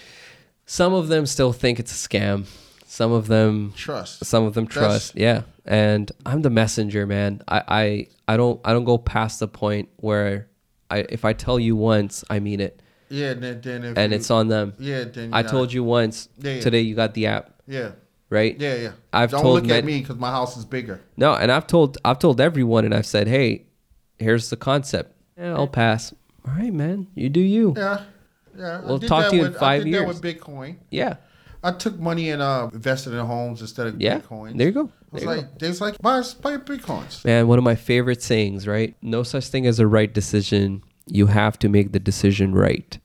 some 0.66 0.94
of 0.94 1.08
them 1.08 1.26
still 1.26 1.52
think 1.52 1.78
it's 1.80 1.92
a 1.92 2.08
scam. 2.08 2.46
Some 2.86 3.10
of 3.12 3.26
them 3.26 3.72
Trust. 3.76 4.24
some 4.24 4.44
of 4.44 4.54
them 4.54 4.66
That's- 4.66 4.88
trust 4.88 5.16
yeah. 5.16 5.42
And 5.64 6.12
i'm 6.26 6.42
the 6.42 6.50
messenger 6.50 7.06
man. 7.06 7.40
I, 7.48 7.62
I 7.68 8.06
i 8.28 8.36
don't 8.36 8.60
i 8.64 8.72
don't 8.72 8.84
go 8.84 8.98
past 8.98 9.40
the 9.40 9.48
point 9.48 9.88
where 9.96 10.48
i 10.90 10.98
if 11.08 11.24
i 11.24 11.32
tell 11.32 11.58
you 11.58 11.74
once 11.74 12.22
i 12.30 12.38
mean 12.38 12.60
it 12.60 12.80
Yeah. 13.14 13.34
Then, 13.34 13.60
then 13.60 13.84
if 13.84 13.98
and 13.98 14.12
you- 14.12 14.16
it's 14.16 14.30
on 14.30 14.48
them 14.48 14.74
Yeah. 14.78 15.04
Then 15.04 15.32
i 15.32 15.42
told 15.42 15.72
you 15.72 15.82
once 15.84 16.28
Yeah, 16.38 16.52
yeah. 16.54 16.60
today 16.60 16.80
you 16.80 16.94
got 16.94 17.14
the 17.14 17.26
app 17.26 17.50
Yeah. 17.66 17.90
right 18.30 18.58
Yeah. 18.60 18.74
Yeah. 18.76 18.92
I've 19.12 19.30
Don't 19.30 19.42
told 19.42 19.62
look 19.62 19.70
at 19.72 19.84
me 19.84 20.00
because 20.00 20.16
my 20.16 20.30
house 20.30 20.56
is 20.56 20.64
bigger. 20.64 21.00
no 21.16 21.34
and 21.34 21.50
i've 21.52 21.66
told 21.66 21.98
i've 22.04 22.18
told 22.18 22.40
everyone 22.40 22.84
and 22.84 22.94
i've 22.94 23.06
said 23.06 23.26
hey 23.28 23.66
here's 24.18 24.50
the 24.50 24.56
concept 24.56 25.12
yeah, 25.38 25.54
i'll 25.54 25.66
pass 25.68 26.12
all 26.46 26.54
right 26.54 26.72
man 26.72 27.06
you 27.14 27.28
do 27.28 27.40
you 27.40 27.74
Yeah. 27.76 28.00
Yeah. 28.56 28.82
We'll 28.86 29.00
talk 29.00 29.30
to 29.30 29.36
you 29.36 29.44
in 29.44 29.50
with- 29.52 29.58
five 29.60 29.80
I 29.80 29.84
did 29.84 29.90
years. 29.90 30.00
That 30.02 30.08
with 30.08 30.22
Bitcoin. 30.22 30.76
yeah 30.90 31.16
I 31.62 31.72
took 31.72 31.98
money 31.98 32.28
and 32.30 32.42
uh, 32.42 32.68
invested 32.74 33.14
in 33.14 33.24
homes 33.24 33.60
instead 33.62 33.86
of 33.88 34.00
yeah 34.00 34.20
Bitcoins. 34.20 34.58
there 34.58 34.68
you 34.68 34.72
go 34.72 34.90
I 35.12 35.16
was 35.16 35.24
like, 35.24 35.58
they 35.60 35.68
was 35.68 35.80
like, 35.80 35.96
buy, 36.02 36.22
buy 36.42 36.56
Bitcoins. 36.56 37.24
Man, 37.24 37.46
one 37.46 37.56
of 37.56 37.62
my 37.64 37.76
favorite 37.76 38.20
sayings, 38.20 38.66
right? 38.66 38.96
No 39.00 39.22
such 39.22 39.46
thing 39.46 39.64
as 39.64 39.78
a 39.78 39.86
right 39.86 40.12
decision. 40.12 40.82
You 41.06 41.28
have 41.28 41.56
to 41.60 41.68
make 41.68 41.92
the 41.92 42.00
decision 42.00 42.52
right. 42.52 42.98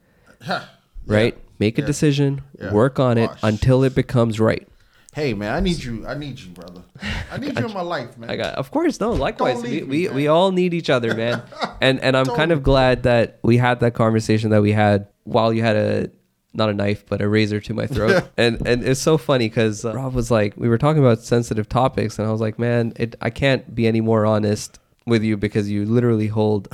Right? 1.05 1.37
Make 1.59 1.77
a 1.77 1.81
decision, 1.81 2.41
Yeah. 2.59 2.71
work 2.71 2.99
on 2.99 3.17
it 3.17 3.29
until 3.43 3.83
it 3.83 3.93
becomes 3.93 4.39
right. 4.39 4.65
Hey 5.13 5.33
man, 5.33 5.53
I 5.53 5.59
need 5.59 5.83
you. 5.83 6.05
I 6.07 6.13
need 6.13 6.39
you, 6.39 6.51
brother. 6.51 6.83
I 7.31 7.37
need 7.37 7.57
you 7.59 7.65
in 7.65 7.73
my 7.73 7.81
life, 7.81 8.17
man. 8.17 8.29
I 8.33 8.35
got 8.35 8.53
of 8.55 8.69
course, 8.71 8.99
no, 8.99 9.11
likewise. 9.11 9.61
We, 9.61 9.69
leave 9.69 9.87
me, 9.87 9.89
we, 9.89 10.07
man. 10.07 10.15
we 10.15 10.27
all 10.27 10.51
need 10.51 10.73
each 10.73 10.89
other, 10.89 11.15
man. 11.15 11.41
and 11.81 11.99
and 11.99 12.15
I'm 12.15 12.25
Don't 12.25 12.37
kind 12.37 12.51
of 12.51 12.63
glad 12.63 13.03
that 13.03 13.39
we 13.43 13.57
had 13.57 13.79
that 13.79 13.95
conversation 13.95 14.51
that 14.51 14.61
we 14.61 14.71
had 14.71 15.07
while 15.23 15.51
you 15.51 15.63
had 15.63 15.75
a 15.75 16.11
not 16.53 16.69
a 16.69 16.73
knife, 16.73 17.05
but 17.07 17.21
a 17.21 17.27
razor 17.27 17.59
to 17.59 17.73
my 17.73 17.87
throat. 17.87 18.29
and 18.37 18.65
and 18.67 18.83
it's 18.83 19.01
so 19.01 19.17
funny 19.17 19.49
because 19.49 19.83
uh, 19.83 19.93
Rob 19.93 20.13
was 20.13 20.29
like, 20.29 20.55
we 20.55 20.69
were 20.69 20.77
talking 20.77 21.01
about 21.01 21.21
sensitive 21.21 21.67
topics, 21.67 22.19
and 22.19 22.27
I 22.27 22.31
was 22.31 22.39
like, 22.39 22.59
man, 22.59 22.93
it 22.95 23.15
I 23.19 23.31
can't 23.31 23.73
be 23.73 23.87
any 23.87 24.01
more 24.01 24.25
honest 24.27 24.79
with 25.09 25.23
you 25.23 25.35
because 25.37 25.69
you 25.69 25.85
literally 25.85 26.27
hold 26.27 26.67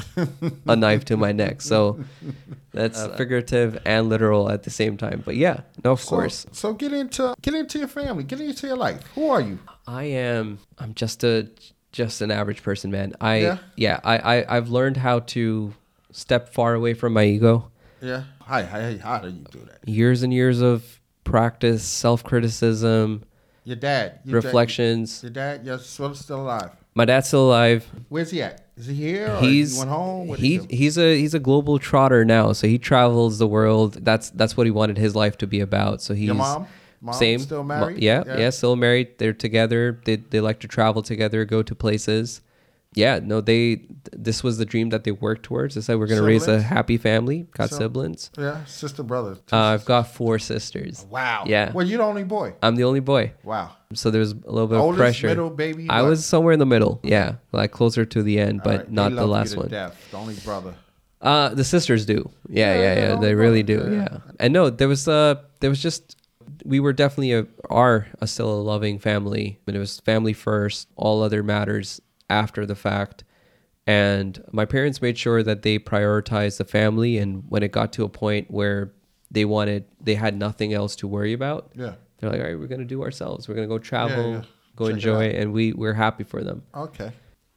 a 0.68 0.76
knife 0.76 1.06
to 1.06 1.18
my 1.18 1.32
neck. 1.32 1.62
So 1.62 2.00
that's 2.72 3.00
uh, 3.00 3.16
figurative 3.16 3.82
and 3.86 4.10
literal 4.10 4.50
at 4.50 4.64
the 4.64 4.70
same 4.70 4.98
time. 4.98 5.24
But 5.26 5.36
yeah, 5.36 5.62
no, 5.84 5.94
of 5.94 6.02
So- 6.02 6.10
course. 6.10 6.46
So 6.52 6.74
get 6.74 6.94
into 6.94 7.34
get 7.42 7.54
into 7.54 7.80
your 7.80 7.88
family. 7.88 8.24
Get 8.24 8.40
into 8.42 8.68
your 8.68 8.78
life. 8.78 9.02
Who 9.16 9.30
are 9.30 9.42
you? 9.42 9.60
I 9.88 10.04
am. 10.04 10.60
I'm 10.78 10.94
just 10.94 11.24
a 11.24 11.50
just 11.92 12.22
an 12.22 12.30
average 12.32 12.62
person, 12.64 12.92
man. 12.92 13.14
I 13.22 13.36
Yeah? 13.38 13.58
yeah. 13.78 14.00
I, 14.04 14.18
I 14.40 14.58
I've 14.58 14.70
learned 14.70 14.98
how 14.98 15.20
to 15.20 15.74
step 16.12 16.50
far 16.54 16.74
away 16.74 16.94
from 16.94 17.14
my 17.14 17.24
ego. 17.26 17.72
Yeah. 18.02 18.24
Hi. 18.42 18.64
Hi. 18.64 18.98
How 19.02 19.20
do 19.20 19.30
you 19.30 19.46
do 19.52 19.60
that? 19.66 19.88
Years 19.88 20.22
and 20.24 20.34
years 20.34 20.62
of 20.62 21.00
practice, 21.24 21.84
self 21.84 22.24
criticism, 22.24 23.24
Your 23.64 23.76
dad. 23.78 24.20
Your 24.26 24.40
dad- 24.42 24.46
reflections. 24.46 25.24
your 25.24 25.32
dad. 25.32 25.66
Your 25.66 25.80
son's 25.80 26.20
still 26.20 26.42
alive. 26.42 26.72
My 26.96 27.04
dad's 27.06 27.28
still 27.28 27.48
alive. 27.50 27.86
Where's 28.08 28.32
he 28.32 28.42
at? 28.42 28.62
Is 28.78 28.88
he 28.88 28.94
here? 28.96 29.30
Or 29.32 29.40
He's 29.42 29.74
he 29.74 29.80
went 29.80 29.90
home. 29.92 30.28
What 30.28 30.40
he 30.40 30.60
he, 30.70 30.76
he's 30.78 30.98
a 30.98 31.18
he's 31.18 31.34
a 31.34 31.40
global 31.40 31.78
trotter 31.78 32.24
now. 32.24 32.54
So 32.54 32.68
he 32.68 32.78
travels 32.78 33.38
the 33.38 33.48
world. 33.48 34.00
That's 34.06 34.30
that's 34.32 34.56
what 34.56 34.66
he 34.66 34.72
wanted 34.72 34.98
his 34.98 35.14
life 35.16 35.38
to 35.40 35.48
be 35.48 35.60
about. 35.60 36.02
So 36.02 36.14
he's 36.14 36.28
Your 36.28 36.36
mom? 36.36 36.68
Mom 37.02 37.14
same 37.14 37.40
still 37.40 37.64
married? 37.64 38.02
yeah, 38.02 38.24
Yeah. 38.26 38.38
yeah, 38.38 38.50
still 38.50 38.76
married. 38.78 39.18
They're 39.18 39.34
together. 39.34 40.00
They 40.06 40.16
they 40.16 40.40
like 40.40 40.60
to 40.62 40.68
travel 40.68 41.02
together, 41.04 41.44
go 41.46 41.62
to 41.64 41.76
places. 41.76 42.42
Yeah, 42.96 43.20
no, 43.22 43.42
they. 43.42 43.82
This 44.14 44.42
was 44.44 44.58
the 44.58 44.66
dream 44.66 44.90
that 44.90 45.04
they 45.04 45.12
worked 45.12 45.44
towards. 45.44 45.76
They 45.76 45.82
said 45.82 46.00
we're 46.00 46.08
gonna 46.08 46.24
raise 46.24 46.48
a 46.48 46.62
happy 46.62 46.98
family. 46.98 47.46
Got 47.52 47.70
So- 47.72 47.78
siblings. 47.80 48.32
Yeah, 48.38 48.64
sister, 48.66 49.04
brother. 49.04 49.38
Uh, 49.52 49.58
I've 49.58 49.84
got 49.86 50.08
four 50.14 50.40
sisters. 50.40 51.06
wow. 51.10 51.44
yeah. 51.46 51.72
Well, 51.74 51.86
you're 51.86 51.98
the 51.98 52.04
only 52.06 52.24
boy. 52.24 52.54
I'm 52.64 52.76
the 52.78 52.86
only 52.86 53.02
boy, 53.02 53.34
Wow. 53.44 53.72
so 53.94 54.10
there's 54.12 54.32
a 54.32 54.36
little 54.36 54.68
bit 54.68 54.78
of 54.78 54.82
Oldest, 54.84 55.00
pressure. 55.00 55.28
middle, 55.28 55.50
baby. 55.50 55.90
I 55.90 56.04
was 56.04 56.26
somewhere 56.26 56.54
in 56.54 56.60
the 56.60 56.66
middle. 56.66 57.00
Yeah, 57.04 57.36
like 57.52 57.72
closer 57.72 58.06
to 58.06 58.24
the 58.24 58.40
end, 58.40 58.62
All 58.62 58.72
but 58.72 58.78
right, 58.82 58.92
not 58.92 59.14
the 59.14 59.26
last 59.28 59.58
one. 59.58 59.68
death, 59.68 59.96
The 60.12 60.18
only 60.18 60.36
brother. 60.36 60.74
Uh, 61.22 61.50
the 61.50 61.64
sisters 61.64 62.06
do. 62.06 62.30
Yeah, 62.48 62.76
Yeah, 62.76 62.82
yeah, 62.82 63.10
yeah, 63.14 63.16
They 63.20 63.34
really 63.36 63.64
brother, 63.64 63.90
do. 63.90 63.96
yeah. 63.96 64.08
Yeah. 64.12 64.18
And 64.40 64.54
no, 64.54 64.70
there 64.70 64.88
was 64.88 65.08
uh 65.08 65.36
there 65.60 65.70
was 65.70 65.82
just 65.82 66.16
we 66.64 66.80
were 66.80 66.94
definitely 66.94 67.34
a 67.34 67.48
are 67.70 68.08
a 68.22 68.28
still 68.28 68.50
a 68.54 68.62
loving 68.62 69.00
family. 69.00 69.60
but 69.66 69.76
it 69.76 69.80
was 69.80 70.00
family 70.02 70.34
first, 70.34 70.88
all 70.96 71.24
other 71.24 71.42
matters 71.44 72.00
after 72.30 72.66
the 72.66 72.76
fact. 72.76 73.24
And 73.88 74.44
my 74.52 74.66
parents 74.66 75.02
made 75.02 75.18
sure 75.18 75.44
that 75.44 75.62
they 75.62 75.78
prioritized 75.78 76.58
the 76.58 76.66
family 76.66 77.18
and 77.18 77.44
when 77.50 77.62
it 77.64 77.72
got 77.72 77.94
to 77.94 78.04
a 78.04 78.10
point 78.10 78.50
where 78.50 78.92
they 79.32 79.46
wanted 79.46 79.86
they 80.02 80.16
had 80.16 80.38
nothing 80.38 80.74
else 80.74 80.96
to 80.98 81.08
worry 81.08 81.34
about, 81.34 81.72
Yeah. 81.76 81.94
they're 82.18 82.30
like, 82.30 82.40
All 82.40 82.46
right, 82.48 82.58
we're 82.60 82.68
gonna 82.68 82.86
do 82.86 83.04
ourselves. 83.04 83.48
We're 83.48 83.56
gonna 83.56 83.68
go 83.68 83.78
travel, 83.80 84.32
yeah. 84.32 84.42
go 84.76 84.86
Check 84.86 84.94
enjoy 84.96 85.24
and 85.30 85.54
we 85.54 85.74
we're 85.74 85.94
happy 85.94 86.24
for 86.24 86.44
them 86.44 86.64
Okay. 86.76 87.12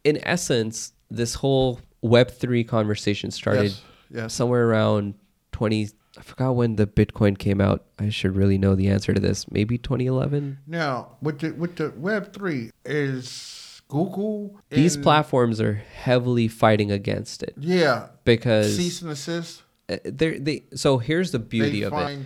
in 0.05 0.19
essence, 0.25 0.93
this 1.11 1.35
whole 1.35 1.81
Web3 2.05 2.67
conversation 2.69 3.31
started 3.31 3.65
Yes, 3.65 3.83
yes. 4.11 4.35
somewhere 4.35 4.69
around 4.69 5.15
20. 5.53 5.89
I 6.19 6.23
forgot 6.23 6.53
when 6.57 6.77
the 6.77 6.87
Bitcoin 6.87 7.39
came 7.39 7.61
out. 7.61 7.85
I 7.99 8.09
should 8.11 8.37
really 8.37 8.59
know 8.59 8.75
the 8.75 8.89
answer 8.89 9.15
to 9.15 9.21
this. 9.21 9.51
Maybe 9.51 9.79
2011. 9.79 10.59
Now, 10.67 11.17
with 11.23 11.39
the 11.41 11.53
with 11.53 11.77
the 11.77 11.93
Web 11.97 12.33
three 12.33 12.71
is 12.85 13.58
Google. 13.89 14.57
These 14.71 14.97
platforms 14.99 15.61
are 15.61 15.75
heavily 15.75 16.47
fighting 16.49 16.91
against 16.93 17.43
it 17.43 17.55
Yeah. 17.59 18.09
because 18.25 18.77
Cease 18.77 19.03
and 19.03 19.11
assist. 19.11 19.63
uh, 19.89 19.97
they're, 20.05 20.39
they. 20.39 20.65
So 20.75 20.99
here's 20.99 21.33
the 21.33 21.39
beauty 21.39 21.81
they 21.81 21.87
of 21.87 21.93
it. 21.95 21.97
find 21.97 22.25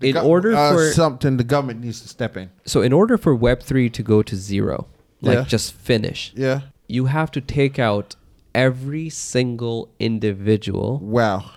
In 0.00 0.16
gov- 0.16 0.24
order 0.24 0.54
uh, 0.54 0.72
for 0.72 0.90
something, 0.92 1.36
the 1.38 1.44
government 1.44 1.80
needs 1.80 2.02
to 2.02 2.08
step 2.08 2.36
in. 2.36 2.50
so 2.66 2.82
in 2.82 2.92
order 2.92 3.16
for 3.16 3.36
Web3 3.36 3.90
to 3.92 4.02
go 4.02 4.22
to 4.22 4.36
zero, 4.36 4.86
like 5.22 5.36
Yeah. 5.38 5.44
just 5.44 5.72
finish, 5.72 6.32
Yeah. 6.36 6.60
you 6.88 7.06
have 7.06 7.30
to 7.32 7.40
take 7.40 7.78
out 7.78 8.16
every 8.54 9.08
single 9.08 9.88
individual 9.98 10.98
Wow. 11.02 11.52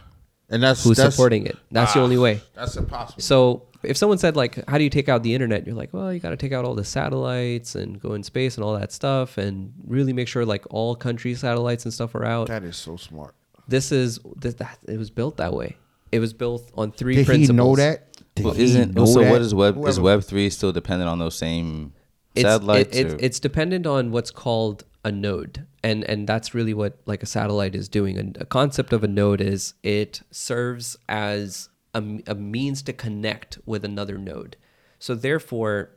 And 0.56 0.64
that's 0.64 0.84
who's 0.84 0.98
that's, 0.98 1.16
supporting 1.16 1.46
it. 1.46 1.58
That's 1.72 1.94
the 1.94 2.00
Ah, 2.00 2.04
only 2.04 2.18
way. 2.18 2.42
That's 2.56 2.76
impossible. 2.78 3.22
So 3.22 3.64
if 3.84 3.98
someone 3.98 4.18
said 4.18 4.36
like, 4.36 4.68
how 4.70 4.78
do 4.78 4.84
you 4.84 4.90
take 4.90 5.10
out 5.10 5.22
the 5.22 5.34
internet? 5.36 5.66
You're 5.68 5.76
like, 5.76 5.94
well, 5.94 6.12
you 6.14 6.20
got 6.20 6.30
to 6.32 6.38
take 6.38 6.54
out 6.54 6.66
all 6.66 6.74
the 6.76 6.84
satellites 6.86 7.76
and 7.76 8.00
go 8.02 8.14
in 8.14 8.24
space 8.24 8.56
and 8.56 8.64
all 8.64 8.74
that 8.80 8.92
stuff, 8.92 9.38
and 9.38 9.74
really 9.86 10.14
make 10.14 10.28
sure 10.28 10.46
like 10.46 10.66
all 10.72 10.96
country 10.96 11.36
satellites 11.36 11.86
and 11.86 11.94
stuff 11.94 12.16
are 12.16 12.26
out. 12.26 12.48
that 12.48 12.64
is 12.64 12.78
so 12.78 12.96
smart. 12.98 13.36
This 13.68 13.92
is 13.92 14.20
this, 14.38 14.54
that 14.56 14.80
it 14.88 14.98
was 14.98 15.10
built 15.12 15.38
that 15.38 15.54
way. 15.54 15.76
It 16.12 16.20
was 16.20 16.34
built 16.34 16.72
on 16.76 16.92
three 16.92 17.16
Did 17.16 17.26
principles. 17.26 17.50
he 17.50 17.54
know 17.56 17.76
that? 17.76 18.18
Did 18.36 18.46
Well, 18.46 18.54
he 18.54 18.64
isn't 18.64 18.96
know 18.96 19.06
so? 19.06 19.20
that? 19.22 19.32
What 19.32 19.42
is 19.42 19.54
web? 19.54 19.86
Is 19.88 20.00
Web 20.00 20.24
three 20.24 20.50
still 20.50 20.72
dependent 20.72 21.10
on 21.10 21.20
those 21.20 21.36
same 21.36 21.94
It's, 22.36 22.44
satellites? 22.44 22.96
it, 22.96 23.08
it, 23.08 23.22
it's 23.22 23.40
dependent 23.40 23.88
on 23.88 24.12
what's 24.12 24.32
called 24.32 24.84
a 25.04 25.12
node, 25.12 25.66
and 25.84 26.04
and 26.04 26.28
that's 26.28 26.54
really 26.54 26.74
what 26.74 27.00
like 27.06 27.24
a 27.24 27.28
satellite 27.28 27.76
is 27.76 27.88
doing. 27.88 28.18
And 28.18 28.36
a 28.38 28.46
concept 28.46 28.92
of 28.92 29.04
a 29.04 29.08
node 29.08 29.40
is 29.40 29.76
it 29.84 30.22
serves 30.32 30.98
as 31.08 31.70
a, 31.94 32.04
a 32.28 32.36
means 32.36 32.82
to 32.84 32.94
connect 32.94 33.60
with 33.66 33.86
another 33.86 34.18
node. 34.18 34.58
So 35.00 35.16
therefore, 35.16 35.92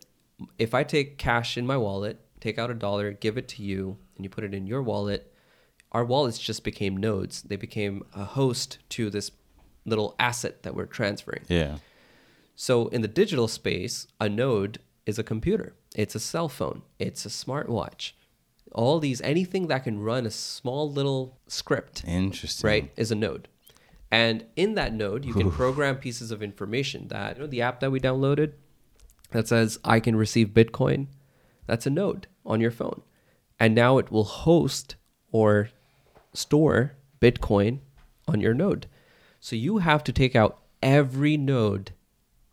if 0.58 0.74
I 0.74 0.84
take 0.84 1.18
cash 1.18 1.56
in 1.56 1.66
my 1.66 1.76
wallet, 1.76 2.20
take 2.40 2.58
out 2.58 2.70
a 2.70 2.74
dollar, 2.74 3.12
give 3.12 3.38
it 3.38 3.48
to 3.48 3.62
you, 3.62 3.96
and 4.16 4.24
you 4.24 4.30
put 4.30 4.44
it 4.44 4.54
in 4.54 4.66
your 4.66 4.82
wallet, 4.82 5.32
our 5.92 6.04
wallets 6.04 6.38
just 6.38 6.62
became 6.62 6.96
nodes. 6.96 7.42
They 7.42 7.56
became 7.56 8.04
a 8.14 8.24
host 8.24 8.78
to 8.90 9.10
this 9.10 9.30
little 9.86 10.14
asset 10.18 10.62
that 10.62 10.74
we're 10.74 10.86
transferring. 10.86 11.44
yeah. 11.48 11.78
So 12.60 12.88
in 12.88 13.02
the 13.02 13.08
digital 13.08 13.46
space, 13.46 14.08
a 14.20 14.28
node 14.28 14.80
is 15.06 15.16
a 15.16 15.22
computer. 15.22 15.74
It's 15.94 16.14
a 16.14 16.20
cell 16.20 16.48
phone. 16.48 16.82
It's 16.98 17.24
a 17.26 17.28
smartwatch. 17.28 18.12
All 18.72 18.98
these 19.00 19.20
anything 19.22 19.68
that 19.68 19.84
can 19.84 20.00
run 20.00 20.26
a 20.26 20.30
small 20.30 20.90
little 20.90 21.38
script, 21.46 22.04
Interesting. 22.06 22.68
right, 22.68 22.92
is 22.96 23.10
a 23.10 23.14
node. 23.14 23.48
And 24.10 24.44
in 24.56 24.74
that 24.74 24.92
node, 24.94 25.24
you 25.24 25.34
can 25.34 25.50
program 25.50 25.96
pieces 25.96 26.30
of 26.30 26.42
information 26.42 27.08
that 27.08 27.36
you 27.36 27.42
know 27.42 27.46
the 27.46 27.62
app 27.62 27.80
that 27.80 27.90
we 27.90 28.00
downloaded 28.00 28.52
that 29.30 29.48
says 29.48 29.78
I 29.84 30.00
can 30.00 30.16
receive 30.16 30.48
Bitcoin, 30.48 31.08
that's 31.66 31.86
a 31.86 31.90
node 31.90 32.26
on 32.46 32.60
your 32.60 32.70
phone. 32.70 33.02
And 33.60 33.74
now 33.74 33.98
it 33.98 34.10
will 34.10 34.24
host 34.24 34.96
or 35.30 35.70
store 36.32 36.94
Bitcoin 37.20 37.80
on 38.26 38.40
your 38.40 38.54
node. 38.54 38.86
So 39.40 39.56
you 39.56 39.78
have 39.78 40.02
to 40.04 40.12
take 40.12 40.34
out 40.34 40.62
every 40.82 41.36
node 41.36 41.92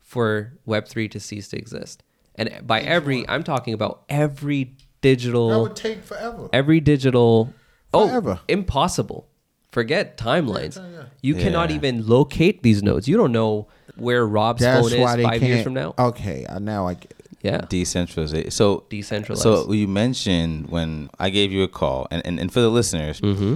for 0.01 0.53
Web3 0.67 1.09
to 1.11 1.19
cease 1.19 1.47
to 1.49 1.57
exist. 1.57 2.03
And 2.37 2.65
by 2.67 2.81
every, 2.81 3.27
I'm 3.29 3.43
talking 3.43 3.73
about 3.73 4.03
every 4.09 4.75
digital. 5.01 5.49
That 5.49 5.59
would 5.61 5.75
take 5.75 6.03
forever. 6.03 6.49
every 6.53 6.79
digital. 6.79 7.53
Forever. 7.91 8.39
Oh, 8.39 8.43
impossible. 8.47 9.27
Forget 9.71 10.17
timelines. 10.17 10.77
Yeah, 10.77 10.89
yeah. 10.89 11.03
You 11.21 11.35
cannot 11.35 11.71
even 11.71 12.05
locate 12.07 12.63
these 12.63 12.81
nodes. 12.83 13.07
You 13.07 13.17
don't 13.17 13.31
know 13.31 13.67
where 13.95 14.25
Rob's 14.25 14.61
That's 14.61 14.89
phone 14.89 14.99
why 15.01 15.11
is 15.11 15.15
they 15.17 15.23
five 15.23 15.39
can't. 15.39 15.43
years 15.43 15.63
from 15.63 15.73
now. 15.73 15.93
Okay, 15.99 16.45
uh, 16.45 16.59
now 16.59 16.87
I 16.87 16.93
get. 16.95 17.11
Yeah. 17.41 17.61
Decentralization. 17.69 18.49
So 18.51 18.85
Decentralized. 18.89 19.43
So 19.43 19.71
you 19.71 19.87
mentioned 19.87 20.69
when 20.69 21.09
I 21.19 21.29
gave 21.29 21.51
you 21.51 21.61
a 21.63 21.67
call, 21.67 22.07
and 22.09 22.25
and, 22.25 22.39
and 22.39 22.51
for 22.51 22.59
the 22.61 22.69
listeners, 22.69 23.21
Mm-hmm. 23.21 23.55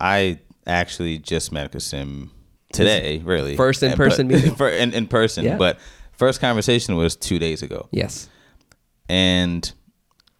I 0.00 0.40
actually 0.66 1.18
just 1.18 1.52
met 1.52 1.70
Qasim 1.72 2.30
today, 2.72 3.18
really 3.24 3.56
First 3.56 3.82
in-person 3.82 4.26
meeting? 4.28 4.54
for- 4.56 4.68
in, 4.68 4.92
in 4.92 5.06
person. 5.06 5.44
Yeah. 5.44 5.56
But 5.56 5.78
first 6.18 6.40
conversation 6.40 6.96
was 6.96 7.16
two 7.16 7.38
days 7.38 7.62
ago, 7.62 7.88
Yes. 7.92 8.28
and 9.08 9.72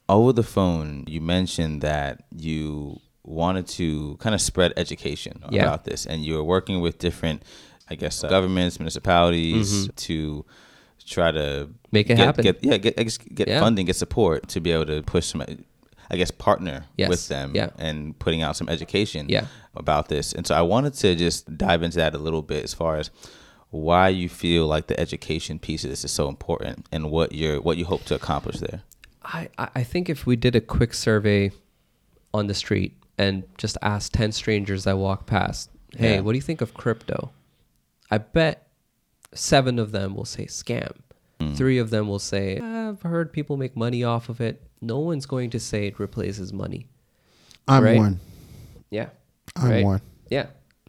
over 0.08 0.32
the 0.32 0.42
phone, 0.42 1.04
you 1.06 1.20
mentioned 1.20 1.82
that 1.82 2.24
you 2.34 2.98
wanted 3.24 3.66
to 3.66 4.16
kind 4.20 4.34
of 4.34 4.40
spread 4.40 4.72
education 4.76 5.42
Yeah. 5.50 5.62
about 5.62 5.84
this, 5.84 6.06
and 6.06 6.24
you 6.24 6.34
were 6.34 6.44
working 6.44 6.80
with 6.80 6.98
different, 6.98 7.42
I 7.90 7.94
guess, 7.94 8.24
uh, 8.24 8.28
governments, 8.28 8.78
municipalities 8.80 9.88
to 10.06 10.44
try 11.06 11.30
to 11.32 11.38
Mm-hmm. 11.68 11.72
Make 11.92 12.06
it 12.10 12.16
get, 12.16 12.26
happen. 12.26 12.42
Get, 12.42 12.64
yeah, 12.64 12.76
get 12.76 12.94
I 12.98 13.02
guess 13.04 13.16
get 13.18 13.48
Yeah. 13.48 13.60
funding, 13.60 13.86
get 13.86 13.96
support 13.96 14.48
to 14.48 14.60
be 14.60 14.72
able 14.72 14.86
to 14.86 15.02
push 15.02 15.26
some. 15.26 15.42
I 16.10 16.16
guess 16.16 16.30
partner 16.30 16.86
Yes. 16.96 17.10
with 17.10 17.28
them 17.28 17.52
Yeah. 17.54 17.68
and 17.78 18.18
putting 18.18 18.40
out 18.42 18.56
some 18.56 18.68
education 18.70 19.28
about 19.74 20.08
this. 20.08 20.32
And 20.32 20.46
so 20.46 20.54
I 20.54 20.62
wanted 20.62 20.94
to 20.94 21.14
just 21.14 21.56
dive 21.58 21.82
into 21.82 21.98
that 21.98 22.14
a 22.14 22.18
little 22.18 22.40
bit 22.42 22.64
as 22.64 22.72
far 22.72 22.96
as 22.96 23.10
why 23.70 24.08
you 24.08 24.28
feel 24.28 24.66
like 24.66 24.86
the 24.86 24.98
education 24.98 25.58
piece 25.58 25.84
of 25.84 25.90
this 25.90 26.04
is 26.04 26.10
so 26.10 26.28
important 26.28 26.86
and 26.92 27.10
what 27.10 27.32
you're 27.32 27.60
what 27.60 27.76
you 27.76 27.84
hope 27.84 28.04
to 28.06 28.14
accomplish 28.14 28.58
there. 28.58 28.82
I, 29.24 29.48
I 29.58 29.68
I 29.76 29.82
think 29.84 30.08
if 30.08 30.26
we 30.26 30.36
did 30.36 30.56
a 30.56 30.60
quick 30.60 30.94
survey 30.94 31.50
on 32.32 32.46
the 32.46 32.54
street 32.54 32.96
and 33.18 33.42
just 33.58 33.76
asked 33.82 34.14
10 34.14 34.32
strangers 34.32 34.84
that 34.84 34.96
walk 34.96 35.26
past, 35.26 35.70
hey, 35.96 36.14
Yeah. 36.14 36.20
what 36.20 36.32
do 36.32 36.36
you 36.38 36.42
think 36.42 36.60
of 36.60 36.72
crypto? 36.74 37.30
I 38.10 38.18
bet 38.18 38.68
seven 39.34 39.78
of 39.78 39.92
them 39.92 40.14
will 40.14 40.24
say 40.24 40.46
scam. 40.46 40.92
Hmm. 41.40 41.54
Three 41.54 41.78
of 41.78 41.90
them 41.90 42.08
will 42.08 42.18
say, 42.18 42.58
I've 42.58 43.02
heard 43.02 43.32
people 43.32 43.56
make 43.56 43.76
money 43.76 44.02
off 44.04 44.28
of 44.28 44.40
it. 44.40 44.62
No 44.80 44.98
one's 44.98 45.26
going 45.26 45.50
to 45.50 45.60
say 45.60 45.86
it 45.88 45.98
replaces 45.98 46.52
money. 46.52 46.86
I'm 47.66 47.82
Right. 47.84 47.96
one. 47.98 48.20
Yeah. 48.90 49.08
I'm 49.56 49.70
right? 49.70 49.84
one. 49.84 50.00
Yeah. 50.30 50.46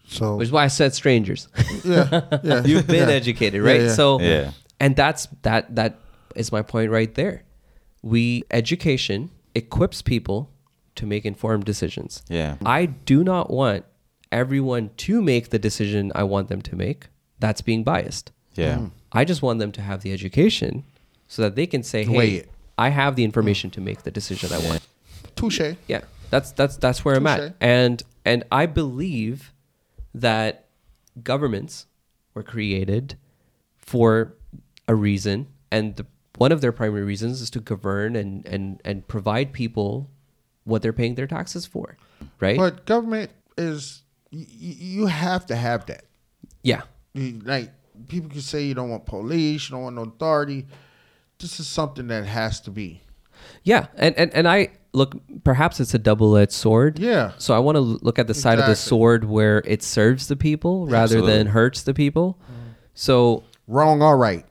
So 0.09 0.37
Which 0.37 0.47
is 0.47 0.51
why 0.51 0.63
I 0.63 0.67
said 0.67 0.93
strangers. 0.93 1.47
yeah, 1.85 2.39
yeah. 2.43 2.63
You've 2.65 2.87
been 2.87 3.07
yeah. 3.09 3.15
educated, 3.15 3.61
right? 3.61 3.81
yeah. 3.81 3.93
So 3.93 4.19
Yeah. 4.19 4.51
and 4.79 4.95
that's 4.95 5.27
that 5.43 5.75
that 5.75 5.99
is 6.35 6.51
my 6.51 6.61
point 6.61 6.91
right 6.91 7.13
there. 7.13 7.43
We 8.01 8.43
education 8.49 9.29
equips 9.53 10.01
people 10.01 10.49
to 10.95 11.05
make 11.05 11.25
informed 11.25 11.65
decisions. 11.65 12.23
Yeah. 12.27 12.55
I 12.65 12.87
do 12.87 13.23
not 13.23 13.51
want 13.51 13.85
everyone 14.31 14.89
to 14.97 15.21
make 15.21 15.49
the 15.49 15.59
decision 15.59 16.11
I 16.15 16.23
want 16.23 16.49
them 16.49 16.61
to 16.63 16.75
make. 16.75 17.07
That's 17.39 17.61
being 17.61 17.83
biased. 17.83 18.31
Yeah. 18.55 18.75
Mm-hmm. 18.75 18.87
I 19.11 19.25
just 19.25 19.41
want 19.41 19.59
them 19.59 19.71
to 19.73 19.81
have 19.81 20.01
the 20.01 20.11
education 20.11 20.83
so 21.27 21.41
that 21.43 21.55
they 21.55 21.65
can 21.65 21.83
say, 21.83 22.03
"Hey, 22.03 22.29
it. 22.35 22.49
I 22.77 22.89
have 22.89 23.15
the 23.15 23.23
information 23.23 23.69
mm. 23.69 23.73
to 23.73 23.81
make 23.81 24.03
the 24.03 24.11
decision 24.11 24.51
I 24.51 24.59
want." 24.67 24.81
Touche. 25.35 25.75
Yeah, 25.87 26.01
that's 26.29 26.51
that's 26.51 26.77
that's 26.77 27.05
where 27.05 27.15
I'm 27.15 27.25
at, 27.27 27.55
and 27.61 28.03
and 28.25 28.43
I 28.51 28.65
believe 28.65 29.53
that 30.21 30.67
governments 31.23 31.85
were 32.33 32.43
created 32.43 33.17
for 33.77 34.35
a 34.87 34.95
reason, 34.95 35.47
and 35.71 35.95
the, 35.95 36.05
one 36.37 36.51
of 36.51 36.61
their 36.61 36.71
primary 36.71 37.03
reasons 37.03 37.41
is 37.41 37.49
to 37.51 37.59
govern 37.59 38.15
and 38.15 38.45
and 38.45 38.81
and 38.85 39.07
provide 39.07 39.51
people 39.53 40.09
what 40.63 40.81
they're 40.81 40.93
paying 40.93 41.15
their 41.15 41.27
taxes 41.27 41.65
for, 41.65 41.97
right? 42.39 42.57
But 42.57 42.85
government 42.85 43.31
is 43.57 44.03
you, 44.31 44.45
you 45.01 45.05
have 45.07 45.45
to 45.47 45.55
have 45.55 45.85
that. 45.87 46.05
yeah, 46.63 46.81
Like 47.15 47.71
people 48.07 48.29
can 48.29 48.41
say 48.41 48.63
you 48.63 48.73
don't 48.73 48.89
want 48.89 49.05
police, 49.05 49.69
you 49.69 49.73
don't 49.75 49.83
want 49.83 49.95
no 49.95 50.03
authority. 50.03 50.67
This 51.39 51.59
is 51.59 51.67
something 51.67 52.07
that 52.07 52.25
has 52.25 52.59
to 52.61 52.71
be. 52.71 53.01
yeah, 53.63 53.87
and 53.95 54.15
and 54.17 54.33
and 54.33 54.47
I 54.47 54.69
look. 54.93 55.15
Perhaps 55.43 55.79
it's 55.79 55.93
a 55.93 55.99
double-edged 55.99 56.51
sword. 56.51 56.99
Yeah. 56.99 57.31
So 57.37 57.53
I 57.53 57.59
want 57.59 57.75
to 57.75 57.81
look 57.81 58.19
at 58.19 58.27
the 58.27 58.33
side 58.33 58.59
of 58.59 58.65
the 58.65 58.75
sword 58.75 59.23
where 59.25 59.61
it 59.65 59.83
serves 59.83 60.27
the 60.27 60.35
people 60.35 60.85
rather 60.87 61.03
Absolutely. 61.17 61.31
than 61.33 61.47
hurts 61.47 61.83
the 61.83 61.93
people. 61.93 62.37
Mm-hmm. 62.43 62.69
So 62.93 63.43
Wrong 63.67 64.01
or 64.01 64.17
right. 64.17 64.45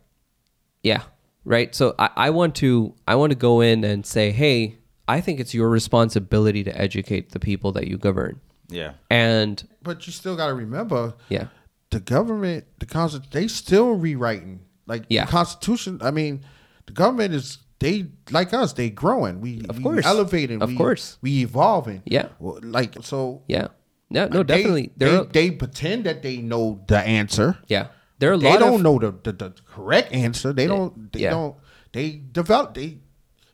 Yeah. 0.82 1.02
Right. 1.44 1.74
So 1.74 1.94
I, 1.98 2.10
I 2.16 2.30
want 2.30 2.54
to 2.56 2.94
I 3.06 3.16
want 3.16 3.30
to 3.32 3.36
go 3.38 3.60
in 3.60 3.82
and 3.84 4.06
say, 4.06 4.30
hey, 4.30 4.76
I 5.08 5.20
think 5.20 5.40
it's 5.40 5.54
your 5.54 5.68
responsibility 5.68 6.62
to 6.64 6.78
educate 6.80 7.30
the 7.30 7.40
people 7.40 7.72
that 7.72 7.88
you 7.88 7.96
govern. 7.98 8.40
Yeah. 8.68 8.92
And 9.10 9.66
But 9.82 10.06
you 10.06 10.12
still 10.12 10.36
got 10.36 10.48
to 10.48 10.54
remember 10.54 11.14
yeah. 11.30 11.48
the 11.90 12.00
government, 12.00 12.66
the 12.78 12.86
constitution, 12.86 13.30
they 13.32 13.48
still 13.48 13.94
rewriting. 13.94 14.60
Like 14.86 15.04
Yeah. 15.08 15.24
the 15.24 15.30
Constitution. 15.32 15.98
I 16.02 16.10
mean, 16.10 16.44
the 16.86 16.92
government 16.92 17.34
is 17.34 17.58
they 17.80 18.06
like 18.30 18.52
us. 18.52 18.72
They 18.72 18.90
growing. 18.90 19.40
We 19.40 19.64
Of 19.68 19.76
we 19.78 19.82
course. 19.82 20.04
elevating. 20.06 20.62
Of 20.62 20.70
we, 20.70 20.76
course. 20.76 21.18
we 21.22 21.40
evolving. 21.42 22.02
Yeah. 22.04 22.28
Like 22.40 22.96
so. 23.02 23.42
Yeah. 23.48 23.68
No, 24.10 24.26
no, 24.28 24.42
they- 24.42 24.56
definitely. 24.56 24.92
They, 24.96 25.06
there 25.06 25.20
are, 25.20 25.24
they, 25.24 25.50
pretend 25.50 26.04
that 26.04 26.22
they 26.22 26.38
know 26.38 26.82
the 26.88 26.98
answer. 26.98 27.58
yeah. 27.68 27.88
There 28.18 28.30
are 28.30 28.34
a 28.34 28.38
They 28.38 28.56
don't 28.56 28.76
of 28.76 28.82
know 28.82 28.98
the, 28.98 29.12
the, 29.22 29.32
the 29.32 29.54
correct 29.64 30.12
answer. 30.12 30.52
They 30.52 30.66
don't. 30.66 31.12
They 31.12 31.20
Yeah. 31.20 31.30
don't. 31.30 31.54
They 31.92 32.20
develop. 32.32 32.74
They. 32.74 32.82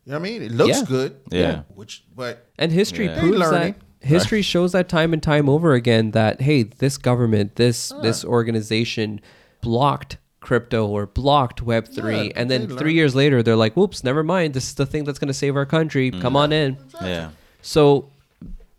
You 0.07 0.13
know 0.13 0.19
what 0.21 0.29
I 0.29 0.31
mean? 0.31 0.43
It 0.43 0.53
looks 0.53 0.79
Yeah. 0.79 0.85
good. 0.87 1.17
Yeah. 1.31 1.63
Which, 1.75 2.05
but 2.15 2.47
and 2.59 2.73
history 2.73 3.07
Yeah. 3.07 3.19
proves 3.21 3.39
learning. 3.39 3.75
that 4.01 4.07
history 4.09 4.41
shows 4.43 4.73
that 4.73 4.89
time 4.89 5.13
and 5.13 5.23
time 5.23 5.49
over 5.51 5.73
again 5.75 6.13
that 6.13 6.41
hey, 6.41 6.63
this 6.63 6.97
government, 6.97 7.57
this 7.57 7.93
this 8.03 8.25
organization 8.25 9.21
blocked 9.61 10.17
crypto 10.45 10.87
or 10.87 11.07
blocked 11.07 11.63
web 11.63 11.89
3 11.89 12.17
Yeah, 12.27 12.33
and 12.37 12.51
then 12.51 12.69
3 12.69 12.77
learn. 12.77 12.91
years 12.95 13.15
later 13.15 13.43
they're 13.43 13.57
like, 13.65 13.75
"Whoops, 13.77 14.05
never 14.05 14.23
mind. 14.23 14.55
This 14.55 14.67
is 14.69 14.75
the 14.75 14.87
thing 14.87 15.05
that's 15.05 15.19
going 15.19 15.29
to 15.29 15.41
save 15.45 15.57
our 15.57 15.67
country. 15.67 16.11
Mm. 16.11 16.21
Come 16.21 16.37
on 16.37 16.53
in." 16.53 16.77
Yeah. 17.03 17.31
So 17.63 18.11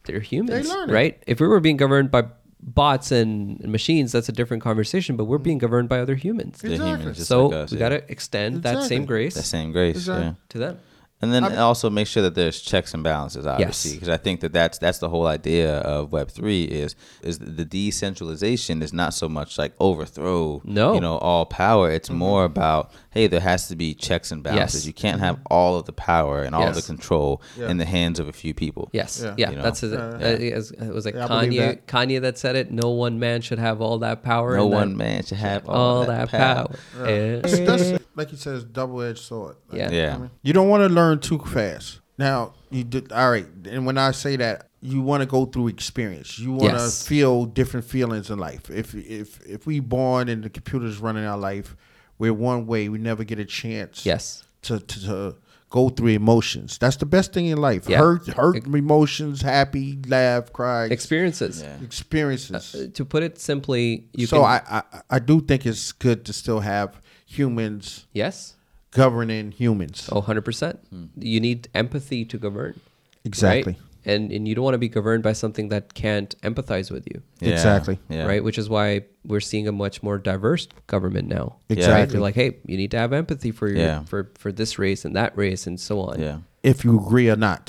they're 0.05 0.19
humans, 0.19 0.69
learn 0.69 0.89
it. 0.89 0.93
right? 0.93 1.23
If 1.27 1.39
we 1.41 1.47
were 1.47 1.59
being 1.59 1.77
governed 1.77 2.11
by 2.11 2.25
bots 2.61 3.11
and 3.11 3.59
and 3.61 3.71
machines, 3.71 4.11
that's 4.11 4.29
a 4.29 4.31
different 4.31 4.63
conversation. 4.63 5.17
But 5.17 5.25
we're 5.25 5.39
mm. 5.39 5.49
being 5.49 5.57
governed 5.57 5.89
by 5.89 5.99
other 5.99 6.15
humans. 6.15 6.59
The 6.59 6.73
Exactly. 6.73 6.99
humans 6.99 7.17
just 7.17 7.29
so 7.29 7.47
like 7.47 7.55
us, 7.55 7.71
we 7.71 7.77
yeah. 7.77 7.89
got 7.89 7.89
to 7.97 8.11
extend 8.11 8.63
that 8.63 8.83
same 8.83 9.05
grace 9.05 9.33
the 9.33 9.43
same 9.43 9.71
grace. 9.71 9.95
Exactly. 9.97 10.25
Yeah. 10.25 10.33
to 10.49 10.57
them. 10.57 10.79
And 11.21 11.33
then 11.33 11.43
I'm- 11.45 11.57
also 11.57 11.89
make 11.89 12.07
sure 12.07 12.21
that 12.23 12.35
there's 12.35 12.59
checks 12.61 12.93
and 12.93 13.01
balances, 13.03 13.45
obviously, 13.47 13.93
because 13.93 14.09
I 14.09 14.17
think 14.17 14.41
that 14.41 14.51
that's 14.51 14.77
that's 14.77 14.99
the 14.99 15.09
whole 15.09 15.27
idea 15.27 15.77
of 15.77 16.11
Web 16.11 16.29
three 16.29 16.65
is 16.65 16.95
is 17.23 17.39
the 17.39 17.65
decentralization 17.65 18.81
is 18.81 18.91
not 18.91 19.13
so 19.13 19.29
much 19.29 19.57
like 19.57 19.73
overthrow, 19.79 20.61
No. 20.65 20.93
you 20.93 20.99
know, 20.99 21.17
all 21.17 21.45
power. 21.45 21.89
It's 21.89 22.09
mm-hmm. 22.09 22.17
more 22.17 22.43
about 22.43 22.91
hey, 23.15 23.25
there 23.27 23.39
has 23.39 23.67
to 23.69 23.75
be 23.75 23.93
checks 23.95 24.31
and 24.31 24.43
balances. 24.43 24.81
Yes. 24.81 24.85
You 24.85 24.93
can't 24.93 25.19
have 25.21 25.39
all 25.49 25.77
of 25.77 25.85
the 25.85 25.93
power 25.93 26.43
and 26.43 26.53
all 26.53 26.67
of 26.67 26.75
the 26.75 26.81
control 26.83 27.41
Yeah. 27.57 27.69
in 27.69 27.77
the 27.77 27.85
hands 27.85 28.19
of 28.19 28.27
a 28.27 28.33
few 28.33 28.53
people. 28.53 28.89
Yes, 28.91 29.21
Yeah. 29.23 29.33
yeah, 29.37 29.49
You 29.51 29.55
know? 29.55 29.61
that's 29.63 29.81
a, 29.83 29.87
Yeah. 29.87 30.27
uh, 30.27 30.57
as- 30.57 30.71
it 30.71 30.93
was 30.93 31.05
like 31.05 31.15
Yeah, 31.15 31.27
Kanye. 31.27 31.57
that. 31.59 31.87
Kanye 31.87 32.21
that 32.21 32.37
said 32.37 32.55
it. 32.57 32.71
No 32.71 32.89
one 32.91 33.17
man 33.17 33.39
should 33.41 33.57
have 33.59 33.81
all 33.81 33.97
that 33.99 34.21
power. 34.21 34.57
No 34.57 34.65
and 34.65 34.73
that- 34.73 34.77
one 34.77 34.97
man 34.97 35.23
should 35.23 35.37
have 35.37 35.67
all, 35.67 35.75
all 35.99 36.05
that, 36.05 36.29
that 36.29 36.37
power. 36.37 36.67
power. 36.97 37.09
Yeah. 37.09 37.39
That's, 37.39 37.59
that's 37.59 38.03
like 38.15 38.31
you 38.31 38.37
said, 38.37 38.55
it's 38.55 38.65
double 38.65 39.01
edged 39.01 39.19
sword. 39.19 39.55
Like, 39.69 39.79
Yeah. 39.79 39.91
Yeah. 39.91 40.15
I 40.15 40.17
mean, 40.17 40.31
you 40.43 40.51
don't 40.53 40.67
want 40.69 40.83
to 40.87 40.93
learn 40.93 41.19
too 41.19 41.39
fast. 41.39 42.01
Now 42.17 42.53
you 42.69 42.83
did 42.83 43.11
all 43.11 43.29
right, 43.29 43.47
and 43.69 43.85
when 43.85 43.97
I 43.97 44.11
say 44.11 44.37
that, 44.37 44.69
you 44.81 45.01
want 45.01 45.19
to 45.21 45.25
go 45.25 45.45
through 45.45 45.67
experience. 45.67 46.39
You 46.39 46.51
want 46.51 46.73
to 46.77 46.83
Yes. 46.83 47.05
feel 47.05 47.43
different 47.45 47.85
feelings 47.85 48.29
in 48.29 48.39
life. 48.39 48.69
If 48.69 48.95
if 48.95 49.41
if 49.45 49.65
we 49.65 49.79
born 49.81 50.29
and 50.29 50.41
the 50.43 50.49
computer's 50.49 50.97
running 50.99 51.25
our 51.25 51.37
life, 51.37 51.75
we're 52.17 52.33
one 52.33 52.65
way. 52.67 52.89
We 52.89 52.97
never 52.97 53.23
get 53.23 53.39
a 53.39 53.45
chance. 53.45 54.05
Yes. 54.05 54.43
To, 54.63 54.79
to, 54.79 54.99
to 55.05 55.35
go 55.69 55.89
through 55.89 56.09
emotions. 56.09 56.77
That's 56.77 56.95
the 56.95 57.05
best 57.05 57.33
thing 57.33 57.47
in 57.47 57.57
life. 57.59 57.87
Yeah. 57.87 57.97
Hurt, 57.97 58.27
hurt 58.27 58.65
emotions, 58.65 59.41
happy, 59.41 59.99
laugh, 60.07 60.51
cry, 60.53 60.85
Experiences. 60.85 61.61
Yeah. 61.61 61.77
experiences. 61.83 62.73
Uh, 62.73 62.87
to 62.93 63.05
put 63.05 63.23
it 63.23 63.39
simply, 63.39 64.07
you 64.13 64.25
so 64.25 64.41
can. 64.41 64.45
I, 64.45 64.77
I 64.77 65.01
I 65.09 65.19
do 65.19 65.41
think 65.41 65.65
it's 65.65 65.91
good 65.91 66.25
to 66.25 66.33
still 66.33 66.61
have 66.61 66.99
humans 67.25 68.05
yes. 68.13 68.55
governing 68.91 69.51
humans. 69.51 70.09
Oh, 70.11 70.21
100%. 70.21 70.77
You 71.17 71.39
need 71.39 71.67
empathy 71.73 72.25
to 72.25 72.37
govern. 72.37 72.79
exactly. 73.23 73.73
Right? 73.73 73.81
And, 74.05 74.31
and 74.31 74.47
you 74.47 74.53
don't 74.53 74.63
want 74.63 74.75
to 74.75 74.79
be 74.79 74.89
governed 74.89 75.23
by 75.23 75.33
something 75.33 75.69
that 75.69 75.93
can't 75.95 76.39
empathize 76.41 76.91
with 76.91 77.07
you. 77.11 77.21
Yeah. 77.39 77.53
Exactly. 77.53 77.99
Yeah. 78.09 78.25
Right? 78.25 78.43
Which 78.43 78.57
is 78.57 78.69
why 78.69 79.05
we're 79.23 79.39
seeing 79.39 79.67
a 79.67 79.71
much 79.71 80.03
more 80.03 80.17
diverse 80.17 80.67
government 80.87 81.27
now. 81.27 81.55
Right? 81.69 81.77
Exactly. 81.79 82.13
They're 82.13 82.21
like, 82.21 82.35
hey, 82.35 82.57
you 82.65 82.77
need 82.77 82.91
to 82.91 82.97
have 82.97 83.13
empathy 83.13 83.51
for 83.51 83.67
your 83.67 83.77
Yeah. 83.77 84.03
for, 84.03 84.31
for 84.37 84.51
this 84.51 84.77
race 84.77 85.05
and 85.05 85.15
that 85.15 85.35
race 85.37 85.65
and 85.65 85.79
so 85.79 86.01
on. 86.01 86.21
Yeah. 86.21 86.39
If 86.61 86.85
you 86.85 86.99
agree 86.99 87.29
or 87.29 87.35
not 87.35 87.65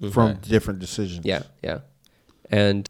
mm-hmm. 0.00 0.10
from 0.10 0.28
Right. 0.28 0.42
different 0.42 0.78
decisions. 0.80 1.24
Yeah, 1.24 1.42
yeah. 1.62 1.80
And 2.50 2.88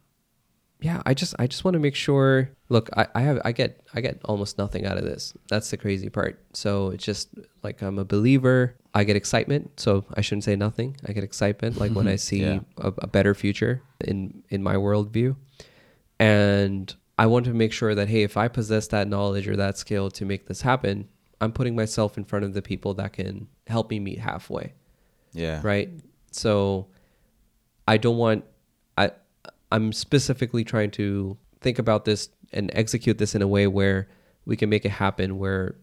yeah, 0.79 1.01
I 1.05 1.13
just 1.13 1.33
I 1.39 1.47
just 1.47 1.63
want 1.63 1.73
to 1.73 1.79
make 1.79 1.95
sure 1.95 2.51
look, 2.69 2.89
I, 2.97 3.07
I 3.15 3.21
have 3.21 3.39
I 3.45 3.51
get 3.51 3.81
I 3.93 4.01
get 4.01 4.19
almost 4.25 4.57
nothing 4.57 4.85
out 4.85 4.97
of 4.97 5.03
this. 5.03 5.33
That's 5.49 5.69
the 5.69 5.77
crazy 5.77 6.09
part. 6.09 6.39
So 6.53 6.89
it's 6.89 7.03
just 7.05 7.29
like 7.63 7.81
I'm 7.81 7.99
a 7.99 8.05
believer. 8.05 8.75
I 8.93 9.03
get 9.03 9.15
excitement. 9.15 9.79
So 9.79 10.05
I 10.15 10.21
shouldn't 10.21 10.43
say 10.45 10.55
nothing. 10.55 10.97
I 11.05 11.13
get 11.13 11.23
excitement 11.23 11.79
like 11.79 11.91
when 11.91 12.07
I 12.15 12.15
see 12.15 12.41
Yeah. 12.43 12.59
a, 12.77 12.93
a 12.99 13.07
better 13.07 13.33
future 13.33 13.81
in 14.03 14.43
in 14.49 14.63
my 14.63 14.75
worldview. 14.75 15.35
And 16.19 16.93
I 17.17 17.25
want 17.27 17.45
to 17.45 17.53
make 17.53 17.71
sure 17.73 17.95
that 17.95 18.09
hey, 18.09 18.23
if 18.23 18.37
I 18.37 18.47
possess 18.47 18.87
that 18.87 19.07
knowledge 19.07 19.47
or 19.47 19.55
that 19.57 19.77
skill 19.77 20.09
to 20.11 20.25
make 20.25 20.47
this 20.47 20.61
happen, 20.61 21.07
I'm 21.41 21.51
putting 21.51 21.75
myself 21.75 22.17
in 22.17 22.23
front 22.25 22.45
of 22.45 22.53
the 22.53 22.61
people 22.61 22.93
that 22.95 23.13
can 23.13 23.47
help 23.67 23.89
me 23.89 23.99
meet 23.99 24.19
halfway 24.19 24.73
Yeah. 25.33 25.59
right 25.63 25.89
so 26.31 26.85
i 27.87 27.97
don't 27.97 28.17
want 28.17 28.45
i 28.97 29.09
i'm 29.71 29.91
specifically 29.91 30.63
trying 30.63 30.91
to 30.91 31.35
think 31.61 31.79
about 31.79 32.05
this 32.05 32.29
and 32.55 32.71
execute 32.73 33.17
this 33.17 33.35
in 33.35 33.41
a 33.41 33.47
way 33.47 33.67
where 33.67 34.07
we 34.45 34.55
can 34.55 34.69
make 34.69 34.85
it 34.85 34.91
happen 34.91 35.37
where 35.37 35.75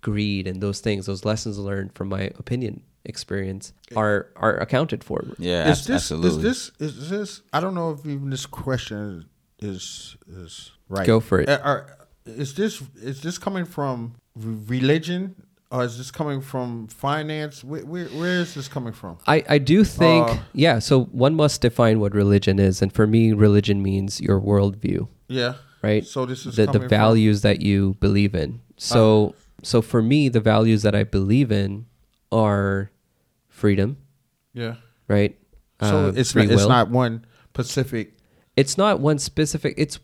greed 0.00 0.46
and 0.46 0.60
those 0.62 0.80
things 0.80 1.06
those 1.06 1.24
lessons 1.24 1.58
learned 1.58 1.92
from 1.94 2.08
my 2.08 2.22
opinion 2.38 2.82
experience 3.04 3.72
are 3.96 4.28
are 4.36 4.56
accounted 4.58 5.02
for 5.04 5.24
Yeah. 5.38 5.70
Is 5.70 5.86
this 5.86 5.96
absolutely. 6.10 6.48
is 6.48 6.72
this 6.78 6.92
is 6.98 7.10
this 7.10 7.42
I 7.52 7.60
don't 7.60 7.74
know 7.74 7.90
if 7.92 8.00
even 8.06 8.30
this 8.30 8.46
question 8.46 9.26
is 9.58 10.16
is 10.28 10.70
right. 10.88 11.06
Go 11.06 11.20
for 11.20 11.40
it. 11.40 11.48
Uh, 11.48 11.58
are- 11.62 11.96
is 12.26 12.54
this 12.54 12.82
is 13.02 13.20
this 13.22 13.38
coming 13.38 13.64
from 13.64 14.14
religion 14.36 15.34
or 15.70 15.84
is 15.84 15.96
this 15.98 16.10
coming 16.10 16.40
from 16.40 16.86
finance? 16.88 17.62
Where, 17.64 17.84
where, 17.84 18.06
where 18.08 18.40
is 18.40 18.54
this 18.54 18.68
coming 18.68 18.92
from? 18.92 19.18
I, 19.26 19.44
I 19.48 19.58
do 19.58 19.84
think 19.84 20.28
Uh, 20.28 20.36
yeah 20.52 20.78
so 20.78 21.04
one 21.04 21.34
must 21.34 21.60
define 21.62 22.00
what 22.00 22.14
religion 22.14 22.58
is 22.58 22.82
and 22.82 22.92
for 22.92 23.06
me 23.06 23.32
religion 23.32 23.82
means 23.82 24.20
your 24.20 24.40
worldview 24.40 25.08
Yeah. 25.28 25.54
Right? 25.82 26.04
So 26.06 26.26
this 26.26 26.46
is 26.46 26.56
the, 26.56 26.62
the 26.62 26.72
coming 26.72 26.80
from- 26.82 26.88
values 26.88 27.42
that 27.42 27.60
you 27.62 27.96
believe 28.00 28.34
in. 28.34 28.60
So 28.76 29.34
so 29.62 29.82
for 29.82 30.00
me, 30.02 30.28
the 30.28 30.40
values 30.40 30.82
that 30.82 30.94
I 30.94 31.04
believe 31.04 31.52
in 31.52 31.86
are 32.32 32.90
freedom, 33.48 33.96
Yeah. 34.54 34.76
right? 35.08 35.36
So 35.82 36.08
Uh, 36.08 36.12
it's 36.16 36.32
free 36.32 36.46
not, 36.46 36.52
it's 36.54 36.66
not 36.66 36.90
one 36.90 37.24
specific. 37.54 38.14
It's 38.56 38.76
not 38.78 39.00
one 39.00 39.18
specific. 39.18 39.74
It's 39.76 39.98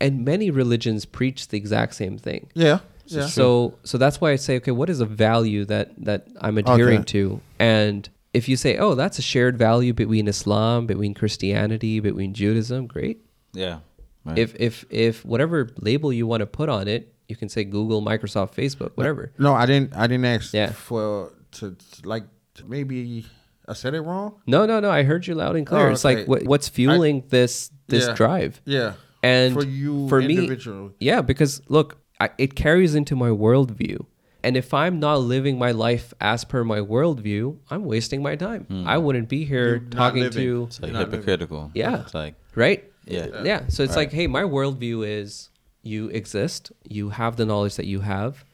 and 0.00 0.24
many 0.24 0.50
religions 0.50 1.04
preach 1.04 1.48
the 1.48 1.56
exact 1.56 1.94
same 1.94 2.18
thing. 2.18 2.48
Yeah. 2.54 2.80
Yeah. 3.06 3.26
So 3.26 3.74
so 3.82 3.98
that's 3.98 4.20
why 4.20 4.30
I 4.30 4.36
say, 4.36 4.56
okay, 4.56 4.70
what 4.70 4.88
is 4.88 5.00
a 5.00 5.06
value 5.06 5.64
that 5.66 5.92
that 6.04 6.28
I'm 6.40 6.58
adhering 6.58 7.00
Okay. 7.00 7.12
to? 7.18 7.40
And 7.58 8.08
if 8.32 8.48
you 8.48 8.56
say, 8.56 8.78
oh, 8.78 8.94
that's 8.94 9.18
a 9.18 9.22
shared 9.22 9.58
value 9.58 9.92
between 9.92 10.28
Islam, 10.28 10.86
between 10.86 11.14
Christianity, 11.14 11.98
between 12.00 12.32
Judaism, 12.32 12.86
great. 12.86 13.18
yeah. 13.52 13.80
Right. 14.24 14.38
If 14.38 14.54
if 14.60 14.84
if 14.90 15.24
whatever 15.24 15.68
label 15.80 16.12
you 16.12 16.26
want 16.26 16.40
to 16.40 16.46
put 16.46 16.68
on 16.68 16.88
it, 16.88 17.14
you 17.28 17.36
can 17.36 17.48
say 17.48 17.64
Google, 17.64 18.02
Microsoft, 18.02 18.54
Facebook, 18.54 18.92
whatever. 18.96 19.32
No, 19.38 19.54
I 19.54 19.66
didn't. 19.66 19.96
I 19.96 20.06
didn't 20.06 20.24
ask 20.26 20.52
Yeah. 20.52 20.72
for 20.72 21.32
to, 21.52 21.74
to 21.74 22.08
like 22.08 22.24
to 22.54 22.64
maybe 22.66 23.24
I 23.66 23.72
said 23.74 23.94
it 23.94 24.00
wrong. 24.00 24.34
No, 24.46 24.66
no, 24.66 24.80
no. 24.80 24.90
I 24.90 25.04
heard 25.04 25.26
you 25.26 25.34
loud 25.34 25.56
and 25.56 25.66
clear. 25.66 25.88
Oh, 25.88 25.92
It's 25.92 26.04
like 26.04 26.26
what, 26.26 26.42
what's 26.44 26.68
fueling 26.68 27.24
this 27.28 27.70
this 27.88 28.06
Yeah. 28.08 28.14
drive? 28.14 28.60
Yeah. 28.64 28.94
And 29.22 29.54
for 29.54 29.64
you 29.64 30.08
for 30.08 30.20
me, 30.20 30.50
yeah, 30.98 31.20
because 31.22 31.62
look, 31.68 31.98
I, 32.18 32.30
it 32.38 32.54
carries 32.54 32.94
into 32.94 33.14
my 33.16 33.28
worldview. 33.28 34.06
And 34.42 34.56
if 34.56 34.72
I'm 34.72 34.98
not 35.00 35.16
living 35.20 35.58
my 35.58 35.70
life 35.72 36.14
as 36.18 36.44
per 36.44 36.64
my 36.64 36.78
worldview, 36.80 37.58
I'm 37.70 37.84
wasting 37.84 38.22
my 38.22 38.36
time. 38.36 38.64
Hmm. 38.64 38.88
I 38.88 38.96
wouldn't 38.96 39.28
be 39.28 39.44
here 39.44 39.68
You're 39.76 39.78
talking 39.80 40.30
to 40.30 40.64
It's 40.64 40.80
like 40.80 40.90
You're 40.92 41.00
living. 41.00 41.12
hypocritical. 41.20 41.70
Yeah. 41.74 42.00
It's 42.02 42.14
like 42.14 42.34
right? 42.54 42.89
Yeah. 43.06 43.42
Yeah. 43.44 43.62
So 43.68 43.82
it's 43.82 43.90
Right. 43.96 44.02
like, 44.02 44.12
hey, 44.12 44.26
my 44.26 44.42
worldview 44.42 45.06
is 45.06 45.48
you 45.82 46.08
exist, 46.08 46.70
you 46.88 47.10
have 47.10 47.36
the 47.36 47.46
knowledge 47.46 47.76
that 47.76 47.86
you 47.86 48.00
have, 48.00 48.44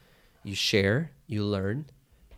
you 0.45 0.55
share, 0.55 1.11
you 1.27 1.45
learn, 1.45 1.87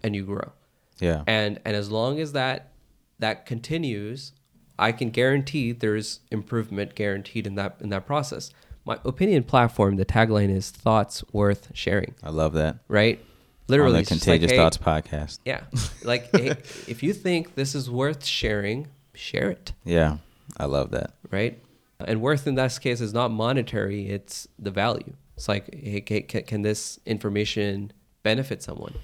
and 0.03 0.17
you 0.17 0.25
grow. 0.25 0.53
yeah. 1.01 1.23
And 1.27 1.61
and 1.65 1.77
as 1.77 1.91
long 1.91 2.19
as 2.21 2.33
that 2.33 2.73
that 3.19 3.47
continues, 3.47 4.33
I 4.79 4.93
can 4.93 5.11
guarantee 5.11 5.73
there's 5.73 6.21
improvement 6.31 6.95
guaranteed 6.95 7.47
in 7.47 7.55
that 7.57 7.77
in 7.81 7.89
that 7.91 8.07
process. 8.07 8.51
My 8.85 8.99
opinion 9.05 9.43
platform, 9.43 9.97
the 9.97 10.07
tagline 10.07 10.49
is 10.51 10.71
thoughts 10.71 11.23
worth 11.33 11.71
sharing, 11.75 12.15
I 12.23 12.31
love 12.31 12.55
that. 12.55 12.79
right? 12.89 13.19
On 13.19 13.25
Literally, 13.69 13.93
the 13.95 13.99
it's 13.99 14.09
just 14.09 14.27
like, 14.27 14.41
Contagious 14.41 14.53
hey, 14.53 14.57
Thoughts 14.57 14.79
podcast. 14.79 15.39
Yeah. 15.45 15.61
Like 16.05 16.31
hey, 16.35 16.49
if 16.89 17.03
you 17.03 17.13
think 17.13 17.55
this 17.55 17.75
is 17.75 17.91
worth 17.91 18.25
sharing, 18.25 18.87
share 19.15 19.51
it, 19.51 19.73
Yeah. 19.85 20.17
I 20.57 20.65
love 20.65 20.91
that. 20.93 21.13
right? 21.31 21.63
And 22.05 22.21
worth 22.21 22.47
in 22.47 22.55
this 22.55 22.79
case 22.79 23.01
is 23.01 23.13
not 23.13 23.31
monetary, 23.31 24.09
it's 24.09 24.47
the 24.59 24.71
value. 24.71 25.15
It's 25.37 25.49
like, 25.49 25.73
hey, 25.75 26.01
ca- 26.01 26.23
ca- 26.23 26.43
can 26.43 26.63
this 26.63 27.01
information 27.05 27.93
benefit 28.23 28.63
someone? 28.63 28.95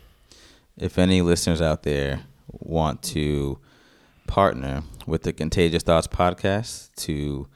If 0.77 0.99
any 0.99 1.21
listeners 1.21 1.61
out 1.61 1.83
there 1.83 2.21
want 2.49 3.03
to 3.05 3.59
partner 4.27 4.83
with 5.07 5.23
the 5.23 5.33
Contagious 5.33 5.83
Thoughts 5.83 6.07
podcast 6.07 6.95
to 6.97 7.49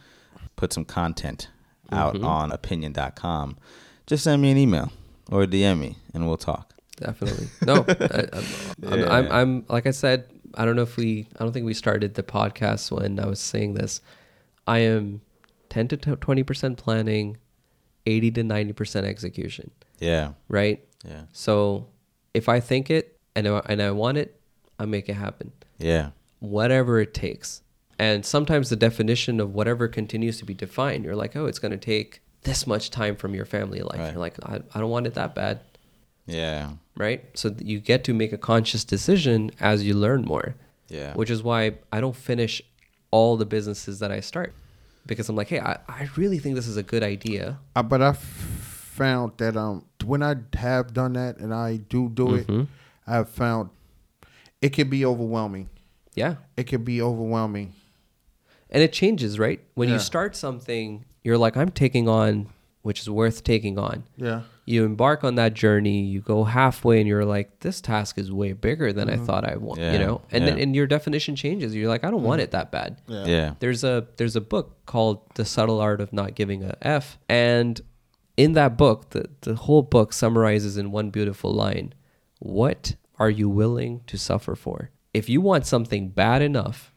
put 0.57 0.73
some 0.73 0.85
content 0.85 1.49
out 1.91 2.15
Mm-hmm. 2.15 2.25
on 2.25 2.53
opinion.com, 2.53 3.57
just 4.07 4.25
send 4.25 4.43
me 4.43 4.51
an 4.51 4.57
email 4.59 4.91
or 5.31 5.45
DM 5.45 5.79
me 5.79 5.97
and 6.15 6.27
we'll 6.27 6.37
talk. 6.37 6.75
Definitely. 6.97 7.47
No, 7.65 7.85
I, 7.89 8.27
I'm, 8.33 8.93
I'm, 8.93 9.09
I'm, 9.11 9.33
I'm, 9.33 9.65
like 9.69 9.87
I 9.87 9.93
said, 9.93 10.29
I 10.55 10.65
don't 10.65 10.75
know 10.77 10.83
if 10.83 10.97
we, 10.97 11.29
I 11.39 11.45
don't 11.45 11.53
think 11.53 11.65
we 11.65 11.75
started 11.75 12.15
the 12.15 12.23
podcast 12.25 12.91
when 12.91 13.21
I 13.21 13.27
was 13.27 13.39
saying 13.41 13.75
this. 13.75 14.01
I 14.67 14.79
am 14.81 15.21
10 15.71 15.89
to 15.89 15.97
20% 15.97 16.77
planning, 16.77 17.37
80 18.07 18.31
to 18.33 18.43
90% 18.43 19.05
execution, 19.05 19.71
Yeah. 20.01 20.33
right? 20.49 20.83
Yeah. 21.07 21.23
So 21.33 21.89
if 22.35 22.49
I 22.49 22.61
think 22.61 22.91
it 22.91 23.17
and 23.37 23.47
I, 23.49 23.63
and 23.67 23.83
I 23.83 23.91
want 23.91 24.19
it, 24.19 24.41
I 24.79 24.85
make 24.87 25.09
it 25.09 25.15
happen, 25.15 25.53
Yeah. 25.79 26.11
whatever 26.41 27.01
it 27.01 27.13
takes. 27.15 27.63
And 27.99 28.25
sometimes 28.25 28.71
the 28.71 28.77
definition 28.77 29.41
of 29.41 29.53
whatever 29.55 29.89
continues 29.89 30.39
to 30.39 30.45
be 30.45 30.55
defined. 30.55 31.05
You're 31.05 31.17
like, 31.17 31.35
oh, 31.35 31.47
it's 31.47 31.59
going 31.59 31.73
to 31.73 31.77
take 31.77 32.21
this 32.43 32.67
much 32.67 32.91
time 32.91 33.17
from 33.17 33.35
your 33.35 33.45
family 33.45 33.81
life. 33.81 33.99
Right. 33.99 34.13
You're 34.13 34.21
like, 34.21 34.37
I, 34.45 34.61
I 34.75 34.79
don't 34.81 34.91
want 34.91 35.07
it 35.09 35.15
that 35.15 35.35
bad 35.35 35.61
Yeah. 36.27 36.73
right? 36.97 37.25
So 37.35 37.55
you 37.59 37.81
get 37.81 38.05
to 38.05 38.15
make 38.15 38.33
a 38.33 38.39
conscious 38.39 38.85
decision 38.85 39.51
as 39.61 39.85
you 39.85 39.95
learn 39.95 40.23
more. 40.23 40.55
Yeah. 40.89 41.13
Which 41.15 41.29
is 41.31 41.43
why 41.43 41.75
I 41.93 42.01
don't 42.01 42.15
finish 42.17 42.63
all 43.11 43.37
the 43.37 43.45
businesses 43.47 43.99
that 43.99 44.11
I 44.13 44.21
start 44.21 44.55
because 45.09 45.29
I'm 45.29 45.35
like, 45.35 45.49
hey, 45.49 45.59
I, 45.59 45.79
I 45.89 46.09
really 46.17 46.39
think 46.39 46.55
this 46.55 46.69
is 46.69 46.77
a 46.77 46.83
good 46.85 47.03
idea. 47.03 47.59
Uh, 47.75 47.83
but 47.83 48.01
I 48.01 48.13
found 48.13 49.33
that 49.39 49.57
um 49.57 49.85
when 50.05 50.23
I 50.23 50.37
have 50.55 50.95
done 50.95 51.15
that 51.15 51.39
and 51.39 51.53
I 51.53 51.79
do 51.79 52.09
do 52.09 52.27
Mm-hmm. 52.29 52.61
it, 52.61 52.69
I 53.07 53.15
have 53.15 53.29
found 53.29 53.71
it 54.63 54.71
can 54.73 54.89
be 54.89 55.05
overwhelming. 55.05 55.69
Yeah. 56.15 56.37
It 56.57 56.65
can 56.69 56.85
be 56.85 57.01
overwhelming. 57.03 57.75
And 58.71 58.83
it 58.83 58.93
changes, 58.93 59.39
right? 59.39 59.61
When 59.75 59.89
Yeah. 59.89 59.95
you 59.95 60.01
start 60.01 60.37
something, 60.37 61.05
you're 61.25 61.39
like, 61.39 61.57
I'm 61.57 61.71
taking 61.71 62.09
on, 62.09 62.49
which 62.83 63.01
is 63.01 63.11
worth 63.11 63.45
taking 63.45 63.79
on. 63.79 64.05
Yeah. 64.17 64.43
You 64.65 64.85
embark 64.85 65.25
on 65.25 65.35
that 65.37 65.55
journey, 65.55 66.03
you 66.03 66.21
go 66.21 66.45
halfway, 66.45 67.01
and 67.01 67.09
you're 67.09 67.25
like, 67.25 67.61
this 67.61 67.81
task 67.81 68.19
is 68.19 68.31
way 68.31 68.53
bigger 68.53 68.93
than 68.93 69.09
I 69.09 69.15
mm-hmm. 69.15 69.25
thought 69.25 69.49
I 69.49 69.57
want, 69.57 69.81
Yeah. 69.81 69.93
you 69.93 69.99
know? 69.99 70.21
And 70.31 70.47
then 70.47 70.59
and 70.59 70.77
your 70.77 70.87
definition 70.87 71.37
changes. 71.37 71.75
You're 71.75 71.89
like, 71.89 72.05
I 72.05 72.11
don't 72.11 72.23
want 72.23 72.41
mm. 72.41 72.45
it 72.45 72.51
that 72.53 72.71
bad. 72.71 73.01
Yeah. 73.07 73.25
Yeah. 73.27 73.55
there's 73.61 73.85
a 73.85 74.07
there's 74.17 74.37
a 74.37 74.41
book 74.41 74.85
called 74.87 75.23
The 75.35 75.45
Subtle 75.45 75.81
Art 75.81 76.01
of 76.01 76.13
Not 76.13 76.35
Giving 76.35 76.63
a 76.63 76.77
F 76.83 77.19
and 77.29 77.81
in 78.39 78.53
that 78.53 78.79
book 78.79 79.11
the, 79.11 79.29
the 79.43 79.57
whole 79.57 79.83
book 79.83 80.13
summarizes 80.15 80.79
in 80.79 80.93
one 80.93 81.11
beautiful 81.11 81.53
line 81.53 81.93
what 82.39 82.95
are 83.19 83.29
you 83.29 83.49
willing 83.49 84.01
to 84.07 84.17
suffer 84.17 84.55
for 84.55 84.91
if 85.13 85.29
you 85.29 85.41
want 85.41 85.67
something 85.67 86.09
bad 86.09 86.41
enough 86.41 86.95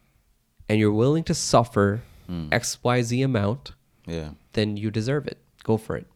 and 0.69 0.79
you're 0.79 0.93
willing 0.93 1.23
to 1.23 1.33
suffer 1.33 2.03
mm. 2.29 2.47
xyz 2.49 3.25
amount 3.25 3.71
Yeah. 4.05 4.29
then 4.53 4.77
you 4.77 4.91
deserve 4.91 5.25
it 5.25 5.39
go 5.63 5.77
for 5.77 5.95
it 5.95 6.07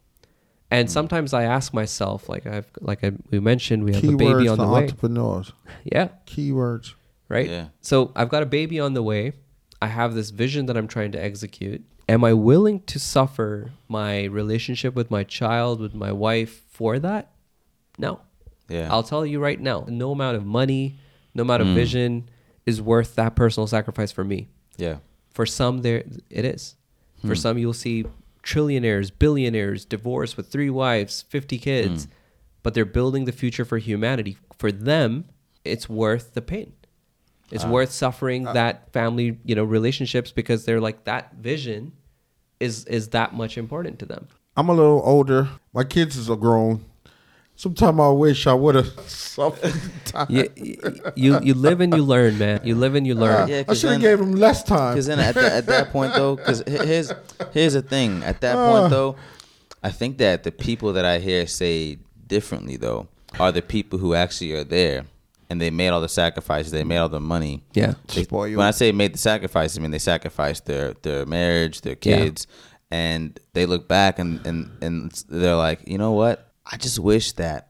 and 0.72 0.90
sometimes 0.90 1.34
i 1.34 1.44
ask 1.44 1.74
myself 1.74 2.28
like 2.30 2.46
i've 2.48 2.70
like 2.82 3.04
I, 3.04 3.12
we 3.32 3.40
mentioned 3.40 3.84
we 3.84 3.94
have 3.94 4.04
a 4.04 4.16
baby 4.16 4.48
on 4.48 4.58
for 4.58 4.66
the 4.66 4.72
way 4.72 4.82
entrepreneurs. 4.84 5.52
yeah 5.84 6.10
Keywords. 6.26 6.94
right? 7.30 7.50
Yeah. 7.50 7.68
So 7.82 8.12
I've 8.16 8.30
got 8.30 8.44
a 8.44 8.46
baby 8.46 8.80
on 8.80 8.94
the 8.94 9.02
way. 9.04 9.34
I 9.82 9.88
have 9.88 10.14
this 10.16 10.30
vision 10.32 10.66
that 10.68 10.78
I'm 10.78 10.88
trying 10.88 11.12
to 11.14 11.24
execute. 11.24 11.84
Am 12.08 12.24
I 12.24 12.34
willing 12.34 12.80
to 12.82 13.00
suffer 13.00 13.72
my 13.88 14.24
relationship 14.26 14.94
with 14.96 15.10
my 15.12 15.24
child, 15.24 15.80
with 15.80 15.94
my 15.96 16.12
wife 16.12 16.62
for 16.70 16.98
that? 17.00 17.32
No. 17.98 18.20
Yeah. 18.70 18.88
I'll 18.92 19.04
tell 19.04 19.26
you 19.26 19.40
right 19.40 19.60
now, 19.60 19.86
no 19.88 20.12
amount 20.12 20.38
of 20.38 20.46
money, 20.46 20.96
no 21.34 21.42
amount 21.44 21.64
Mm. 21.64 21.70
of 21.70 21.76
vision 21.76 22.30
is 22.66 22.82
worth 22.82 23.16
that 23.16 23.36
personal 23.36 23.68
sacrifice 23.68 24.12
for 24.12 24.24
me. 24.24 24.48
yeah. 24.78 24.98
For 25.34 25.46
some 25.46 25.82
there 25.82 26.04
it 26.30 26.46
is. 26.46 26.76
Hmm. 27.22 27.28
For 27.30 27.36
some 27.36 27.58
you'll 27.58 27.74
see 27.74 28.06
trillionaires, 28.46 29.12
billionaires, 29.18 29.84
divorced 29.86 30.38
with 30.38 30.48
three 30.48 30.70
wives, 30.70 31.24
50 31.24 31.58
Hmm. 31.58 31.62
kids, 31.64 32.08
but 32.64 32.74
they're 32.74 32.86
building 32.86 33.26
the 33.26 33.32
future 33.32 33.66
for 33.66 33.78
humanity. 33.78 34.38
For 34.58 34.72
them, 34.72 35.26
it's 35.66 35.90
worth 35.90 36.34
the 36.34 36.42
pain. 36.42 36.74
It's 37.52 37.66
Ah. 37.66 37.70
worth 37.70 37.92
suffering 37.92 38.44
that 38.46 38.92
family, 38.94 39.40
you 39.44 39.56
know, 39.56 39.64
relationships 39.64 40.32
because 40.32 40.66
they're 40.66 40.82
like 40.82 41.04
that 41.06 41.36
vision 41.36 41.92
is 42.60 42.86
is 42.86 43.10
that 43.10 43.34
much 43.34 43.58
important 43.58 44.00
to 44.00 44.06
them. 44.06 44.28
I'm 44.56 44.70
a 44.70 44.74
little 44.74 45.02
older. 45.04 45.50
My 45.74 45.84
kids 45.84 46.16
is 46.16 46.30
a 46.30 46.36
grown. 46.38 46.86
Sometimes 47.58 48.00
I 48.00 48.10
wish 48.10 48.48
I 48.48 48.54
would 48.54 48.76
have 48.76 48.88
suffered 49.10 49.74
time. 50.06 50.28
You, 50.30 50.50
you 51.16 51.40
you 51.42 51.54
live 51.54 51.80
and 51.80 51.94
you 51.96 52.04
learn, 52.04 52.38
man. 52.38 52.60
You 52.64 52.76
live 52.76 52.96
and 52.96 53.08
you 53.08 53.16
learn. 53.16 53.48
Yeah, 53.48 53.60
I 53.60 53.64
'cause 53.64 53.80
should 53.80 53.92
have 53.92 54.02
gave 54.02 54.20
them 54.20 54.34
less 54.34 54.62
time. 54.64 54.94
Because 54.94 55.08
then 55.08 55.20
at, 55.20 55.36
that 55.36 55.52
at 55.54 55.66
that 55.68 55.92
point 55.92 56.14
though, 56.14 56.36
because 56.36 56.64
here's 56.68 57.14
here's 57.54 57.74
the 57.74 57.82
thing. 57.82 58.24
At 58.24 58.42
that 58.42 58.56
point 58.56 58.86
uh. 58.86 58.88
though, 58.90 59.16
I 59.84 59.90
think 59.90 60.18
that 60.18 60.44
the 60.44 60.52
people 60.52 60.94
that 60.94 61.06
I 61.06 61.20
hear 61.20 61.48
say 61.48 61.98
differently 62.28 62.76
though 62.76 63.08
are 63.40 63.52
the 63.52 63.62
people 63.62 64.00
who 64.00 64.14
actually 64.16 64.52
are 64.54 64.64
there 64.66 65.06
and 65.50 65.62
they 65.62 65.70
made 65.70 65.90
all 65.90 66.02
the 66.02 66.10
sacrifices. 66.10 66.72
They 66.74 66.84
made 66.84 66.98
all 66.98 67.10
the 67.10 67.20
money. 67.22 67.64
Yeah. 67.74 67.94
They- 68.14 68.24
Spoiled. 68.24 68.56
when 68.58 68.66
I 68.68 68.72
say 68.72 68.92
made 68.92 69.14
the 69.14 69.18
sacrifices, 69.18 69.78
I 69.78 69.82
mean 69.82 69.92
they 69.92 70.00
sacrificed 70.00 70.66
their 70.66 70.94
their 71.04 71.26
marriage, 71.26 71.82
their 71.82 71.96
Yeah. 72.02 72.18
kids, 72.18 72.48
and 72.92 73.40
they 73.54 73.66
look 73.66 73.88
back 73.88 74.20
and 74.20 74.46
and 74.46 74.72
and 74.82 75.12
they're 75.30 75.56
like, 75.56 75.88
you 75.88 75.98
know 75.98 76.12
what? 76.12 76.52
I 76.66 76.78
just 76.78 77.00
wish 77.00 77.34
that 77.34 77.70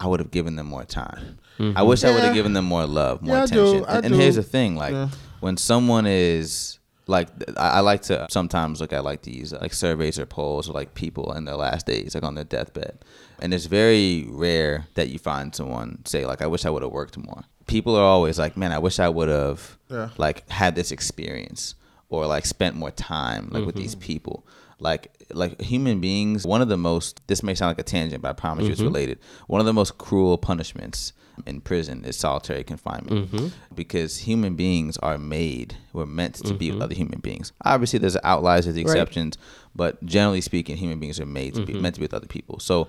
I 0.00 0.06
would 0.06 0.20
have 0.20 0.30
given 0.30 0.56
them 0.56 0.66
more 0.66 0.84
time. 0.84 1.38
I 1.58 1.62
mm-hmm. 1.62 1.86
wish 1.86 2.02
I 2.02 2.10
would 2.12 2.24
have 2.24 2.34
given 2.34 2.54
them 2.54 2.64
more 2.64 2.86
love, 2.86 3.22
more 3.22 3.36
Yeah, 3.36 3.42
I 3.42 3.46
do. 3.46 3.60
attention. 3.62 3.84
I 3.84 3.96
and, 3.96 4.06
and 4.06 4.14
here's 4.14 4.36
the 4.36 4.42
thing, 4.42 4.76
like 4.76 4.92
Yeah. 4.92 5.08
when 5.40 5.56
someone 5.56 6.06
is 6.06 6.78
like 7.06 7.28
I, 7.56 7.68
I 7.68 7.80
like 7.80 8.02
to 8.02 8.26
sometimes 8.30 8.80
look 8.80 8.92
at 8.92 9.04
like 9.04 9.22
these 9.22 9.52
like 9.52 9.72
surveys 9.72 10.18
or 10.18 10.26
polls 10.26 10.68
or 10.68 10.72
like 10.72 10.94
people 10.94 11.32
in 11.34 11.44
their 11.44 11.56
last 11.56 11.86
days 11.86 12.14
like 12.14 12.24
on 12.24 12.34
their 12.34 12.44
deathbed 12.44 12.98
and 13.40 13.52
it's 13.52 13.66
very 13.66 14.26
rare 14.28 14.86
that 14.94 15.08
you 15.08 15.18
find 15.18 15.54
someone 15.54 16.04
say 16.04 16.24
like 16.26 16.42
i 16.42 16.46
wish 16.46 16.64
i 16.64 16.70
would 16.70 16.82
have 16.82 16.92
worked 16.92 17.16
more 17.18 17.42
people 17.66 17.96
are 17.96 18.04
always 18.04 18.38
like 18.38 18.56
man 18.56 18.72
i 18.72 18.78
wish 18.78 18.98
i 18.98 19.08
would 19.08 19.28
have 19.28 19.76
Yeah. 19.88 20.10
like 20.16 20.48
had 20.48 20.74
this 20.74 20.92
experience 20.92 21.74
or 22.08 22.26
like 22.26 22.46
spent 22.46 22.76
more 22.76 22.90
time 22.90 23.48
like 23.50 23.66
with 23.66 23.74
mm-hmm. 23.74 23.82
these 23.82 23.94
people 23.94 24.46
like 24.78 25.12
like 25.34 25.60
human 25.60 26.00
beings 26.00 26.46
one 26.46 26.62
of 26.62 26.68
the 26.68 26.76
most 26.76 27.20
this 27.26 27.42
may 27.42 27.54
sound 27.54 27.70
like 27.70 27.78
a 27.78 27.82
tangent 27.82 28.22
but 28.22 28.28
i 28.28 28.32
promise 28.32 28.64
you 28.64 28.72
it's 28.72 28.80
mm-hmm. 28.80 28.88
related. 28.88 29.18
One 29.46 29.60
of 29.60 29.66
the 29.66 29.72
most 29.72 29.98
cruel 29.98 30.38
punishments 30.38 31.12
in 31.46 31.60
prison 31.60 32.04
is 32.04 32.16
solitary 32.16 32.62
confinement. 32.62 33.30
Mm-hmm. 33.30 33.48
Because 33.74 34.18
human 34.18 34.54
beings 34.54 34.96
are 34.98 35.18
made 35.18 35.76
we're 35.92 36.06
meant 36.06 36.36
to 36.36 36.54
be 36.54 36.68
with 36.68 36.74
mm-hmm. 36.74 36.82
other 36.82 36.94
human 36.94 37.20
beings. 37.20 37.52
Obviously 37.64 37.98
there's 37.98 38.16
outliers 38.22 38.64
there's 38.64 38.76
the 38.76 38.84
Right. 38.84 38.92
exceptions 38.92 39.38
but 39.74 40.04
generally 40.04 40.40
speaking 40.40 40.76
human 40.76 40.98
beings 41.00 41.18
are 41.20 41.26
made 41.26 41.54
to 41.54 41.64
be 41.64 41.74
meant 41.74 41.94
to 41.94 42.00
be 42.00 42.04
with 42.04 42.14
other 42.14 42.26
people. 42.26 42.58
So 42.60 42.88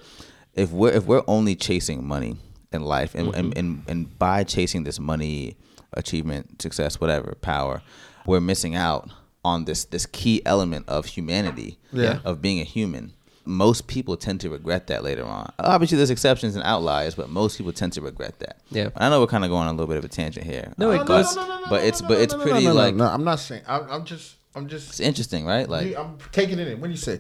if 0.54 0.72
we're 0.72 0.92
if 0.92 1.06
we're 1.06 1.24
only 1.28 1.56
chasing 1.56 2.06
money 2.06 2.38
in 2.72 2.84
life 2.84 3.16
and, 3.16 3.34
and, 3.36 3.58
and 3.58 3.84
and 3.88 4.20
by 4.20 4.44
chasing 4.44 4.84
this 4.84 5.00
money 5.00 5.56
achievement 5.94 6.62
success 6.62 7.00
whatever 7.00 7.36
power 7.42 7.82
we're 8.26 8.42
missing 8.42 8.76
out 8.76 9.10
on 9.46 9.66
this 9.66 9.86
this 9.86 10.06
key 10.06 10.42
element 10.46 10.88
of 10.88 11.06
humanity 11.06 11.78
Yeah. 11.92 12.20
of 12.24 12.42
being 12.42 12.60
a 12.60 12.64
human 12.64 13.14
most 13.46 13.88
people 13.88 14.16
tend 14.16 14.40
to 14.40 14.50
regret 14.50 14.88
that 14.88 15.04
later 15.04 15.26
on. 15.26 15.52
Obviously, 15.60 15.98
there's 15.98 16.10
exceptions 16.10 16.56
and 16.56 16.64
outliers, 16.64 17.14
but 17.14 17.28
most 17.30 17.58
people 17.58 17.74
tend 17.74 17.92
to 17.92 18.00
regret 18.00 18.40
that. 18.40 18.56
Yeah. 18.72 18.88
I 18.96 19.10
know 19.10 19.20
we're 19.20 19.28
kind 19.28 19.44
of 19.44 19.50
going 19.50 19.64
on 19.68 19.76
a 19.76 19.78
little 19.78 19.88
bit 19.88 19.98
of 19.98 20.06
a 20.06 20.08
tangent 20.08 20.46
here. 20.46 20.72
No, 20.78 20.92
it 20.92 21.00
Uh, 21.02 21.04
goes- 21.04 21.36
but, 21.36 21.62
but 21.70 21.84
it's 21.84 22.02
but 22.02 22.22
it's 22.22 22.32
no, 22.34 22.40
no, 22.40 22.44
pretty 22.46 22.64
no, 22.68 22.72
no, 22.72 22.80
like 22.80 22.96
No, 22.96 23.04
I'm 23.06 23.26
not 23.26 23.40
saying. 23.42 23.64
I'm, 23.68 23.86
I'm 23.92 24.06
just. 24.06 24.36
I'm 24.56 24.70
just. 24.70 24.88
it's 24.92 25.00
interesting, 25.02 25.46
right? 25.46 25.68
Like 25.68 25.94
I'm 25.98 26.18
taking 26.32 26.58
it 26.58 26.70
in. 26.70 26.80
When 26.80 26.90
you 26.90 26.96
say, 26.96 27.20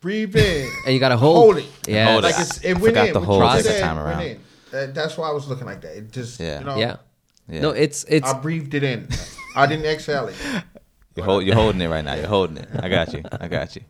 breathe 0.00 0.34
in. 0.34 0.68
And 0.86 0.92
you 0.92 0.98
gotta 0.98 1.16
hold. 1.16 1.36
Hold 1.36 1.58
it. 1.58 1.66
Yeah. 1.86 2.10
Hold 2.10 2.24
it. 2.24 2.32
like 2.32 2.40
it's, 2.40 2.58
it 2.64 2.70
I 2.70 2.72
went 2.72 2.84
forgot 2.86 3.06
in. 3.06 3.12
the 3.12 3.20
When 3.20 3.26
whole 3.28 3.42
you 3.44 3.48
second 3.50 3.62
said 3.64 3.80
time 3.80 3.96
it 3.96 4.00
around. 4.00 4.18
went 4.18 4.40
in. 4.72 4.76
Uh, 4.76 4.92
that's 4.92 5.16
why 5.16 5.28
I 5.28 5.32
was 5.32 5.46
looking 5.46 5.66
like 5.66 5.82
that. 5.82 5.96
It 5.96 6.10
just. 6.10 6.40
Yeah. 6.40 6.58
You 6.58 6.64
know, 6.64 6.76
Yeah. 6.78 6.96
yeah. 7.48 7.60
No, 7.60 7.70
it's 7.70 8.02
it's 8.08 8.28
I 8.28 8.36
breathed 8.40 8.74
it 8.74 8.82
in. 8.82 9.06
I 9.54 9.66
didn't 9.66 9.84
exhale 9.86 10.26
it. 10.26 10.34
you're, 11.16 11.24
hold, 11.26 11.44
you're 11.44 11.54
holding 11.54 11.80
it 11.80 11.88
right 11.88 12.04
now. 12.04 12.14
You're 12.14 12.26
holding 12.28 12.56
it. 12.58 12.68
I 12.74 12.88
got 12.88 13.12
you. 13.12 13.22
I 13.40 13.48
got 13.48 13.76
you. 13.76 13.82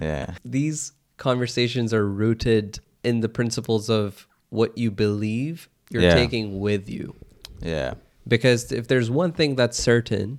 Yeah. 0.00 0.34
these 0.44 0.92
conversations 1.18 1.92
are 1.94 2.06
rooted 2.08 2.80
in 3.04 3.20
the 3.20 3.28
principles 3.28 3.88
of 3.90 4.26
what 4.48 4.76
you 4.76 4.90
believe 4.90 5.68
you're 5.90 6.02
Yeah. 6.02 6.14
taking 6.14 6.60
with 6.60 6.88
you. 6.88 7.14
Yeah. 7.60 7.94
Because 8.26 8.72
if 8.72 8.88
there's 8.88 9.10
one 9.10 9.32
thing 9.32 9.54
that's 9.56 9.78
certain, 9.78 10.38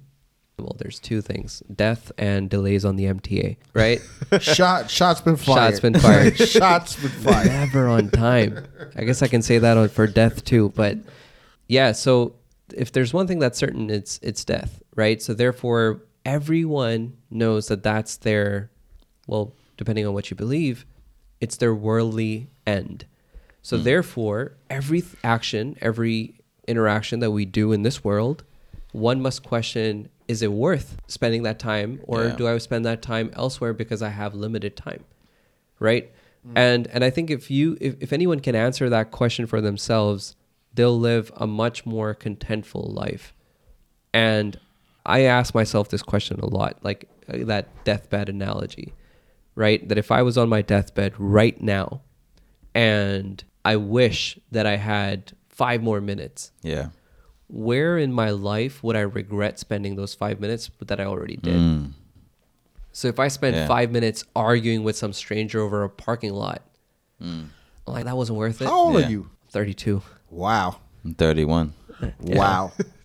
well, 0.59 0.75
there's 0.77 0.99
two 0.99 1.21
things: 1.21 1.61
death 1.73 2.11
and 2.17 2.49
delays 2.49 2.85
on 2.85 2.95
the 2.95 3.05
MTA. 3.05 3.57
Right? 3.73 4.01
Shot. 4.39 4.89
Shots 4.89 5.19
been 5.21 5.35
fired. 5.35 5.71
Shots 5.71 5.79
been 5.79 5.93
fired. 5.99 6.37
shots 6.49 6.95
been 6.95 7.09
fired. 7.09 7.47
Never 7.47 7.87
on 7.87 8.09
time. 8.09 8.65
I 8.95 9.03
guess 9.03 9.21
I 9.21 9.27
can 9.27 9.41
say 9.41 9.57
that 9.57 9.77
on, 9.77 9.89
for 9.89 10.07
death 10.07 10.45
too. 10.45 10.71
But 10.75 10.97
yeah, 11.67 11.91
so 11.91 12.35
if 12.73 12.91
there's 12.91 13.13
one 13.13 13.25
thing 13.27 13.39
that's 13.39 13.57
certain, 13.57 13.89
it's 13.89 14.19
it's 14.21 14.45
death, 14.45 14.81
right? 14.95 15.21
So 15.21 15.33
therefore, 15.33 16.03
everyone 16.25 17.17
knows 17.29 17.67
that 17.67 17.83
that's 17.83 18.17
their, 18.17 18.69
well, 19.27 19.53
depending 19.77 20.05
on 20.05 20.13
what 20.13 20.29
you 20.29 20.37
believe, 20.37 20.85
it's 21.41 21.57
their 21.57 21.75
worldly 21.75 22.49
end. 22.65 23.05
So 23.61 23.77
hmm. 23.77 23.83
therefore, 23.83 24.53
every 24.69 25.03
action, 25.23 25.77
every 25.81 26.35
interaction 26.67 27.19
that 27.19 27.31
we 27.31 27.45
do 27.45 27.71
in 27.71 27.83
this 27.83 28.03
world, 28.03 28.43
one 28.91 29.21
must 29.21 29.43
question: 29.43 30.09
Is 30.27 30.41
it 30.41 30.51
worth 30.51 30.97
spending 31.07 31.43
that 31.43 31.59
time, 31.59 31.99
or 32.03 32.25
Yeah. 32.25 32.35
do 32.35 32.47
I 32.47 32.57
spend 32.59 32.85
that 32.85 33.01
time 33.01 33.31
elsewhere 33.33 33.73
because 33.73 34.01
I 34.01 34.09
have 34.09 34.35
limited 34.35 34.75
time? 34.75 35.03
right 35.83 36.11
hmm. 36.43 36.57
and 36.57 36.87
and 36.87 37.03
i 37.03 37.09
think 37.09 37.29
if 37.29 37.51
you 37.51 37.77
if, 37.79 37.95
if 37.99 38.13
anyone 38.13 38.39
can 38.39 38.55
answer 38.55 38.89
that 38.89 39.11
question 39.11 39.45
for 39.45 39.61
themselves 39.61 40.35
they'll 40.73 40.97
live 40.97 41.31
a 41.35 41.45
much 41.45 41.85
more 41.85 42.15
contentful 42.15 42.91
life 42.93 43.33
and 44.13 44.59
i 45.05 45.21
ask 45.21 45.53
myself 45.55 45.89
this 45.89 46.01
question 46.01 46.39
a 46.39 46.45
lot 46.45 46.77
like 46.83 47.09
uh, 47.29 47.37
that 47.45 47.67
deathbed 47.83 48.29
analogy 48.29 48.93
right 49.55 49.87
that 49.89 49.97
if 49.97 50.11
i 50.11 50.21
was 50.21 50.37
on 50.37 50.49
my 50.49 50.61
deathbed 50.61 51.13
right 51.17 51.61
now 51.61 52.01
and 52.75 53.43
i 53.65 53.75
wish 53.75 54.37
that 54.51 54.65
i 54.65 54.75
had 54.77 55.33
five 55.49 55.81
more 55.83 56.01
minutes 56.01 56.51
Yeah. 56.63 56.89
where 57.47 57.97
in 57.97 58.11
my 58.11 58.31
life 58.31 58.83
would 58.83 58.95
i 58.95 59.01
regret 59.01 59.59
spending 59.59 59.95
those 59.95 60.13
five 60.15 60.39
minutes 60.39 60.69
that 60.79 60.99
i 60.99 61.05
already 61.05 61.37
did 61.37 61.55
Mm. 61.55 61.91
so 62.91 63.07
if 63.07 63.19
I 63.19 63.27
spend 63.27 63.55
Yeah. 63.55 63.67
five 63.67 63.91
minutes 63.91 64.23
arguing 64.35 64.83
with 64.83 64.95
some 64.95 65.13
stranger 65.13 65.59
over 65.61 65.83
a 65.83 65.89
parking 65.89 66.33
lot, 66.33 66.61
like 67.87 68.05
that 68.05 68.15
wasn't 68.15 68.37
worth 68.37 68.61
it. 68.61 68.65
How 68.65 68.75
old 68.75 68.99
Yeah. 68.99 69.05
are 69.07 69.09
you? 69.09 69.29
Thirty-two. 69.49 70.01
Wow. 70.29 70.77
I'm 71.03 71.13
31. 71.15 71.73
Wow. 72.21 72.71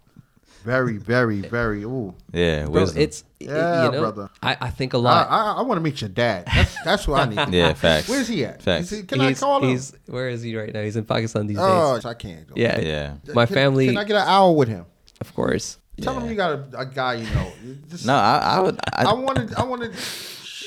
very, 0.64 0.96
very, 0.96 1.40
very. 1.40 1.82
Ooh. 1.84 2.14
Yeah. 2.32 2.64
Bro, 2.64 2.72
Wisdom. 2.72 3.02
it's 3.02 3.24
it- 3.40 3.46
Yeah, 3.48 3.86
you 3.86 3.92
know, 3.92 4.00
brother. 4.00 4.30
I, 4.42 4.56
I 4.60 4.70
think 4.70 4.92
a 4.94 4.98
lot. 4.98 5.28
I, 5.30 5.60
I 5.60 5.62
want 5.62 5.78
to 5.78 5.82
meet 5.82 6.00
your 6.00 6.10
dad. 6.10 6.46
That's 6.46 6.76
that's 6.84 7.08
what 7.08 7.20
I 7.20 7.28
need. 7.28 7.54
yeah. 7.54 7.72
Facts. 7.74 8.08
Where's 8.08 8.28
he 8.28 8.44
at? 8.44 8.62
Facts. 8.62 8.92
Is 8.92 8.98
he- 8.98 9.04
can 9.04 9.20
he's, 9.20 9.42
I 9.42 9.46
call 9.46 9.62
him? 9.62 9.70
he's 9.70 9.94
where 10.06 10.28
is 10.28 10.42
he 10.42 10.56
right 10.56 10.72
now? 10.72 10.82
He's 10.82 10.96
in 10.96 11.04
Pakistan 11.04 11.46
these 11.46 11.58
oh, 11.58 11.96
days. 11.96 12.04
Oh, 12.04 12.08
I 12.08 12.14
can't 12.14 12.46
go. 12.46 12.54
Yeah, 12.56 12.80
Yeah. 12.80 13.14
My 13.34 13.46
Can- 13.46 13.54
family, 13.54 13.86
Can 13.88 13.96
I 13.98 14.04
get 14.04 14.16
an 14.16 14.28
hour 14.28 14.52
with 14.52 14.68
him? 14.68 14.84
of 15.20 15.34
course. 15.34 15.78
Tell 16.00 16.14
Yeah. 16.14 16.20
him 16.20 16.30
you 16.30 16.36
got 16.36 16.50
a, 16.52 16.78
a 16.78 16.86
guy 16.86 17.14
you 17.14 17.28
know. 17.34 17.52
Just- 17.90 18.06
No, 18.06 18.14
I, 18.14 18.38
I 18.38 18.60
would. 18.60 18.78
I, 18.92 19.04
I 19.04 19.12
wanted. 19.14 19.54
I 19.54 19.64
wanted. 19.64 19.92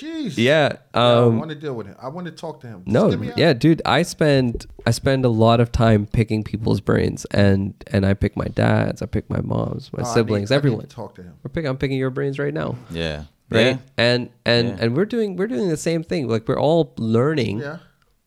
Jeez. 0.02 0.34
Yeah. 0.38 0.78
I 0.94 1.14
Um, 1.14 1.38
want 1.38 1.50
to 1.50 1.56
deal 1.56 1.74
with 1.76 1.88
him. 1.88 1.96
I 2.02 2.08
want 2.10 2.26
to 2.26 2.32
talk 2.32 2.62
to 2.62 2.68
him. 2.68 2.84
Just 2.86 2.94
no, 2.94 3.10
give 3.12 3.20
me 3.20 3.32
yeah, 3.38 3.54
dude. 3.54 3.82
I 3.86 4.02
spend 4.04 4.66
I 4.86 4.92
spend 4.92 5.26
a 5.26 5.30
lot 5.30 5.60
of 5.60 5.72
time 5.72 6.08
picking 6.08 6.44
people's 6.44 6.82
brains, 6.82 7.26
and 7.32 7.74
and 7.88 8.06
I 8.06 8.14
pick 8.14 8.36
my 8.36 8.46
dad's, 8.46 9.02
I 9.02 9.06
pick 9.06 9.30
my 9.30 9.42
mom's, 9.42 9.92
my 9.94 10.00
Oh, 10.02 10.06
I 10.06 10.08
need- 10.08 10.14
siblings, 10.14 10.52
I 10.52 10.56
need 10.56 10.58
everyone. 10.58 10.82
to 10.82 10.88
talk 10.88 11.16
to 11.16 11.24
him. 11.24 11.34
We're 11.44 11.50
picking. 11.50 11.70
I'm 11.70 11.78
picking 11.78 11.98
your 11.98 12.10
brains 12.10 12.40
right 12.40 12.54
now. 12.54 12.76
yeah. 12.90 13.26
right 13.52 13.66
Yeah. 13.66 13.78
and 13.98 14.30
and 14.46 14.68
Yeah. 14.70 14.78
and 14.80 14.96
we're 14.96 15.06
doing 15.06 15.36
we're 15.36 15.48
doing 15.48 15.68
the 15.70 15.76
same 15.78 16.04
thing 16.04 16.28
like 16.30 16.48
we're 16.48 16.60
all 16.60 16.94
learning 16.98 17.60
Yeah. 17.60 17.78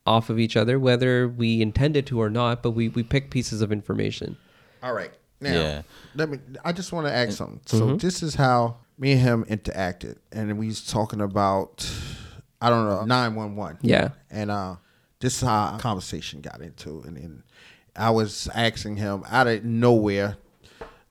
off 0.06 0.28
of 0.28 0.38
each 0.38 0.55
other 0.55 0.78
whether 0.78 1.26
we 1.26 1.62
intended 1.62 2.05
to 2.09 2.20
or 2.20 2.28
not 2.28 2.62
but 2.62 2.72
we 2.72 2.88
we 2.90 3.02
pick 3.02 3.30
pieces 3.30 3.62
of 3.62 3.72
information 3.72 4.36
All 4.82 4.92
right. 4.92 5.12
Now, 5.40 5.52
Yeah. 5.55 5.82
let 6.14 6.28
me. 6.30 6.38
I 6.64 6.72
just 6.72 6.92
want 6.92 7.06
to 7.06 7.12
ask 7.12 7.32
something. 7.38 7.60
So 7.66 7.96
this 7.96 8.22
is 8.22 8.34
how 8.34 8.76
me 8.98 9.12
and 9.12 9.20
him 9.20 9.44
interacted, 9.46 10.16
and 10.32 10.58
we 10.58 10.66
was 10.66 10.86
talking 10.86 11.20
about, 11.20 11.90
I 12.60 12.70
don't 12.70 12.88
know, 12.88 13.04
nine 13.04 13.34
one 13.34 13.56
one. 13.56 13.78
yeah 13.82 14.10
And 14.30 14.50
uh, 14.50 14.76
this 15.20 15.34
is 15.36 15.40
how 15.48 15.72
our 15.72 15.78
conversation 15.80 16.40
got 16.40 16.60
into, 16.60 17.02
and 17.06 17.16
then 17.16 17.42
I 17.96 18.10
was 18.10 18.48
asking 18.54 18.96
him 18.96 19.24
out 19.28 19.46
of 19.46 19.64
nowhere, 19.64 20.36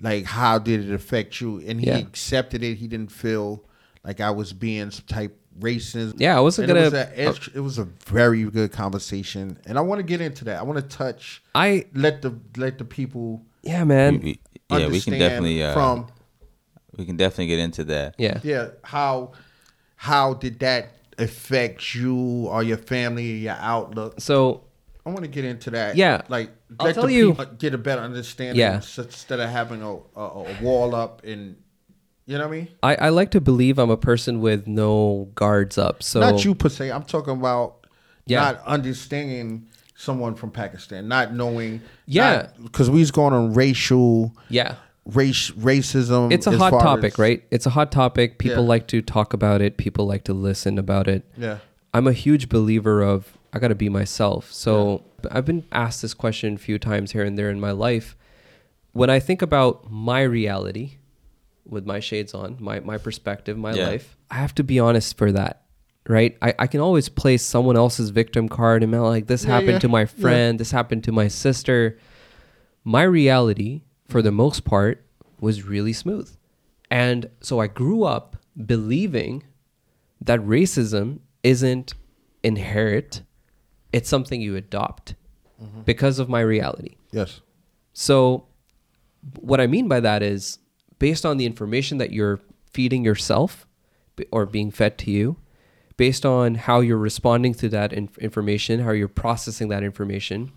like, 0.01 0.25
how 0.25 0.59
did 0.59 0.87
it 0.89 0.93
affect 0.93 1.39
you? 1.41 1.59
And 1.65 1.79
he 1.79 1.87
Yeah. 1.87 1.97
accepted 1.97 2.63
it. 2.63 2.75
He 2.75 2.87
didn't 2.87 3.11
feel 3.11 3.63
like 4.03 4.19
I 4.19 4.31
was 4.31 4.51
being 4.53 4.91
some 4.91 5.05
type 5.07 5.37
racist. 5.59 6.15
Yeah, 6.17 6.35
I 6.37 6.41
wasn't 6.41 6.69
And 6.69 6.77
it 6.77 6.81
gonna- 6.91 7.27
was 7.29 7.47
a- 7.47 7.57
it 7.57 7.59
was 7.61 7.77
a 7.77 7.85
very 8.05 8.43
good 8.43 8.71
conversation, 8.71 9.57
and 9.65 9.77
I 9.77 9.81
want 9.81 9.99
to 9.99 10.03
get 10.03 10.19
into 10.19 10.45
that. 10.45 10.59
I 10.59 10.63
want 10.63 10.77
to 10.79 10.97
touch. 10.97 11.41
i 11.55 11.85
Let 11.93 12.21
the 12.21 12.33
let 12.57 12.77
the 12.79 12.85
people 12.85 13.41
yeah 13.61 13.83
man 13.83 14.19
We- 14.19 14.39
we- 14.69 14.79
yeah, 14.79 14.87
we 14.87 14.99
can 14.99 15.13
definitely. 15.19 15.63
Uh, 15.63 15.73
from 15.73 16.07
we 16.97 17.05
can 17.05 17.17
definitely 17.17 17.47
get 17.47 17.59
into 17.59 17.83
that. 17.85 18.15
yeah 18.17 18.39
yeah 18.43 18.67
how 18.83 19.31
how 19.95 20.33
did 20.33 20.59
that 20.59 20.89
affect 21.17 21.93
you 21.95 22.47
or 22.47 22.63
your 22.63 22.77
family 22.77 23.31
or 23.33 23.35
your 23.35 23.57
outlook 23.59 24.19
so 24.19 24.63
i 25.05 25.09
want 25.09 25.21
to 25.21 25.27
get 25.27 25.45
into 25.45 25.69
that 25.71 25.95
Yeah. 25.95 26.21
like 26.27 26.49
I'll 26.79 26.87
let 26.87 26.95
tell 26.95 27.05
the 27.07 27.13
you- 27.13 27.29
people 27.35 27.45
get 27.57 27.73
a 27.73 27.77
better 27.77 28.01
understanding 28.01 28.57
Yeah. 28.59 28.77
s- 28.77 28.97
instead 28.97 29.39
of 29.39 29.49
having 29.49 29.81
a, 29.83 29.93
a, 30.15 30.21
a 30.21 30.57
wall 30.61 30.95
up 30.95 31.23
and 31.23 31.55
you 32.25 32.37
know 32.37 32.47
what 32.47 32.53
i 32.53 32.57
mean 32.57 32.67
I, 32.81 32.95
I 32.95 33.09
like 33.09 33.31
to 33.31 33.41
believe 33.41 33.77
i'm 33.77 33.89
a 33.91 33.97
person 33.97 34.41
with 34.41 34.65
no 34.67 35.29
guards 35.35 35.77
up 35.77 36.01
so 36.01 36.19
not 36.19 36.43
you 36.45 36.55
per 36.55 36.69
se 36.69 36.91
i'm 36.91 37.03
talking 37.03 37.33
about 37.37 37.85
Yeah. 38.25 38.39
not 38.41 38.65
understanding 38.65 39.67
someone 39.95 40.33
from 40.35 40.49
pakistan 40.51 41.07
not 41.07 41.33
knowing 41.33 41.81
Yeah. 42.07 42.47
because 42.63 42.89
we 42.89 42.99
was 43.01 43.11
going 43.11 43.33
on 43.33 43.53
racial 43.53 44.33
yeah 44.49 44.75
race 45.05 45.51
racism 45.51 46.31
it's 46.31 46.47
a 46.47 46.57
hot 46.57 46.69
topic 46.69 47.13
as- 47.13 47.19
right 47.19 47.43
it's 47.51 47.65
a 47.65 47.69
hot 47.71 47.91
topic 47.91 48.37
people 48.39 48.63
Yeah. 48.63 48.69
like 48.69 48.87
to 48.87 49.01
talk 49.01 49.33
about 49.33 49.61
it 49.61 49.75
people 49.75 50.05
like 50.05 50.23
to 50.25 50.33
listen 50.33 50.77
about 50.79 51.07
it 51.07 51.25
yeah 51.37 51.57
I'm 51.95 52.07
a 52.07 52.13
huge 52.13 52.49
believer 52.49 53.03
of 53.03 53.37
I 53.53 53.59
got 53.59 53.67
to 53.67 53.75
be 53.75 53.87
myself. 53.87 54.51
So 54.51 55.03
I've 55.29 55.45
been 55.45 55.63
asked 55.71 56.01
this 56.01 56.15
question 56.15 56.55
a 56.55 56.57
few 56.57 56.79
times 56.79 57.11
here 57.11 57.23
and 57.23 57.37
there 57.37 57.51
in 57.51 57.59
my 57.59 57.69
life. 57.69 58.17
When 58.93 59.11
I 59.11 59.19
think 59.19 59.43
about 59.43 59.91
my 59.91 60.23
reality 60.23 60.93
with 61.67 61.85
my 61.85 61.99
shades 61.99 62.33
on, 62.33 62.57
my, 62.59 62.79
my 62.79 62.97
perspective, 62.97 63.59
my 63.59 63.73
Yeah. 63.75 63.85
life, 63.89 64.17
I 64.31 64.37
have 64.37 64.55
to 64.55 64.63
be 64.63 64.79
honest 64.79 65.15
for 65.19 65.31
that. 65.33 65.61
Right? 66.09 66.35
I, 66.41 66.55
I 66.57 66.65
can 66.65 66.79
always 66.79 67.09
play 67.09 67.37
someone 67.37 67.77
else's 67.77 68.09
victim 68.09 68.49
card 68.49 68.81
and 68.81 68.91
be 68.91 68.97
like, 68.97 69.27
this 69.27 69.43
Yeah, 69.43 69.51
happened 69.51 69.73
yeah, 69.73 69.79
to 69.79 69.87
my 69.89 69.99
yeah. 70.01 70.05
friend, 70.07 70.59
this 70.59 70.71
happened 70.71 71.03
to 71.03 71.11
my 71.11 71.27
sister. 71.27 71.99
My 72.83 73.03
reality, 73.03 73.83
for 74.07 74.21
the 74.21 74.31
most 74.31 74.63
part, 74.63 75.05
was 75.39 75.63
really 75.63 75.93
smooth. 75.93 76.35
And 76.89 77.29
so 77.41 77.59
I 77.59 77.67
grew 77.67 78.03
up 78.03 78.37
believing 78.65 79.43
that 80.21 80.39
racism 80.39 81.19
isn't 81.43 81.93
inherent, 82.43 83.23
it's 83.91 84.09
something 84.09 84.41
you 84.41 84.55
adopt 84.55 85.15
mm-hmm. 85.61 85.81
because 85.81 86.19
of 86.19 86.29
my 86.29 86.41
reality. 86.41 86.95
yes 87.11 87.41
So, 87.93 88.47
what 89.39 89.61
I 89.61 89.67
mean 89.67 89.87
by 89.87 89.99
that 90.01 90.21
is 90.21 90.59
based 90.99 91.25
on 91.25 91.37
the 91.37 91.45
information 91.45 91.97
that 91.97 92.11
you're 92.11 92.39
feeding 92.71 93.03
yourself 93.05 93.65
or 94.31 94.45
being 94.45 94.71
fed 94.71 94.97
to 94.99 95.11
you, 95.11 95.37
based 95.97 96.25
on 96.25 96.55
how 96.55 96.79
you're 96.81 96.97
responding 96.97 97.53
to 97.55 97.69
that 97.69 97.93
in- 97.93 98.09
information, 98.19 98.81
how 98.81 98.91
you're 98.91 99.07
processing 99.07 99.69
that 99.69 99.83
information, 99.83 100.51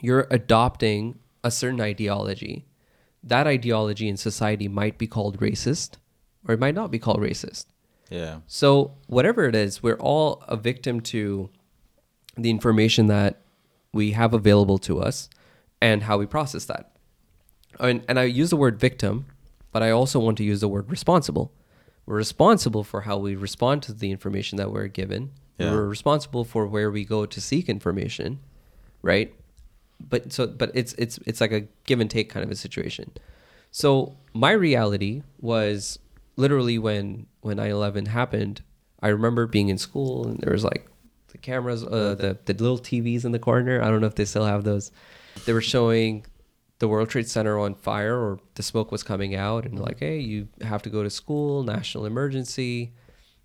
you're 0.00 0.26
adopting 0.30 1.18
a 1.44 1.50
certain 1.50 1.80
ideology. 1.80 2.64
That 3.22 3.46
ideology 3.46 4.08
in 4.08 4.16
society 4.16 4.66
might 4.66 4.98
be 4.98 5.06
called 5.06 5.38
racist 5.38 5.98
or 6.46 6.54
it 6.54 6.60
might 6.60 6.74
not 6.74 6.90
be 6.90 6.98
called 6.98 7.20
racist. 7.20 7.66
Yeah. 8.10 8.40
So, 8.46 8.92
whatever 9.06 9.44
it 9.44 9.54
is, 9.54 9.82
we're 9.82 9.98
all 9.98 10.44
a 10.48 10.56
victim 10.56 11.00
to 11.02 11.48
the 12.36 12.50
information 12.50 13.06
that 13.06 13.40
we 13.92 14.10
have 14.12 14.34
available 14.34 14.78
to 14.78 15.00
us 15.00 15.30
and 15.80 16.02
how 16.02 16.18
we 16.18 16.26
process 16.26 16.64
that. 16.66 16.92
And, 17.80 18.04
and 18.08 18.18
I 18.18 18.24
use 18.24 18.50
the 18.50 18.56
word 18.56 18.78
victim, 18.78 19.26
but 19.72 19.82
I 19.82 19.90
also 19.90 20.18
want 20.18 20.36
to 20.38 20.44
use 20.44 20.60
the 20.60 20.68
word 20.68 20.90
responsible. 20.90 21.52
We're 22.06 22.16
responsible 22.16 22.84
for 22.84 23.02
how 23.02 23.16
we 23.16 23.34
respond 23.34 23.82
to 23.84 23.92
the 23.92 24.10
information 24.10 24.58
that 24.58 24.70
we're 24.70 24.88
given, 24.88 25.30
Yeah. 25.58 25.70
We're 25.70 25.86
responsible 25.86 26.44
for 26.44 26.66
where 26.66 26.90
we 26.90 27.04
go 27.04 27.24
to 27.24 27.40
seek 27.40 27.68
information, 27.68 28.40
right? 29.02 29.34
But 30.00 30.32
so 30.32 30.46
but 30.46 30.70
it's 30.74 30.92
it's 30.94 31.18
it's 31.26 31.40
like 31.40 31.52
a 31.52 31.66
give 31.84 32.00
and 32.00 32.10
take 32.10 32.30
kind 32.30 32.44
of 32.44 32.50
a 32.50 32.56
situation. 32.56 33.12
So 33.70 34.16
my 34.32 34.52
reality 34.52 35.22
was 35.40 35.98
literally 36.36 36.78
when 36.78 37.26
when 37.40 37.56
9/11 37.56 38.08
happened, 38.08 38.62
I 39.00 39.08
remember 39.08 39.46
being 39.46 39.68
in 39.68 39.78
school 39.78 40.26
and 40.26 40.38
there 40.40 40.52
was 40.52 40.64
like 40.64 40.88
the 41.28 41.38
cameras 41.38 41.84
uh, 41.84 42.14
the 42.14 42.38
the 42.44 42.54
little 42.54 42.78
TVs 42.78 43.24
in 43.24 43.32
the 43.32 43.38
corner. 43.38 43.82
I 43.82 43.90
don't 43.90 44.00
know 44.00 44.06
if 44.06 44.14
they 44.14 44.24
still 44.24 44.44
have 44.44 44.64
those. 44.64 44.90
They 45.46 45.52
were 45.52 45.60
showing 45.60 46.24
the 46.78 46.88
World 46.88 47.08
Trade 47.08 47.28
Center 47.28 47.58
on 47.58 47.74
fire 47.74 48.16
or 48.16 48.38
the 48.54 48.62
smoke 48.62 48.92
was 48.92 49.02
coming 49.02 49.34
out 49.34 49.64
and 49.64 49.78
like, 49.78 50.00
"Hey, 50.00 50.18
you 50.18 50.48
have 50.60 50.82
to 50.82 50.90
go 50.90 51.02
to 51.02 51.10
school, 51.10 51.62
national 51.62 52.06
emergency." 52.06 52.92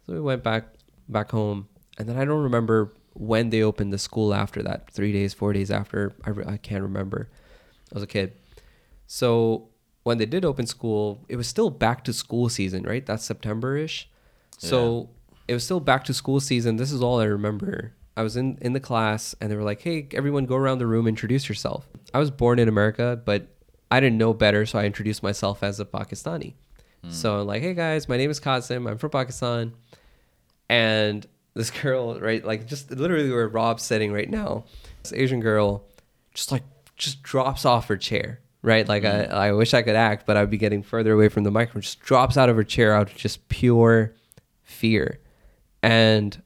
So 0.05 0.13
we 0.13 0.21
went 0.21 0.43
back 0.43 0.65
back 1.07 1.31
home, 1.31 1.67
and 1.97 2.07
then 2.07 2.17
I 2.17 2.25
don't 2.25 2.43
remember 2.43 2.91
when 3.19 3.49
they 3.49 3.61
opened 3.61 3.91
the 3.91 3.97
school 3.97 4.33
after 4.33 4.63
that. 4.63 4.89
Three 4.89 5.11
days, 5.11 5.33
four 5.33 5.51
days 5.51 5.69
after, 5.69 6.13
I, 6.25 6.29
re- 6.29 6.45
I 6.47 6.57
can't 6.57 6.81
remember. 6.81 7.29
I 7.91 7.95
was 7.95 8.03
a 8.03 8.07
kid. 8.07 8.33
So 9.07 9.67
when 10.03 10.17
they 10.17 10.25
did 10.25 10.45
open 10.45 10.65
school, 10.65 11.25
it 11.27 11.35
was 11.35 11.47
still 11.47 11.69
back 11.69 12.05
to 12.05 12.13
school 12.13 12.47
season, 12.47 12.83
right? 12.83 13.05
That's 13.05 13.23
September 13.23 13.75
ish. 13.75 14.09
So 14.57 15.09
it 15.47 15.53
was 15.53 15.63
still 15.63 15.79
back 15.79 16.05
to 16.05 16.13
school 16.13 16.39
season. 16.39 16.77
This 16.77 16.91
is 16.91 17.01
all 17.01 17.19
I 17.19 17.25
remember. 17.25 17.93
I 18.15 18.23
was 18.23 18.37
in, 18.37 18.57
in 18.61 18.73
the 18.73 18.79
class 18.79 19.35
and 19.39 19.51
they 19.51 19.55
were 19.55 19.63
like, 19.63 19.81
hey, 19.81 20.07
everyone 20.13 20.45
go 20.45 20.55
around 20.55 20.79
the 20.79 20.87
room, 20.87 21.07
introduce 21.07 21.47
yourself. 21.47 21.87
I 22.13 22.19
was 22.19 22.31
born 22.31 22.57
in 22.57 22.67
America, 22.67 23.21
but 23.23 23.47
I 23.91 23.99
didn't 23.99 24.17
know 24.17 24.33
better. 24.33 24.65
So 24.65 24.79
I 24.79 24.85
introduced 24.85 25.23
myself 25.23 25.61
as 25.61 25.79
a 25.79 25.85
Pakistani. 25.85 26.53
Hmm. 27.03 27.11
So 27.11 27.41
I'm 27.41 27.47
like, 27.47 27.61
hey 27.61 27.73
guys, 27.73 28.07
my 28.07 28.17
name 28.17 28.29
is 28.29 28.39
Qasim. 28.39 28.89
I'm 28.89 28.97
from 28.97 29.11
Pakistan. 29.11 29.73
And 30.69 31.25
this 31.53 31.71
girl, 31.71 32.19
right, 32.19 32.43
like 32.45 32.67
just 32.67 32.91
literally 32.91 33.29
where 33.31 33.47
Rob's 33.47 33.83
sitting 33.83 34.11
right 34.13 34.29
now, 34.29 34.65
this 35.03 35.13
Asian 35.13 35.39
girl 35.39 35.83
just 36.33 36.51
like 36.51 36.63
just 36.95 37.23
drops 37.23 37.65
off 37.65 37.87
her 37.87 37.97
chair, 37.97 38.39
right? 38.61 38.87
Like 38.87 39.05
I, 39.05 39.23
I 39.23 39.51
wish 39.53 39.73
I 39.73 39.81
could 39.81 39.95
act, 39.95 40.25
but 40.25 40.37
I'd 40.37 40.49
be 40.49 40.57
getting 40.57 40.83
further 40.83 41.13
away 41.13 41.29
from 41.29 41.43
the 41.43 41.51
microphone. 41.51 41.81
Just 41.81 41.99
drops 42.01 42.37
out 42.37 42.49
of 42.49 42.55
her 42.55 42.63
chair 42.63 42.93
out 42.93 43.09
of 43.11 43.15
just 43.15 43.47
pure 43.49 44.13
fear. 44.63 45.19
And 45.81 46.41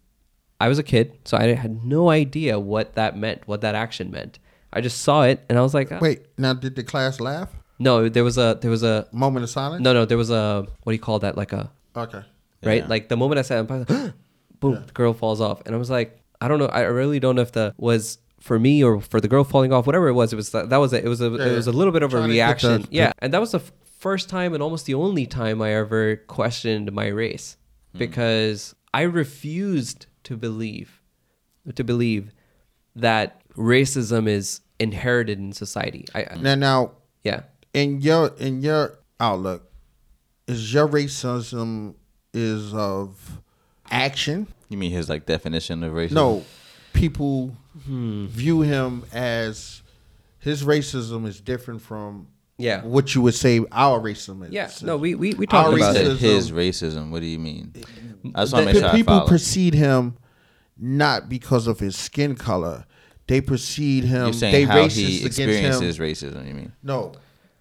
I 0.62 0.68
was 0.70 0.80
a 0.80 0.84
kid, 0.84 1.18
so 1.26 1.38
I 1.38 1.54
had 1.56 1.84
no 1.84 2.10
idea 2.10 2.60
what 2.60 2.94
that 2.94 3.18
meant, 3.18 3.48
what 3.48 3.62
that 3.62 3.76
action 3.76 4.12
meant. 4.12 4.40
I 4.72 4.82
just 4.82 5.02
saw 5.02 5.24
it 5.24 5.44
and 5.50 5.58
I 5.58 5.62
was 5.62 5.74
like, 5.74 5.92
ah. 5.92 6.00
Wait, 6.02 6.22
now 6.38 6.54
did 6.54 6.76
the 6.76 6.84
class 6.84 7.20
laugh? 7.20 7.50
no, 7.80 8.08
there 8.08 8.24
was 8.24 8.38
a 8.38 8.58
there 8.62 8.72
was 8.72 8.84
a 8.84 9.08
Moment 9.12 9.44
of 9.44 9.50
silence. 9.50 9.82
no 9.84 9.94
no 9.94 10.06
there 10.06 10.18
was 10.18 10.30
a 10.30 10.66
what 10.84 10.92
do 10.92 10.96
you 10.96 11.02
call 11.02 11.20
that 11.20 11.36
like 11.36 11.52
a 11.52 11.70
Okay. 11.96 12.22
right? 12.64 12.82
Yeah. 12.84 12.88
Like 12.88 13.10
the 13.10 13.18
moment 13.18 13.40
I 13.40 13.42
said, 13.42 13.68
I'm 14.64 14.76
boom, 14.76 14.84
the 14.86 14.94
girl 14.94 15.14
falls 15.14 15.42
off, 15.42 15.62
and 15.66 15.76
I 15.76 15.78
was 15.78 15.90
like, 15.90 16.20
I 16.42 16.48
don't 16.48 16.60
know, 16.60 16.68
I 16.68 16.82
really 16.82 17.20
don't 17.20 17.36
know 17.36 17.42
if 17.42 17.52
the 17.52 17.74
was 17.78 18.18
for 18.40 18.60
me 18.60 18.84
or 18.84 19.00
for 19.00 19.22
the 19.22 19.28
girl 19.30 19.44
falling 19.44 19.72
off, 19.72 19.86
whatever 19.86 20.10
it 20.10 20.14
was. 20.14 20.34
It 20.34 20.36
was 20.36 20.52
that, 20.52 20.70
that 20.70 20.78
was 20.78 20.92
it. 20.92 21.06
It 21.06 21.08
was 21.08 21.22
a 21.22 21.30
Yeah, 21.30 21.46
it 21.46 21.56
was 21.56 21.68
a 21.68 21.72
little 21.72 21.94
bit 21.94 22.04
of 22.04 22.14
a 22.14 22.18
trying 22.18 22.30
to 22.30 22.34
get 22.34 22.46
reaction, 22.46 22.82
the- 22.82 22.88
yeah. 22.92 23.14
And 23.20 23.34
that 23.34 23.40
was 23.40 23.52
the 23.52 23.60
f- 23.60 23.72
first 24.00 24.28
time 24.28 24.54
and 24.54 24.62
almost 24.62 24.86
the 24.86 24.96
only 24.96 25.26
time 25.26 25.62
I 25.62 25.74
ever 25.74 26.18
questioned 26.28 26.92
my 26.92 27.08
race 27.08 27.56
hmm. 27.94 28.00
because 28.00 28.76
I 28.94 29.04
refused 29.04 30.08
to 30.24 30.36
believe 30.36 31.02
to 31.76 31.84
believe 31.84 32.34
that 32.96 33.42
racism 33.56 34.28
is 34.28 34.60
inherited 34.80 35.40
in 35.40 35.54
society. 35.54 36.06
I, 36.14 36.26
I 36.30 36.36
Now, 36.36 36.56
now, 36.56 36.92
yeah. 37.24 37.44
in 37.74 38.02
your 38.02 38.34
in 38.38 38.62
your 38.62 39.00
outlook, 39.20 39.72
is 40.48 40.74
your 40.74 40.90
racism 40.90 41.96
is 42.34 42.74
of 42.74 43.42
action? 43.94 44.48
You 44.70 44.78
mean 44.78 44.92
his 44.92 45.08
like 45.10 45.26
definition 45.26 45.84
of 45.84 45.94
racism? 45.94 46.12
No, 46.14 46.44
people 46.94 47.56
Hmm. 47.86 48.28
view 48.28 48.62
him 48.62 49.04
as 49.14 49.82
his 50.40 50.64
racism 50.64 51.26
is 51.28 51.40
different 51.42 51.82
from 51.82 52.28
Yeah. 52.58 52.84
what 52.84 53.16
you 53.16 53.22
would 53.22 53.34
say 53.34 53.62
our 53.72 54.00
racism 54.00 54.46
is. 54.46 54.52
Yeah, 54.52 54.70
no, 54.84 54.98
we 54.98 55.16
we, 55.16 55.34
we 55.34 55.48
Our 55.48 55.64
talked 55.72 55.78
about 55.78 55.96
racism- 55.96 56.18
his 56.18 56.52
racism. 56.52 57.10
What 57.10 57.22
do 57.22 57.26
you 57.28 57.40
mean? 57.40 57.74
I 58.36 58.42
just 58.44 58.54
want 58.54 58.66
The- 58.66 58.74
to 58.74 58.80
make 58.82 58.84
sure 58.84 58.94
people 58.94 59.16
follow. 59.18 59.28
precede 59.28 59.74
him 59.74 60.18
not 60.78 61.30
because 61.30 61.68
of 61.68 61.80
his 61.80 61.96
skin 61.96 62.36
color. 62.36 62.86
They 63.28 63.42
precede 63.42 64.04
him. 64.04 64.26
You're 64.26 64.34
saying 64.34 64.54
they 64.54 64.64
how 64.66 64.76
racist 64.86 64.92
he 64.96 65.18
against 65.20 65.40
him. 65.40 65.50
experiences 65.50 65.98
racism. 66.00 66.48
You 66.48 66.54
mean? 66.54 66.72
No, 66.84 67.14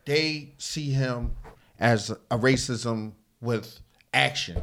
they 0.04 0.50
see 0.58 0.90
him 0.90 1.30
as 1.78 2.10
a 2.10 2.38
racism 2.38 3.12
with 3.40 3.80
action 4.12 4.60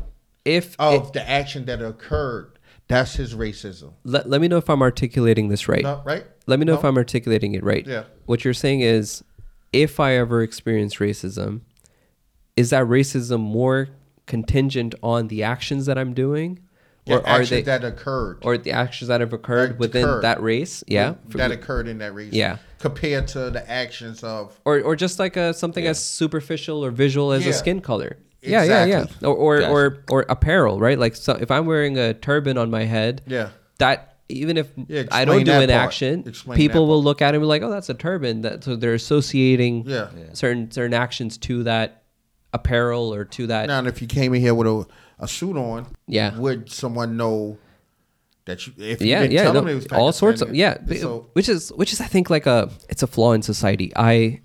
If 0.57 0.75
of 0.79 1.13
the 1.13 1.27
action 1.29 1.65
that 1.65 1.81
occurred. 1.81 2.53
That's 2.87 3.13
his 3.13 3.35
racism. 3.35 3.93
let, 4.03 4.27
let 4.27 4.41
me 4.41 4.47
know 4.47 4.57
if 4.57 4.67
I'm 4.67 4.81
articulating 4.81 5.49
this 5.49 5.67
right. 5.67 5.83
No, 5.83 6.01
right? 6.03 6.25
Let 6.47 6.57
me 6.57 6.65
know 6.65 6.73
if 6.73 6.83
I'm 6.83 6.97
articulating 6.97 7.53
it 7.53 7.63
right. 7.63 7.85
Yeah. 7.85 8.05
What 8.25 8.43
you're 8.43 8.55
saying 8.55 8.81
is 8.81 9.23
if 9.71 9.99
I 9.99 10.13
ever 10.15 10.41
experience 10.41 10.95
racism, 10.95 11.61
is 12.57 12.71
that 12.71 12.85
racism 12.85 13.41
more 13.41 13.89
contingent 14.25 14.95
on 15.03 15.27
the 15.27 15.43
actions 15.43 15.85
that 15.85 15.99
I'm 15.99 16.13
doing? 16.15 16.59
The 17.05 17.17
Or 17.19 17.27
are 17.27 17.45
they 17.45 17.61
that 17.61 17.83
occurred. 17.83 18.39
or 18.41 18.57
the 18.57 18.71
actions 18.71 19.07
that 19.09 19.21
have 19.21 19.33
occurred 19.33 19.71
That 19.73 19.79
within 19.79 20.03
occurred. 20.05 20.21
that 20.23 20.41
race? 20.41 20.83
Yeah. 20.87 21.13
that 21.29 21.51
occurred 21.51 21.87
in 21.87 21.99
that 21.99 22.15
race. 22.15 22.33
Yeah. 22.33 22.57
Compared 22.79 23.27
to 23.29 23.51
the 23.51 23.69
actions 23.69 24.23
of 24.23 24.59
or 24.65 24.81
or 24.81 24.95
just 24.95 25.19
like 25.19 25.37
a 25.37 25.53
something 25.53 25.85
as 25.85 26.03
superficial 26.03 26.83
or 26.83 26.89
visual 26.91 27.31
as 27.33 27.43
Yeah. 27.45 27.51
a 27.51 27.53
skin 27.53 27.81
color. 27.81 28.17
Yeah, 28.41 28.63
yeah, 28.63 28.85
yeah. 28.85 29.05
Or 29.23 29.33
or, 29.35 29.59
Gotcha. 29.59 29.71
or 29.71 30.03
or 30.11 30.25
apparel, 30.29 30.79
right? 30.79 30.97
Like 30.97 31.15
so 31.15 31.33
if 31.33 31.51
I'm 31.51 31.65
wearing 31.65 31.97
a 31.97 32.13
turban 32.13 32.57
on 32.57 32.69
my 32.69 32.85
head, 32.85 33.21
Yeah. 33.27 33.49
that 33.79 34.17
even 34.29 34.57
if 34.57 34.71
Yeah, 34.87 35.03
I 35.11 35.25
don't 35.25 35.43
do 35.43 35.51
an 35.51 35.69
part. 35.69 35.71
action, 35.71 36.23
Explain 36.27 36.55
people 36.57 36.87
will 36.87 37.01
look 37.03 37.21
at 37.21 37.33
it 37.33 37.37
and 37.37 37.41
be 37.43 37.47
like, 37.47 37.63
"Oh, 37.63 37.69
that's 37.69 37.89
a 37.89 37.93
turban." 37.95 38.41
That 38.41 38.63
so 38.63 38.75
they're 38.75 38.93
associating 38.93 39.85
Yeah. 39.87 40.07
certain 40.33 40.71
certain 40.71 40.93
actions 40.93 41.37
to 41.39 41.63
that 41.63 42.03
apparel 42.53 43.13
or 43.13 43.25
to 43.25 43.47
that. 43.47 43.67
now 43.67 43.83
if 43.85 44.01
you 44.01 44.07
came 44.07 44.33
in 44.33 44.41
here 44.41 44.53
with 44.55 44.67
a, 44.67 44.85
a 45.19 45.27
suit 45.27 45.57
on, 45.57 45.87
Yeah. 46.07 46.37
would 46.37 46.71
someone 46.71 47.17
know 47.17 47.57
that 48.45 48.65
you 48.65 48.73
if 48.77 49.01
you 49.01 49.07
yeah, 49.07 49.19
didn't 49.21 49.33
yeah, 49.33 49.43
tell 49.43 49.53
no, 49.53 49.59
them 49.61 49.69
it 49.69 49.75
was 49.75 49.87
all 49.87 50.11
sorts 50.11 50.41
of 50.41 50.55
yeah, 50.55 50.77
So 50.99 51.27
which 51.33 51.49
is 51.49 51.69
which 51.75 51.91
is 51.93 51.99
I 52.01 52.05
think 52.05 52.29
like 52.29 52.45
a 52.47 52.69
it's 52.89 53.03
a 53.03 53.07
flaw 53.07 53.33
in 53.33 53.41
society. 53.41 53.91
I 53.95 54.41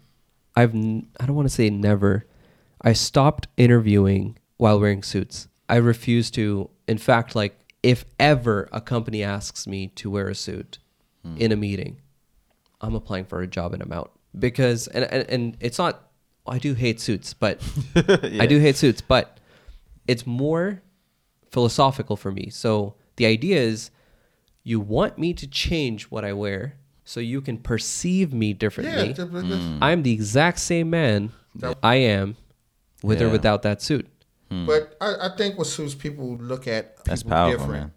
I've 0.56 0.74
n- 0.74 1.06
I 1.20 1.26
don't 1.26 1.36
want 1.36 1.48
to 1.48 1.54
say 1.54 1.70
never. 1.70 2.26
I 2.84 2.92
stopped 2.92 3.48
interviewing 3.56 4.38
while 4.58 4.78
wearing 4.78 5.02
suits. 5.02 5.48
I 5.68 5.76
refuse 5.76 6.30
to. 6.32 6.70
In 6.86 6.98
fact, 6.98 7.34
like 7.34 7.58
if 7.82 8.04
ever 8.20 8.68
a 8.72 8.80
company 8.80 9.22
asks 9.22 9.66
me 9.66 9.88
to 9.88 10.10
wear 10.10 10.28
a 10.28 10.34
suit 10.34 10.78
hmm. 11.24 11.36
in 11.38 11.50
a 11.50 11.56
meeting, 11.56 12.02
I'm 12.82 12.94
applying 12.94 13.24
for 13.24 13.40
a 13.40 13.46
job 13.46 13.72
and 13.72 13.82
I'm 13.82 13.92
out 13.92 14.12
because 14.38 14.86
and 14.88 15.04
and, 15.04 15.28
and 15.30 15.56
it's 15.60 15.78
not. 15.78 16.10
Oh, 16.46 16.52
I 16.52 16.58
do 16.58 16.74
hate 16.74 17.00
suits, 17.00 17.32
but 17.32 17.58
I 17.96 18.44
do 18.46 18.58
hate 18.58 18.76
suits, 18.76 19.00
but 19.00 19.40
it's 20.06 20.26
more 20.26 20.82
philosophical 21.50 22.18
for 22.18 22.30
me. 22.30 22.50
So 22.50 22.96
the 23.16 23.24
idea 23.24 23.58
is 23.58 23.90
you 24.62 24.78
want 24.78 25.16
me 25.16 25.32
to 25.32 25.46
change 25.46 26.04
what 26.04 26.22
I 26.22 26.34
wear 26.34 26.76
so 27.02 27.20
you 27.20 27.40
can 27.40 27.56
perceive 27.56 28.34
me 28.34 28.52
differently. 28.52 29.14
just 29.14 29.32
like 29.32 29.48
this. 29.48 29.78
I'm 29.80 30.02
the 30.02 30.12
exact 30.12 30.58
same 30.58 30.90
man 30.90 31.32
I 31.82 31.96
am 31.96 32.36
with 33.04 33.22
or 33.22 33.28
without 33.30 33.62
that 33.62 33.82
suit. 33.82 34.06
Hmm. 34.50 34.66
But 34.66 34.96
I, 35.00 35.14
I 35.28 35.36
think 35.36 35.58
with 35.58 35.68
suits, 35.68 35.94
people 35.94 36.36
look 36.36 36.66
at 36.66 36.96
people 36.96 37.04
That's 37.06 37.22
powerful, 37.22 37.58
different. 37.58 37.82
man. 37.82 37.92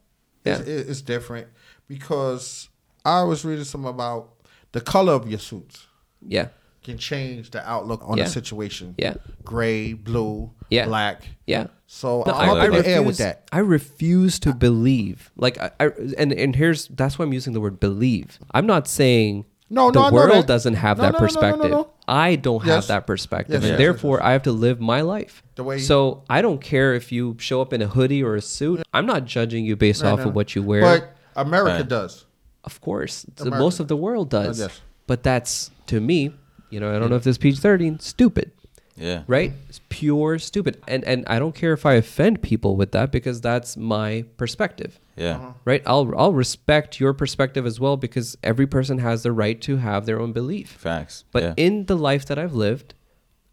It's, 0.45 0.61
it- 0.67 0.89
it's 0.89 1.01
different 1.01 1.47
because 1.87 2.69
I 3.05 3.23
was 3.23 3.43
reading 3.45 3.63
something 3.65 3.89
about 3.89 4.29
the 4.71 4.81
color 4.81 5.13
of 5.13 5.27
your 5.29 5.39
suits 5.39 5.87
Yeah. 6.25 6.49
can 6.83 6.97
change 6.97 7.51
the 7.51 7.67
outlook 7.69 8.01
on 8.05 8.17
Yeah. 8.17 8.25
a 8.25 8.27
situation. 8.27 8.95
Yeah. 8.97 9.15
Gray, 9.43 9.93
blue, 9.93 10.51
Yeah. 10.69 10.85
black. 10.85 11.27
Yeah. 11.45 11.67
So 11.87 12.23
No, 12.27 12.33
I'm 12.33 12.49
up 12.49 12.65
in 12.65 12.71
the 12.71 12.87
air 12.87 13.01
with 13.01 13.15
refuse- 13.15 13.17
that. 13.19 13.47
I 13.51 13.59
refuse 13.59 14.39
to 14.39 14.53
believe. 14.53 15.31
Like 15.37 15.57
I, 15.57 15.71
I 15.79 15.89
and 16.17 16.33
and 16.33 16.55
here's 16.55 16.87
that's 16.89 17.17
why 17.17 17.23
I'm 17.25 17.33
using 17.33 17.53
the 17.53 17.61
word 17.61 17.79
believe. 17.79 18.39
I'm 18.51 18.65
not 18.65 18.87
saying 18.87 19.45
No, 19.69 19.91
the 19.91 19.99
no, 20.09 20.11
world 20.15 20.31
that. 20.43 20.47
doesn't 20.47 20.75
have 20.75 20.97
No, 20.97 21.03
that 21.03 21.13
no, 21.13 21.19
no, 21.19 21.19
no, 21.19 21.25
no, 21.25 21.27
perspective. 21.41 21.71
no. 21.71 21.89
I 22.07 22.35
don't 22.37 22.59
have 22.63 22.67
Yes. 22.67 22.87
that 22.87 23.05
perspective, 23.05 23.55
Yes, 23.55 23.63
and 23.63 23.71
yes, 23.71 23.77
therefore 23.77 24.17
yes, 24.19 24.25
I 24.25 24.31
have 24.31 24.43
to 24.43 24.51
live 24.53 24.79
my 24.79 25.01
life. 25.01 25.43
The 25.55 25.63
way- 25.63 25.79
so 25.79 26.23
I 26.29 26.41
don't 26.41 26.61
care 26.61 26.93
if 26.93 27.11
you 27.11 27.35
show 27.39 27.61
up 27.61 27.73
in 27.73 27.81
a 27.81 27.87
hoodie 27.87 28.23
or 28.23 28.35
a 28.35 28.41
suit. 28.41 28.81
I'm 28.93 29.05
not 29.05 29.25
judging 29.25 29.65
you 29.65 29.75
based 29.75 30.03
No, 30.03 30.13
off 30.13 30.19
no. 30.19 30.29
of 30.29 30.35
what 30.35 30.55
you 30.55 30.63
wear. 30.63 30.81
But 30.81 31.15
America 31.35 31.77
Right. 31.79 31.87
does. 31.87 32.25
Of 32.63 32.79
course, 32.81 33.25
America. 33.39 33.59
most 33.59 33.79
of 33.81 33.87
the 33.89 33.97
world 33.97 34.29
does. 34.29 34.59
Oh, 34.61 34.65
yes. 34.65 34.81
But 35.05 35.23
that's 35.23 35.71
to 35.87 35.99
me, 35.99 36.33
you 36.69 36.79
know, 36.79 36.93
I 36.95 36.99
don't 36.99 37.09
know 37.09 37.15
if 37.17 37.23
this 37.23 37.37
PG 37.37 37.57
thirteen 37.59 37.99
stupid, 37.99 38.51
Yeah. 38.97 39.23
right? 39.27 39.51
It's 39.69 39.79
pure 39.89 40.39
stupid, 40.39 40.81
and 40.87 41.03
and 41.05 41.23
I 41.27 41.37
don't 41.39 41.53
care 41.55 41.73
if 41.73 41.85
I 41.85 41.93
offend 41.93 42.41
people 42.41 42.75
with 42.75 42.91
that 42.93 43.11
because 43.11 43.41
that's 43.41 43.77
my 43.77 44.25
perspective, 44.37 44.99
Yeah. 45.15 45.35
Uh-huh. 45.35 45.51
right? 45.65 45.83
I'll 45.85 46.11
I'll 46.17 46.33
respect 46.33 46.99
your 46.99 47.13
perspective 47.13 47.65
as 47.65 47.79
well 47.79 47.95
because 47.97 48.37
every 48.43 48.65
person 48.67 48.97
has 48.99 49.23
the 49.23 49.31
right 49.31 49.61
to 49.61 49.77
have 49.77 50.05
their 50.05 50.19
own 50.19 50.33
belief. 50.33 50.71
Facts. 50.71 51.23
But 51.31 51.43
yeah. 51.43 51.53
in 51.57 51.85
the 51.85 51.95
life 51.95 52.25
that 52.25 52.39
I've 52.39 52.55
lived, 52.55 52.95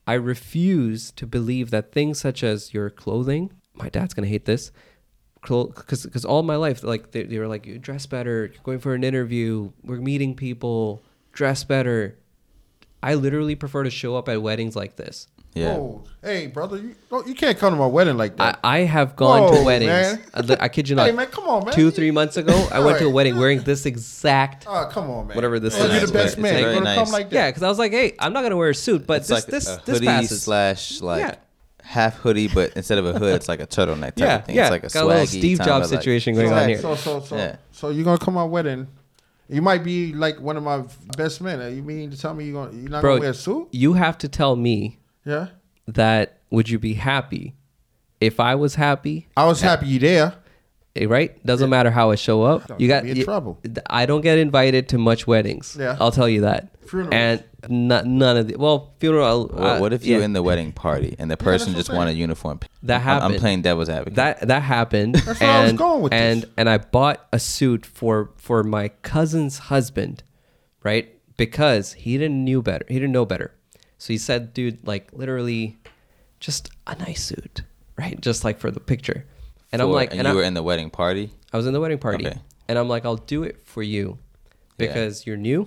I 0.07 0.15
refuse 0.15 1.11
to 1.13 1.27
believe 1.27 1.71
that 1.71 1.93
things 1.93 2.19
such 2.21 2.43
as 2.43 2.73
your 2.75 2.89
clothing, 2.91 3.53
my 3.75 3.89
dad's 3.91 4.15
gonna 4.15 4.29
hate 4.29 4.47
this, 4.47 4.73
because 5.43 6.05
because 6.05 6.25
all 6.25 6.43
my 6.43 6.57
life 6.57 6.83
like 6.83 7.11
they, 7.13 7.25
they 7.25 7.39
were 7.39 7.49
like 7.49 7.67
you 7.67 7.79
dress 7.79 8.07
better 8.07 8.47
you're 8.53 8.63
going 8.63 8.79
for 8.79 8.95
an 8.95 9.05
interview 9.05 9.71
we're 9.83 9.99
meeting 9.99 10.35
people 10.35 11.03
dress 11.33 11.65
better 11.65 12.17
i 13.05 13.15
literally 13.15 13.55
prefer 13.55 13.83
to 13.85 13.91
show 13.91 14.17
up 14.17 14.29
at 14.29 14.41
weddings 14.43 14.75
like 14.75 14.97
this 14.97 15.29
Yeah. 15.55 15.77
Oh, 15.79 16.03
hey, 16.21 16.49
brother, 16.49 16.79
you 16.79 16.95
you 17.27 17.35
can't 17.43 17.57
come 17.57 17.73
to 17.75 17.79
my 17.79 17.87
wedding 17.87 18.17
like 18.17 18.35
that. 18.39 18.59
I 18.65 18.79
have 18.81 19.15
gone 19.15 19.43
Whoa, 19.43 19.59
to 19.59 19.63
weddings 19.65 19.89
man. 20.35 20.59
I, 20.61 20.65
I 20.65 20.69
kid 20.69 20.89
you 20.89 20.97
not 20.99 21.07
Hey, 21.07 21.13
man, 21.13 21.29
come 21.29 21.45
on, 21.55 21.65
man. 21.67 21.75
two 21.75 21.93
three 21.93 22.11
months 22.11 22.37
ago 22.37 22.55
i 22.73 22.81
went 22.81 22.99
to 22.99 23.07
a 23.07 23.11
wedding 23.19 23.37
wearing 23.39 23.61
this 23.63 23.87
exact 23.87 24.67
oh, 24.69 24.89
come 24.91 25.09
on, 25.11 25.29
man. 25.29 25.35
Whatever 25.37 25.61
this 25.61 25.79
Oh, 25.79 25.85
is. 25.85 25.93
You're 25.93 26.07
the 26.07 26.13
best 26.13 26.39
man. 26.39 26.55
it's 26.55 26.61
You're 26.63 26.73
gonna 26.75 26.85
nice. 26.87 26.99
come 26.99 27.13
like 27.13 27.31
that. 27.31 27.37
yeah 27.37 27.49
because 27.51 27.63
i 27.63 27.69
was 27.69 27.79
like 27.79 27.93
hey 27.93 28.15
i'm 28.19 28.33
not 28.33 28.43
gonna 28.43 28.57
wear 28.57 28.71
a 28.71 28.75
suit 28.75 29.07
but 29.07 29.19
It's 29.21 29.29
this 29.29 29.37
like 29.39 29.47
this 29.47 29.69
a 29.69 29.81
this 29.87 29.97
hoodie 29.99 30.07
passes 30.07 30.43
slash 30.43 31.01
like 31.01 31.21
Yeah. 31.21 31.35
half 31.99 32.15
hoodie, 32.17 32.49
but 32.49 32.73
instead 32.77 32.97
of 32.99 33.05
a 33.07 33.13
hood, 33.19 33.35
it's 33.37 33.47
like 33.53 33.61
a 33.61 33.67
turtleneck 33.67 34.15
type 34.17 34.19
yeah 34.19 34.35
of 34.37 34.45
thing. 34.47 34.57
yeah 34.57 34.63
It's 34.63 34.71
like 34.77 34.85
a 34.85 34.89
got 34.89 35.05
a 35.05 35.07
little 35.07 35.27
steve 35.27 35.59
jobs 35.59 35.87
of, 35.87 35.93
like- 35.93 36.01
situation 36.01 36.35
going 36.35 36.49
so, 36.49 36.55
on 36.57 36.69
here 36.69 36.79
So, 36.79 36.95
so, 36.97 37.21
so, 37.21 37.37
Yeah. 37.37 37.57
so 37.73 37.91
you're 37.91 38.05
gonna 38.05 38.19
come 38.19 38.35
to 38.35 38.41
my 38.43 38.45
wedding. 38.57 38.89
You 39.49 39.61
might 39.63 39.85
be 39.85 40.13
like 40.15 40.41
one 40.41 40.57
of 40.57 40.63
my 40.63 40.85
best 41.17 41.41
men. 41.41 41.75
You 41.77 41.83
mean 41.83 42.11
to 42.11 42.19
tell 42.19 42.35
me 42.35 42.45
you're 42.47 42.65
gonna 42.67 42.77
you're 42.79 42.91
not 42.91 43.01
bro 43.03 43.13
gonna 43.15 43.21
wear 43.21 43.31
a 43.31 43.35
suit? 43.35 43.69
you 43.73 43.93
have 43.95 44.17
to 44.19 44.29
tell 44.29 44.57
me 44.57 44.99
Yeah. 45.25 45.49
that 45.87 46.39
would 46.51 46.69
you 46.69 46.79
be 46.79 46.95
happy 46.95 47.55
if 48.21 48.41
I 48.41 48.55
was 48.55 48.77
happy, 48.77 49.29
I 49.37 49.47
was 49.47 49.61
happy 49.61 49.87
you 49.87 49.99
there. 49.99 50.35
eh, 50.97 51.05
right? 51.07 51.45
Doesn't 51.45 51.69
matter 51.69 51.91
how 51.91 52.11
I 52.11 52.15
show 52.15 52.43
up. 52.43 52.69
Don't 52.69 52.81
You 52.81 52.89
got 52.89 53.05
in 53.05 53.17
you- 53.17 53.25
trouble. 53.25 53.61
I 53.91 54.07
don't 54.07 54.23
get 54.23 54.39
invited 54.39 54.89
to 54.91 54.99
much 54.99 55.27
weddings. 55.27 55.77
Yeah. 55.79 55.97
I'll 56.01 56.13
tell 56.13 56.29
you 56.29 56.41
that. 56.43 56.74
Funerals. 56.89 57.13
And 57.13 57.45
n- 57.93 58.19
none 58.19 58.37
of 58.37 58.49
the 58.49 58.57
well 58.57 58.95
funeral. 59.01 59.47
What, 59.49 59.61
uh, 59.63 59.79
what 59.79 59.93
if 59.93 60.05
you're 60.05 60.19
yeah, 60.21 60.25
in 60.25 60.33
the 60.33 60.43
wedding 60.43 60.73
party 60.73 61.17
and 61.19 61.31
the 61.31 61.37
person 61.37 61.73
what 61.73 61.79
just 61.79 61.91
I'm 61.91 61.97
want 61.97 62.11
a 62.11 62.15
uniform? 62.15 62.61
That 62.83 63.01
I'm- 63.01 63.09
I'm, 63.09 63.21
happened. 63.23 63.41
playing 63.41 63.63
devil's 63.63 63.89
advocate. 63.89 64.15
that 64.17 64.41
that 64.49 64.63
happened. 64.63 65.15
That's 65.17 65.41
where 65.41 65.51
I 65.51 65.61
was 65.63 65.71
and, 65.71 65.79
going 65.79 66.03
with 66.03 66.13
and 66.13 66.43
this. 66.43 66.51
and 66.57 66.69
I 66.69 66.79
bought 66.79 67.27
a 67.33 67.39
suit 67.39 67.85
for 67.87 68.31
for 68.37 68.63
my 68.63 68.89
cousin's 69.03 69.59
husband, 69.59 70.23
right? 70.83 71.11
Because 71.37 71.95
he 71.95 72.17
didn't 72.19 72.45
knew 72.45 72.63
better. 72.63 72.85
He 72.89 72.95
didn't 72.95 73.13
know 73.13 73.25
better. 73.27 73.53
So 73.99 74.13
he 74.13 74.19
said, 74.19 74.53
"Dude, 74.55 74.87
like 74.87 75.09
literally, 75.13 75.77
just 76.41 76.71
a 76.87 76.95
nice 76.97 77.25
suit, 77.25 77.63
right? 77.97 78.21
Just 78.21 78.45
like 78.45 78.59
for 78.59 78.71
the 78.71 78.81
picture." 78.81 79.27
And 79.73 79.83
I'm 79.83 79.91
like, 79.91 80.11
and, 80.13 80.21
and 80.21 80.29
you 80.29 80.33
I- 80.33 80.37
were 80.37 80.43
in 80.45 80.55
the 80.55 80.63
wedding 80.63 80.91
party. 80.91 81.31
I 81.53 81.57
was 81.57 81.67
in 81.67 81.73
the 81.73 81.81
wedding 81.81 81.99
party, 81.99 82.27
Okay. 82.27 82.39
and 82.69 82.79
I'm 82.79 82.89
like, 82.89 83.05
I'll 83.05 83.17
do 83.17 83.43
it 83.45 83.63
for 83.65 83.83
you 83.83 84.19
Yeah. 84.79 84.87
because 84.87 85.27
you're 85.27 85.37
new. 85.37 85.67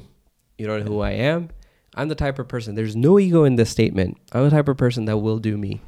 You 0.57 0.67
don't 0.67 0.79
know 0.85 0.91
who 0.91 0.99
I 1.01 1.11
am. 1.11 1.49
I'm 1.95 2.07
the 2.09 2.15
type 2.15 2.38
of 2.39 2.47
person. 2.47 2.75
There's 2.75 2.95
no 2.95 3.17
ego 3.19 3.43
in 3.43 3.55
this 3.55 3.69
statement. 3.69 4.17
I'm 4.31 4.43
the 4.43 4.49
type 4.49 4.67
of 4.67 4.77
person 4.77 5.05
that 5.05 5.17
will 5.17 5.39
do 5.39 5.57
me. 5.57 5.81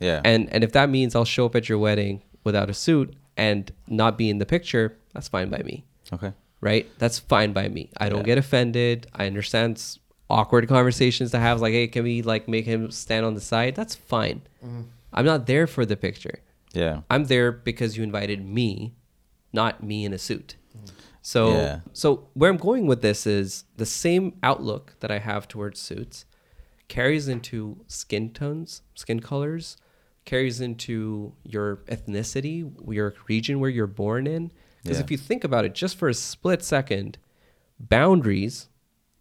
Yeah. 0.00 0.20
And 0.24 0.48
and 0.52 0.64
if 0.64 0.72
that 0.72 0.90
means 0.90 1.14
I'll 1.14 1.24
show 1.24 1.46
up 1.46 1.54
at 1.56 1.68
your 1.68 1.78
wedding 1.78 2.22
without 2.42 2.68
a 2.70 2.74
suit 2.74 3.14
and 3.36 3.70
not 3.88 4.18
be 4.18 4.28
in 4.30 4.38
the 4.38 4.46
picture, 4.46 4.96
that's 5.12 5.28
fine 5.28 5.48
by 5.50 5.58
me. 5.58 5.84
okay. 6.12 6.32
Right? 6.60 6.86
That's 6.98 7.18
fine 7.18 7.52
by 7.52 7.68
me. 7.68 7.90
I 7.98 8.08
don't 8.08 8.20
Yeah. 8.20 8.24
get 8.34 8.38
offended. 8.38 9.06
I 9.14 9.26
understand 9.26 9.82
awkward 10.30 10.66
conversations 10.68 11.30
to 11.32 11.38
have 11.38 11.60
like, 11.60 11.72
hey, 11.72 11.86
can 11.88 12.04
we 12.04 12.22
like 12.22 12.48
make 12.48 12.64
him 12.64 12.90
stand 12.90 13.26
on 13.26 13.34
the 13.34 13.40
side? 13.40 13.74
That's 13.74 13.94
fine. 13.94 14.40
Mm-hmm. 14.64 14.82
I'm 15.12 15.24
not 15.26 15.46
there 15.46 15.66
for 15.66 15.84
the 15.84 15.96
picture. 15.96 16.40
Yeah. 16.72 17.02
I'm 17.10 17.24
there 17.26 17.52
because 17.52 17.96
you 17.96 18.02
invited 18.02 18.44
me, 18.44 18.94
not 19.52 19.82
me 19.82 20.04
in 20.04 20.12
a 20.12 20.18
suit. 20.18 20.56
Mm. 20.76 20.90
So 21.26 21.48
Yeah. 21.52 21.80
so 21.94 22.28
where 22.34 22.50
I'm 22.50 22.58
going 22.58 22.86
with 22.86 23.00
this 23.00 23.26
is 23.26 23.64
the 23.78 23.86
same 23.86 24.34
outlook 24.42 24.94
that 25.00 25.10
I 25.10 25.18
have 25.20 25.48
towards 25.48 25.80
suits 25.80 26.26
carries 26.88 27.28
into 27.28 27.78
skin 27.86 28.28
tones, 28.30 28.82
skin 28.94 29.20
colors, 29.20 29.78
carries 30.26 30.60
into 30.60 31.32
your 31.42 31.76
ethnicity, 31.88 32.70
your 32.92 33.14
region 33.26 33.58
where 33.58 33.70
you're 33.70 33.86
born 33.86 34.26
in. 34.26 34.52
Because 34.82 34.98
Yeah. 34.98 35.04
if 35.04 35.10
you 35.10 35.16
think 35.16 35.44
about 35.44 35.64
it 35.64 35.74
just 35.74 35.96
for 35.96 36.10
a 36.10 36.14
split 36.14 36.62
second, 36.62 37.16
boundaries 37.80 38.68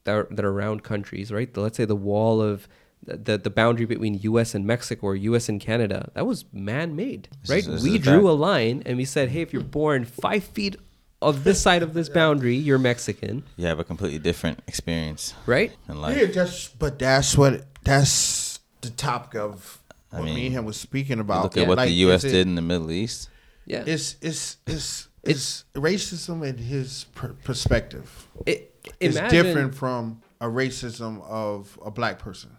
that 0.04 0.12
are, 0.14 0.28
that 0.30 0.44
are 0.44 0.52
around 0.52 0.84
countries, 0.84 1.32
right? 1.32 1.54
The, 1.54 1.62
let's 1.62 1.78
say 1.78 1.86
the 1.86 1.96
wall 1.96 2.42
of 2.42 2.68
the, 3.06 3.38
the 3.38 3.50
boundary 3.50 3.86
between 3.86 4.16
U.S. 4.16 4.54
and 4.54 4.66
Mexico 4.66 5.08
or 5.08 5.16
U.S. 5.16 5.48
and 5.50 5.60
Canada, 5.60 6.10
that 6.16 6.26
was 6.28 6.44
man-made, 6.52 7.30
This 7.42 7.50
right? 7.50 7.60
is- 7.60 7.66
this 7.68 7.84
we 7.84 7.98
drew 7.98 8.14
fact. 8.24 8.26
a 8.26 8.32
line 8.34 8.84
and 8.86 8.98
we 8.98 9.06
said, 9.06 9.30
hey, 9.30 9.42
if 9.42 9.54
you're 9.54 9.62
born 9.64 10.04
five 10.06 10.44
feet 10.44 10.76
of 11.24 11.44
this 11.44 11.62
side 11.62 11.84
of 11.84 11.94
this 11.94 12.10
boundary, 12.10 12.56
you're 12.56 12.78
Mexican, 12.80 13.44
You 13.58 13.66
have 13.68 13.80
a 13.80 13.84
completely 13.84 14.20
different 14.20 14.60
experience 14.68 15.34
right? 15.46 15.72
in 15.90 16.02
life. 16.02 16.18
Yeah, 16.18 16.26
that's 16.28 16.68
but 16.70 17.00
that's 17.00 17.38
what 17.38 17.66
that's 17.84 18.60
the 18.82 18.90
topic 18.90 19.36
of 19.40 19.80
I 20.12 20.20
what 20.20 20.26
me 20.26 20.46
and 20.48 20.56
him 20.56 20.66
was 20.66 20.78
speaking 20.78 21.20
about. 21.20 21.44
Look 21.44 21.58
at 21.58 21.68
what 21.68 21.78
Like, 21.78 21.88
the 21.90 21.96
U.S. 22.08 22.24
is 22.24 22.32
it- 22.32 22.36
did 22.38 22.48
in 22.48 22.56
the 22.56 22.62
Middle 22.62 22.92
East. 22.92 23.30
Yeah. 23.66 23.84
It's 23.86 24.18
it's 24.22 24.58
it's 24.68 25.08
it's 25.24 25.64
racism 25.74 26.46
in 26.46 26.58
his 26.58 27.06
per- 27.16 27.36
perspective. 27.44 28.28
It, 28.46 28.74
It's 29.00 29.16
imagine- 29.18 29.46
different 29.46 29.76
from 29.76 30.22
a 30.42 30.48
racism 30.48 31.22
of 31.24 31.80
a 31.86 31.90
black 31.90 32.20
person. 32.20 32.58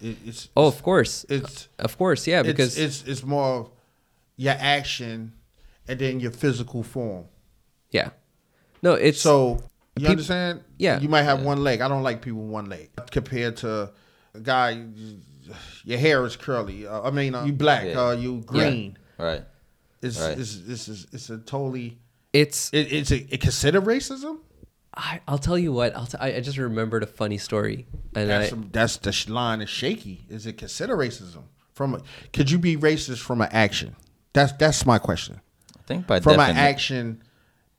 It, 0.00 0.16
it's 0.26 0.48
Oh, 0.56 0.66
of 0.66 0.82
course. 0.82 1.24
it's 1.30 1.68
Of 1.78 1.96
course, 1.96 2.26
yeah, 2.26 2.42
because 2.42 2.76
it's, 2.76 3.00
it's 3.00 3.08
it's 3.08 3.22
more 3.24 3.60
of 3.60 3.70
your 4.36 4.56
action 4.58 5.32
and 5.88 5.98
then 5.98 6.20
your 6.20 6.32
physical 6.32 6.82
form. 6.82 7.24
Yeah. 7.92 8.10
No, 8.82 8.94
it's 8.94 9.20
So 9.20 9.62
you 9.96 10.02
Peop- 10.02 10.10
understand? 10.10 10.62
Yeah. 10.78 10.98
You 10.98 11.08
might 11.08 11.22
have 11.22 11.42
one 11.42 11.62
leg. 11.62 11.80
I 11.80 11.88
don't 11.88 12.02
like 12.02 12.20
people 12.22 12.40
with 12.42 12.50
one 12.50 12.66
leg 12.68 12.90
compared 13.10 13.58
to 13.58 13.90
a 14.34 14.40
guy. 14.40 14.84
Your 15.84 15.98
hair 15.98 16.24
is 16.24 16.36
curly. 16.36 16.86
Uh, 16.86 17.02
I 17.02 17.10
mean, 17.10 17.34
uh, 17.34 17.44
you 17.44 17.52
black. 17.52 17.84
Yeah. 17.86 18.00
Uh, 18.00 18.12
you 18.12 18.40
green. 18.46 18.96
Right. 19.18 19.44
It's, 20.00 20.20
Right. 20.20 20.36
it's 20.38 20.56
it's 20.66 20.88
it's 20.88 21.06
it's 21.12 21.30
a 21.30 21.38
totally. 21.38 21.98
it's 22.32 22.70
It, 22.72 22.92
it's 22.92 23.10
a 23.12 23.18
it 23.32 23.40
considered 23.40 23.84
racism. 23.84 24.38
I, 24.94 25.20
I'll 25.28 25.38
tell 25.38 25.58
you 25.58 25.72
what. 25.72 25.96
I'll 25.96 26.06
t- 26.06 26.18
I 26.20 26.36
I 26.36 26.40
just 26.40 26.58
remembered 26.58 27.02
a 27.02 27.06
funny 27.06 27.38
story, 27.38 27.86
and 28.14 28.30
I, 28.30 28.38
That's 28.38 28.50
some, 28.50 28.68
that's 28.72 28.96
the 28.98 29.32
line 29.32 29.60
is 29.62 29.70
shaky. 29.70 30.26
Is 30.28 30.46
it 30.46 30.58
considered 30.58 30.96
racism 30.98 31.44
from? 31.72 31.94
A, 31.94 32.00
could 32.32 32.50
you 32.50 32.58
be 32.58 32.76
racist 32.76 33.20
from 33.20 33.40
an 33.40 33.48
action? 33.52 33.96
That's 34.32 34.52
that's 34.52 34.84
my 34.84 34.98
question. 34.98 35.40
I 35.78 35.82
think 35.86 36.06
by 36.06 36.20
From 36.20 36.40
an 36.40 36.56
action 36.56 37.22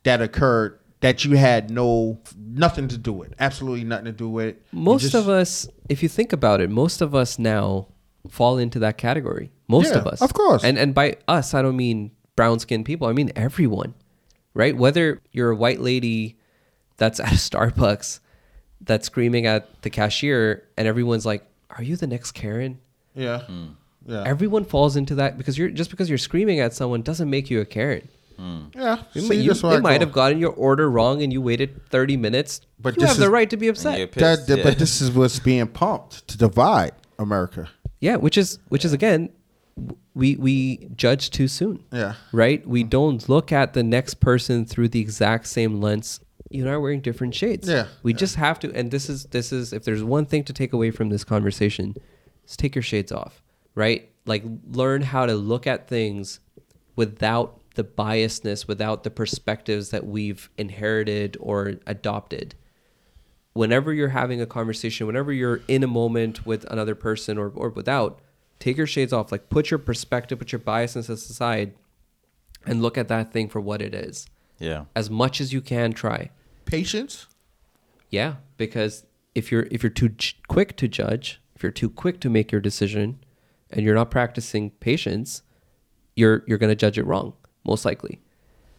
that 0.04 0.22
occurred 0.22 0.80
that 1.02 1.26
you 1.26 1.36
had 1.36 1.70
no 1.70 2.20
nothing 2.38 2.88
to 2.88 2.98
do 2.98 3.12
with, 3.12 3.34
absolutely 3.40 3.84
nothing 3.84 4.06
to 4.06 4.12
do 4.12 4.30
with. 4.30 4.48
it. 4.48 4.62
Most 4.72 5.02
just- 5.02 5.16
of 5.16 5.28
us, 5.28 5.68
if 5.90 6.02
you 6.04 6.10
think 6.10 6.32
about 6.34 6.62
it, 6.62 6.70
most 6.70 7.02
of 7.02 7.14
us 7.14 7.38
now 7.38 7.88
fall 8.30 8.58
into 8.58 8.80
that 8.80 8.98
category. 8.98 9.52
Most 9.68 9.92
Yeah, 9.92 10.00
of 10.00 10.08
us, 10.08 10.22
of 10.22 10.34
course. 10.34 10.64
And 10.64 10.78
and 10.78 10.94
by 10.94 11.18
us, 11.28 11.54
I 11.54 11.62
don't 11.62 11.76
mean 11.76 12.12
brown 12.36 12.60
skinned 12.60 12.86
people. 12.86 13.08
I 13.08 13.14
mean 13.14 13.32
everyone, 13.36 13.94
right? 14.54 14.76
Whether 14.76 15.22
you're 15.32 15.52
a 15.52 15.56
white 15.56 15.82
lady 15.82 16.38
that's 16.98 17.20
at 17.20 17.32
a 17.32 17.36
Starbucks 17.50 18.20
that's 18.82 19.06
screaming 19.08 19.46
at 19.46 19.82
the 19.82 19.90
cashier, 19.90 20.64
and 20.78 20.88
everyone's 20.88 21.26
like, 21.26 21.46
"Are 21.70 21.84
you 21.84 21.96
the 21.96 22.08
next 22.08 22.32
Karen?" 22.34 22.80
Yeah. 23.16 23.42
Hmm. 23.42 23.66
Yeah. 24.06 24.24
Everyone 24.26 24.66
falls 24.66 24.96
into 24.98 25.16
that 25.16 25.38
because 25.38 25.58
you're 25.58 25.70
just 25.70 25.90
because 25.90 26.10
you're 26.10 26.18
screaming 26.18 26.60
at 26.60 26.74
someone 26.74 27.02
doesn't 27.02 27.30
make 27.30 27.50
you 27.50 27.62
a 27.62 27.66
Karen. 27.66 28.08
Hmm. 28.38 28.62
yeah. 28.76 29.04
You 29.14 29.22
See, 29.22 29.28
might- 29.30 29.34
you- 29.40 29.48
that's 29.50 29.64
where 29.64 29.72
they 29.74 29.78
I 29.78 29.82
might 29.82 30.00
go. 30.00 30.06
have 30.06 30.14
gotten 30.14 30.38
your 30.40 30.52
order 30.54 30.90
wrong 30.90 31.22
and 31.22 31.32
you 31.34 31.42
waited 31.42 31.88
30 31.90 32.18
minutes. 32.18 32.62
But 32.80 32.96
you 32.96 33.02
this 33.02 33.10
have 33.12 33.18
the 33.20 33.30
right 33.30 33.50
to 33.50 33.58
be 33.58 33.68
upset. 33.68 33.98
That, 33.98 34.12
pissed, 34.12 34.48
that- 34.48 34.58
yeah. 34.58 34.64
But 34.64 34.80
this 34.80 35.02
is 35.02 35.12
what's 35.12 35.40
being 35.40 35.68
pumped 35.68 36.28
to 36.28 36.38
divide 36.38 36.92
America. 37.20 37.70
Yeah, 38.00 38.18
which 38.18 38.38
is 38.38 38.60
which 38.70 38.84
is 38.84 38.92
again, 38.94 39.30
we 40.14 40.36
we 40.36 40.90
judge 40.96 41.30
too 41.30 41.48
soon. 41.48 41.84
Yeah. 41.92 42.16
Right? 42.32 42.68
We 42.68 42.84
don't 42.84 43.28
look 43.30 43.52
at 43.52 43.74
the 43.74 43.84
next 43.84 44.16
person 44.20 44.66
through 44.66 44.90
the 44.90 45.00
exact 45.00 45.48
same 45.48 45.80
lens. 45.82 46.20
You 46.50 46.64
and 46.64 46.70
I 46.70 46.74
are 46.74 46.82
wearing 46.82 47.02
different 47.02 47.34
shades. 47.34 47.68
Yeah, 47.68 47.88
We 48.04 48.12
yeah. 48.12 48.18
just 48.20 48.36
have 48.36 48.60
to 48.60 48.72
and 48.76 48.92
this 48.92 49.10
is 49.10 49.26
this 49.26 49.52
is 49.52 49.74
if 49.74 49.84
there's 49.86 50.04
one 50.04 50.26
thing 50.26 50.44
to 50.44 50.54
take 50.54 50.74
away 50.74 50.92
from 50.92 51.10
this 51.10 51.24
conversation, 51.24 51.96
is 52.48 52.56
take 52.58 52.76
your 52.76 52.84
shades 52.84 53.12
off. 53.12 53.42
Right? 53.74 54.10
Like 54.26 54.44
learn 54.72 55.02
how 55.02 55.26
to 55.26 55.34
look 55.34 55.66
at 55.66 55.88
things 55.88 56.40
without 56.96 57.60
the 57.76 57.84
biasness, 57.84 58.68
without 58.68 59.04
the 59.04 59.10
perspectives 59.10 59.90
that 59.90 60.06
we've 60.06 60.50
inherited 60.58 61.38
or 61.40 61.76
adopted 61.88 62.56
whenever 63.54 63.94
you're 63.94 64.10
having 64.10 64.42
a 64.42 64.46
conversation, 64.46 65.08
whenever 65.08 65.32
you're 65.32 65.62
in 65.68 65.84
a 65.84 65.88
moment 65.88 66.46
with 66.46 66.66
another 66.66 66.96
person 66.96 67.38
or, 67.38 67.50
or 67.50 67.70
without, 67.70 68.20
take 68.60 68.78
your 68.78 68.88
shades 68.88 69.14
off. 69.14 69.32
Like 69.32 69.50
put 69.50 69.72
your 69.72 69.78
perspective, 69.78 70.40
put 70.40 70.52
your 70.52 70.60
biasness 70.60 71.10
aside 71.10 71.74
and 72.66 72.82
look 72.82 72.98
at 72.98 73.08
that 73.08 73.32
thing 73.32 73.48
for 73.48 73.62
what 73.62 73.82
it 73.82 73.94
is. 73.94 74.28
Yeah. 74.60 74.86
As 74.96 75.10
much 75.10 75.40
as 75.40 75.54
you 75.54 75.62
can 75.62 75.94
try. 75.94 76.32
Patience. 76.66 77.28
Yeah, 78.10 78.36
because 78.58 79.06
if 79.34 79.52
you're 79.52 79.68
if 79.72 79.82
you're 79.82 79.90
too 79.90 80.10
j- 80.10 80.36
quick 80.48 80.78
to 80.78 80.88
judge, 80.88 81.42
if 81.56 81.64
you're 81.64 81.72
too 81.72 81.90
quick 81.90 82.20
to 82.22 82.30
make 82.30 82.52
your 82.52 82.62
decision 82.62 83.24
and 83.72 83.84
you're 83.84 83.96
not 83.96 84.12
practicing 84.12 84.70
patience, 84.70 85.42
you're 86.16 86.44
you're 86.48 86.60
going 86.60 86.70
to 86.70 86.76
judge 86.76 86.98
it 86.98 87.06
wrong 87.06 87.34
most 87.64 87.86
likely. 87.86 88.20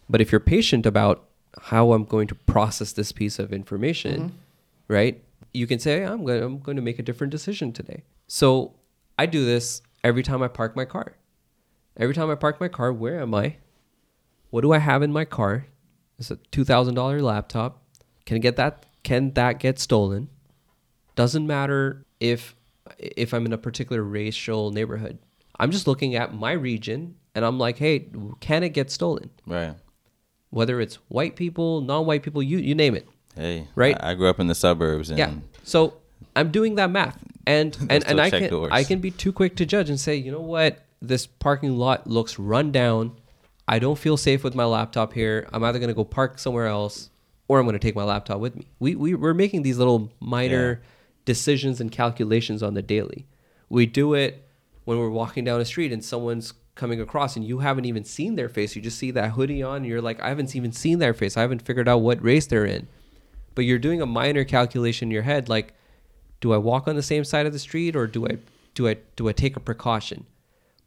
But 0.08 0.20
if 0.20 0.30
you're 0.32 0.40
patient 0.40 0.86
about 0.86 1.24
how 1.62 1.92
I'm 1.92 2.04
going 2.04 2.26
to 2.28 2.34
process 2.34 2.92
this 2.92 3.12
piece 3.12 3.38
of 3.38 3.52
information, 3.52 4.20
mm-hmm. 4.20 4.36
right? 4.88 5.22
You 5.52 5.66
can 5.66 5.78
say 5.78 6.02
I'm 6.02 6.24
going 6.24 6.42
I'm 6.42 6.58
going 6.58 6.76
to 6.76 6.82
make 6.82 6.98
a 6.98 7.02
different 7.02 7.30
decision 7.30 7.72
today. 7.72 8.02
So, 8.26 8.74
I 9.18 9.26
do 9.26 9.44
this 9.44 9.82
every 10.02 10.22
time 10.22 10.42
I 10.42 10.48
park 10.48 10.74
my 10.74 10.84
car. 10.84 11.14
Every 11.96 12.14
time 12.14 12.30
I 12.30 12.34
park 12.34 12.60
my 12.60 12.68
car, 12.68 12.92
where 12.92 13.20
am 13.20 13.34
I? 13.34 13.56
what 14.54 14.60
do 14.60 14.72
I 14.72 14.78
have 14.78 15.02
in 15.02 15.12
my 15.12 15.24
car? 15.24 15.66
It's 16.16 16.30
a 16.30 16.36
two 16.36 16.62
thousand 16.62 16.94
dollar 16.94 17.20
laptop. 17.20 17.82
Can 18.24 18.36
I 18.36 18.38
get 18.38 18.54
that? 18.54 18.86
Can 19.02 19.32
that 19.32 19.58
get 19.58 19.80
stolen? 19.80 20.28
Doesn't 21.16 21.44
matter 21.44 22.06
if 22.20 22.54
if 22.98 23.34
I'm 23.34 23.46
in 23.46 23.52
a 23.52 23.58
particular 23.58 24.00
racial 24.00 24.70
neighborhood. 24.70 25.18
I'm 25.58 25.72
just 25.72 25.88
looking 25.88 26.14
at 26.14 26.34
my 26.34 26.52
region 26.52 27.16
and 27.34 27.44
I'm 27.44 27.58
like, 27.58 27.78
hey, 27.78 28.08
can 28.40 28.62
it 28.62 28.70
get 28.70 28.90
stolen? 28.90 29.30
Right. 29.46 29.74
Whether 30.50 30.80
it's 30.80 30.96
white 31.08 31.36
people, 31.36 31.80
non-white 31.80 32.22
people, 32.22 32.42
you 32.42 32.58
you 32.58 32.74
name 32.74 32.94
it. 32.94 33.08
Hey. 33.34 33.66
Right. 33.74 33.96
I, 34.00 34.12
I 34.12 34.14
grew 34.14 34.28
up 34.28 34.38
in 34.38 34.46
the 34.46 34.54
suburbs 34.54 35.10
and 35.10 35.18
Yeah. 35.18 35.34
So 35.64 35.94
I'm 36.36 36.50
doing 36.50 36.76
that 36.76 36.90
math, 36.90 37.18
and 37.46 37.76
and, 37.90 38.06
and 38.06 38.20
I 38.20 38.30
can 38.30 38.50
doors. 38.50 38.70
I 38.72 38.84
can 38.84 39.00
be 39.00 39.10
too 39.10 39.32
quick 39.32 39.56
to 39.56 39.66
judge 39.66 39.90
and 39.90 39.98
say, 39.98 40.14
you 40.16 40.30
know 40.30 40.40
what, 40.40 40.84
this 41.02 41.26
parking 41.26 41.76
lot 41.76 42.06
looks 42.06 42.38
run 42.38 42.72
down. 42.72 43.16
I 43.66 43.78
don't 43.78 43.98
feel 43.98 44.16
safe 44.16 44.44
with 44.44 44.54
my 44.54 44.64
laptop 44.64 45.12
here. 45.12 45.48
I'm 45.52 45.64
either 45.64 45.78
gonna 45.78 45.94
go 45.94 46.04
park 46.04 46.38
somewhere 46.38 46.66
else, 46.66 47.10
or 47.48 47.58
I'm 47.58 47.66
gonna 47.66 47.78
take 47.78 47.96
my 47.96 48.04
laptop 48.04 48.40
with 48.40 48.56
me. 48.56 48.66
We 48.78 48.94
we 48.94 49.14
we're 49.14 49.34
making 49.34 49.62
these 49.62 49.78
little 49.78 50.12
minor 50.20 50.82
decisions 51.24 51.80
and 51.80 51.90
calculations 51.90 52.62
on 52.62 52.74
the 52.74 52.82
daily. 52.82 53.26
We 53.68 53.86
do 53.86 54.14
it 54.14 54.46
when 54.84 54.98
we're 54.98 55.10
walking 55.10 55.44
down 55.44 55.60
a 55.60 55.64
street 55.64 55.92
and 55.92 56.04
someone's 56.04 56.52
coming 56.74 57.00
across 57.00 57.36
and 57.36 57.44
you 57.44 57.58
haven't 57.60 57.84
even 57.84 58.04
seen 58.04 58.34
their 58.34 58.48
face. 58.48 58.74
You 58.74 58.82
just 58.82 58.98
see 58.98 59.10
that 59.12 59.30
hoodie 59.32 59.62
on 59.62 59.76
and 59.78 59.86
you're 59.86 60.00
like, 60.02 60.20
I 60.20 60.28
haven't 60.28 60.54
even 60.56 60.72
seen 60.72 60.98
their 60.98 61.14
face. 61.14 61.36
I 61.36 61.40
haven't 61.42 61.62
figured 61.62 61.88
out 61.88 61.98
what 61.98 62.22
race 62.22 62.46
they're 62.46 62.64
in. 62.64 62.88
But 63.54 63.64
you're 63.64 63.78
doing 63.78 64.02
a 64.02 64.06
minor 64.06 64.42
calculation 64.44 65.08
in 65.08 65.12
your 65.12 65.22
head 65.22 65.48
like, 65.48 65.74
do 66.40 66.52
I 66.52 66.56
walk 66.58 66.88
on 66.88 66.96
the 66.96 67.02
same 67.02 67.22
side 67.24 67.46
of 67.46 67.52
the 67.52 67.58
street 67.58 67.94
or 67.96 68.06
do 68.06 68.26
I 68.26 68.38
do 68.74 68.88
I 68.88 68.96
do 69.16 69.28
I 69.28 69.32
take 69.32 69.56
a 69.56 69.60
precaution? 69.60 70.26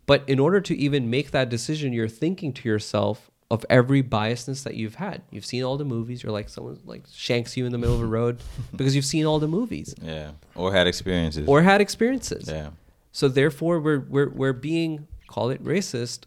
But 0.06 0.24
in 0.28 0.40
order 0.40 0.60
to 0.62 0.76
even 0.78 1.10
make 1.10 1.32
that 1.32 1.50
decision, 1.50 1.94
you're 1.94 2.08
thinking 2.10 2.52
to 2.54 2.68
yourself 2.68 3.32
of 3.50 3.66
every 3.70 4.04
biasness 4.04 4.64
that 4.66 4.76
you've 4.76 4.96
had. 4.96 5.22
You've 5.32 5.46
seen 5.46 5.64
all 5.64 5.78
the 5.78 5.86
movies. 5.86 6.22
You're 6.22 6.34
like 6.34 6.50
someone 6.50 6.80
like 6.86 7.04
shanks 7.14 7.56
you 7.56 7.66
in 7.66 7.72
the 7.72 7.78
middle 7.78 7.96
of 7.96 8.02
a 8.02 8.06
road 8.06 8.40
because 8.76 8.94
you've 8.94 9.06
seen 9.06 9.26
all 9.26 9.40
the 9.40 9.48
movies 9.48 9.96
Yeah. 10.02 10.32
Or 10.54 10.74
had 10.74 10.86
experiences. 10.86 11.48
or 11.48 11.62
had 11.62 11.80
experiences. 11.80 12.50
yeah. 12.50 12.72
So 13.14 13.30
therefore, 13.30 13.80
we're 13.80 14.00
we're 14.02 14.30
we're 14.30 14.54
being 14.54 15.08
call 15.28 15.50
it 15.50 15.64
racist, 15.64 16.22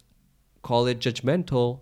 call 0.63 0.87
it 0.87 0.99
judgmental. 1.01 1.81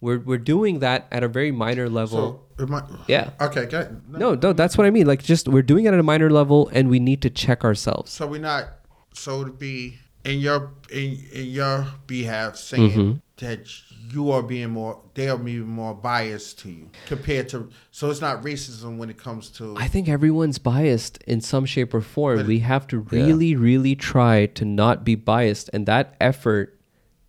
We're 0.00 0.18
we're 0.18 0.38
doing 0.38 0.78
that 0.80 1.06
at 1.10 1.22
a 1.24 1.28
very 1.28 1.50
minor 1.50 1.88
level. 1.88 2.46
So, 2.58 2.98
yeah. 3.08 3.30
Okay, 3.40 3.66
go 3.66 3.96
No, 4.08 4.34
no, 4.34 4.52
that's 4.52 4.78
what 4.78 4.86
I 4.86 4.90
mean. 4.90 5.06
Like, 5.06 5.22
just 5.22 5.48
we're 5.48 5.62
doing 5.62 5.86
it 5.86 5.94
at 5.94 5.98
a 5.98 6.04
minor 6.04 6.30
level, 6.30 6.68
and 6.72 6.88
we 6.88 7.00
need 7.00 7.20
to 7.22 7.30
check 7.30 7.64
ourselves. 7.64 8.12
So 8.12 8.26
we're 8.26 8.40
not. 8.40 8.68
So 9.14 9.42
to 9.44 9.50
be 9.50 9.98
in 10.24 10.38
your 10.38 10.72
in 10.90 11.18
in 11.32 11.46
your 11.46 11.86
behalf 12.06 12.56
saying 12.56 12.90
Mm-hmm. 12.90 13.12
that 13.38 13.66
you 14.10 14.30
are 14.30 14.42
being 14.42 14.70
more, 14.70 15.00
they 15.14 15.28
are 15.28 15.36
being 15.36 15.66
more 15.66 15.94
biased 15.94 16.58
to 16.60 16.70
you 16.70 16.90
compared 17.06 17.48
to. 17.50 17.68
So 17.90 18.10
it's 18.10 18.20
not 18.20 18.42
racism 18.42 18.96
when 18.98 19.10
it 19.10 19.18
comes 19.18 19.50
to. 19.50 19.74
I 19.76 19.88
think 19.88 20.08
everyone's 20.08 20.58
biased 20.58 21.22
in 21.26 21.40
some 21.40 21.64
shape 21.66 21.92
or 21.94 22.00
form. 22.00 22.46
We 22.46 22.60
have 22.60 22.86
to 22.88 23.00
really, 23.00 23.54
really 23.56 23.94
try 23.96 24.46
to 24.46 24.64
not 24.64 25.04
be 25.04 25.14
biased, 25.14 25.70
and 25.72 25.86
that 25.86 26.14
effort 26.20 26.78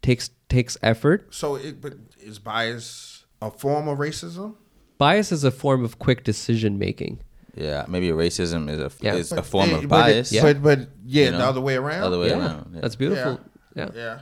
takes 0.01 0.30
takes 0.49 0.77
effort. 0.81 1.34
so 1.34 1.56
it, 1.56 1.80
but 1.81 1.93
is 2.19 2.39
bias 2.39 3.26
a 3.41 3.51
form 3.51 3.88
of 3.88 3.99
racism? 3.99 4.56
Bias 4.97 5.31
is 5.31 5.43
a 5.43 5.51
form 5.51 5.85
of 5.85 5.99
quick 5.99 6.23
decision 6.23 6.77
making. 6.80 7.19
Yeah. 7.56 7.85
Maybe 7.88 8.10
racism 8.10 8.69
is 8.69 8.80
a 8.80 8.91
Yeah. 9.01 9.15
is 9.15 9.31
a 9.31 9.43
form 9.43 9.73
of 9.73 9.88
but 9.88 10.10
it- 10.10 10.14
bias. 10.14 10.31
Yeah. 10.31 10.41
But 10.41 10.61
but 10.61 10.80
yeah, 11.06 11.26
You 11.26 11.31
know, 11.31 11.38
the 11.39 11.45
other 11.45 11.61
way 11.61 11.76
around. 11.76 12.03
Other 12.03 12.19
way 12.19 12.30
yeah, 12.30 12.39
around. 12.39 12.72
Yeah. 12.73 12.81
that's 12.81 12.95
beautiful. 12.95 13.39
Yeah. 13.76 13.89
yeah, 13.95 14.19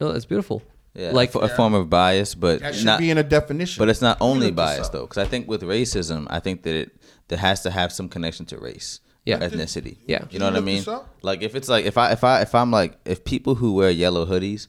no, 0.00 0.12
that's 0.12 0.26
beautiful. 0.26 0.62
Yeah, 0.94 1.12
like 1.12 1.34
like 1.34 1.52
a, 1.52 1.54
form 1.56 1.74
of 1.74 1.88
bias, 1.88 2.34
but 2.34 2.60
that 2.60 2.74
should 2.74 2.84
not. 2.86 2.98
be 2.98 3.10
in 3.10 3.18
a 3.18 3.22
definition. 3.22 3.80
But 3.80 3.88
it's 3.88 4.02
not 4.02 4.18
only 4.20 4.50
bias 4.50 4.88
though, 4.88 5.02
because 5.02 5.18
I 5.18 5.24
think 5.24 5.46
with 5.48 5.62
racism, 5.62 6.26
I 6.30 6.40
think 6.40 6.62
that 6.64 6.74
it 6.74 6.90
that 7.28 7.38
has 7.38 7.62
to 7.62 7.70
have 7.70 7.92
some 7.92 8.08
connection 8.08 8.44
to 8.46 8.58
race, 8.58 9.00
Yeah. 9.24 9.36
or 9.36 9.48
ethnicity. 9.48 9.98
Yeah. 10.06 10.24
you 10.30 10.40
know 10.40 10.46
what 10.46 10.56
I 10.56 10.60
mean. 10.60 10.84
Like 11.22 11.42
if 11.42 11.54
it's 11.54 11.68
like 11.68 11.84
if 11.84 11.96
I 11.96 12.10
if 12.10 12.24
I 12.24 12.42
if 12.42 12.54
I'm 12.56 12.72
like 12.72 12.98
if 13.04 13.24
people 13.24 13.54
who 13.54 13.74
wear 13.74 13.90
yellow 13.90 14.26
hoodies, 14.26 14.66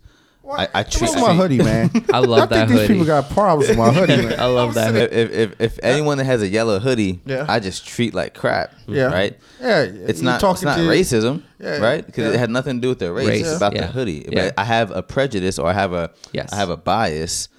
I, 0.59 0.67
I 0.73 0.83
treat, 0.83 1.01
What's 1.09 1.15
my 1.21 1.33
hoodie, 1.33 1.57
man? 1.57 1.89
I 2.13 2.19
love 2.19 2.49
that 2.49 2.67
think 2.67 2.69
these 2.69 2.79
hoodie. 2.81 2.93
people 2.93 3.05
got 3.05 3.29
problems 3.29 3.69
with 3.69 3.77
my 3.77 3.91
hoodie, 3.93 4.17
man. 4.27 4.39
I 4.39 4.45
love 4.45 4.73
that. 4.75 4.95
if, 4.95 5.11
if, 5.11 5.31
if, 5.31 5.61
if 5.61 5.79
anyone 5.83 6.17
that 6.17 6.25
has 6.25 6.41
a 6.41 6.47
yellow 6.47 6.79
hoodie, 6.79 7.19
Yeah. 7.25 7.45
I 7.47 7.59
just 7.59 7.87
treat 7.87 8.13
like 8.13 8.33
crap. 8.33 8.73
Yeah. 8.87 9.05
Right. 9.05 9.39
Yeah, 9.59 9.81
It's 9.83 10.21
not. 10.21 10.43
It's 10.43 10.61
not 10.63 10.79
racism. 10.79 11.43
Yeah, 11.59 11.77
Right. 11.77 12.05
Because 12.05 12.25
yeah. 12.25 12.33
it 12.33 12.39
had 12.39 12.49
nothing 12.49 12.77
to 12.77 12.81
do 12.81 12.89
with 12.89 12.99
their 12.99 13.13
race. 13.13 13.27
Race, 13.27 13.47
It's 13.47 13.57
about 13.57 13.73
yeah. 13.75 13.81
the 13.81 13.87
hoodie. 13.87 14.25
Yeah. 14.29 14.45
But 14.47 14.53
I 14.59 14.63
have 14.65 14.91
a 14.91 15.01
prejudice 15.03 15.57
or 15.59 15.67
I 15.67 15.73
have 15.73 15.93
a. 15.93 16.11
Yes. 16.33 16.51
I 16.51 16.57
have 16.57 16.69
a 16.69 16.77
bias. 16.77 17.49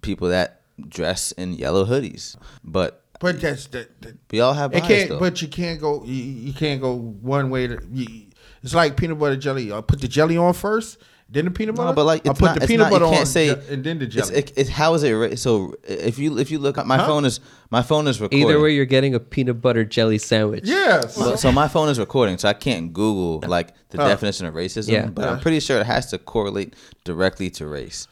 People 0.00 0.28
that 0.28 0.62
dress 0.88 1.32
in 1.32 1.52
yellow 1.54 1.84
hoodies, 1.84 2.36
but 2.64 3.04
But 3.20 3.40
that's 3.40 3.66
that. 3.68 4.00
that 4.02 4.16
we 4.30 4.40
all 4.40 4.52
have 4.54 4.72
bias 4.72 4.86
can't. 4.86 5.08
though. 5.10 5.18
But 5.20 5.40
you 5.42 5.48
can't 5.48 5.80
go. 5.80 6.02
You, 6.04 6.14
you 6.14 6.52
can't 6.52 6.80
go 6.80 6.94
one 6.96 7.50
way. 7.50 7.68
To, 7.68 7.78
you, 7.92 8.26
it's 8.64 8.74
like 8.74 8.96
peanut 8.96 9.18
butter 9.18 9.36
jelly. 9.36 9.72
I 9.72 9.80
put 9.80 10.00
the 10.00 10.08
jelly 10.08 10.36
on 10.36 10.54
first, 10.54 10.98
then 11.32 11.46
the 11.46 11.50
peanut 11.50 11.74
butter. 11.74 11.88
No, 11.88 11.94
but 11.94 12.04
like 12.04 12.26
I 12.28 12.32
put 12.32 12.40
not. 12.42 12.60
the 12.60 12.66
peanut 12.66 12.84
not, 12.84 12.90
butter 12.92 13.04
you 13.06 13.10
can't 13.10 13.20
on, 13.20 13.26
say, 13.26 13.48
and 13.70 13.82
then 13.82 13.98
the 13.98 14.04
It's, 14.04 14.14
jelly. 14.14 14.34
it, 14.36 14.52
it's 14.56 14.70
how 14.70 14.94
is 14.94 15.02
it? 15.02 15.12
ra- 15.12 15.34
So 15.36 15.74
if 15.82 16.18
you 16.18 16.38
if 16.38 16.50
you 16.50 16.58
look, 16.58 16.78
at 16.78 16.86
my 16.86 16.98
Huh? 16.98 17.06
phone 17.06 17.24
is 17.24 17.40
my 17.70 17.82
phone 17.82 18.06
is 18.06 18.20
recording. 18.20 18.46
Either 18.48 18.60
way, 18.60 18.74
you're 18.74 18.84
getting 18.84 19.14
a 19.14 19.20
peanut 19.20 19.60
butter 19.60 19.84
jelly 19.84 20.18
sandwich. 20.18 20.64
yes. 20.66 21.14
So, 21.14 21.36
so 21.36 21.50
my 21.50 21.68
phone 21.68 21.88
is 21.88 21.98
recording, 21.98 22.38
so 22.38 22.48
I 22.48 22.52
can't 22.52 22.92
Google 22.92 23.48
like 23.48 23.72
the 23.90 23.98
Huh. 23.98 24.08
definition 24.08 24.46
of 24.46 24.54
racism. 24.54 24.90
Yeah. 24.92 25.06
But 25.06 25.28
I'm 25.28 25.40
pretty 25.40 25.60
sure 25.60 25.78
it 25.80 25.86
has 25.86 26.06
to 26.10 26.18
correlate 26.18 26.74
directly 27.04 27.48
to 27.50 27.66
race 27.66 28.06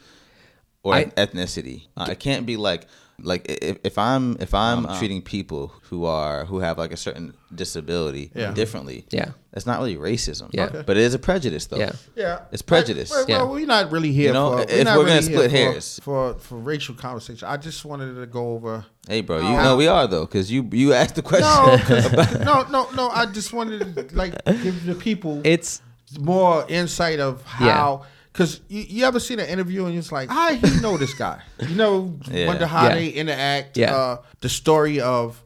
or 0.82 0.94
I- 0.94 1.04
ethnicity. 1.16 1.88
Uh, 1.96 2.08
it 2.10 2.18
can't 2.20 2.46
be 2.46 2.56
like 2.56 2.86
like 3.22 3.46
if, 3.48 3.78
if 3.84 3.96
I'm 3.98 4.36
if 4.40 4.54
I'm 4.54 4.86
Uh-huh. 4.86 4.98
treating 4.98 5.22
people 5.22 5.72
who 5.90 6.04
are 6.04 6.44
who 6.46 6.60
have 6.60 6.78
like 6.78 6.92
a 6.92 6.96
certain 6.96 7.34
disability 7.54 8.30
Yeah. 8.34 8.52
differently. 8.52 9.06
Yeah. 9.10 9.30
That's 9.52 9.66
not 9.66 9.78
really 9.80 9.96
racism. 9.96 10.48
Yeah. 10.52 10.66
Okay. 10.66 10.82
But 10.86 10.96
it 10.96 11.02
is 11.02 11.14
a 11.14 11.18
prejudice 11.18 11.66
though. 11.66 11.78
Yeah. 11.78 11.92
yeah, 12.16 12.38
It's 12.52 12.62
prejudice. 12.62 13.10
Well, 13.10 13.24
Yeah. 13.28 13.42
we're 13.42 13.66
not 13.66 13.90
really 13.90 14.12
here 14.12 14.28
You 14.28 14.32
know, 14.34 14.52
for. 14.58 14.62
if 14.62 14.70
we're 14.70 14.84
not 14.84 14.98
we're 14.98 15.06
gonna 15.06 15.22
split 15.22 15.50
hairs. 15.50 15.98
for 16.02 16.34
for 16.38 16.56
racial 16.58 16.94
conversation. 16.94 17.48
I 17.48 17.56
just 17.56 17.84
wanted 17.84 18.14
to 18.14 18.26
go 18.26 18.52
over. 18.54 18.84
Hey, 19.08 19.20
bro, 19.22 19.38
you 19.38 19.44
How- 19.56 19.62
know 19.64 19.76
we 19.76 19.88
are 19.88 20.06
though, 20.06 20.24
because 20.26 20.50
you 20.52 20.68
you 20.72 20.92
asked 20.92 21.14
the 21.16 21.22
question. 21.22 21.48
No, 21.66 21.78
'cause- 21.78 22.38
no, 22.50 22.62
no, 22.70 22.88
no. 22.94 23.08
I 23.10 23.26
just 23.26 23.52
wanted 23.52 23.78
to 23.96 24.16
like 24.16 24.34
give 24.62 24.86
the 24.86 24.94
people 24.94 25.40
It's 25.44 25.82
more 26.18 26.64
insight 26.68 27.20
of 27.20 27.42
how. 27.44 28.04
Because 28.32 28.60
you, 28.68 28.82
you 28.88 29.04
ever 29.04 29.18
seen 29.20 29.40
an 29.40 29.48
interview 29.48 29.86
and 29.86 29.96
it's 29.98 30.12
like, 30.12 30.28
I 30.30 30.54
he 30.54 30.80
know 30.80 30.96
this 30.96 31.14
guy? 31.14 31.42
You 31.68 31.74
know, 31.74 32.18
Yeah. 32.30 32.46
wonder 32.46 32.66
how 32.66 32.88
Yeah. 32.88 32.94
they 32.94 33.08
interact. 33.08 33.76
Yeah. 33.76 33.94
Uh, 33.94 34.16
the 34.40 34.48
story 34.48 35.00
of 35.00 35.42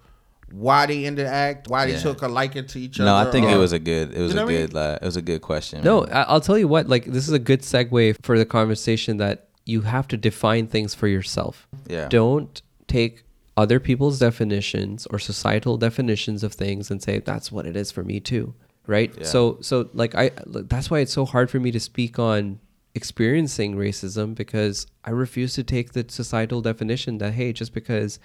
why 0.52 0.86
they 0.86 1.04
interact, 1.04 1.68
why 1.68 1.86
they 1.86 1.92
Yeah. 1.92 2.00
took 2.00 2.22
a 2.22 2.28
liking 2.28 2.66
to 2.66 2.78
each 2.78 3.00
other. 3.00 3.06
no. 3.10 3.16
I 3.16 3.30
think 3.32 3.46
it 3.48 3.54
uh, 3.54 3.58
was 3.58 3.72
a 3.72 3.78
good 3.78 4.12
it 4.14 4.20
was 4.20 4.30
You 4.32 4.36
know 4.36 4.42
a 4.42 4.44
what 4.46 4.54
I 4.54 4.66
good 4.66 4.76
uh, 4.76 4.98
it 5.00 5.04
was 5.04 5.16
a 5.16 5.22
good 5.22 5.40
question. 5.42 5.82
no. 5.82 6.02
man. 6.02 6.12
I- 6.12 6.22
I'll 6.24 6.40
tell 6.40 6.58
you 6.58 6.68
what. 6.68 6.88
Like 6.88 7.06
this 7.06 7.26
is 7.26 7.32
a 7.32 7.38
good 7.38 7.60
segue 7.62 8.16
for 8.22 8.38
the 8.38 8.44
conversation 8.46 9.16
that 9.16 9.48
you 9.66 9.80
have 9.82 10.06
to 10.08 10.16
define 10.16 10.66
things 10.66 10.94
for 10.94 11.08
yourself. 11.08 11.66
Yeah. 11.88 12.08
Don't 12.08 12.60
take 12.86 13.24
other 13.56 13.80
people's 13.80 14.18
definitions 14.18 15.06
or 15.10 15.18
societal 15.18 15.78
definitions 15.78 16.42
of 16.44 16.52
things 16.52 16.90
and 16.90 17.02
say 17.02 17.18
that's 17.20 17.50
what 17.50 17.66
it 17.66 17.76
is 17.76 17.90
for 17.90 18.04
me 18.04 18.20
too. 18.20 18.52
Right. 18.86 19.12
Yeah. 19.16 19.24
So 19.24 19.58
so 19.62 19.88
like 19.94 20.14
I 20.14 20.30
like, 20.44 20.68
that's 20.68 20.90
why 20.90 20.98
it's 21.00 21.12
so 21.14 21.24
hard 21.24 21.50
for 21.50 21.58
me 21.58 21.70
to 21.72 21.80
speak 21.80 22.18
on 22.18 22.60
experiencing 22.94 23.74
racism 23.74 24.34
because 24.34 24.86
I 25.04 25.10
refuse 25.10 25.54
to 25.54 25.64
take 25.64 25.92
the 25.92 26.04
societal 26.08 26.60
definition 26.60 27.18
that 27.18 27.34
hey 27.34 27.52
just 27.52 27.74
because 27.74 28.18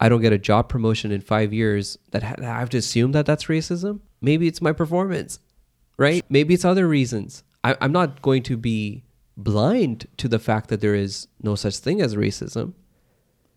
I 0.00 0.08
don't 0.08 0.20
get 0.20 0.32
a 0.32 0.38
job 0.38 0.68
promotion 0.68 1.10
in 1.10 1.20
five 1.20 1.52
years, 1.52 1.98
that 2.12 2.22
ha- 2.22 2.36
I 2.38 2.44
have 2.44 2.70
to 2.70 2.78
assume 2.78 3.12
that 3.12 3.26
that's 3.26 3.44
racism. 3.44 4.00
Maybe 4.20 4.46
it's 4.46 4.62
my 4.62 4.72
performance, 4.72 5.40
right? 5.96 6.24
Maybe 6.28 6.54
it's 6.54 6.64
other 6.64 6.86
reasons. 6.86 7.42
I, 7.64 7.76
I'm 7.80 7.92
not 7.92 8.22
going 8.22 8.44
to 8.44 8.56
be 8.56 9.04
blind 9.36 10.06
to 10.18 10.28
the 10.28 10.38
fact 10.38 10.68
that 10.68 10.80
there 10.80 10.94
is 10.94 11.26
no 11.42 11.54
such 11.54 11.78
thing 11.78 12.00
as 12.00 12.14
racism, 12.14 12.74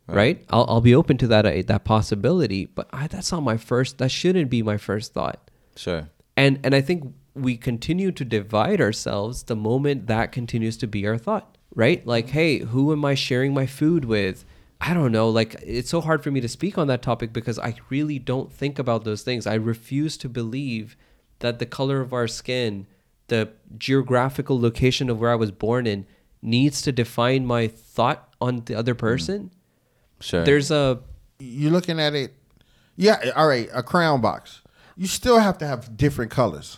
right? 0.07 0.43
I'll, 0.49 0.65
I'll 0.67 0.81
be 0.81 0.95
open 0.95 1.17
to 1.19 1.27
that 1.27 1.45
uh, 1.45 1.61
that 1.67 1.83
possibility, 1.83 2.65
but 2.65 2.89
I, 2.91 3.07
that's 3.07 3.31
not 3.31 3.43
my 3.43 3.57
first. 3.57 3.99
That 3.99 4.09
shouldn't 4.09 4.49
be 4.49 4.63
my 4.63 4.77
first 4.77 5.13
thought. 5.13 5.51
Sure. 5.75 6.09
And 6.35 6.59
and 6.63 6.73
I 6.73 6.81
think 6.81 7.13
we 7.33 7.57
continue 7.57 8.11
to 8.11 8.25
divide 8.25 8.81
ourselves 8.81 9.43
the 9.43 9.55
moment 9.55 10.07
that 10.07 10.31
continues 10.31 10.77
to 10.77 10.87
be 10.87 11.07
our 11.07 11.17
thought, 11.17 11.57
right? 11.75 12.05
Like, 12.05 12.27
mm-hmm. 12.27 12.33
hey, 12.33 12.57
who 12.59 12.91
am 12.91 13.05
I 13.05 13.15
sharing 13.15 13.53
my 13.53 13.65
food 13.65 14.05
with? 14.05 14.45
I 14.79 14.93
don't 14.93 15.11
know. 15.11 15.29
Like, 15.29 15.55
it's 15.61 15.89
so 15.89 16.01
hard 16.01 16.23
for 16.23 16.31
me 16.31 16.41
to 16.41 16.47
speak 16.47 16.77
on 16.77 16.87
that 16.87 17.01
topic 17.01 17.31
because 17.31 17.59
I 17.59 17.75
really 17.89 18.19
don't 18.19 18.51
think 18.51 18.79
about 18.79 19.03
those 19.03 19.21
things. 19.21 19.45
I 19.45 19.53
refuse 19.53 20.17
to 20.17 20.29
believe 20.29 20.97
that 21.39 21.59
the 21.59 21.65
color 21.65 22.01
of 22.01 22.13
our 22.13 22.27
skin, 22.27 22.87
the 23.27 23.49
geographical 23.77 24.59
location 24.59 25.09
of 25.09 25.19
where 25.19 25.31
I 25.31 25.35
was 25.35 25.51
born 25.51 25.85
in, 25.85 26.07
needs 26.41 26.81
to 26.81 26.91
define 26.91 27.45
my 27.45 27.67
thought 27.67 28.33
on 28.41 28.63
the 28.65 28.75
other 28.75 28.95
mm. 28.95 28.99
person. 28.99 29.51
Sure. 30.19 30.43
There's 30.43 30.71
a 30.71 30.99
You're 31.39 31.71
looking 31.71 31.99
at 31.99 32.13
it. 32.13 32.33
Yeah, 32.95 33.31
all 33.35 33.47
right. 33.47 33.69
A 33.73 33.83
crown 33.83 34.19
box. 34.21 34.61
You 34.97 35.07
still 35.07 35.39
have 35.39 35.57
to 35.59 35.67
have 35.67 35.95
different 35.95 36.31
colors. 36.31 36.77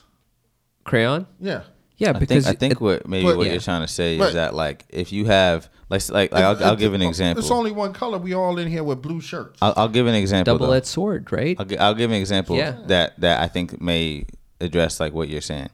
Crayon. 0.83 1.27
Yeah. 1.39 1.61
Yeah, 1.97 2.09
I 2.09 2.13
because 2.19 2.45
think, 2.45 2.55
I 2.55 2.59
think 2.59 2.71
it- 2.73 2.81
what 2.81 3.07
maybe 3.07 3.25
but- 3.25 3.37
what 3.37 3.45
Yeah. 3.45 3.53
you're 3.53 3.61
trying 3.61 3.81
to 3.81 3.87
say 3.87 4.17
But- 4.17 4.29
is 4.29 4.33
that 4.33 4.53
like 4.55 4.85
if 4.89 5.11
you 5.11 5.25
have 5.25 5.69
like 5.89 6.09
like, 6.09 6.31
like 6.31 6.43
I'll, 6.43 6.63
I'll 6.63 6.75
give 6.75 6.93
an 6.93 7.01
example. 7.03 7.41
It's 7.41 7.51
only 7.51 7.71
one 7.71 7.93
color. 7.93 8.17
We 8.17 8.33
all 8.33 8.57
in 8.57 8.67
here 8.67 8.83
with 8.83 9.01
blue 9.01 9.21
shirts. 9.21 9.59
I'll, 9.61 9.73
I'll 9.77 9.87
give 9.89 10.07
an 10.07 10.15
example. 10.15 10.57
double-edged 10.57 10.87
sword, 10.87 11.31
right? 11.31 11.55
I'll, 11.59 11.79
I'll 11.81 11.93
give 11.93 12.09
an 12.09 12.17
example 12.17 12.55
Yeah. 12.55 12.77
that 12.87 13.19
that 13.19 13.41
I 13.41 13.47
think 13.47 13.79
may 13.79 14.25
address 14.59 14.99
like 14.99 15.13
what 15.13 15.29
you're 15.29 15.41
saying. 15.41 15.69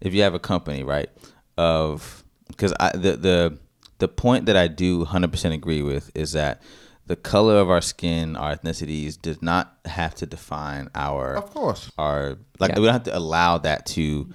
If 0.00 0.14
you 0.14 0.22
have 0.22 0.34
a 0.34 0.38
company, 0.38 0.84
right, 0.84 1.08
of 1.58 2.24
because 2.48 2.72
I 2.78 2.96
the 2.96 3.16
the 3.16 3.58
the 3.98 4.08
point 4.08 4.46
that 4.46 4.56
I 4.56 4.66
do 4.68 5.04
100% 5.04 5.52
agree 5.54 5.82
with 5.82 6.10
is 6.14 6.32
that 6.32 6.60
the 7.06 7.16
color 7.16 7.58
of 7.58 7.70
our 7.70 7.80
skin, 7.80 8.34
our 8.36 8.56
ethnicities, 8.56 9.20
does 9.20 9.40
not 9.42 9.76
have 9.84 10.14
to 10.16 10.26
define 10.26 10.88
our 10.94 11.34
Of 11.36 11.50
course. 11.52 11.90
our 11.98 12.38
like 12.58 12.72
Yeah. 12.72 12.78
we 12.80 12.84
don't 12.86 12.92
have 12.92 13.02
to 13.04 13.16
allow 13.16 13.58
that 13.58 13.86
to 13.86 14.28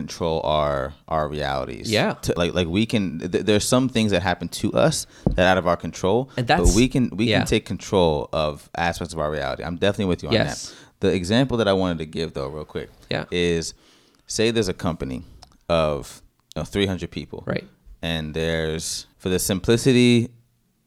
control 0.00 0.40
our 0.44 0.92
our 1.08 1.24
realities. 1.36 1.86
Yeah. 1.90 2.14
To- 2.24 2.34
like 2.36 2.52
like 2.58 2.68
we 2.78 2.84
can 2.92 3.04
th- 3.32 3.44
there's 3.48 3.66
some 3.74 3.88
things 3.88 4.10
that 4.14 4.22
happen 4.22 4.48
to 4.62 4.68
us 4.86 5.06
that 5.36 5.44
are 5.46 5.50
out 5.52 5.58
of 5.58 5.66
our 5.66 5.76
control. 5.86 6.18
And 6.36 6.46
but 6.46 6.56
that's- 6.58 6.76
we 6.76 6.88
can 6.94 7.04
we 7.16 7.24
yeah. 7.26 7.38
can 7.38 7.46
take 7.46 7.64
control 7.74 8.28
of 8.32 8.68
aspects 8.90 9.14
of 9.14 9.20
our 9.20 9.30
reality. 9.30 9.62
I'm 9.68 9.76
definitely 9.76 10.10
with 10.12 10.22
you 10.22 10.28
on 10.30 10.34
Yes. 10.34 10.54
that. 10.70 10.74
The 11.08 11.12
example 11.14 11.56
that 11.58 11.68
I 11.68 11.72
wanted 11.82 11.98
to 12.04 12.06
give 12.18 12.28
though, 12.36 12.48
real 12.56 12.64
quick, 12.76 12.88
Yeah. 13.10 13.24
is 13.30 13.74
say 14.26 14.50
there's 14.50 14.68
a 14.76 14.80
company 14.88 15.22
of 15.68 16.22
you 16.56 16.60
know, 16.60 16.64
300 16.64 17.10
people, 17.10 17.42
Right. 17.46 17.66
And 18.02 18.34
there's 18.34 19.06
for 19.22 19.28
the 19.30 19.38
simplicity 19.38 20.28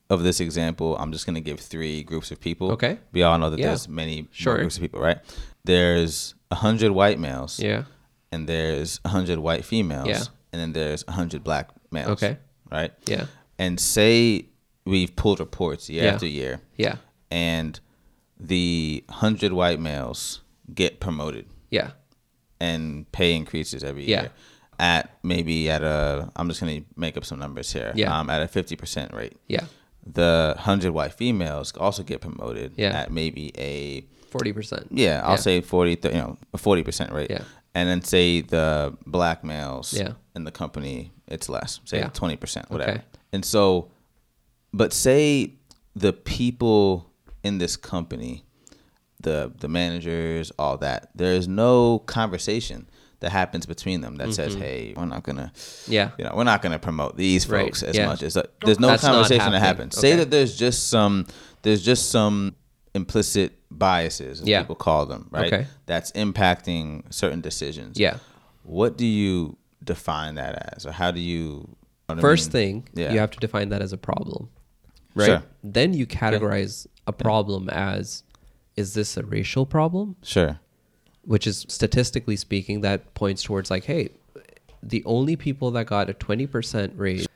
of 0.09 0.23
this 0.23 0.39
example, 0.39 0.89
I'm 1.01 1.11
just 1.11 1.25
gonna 1.25 1.41
give 1.49 1.59
three 1.59 2.03
groups 2.03 2.29
of 2.31 2.37
people. 2.39 2.71
Okay. 2.73 2.93
We 3.11 3.23
all 3.23 3.37
know 3.39 3.49
that 3.49 3.59
Yeah. 3.59 3.67
there's 3.69 3.87
many 3.89 4.27
Sure. 4.31 4.57
groups 4.57 4.75
of 4.77 4.81
people, 4.81 4.99
right? 5.01 5.19
There's 5.65 6.35
a 6.51 6.55
hundred 6.55 6.91
white 6.91 7.19
males, 7.19 7.59
Yeah. 7.59 7.83
And 8.31 8.47
there's 8.47 8.99
a 9.05 9.09
hundred 9.09 9.39
white 9.39 9.63
females, 9.65 10.07
Yeah. 10.07 10.23
and 10.51 10.61
then 10.61 10.73
there's 10.73 11.03
a 11.07 11.11
hundred 11.13 11.43
black 11.43 11.69
males, 11.91 12.09
Okay. 12.11 12.37
right? 12.71 12.91
Yeah. 13.07 13.25
And 13.59 13.79
say 13.79 14.45
we've 14.85 15.15
pulled 15.15 15.39
reports 15.39 15.89
year 15.89 16.03
Yeah. 16.05 16.13
after 16.13 16.27
year, 16.27 16.61
Yeah. 16.77 16.95
and 17.31 17.79
the 18.39 19.03
hundred 19.09 19.51
white 19.53 19.79
males 19.79 20.41
get 20.73 20.99
promoted 20.99 21.45
Yeah. 21.71 21.91
and 22.59 23.09
pay 23.11 23.35
increases 23.35 23.83
every 23.83 24.05
Yeah. 24.07 24.21
year 24.23 24.31
at 24.79 25.17
maybe 25.23 25.69
at 25.69 25.81
a 25.83 26.31
I'm 26.35 26.47
just 26.49 26.59
gonna 26.59 26.81
make 26.95 27.17
up 27.17 27.25
some 27.25 27.39
numbers 27.39 27.71
here. 27.73 27.91
Yeah. 27.95 28.17
Um, 28.17 28.29
at 28.29 28.41
a 28.41 28.47
fifty 28.47 28.75
percent 28.75 29.13
rate. 29.13 29.37
Yeah. 29.47 29.65
The 30.05 30.55
hundred 30.59 30.91
white 30.91 31.13
females 31.13 31.73
also 31.77 32.03
get 32.03 32.21
promoted 32.21 32.73
Yeah. 32.77 32.89
at 32.97 33.11
maybe 33.11 33.51
a 33.57 34.05
Forty 34.29 34.53
percent. 34.53 34.87
yeah, 34.91 35.21
I'll 35.23 35.31
Yeah. 35.31 35.35
say 35.37 35.61
40, 35.61 35.95
th- 35.95 36.13
you 36.13 36.19
know, 36.21 36.37
a 36.53 36.57
40% 36.57 37.11
rate. 37.13 37.29
Yeah. 37.31 37.43
And 37.77 37.87
then 37.89 38.01
say 38.03 38.41
the 38.41 38.97
black 39.05 39.43
males 39.43 39.93
Yeah. 39.93 40.13
in 40.35 40.43
the 40.45 40.51
company, 40.51 41.11
it's 41.27 41.47
less, 41.49 41.79
say 41.85 41.99
Yeah. 41.99 42.09
20%, 42.09 42.69
whatever. 42.71 42.91
Okay. 42.91 43.01
And 43.33 43.43
so, 43.45 43.89
but 44.73 44.93
say 44.93 45.53
the 45.95 46.11
people 46.13 47.11
in 47.43 47.59
this 47.59 47.77
company, 47.77 48.43
the 49.19 49.51
the 49.59 49.67
managers, 49.67 50.51
all 50.57 50.77
that, 50.77 51.09
there 51.15 51.33
is 51.33 51.47
no 51.47 51.99
conversation 51.99 52.87
that 53.19 53.31
happens 53.31 53.65
between 53.65 54.01
them 54.01 54.15
that 54.17 54.33
says, 54.33 54.53
"Hey, 54.55 54.93
we're 54.95 55.05
not 55.05 55.23
gonna, 55.23 55.51
Mm-hmm. 55.53 55.91
Yeah. 55.91 56.09
you 56.17 56.23
know, 56.25 56.33
we're 56.35 56.43
not 56.53 56.61
gonna 56.61 56.77
promote 56.79 57.17
these 57.17 57.47
Right, 57.49 57.65
folks 57.65 57.81
as 57.83 57.95
yeah. 57.95 58.05
much 58.07 58.21
as 58.23 58.33
there's 58.63 58.79
no 58.79 58.87
That's 58.89 59.03
conversation 59.03 59.51
that 59.53 59.59
happens." 59.61 59.97
Say 59.97 60.15
that 60.15 60.29
there's 60.31 60.55
just 60.57 60.87
some 60.89 61.25
there's 61.63 61.83
just 61.83 62.09
some 62.11 62.55
implicit 62.97 63.53
biases, 63.71 64.41
as 64.41 64.47
Yeah. 64.47 64.61
people 64.61 64.75
call 64.75 65.05
them, 65.05 65.29
right? 65.31 65.53
Okay. 65.53 65.67
That's 65.85 66.11
impacting 66.11 67.03
certain 67.13 67.39
decisions. 67.39 67.97
Yeah. 67.97 68.17
What 68.63 68.97
do 68.97 69.05
you 69.05 69.55
define 69.83 70.35
that 70.35 70.73
as, 70.75 70.85
or 70.85 70.91
how 70.91 71.11
do 71.11 71.21
you? 71.21 71.37
you 72.09 72.15
know 72.15 72.15
what 72.15 72.17
I 72.19 72.21
First 72.21 72.53
mean? 72.53 72.81
thing, 72.83 72.89
Yeah. 73.03 73.13
you 73.13 73.19
have 73.19 73.31
to 73.31 73.39
define 73.39 73.69
that 73.69 73.81
as 73.81 73.93
a 73.93 73.97
problem, 73.97 74.49
right? 75.15 75.25
Sure. 75.27 75.43
Then 75.63 75.93
you 75.93 76.05
categorize 76.05 76.87
a 77.05 77.13
problem 77.13 77.69
as 77.69 78.23
is 78.75 78.93
this 78.93 79.17
a 79.17 79.23
racial 79.23 79.65
problem? 79.65 80.15
Sure. 80.23 80.59
Which 81.23 81.45
is 81.47 81.65
statistically 81.69 82.35
speaking, 82.37 82.81
that 82.81 83.13
points 83.13 83.43
towards 83.43 83.69
like, 83.71 83.85
hey, 83.85 84.09
the 84.83 85.03
only 85.05 85.35
people 85.35 85.71
that 85.71 85.85
got 85.87 86.09
a 86.09 86.13
20% 86.13 86.93
raise 86.95 87.27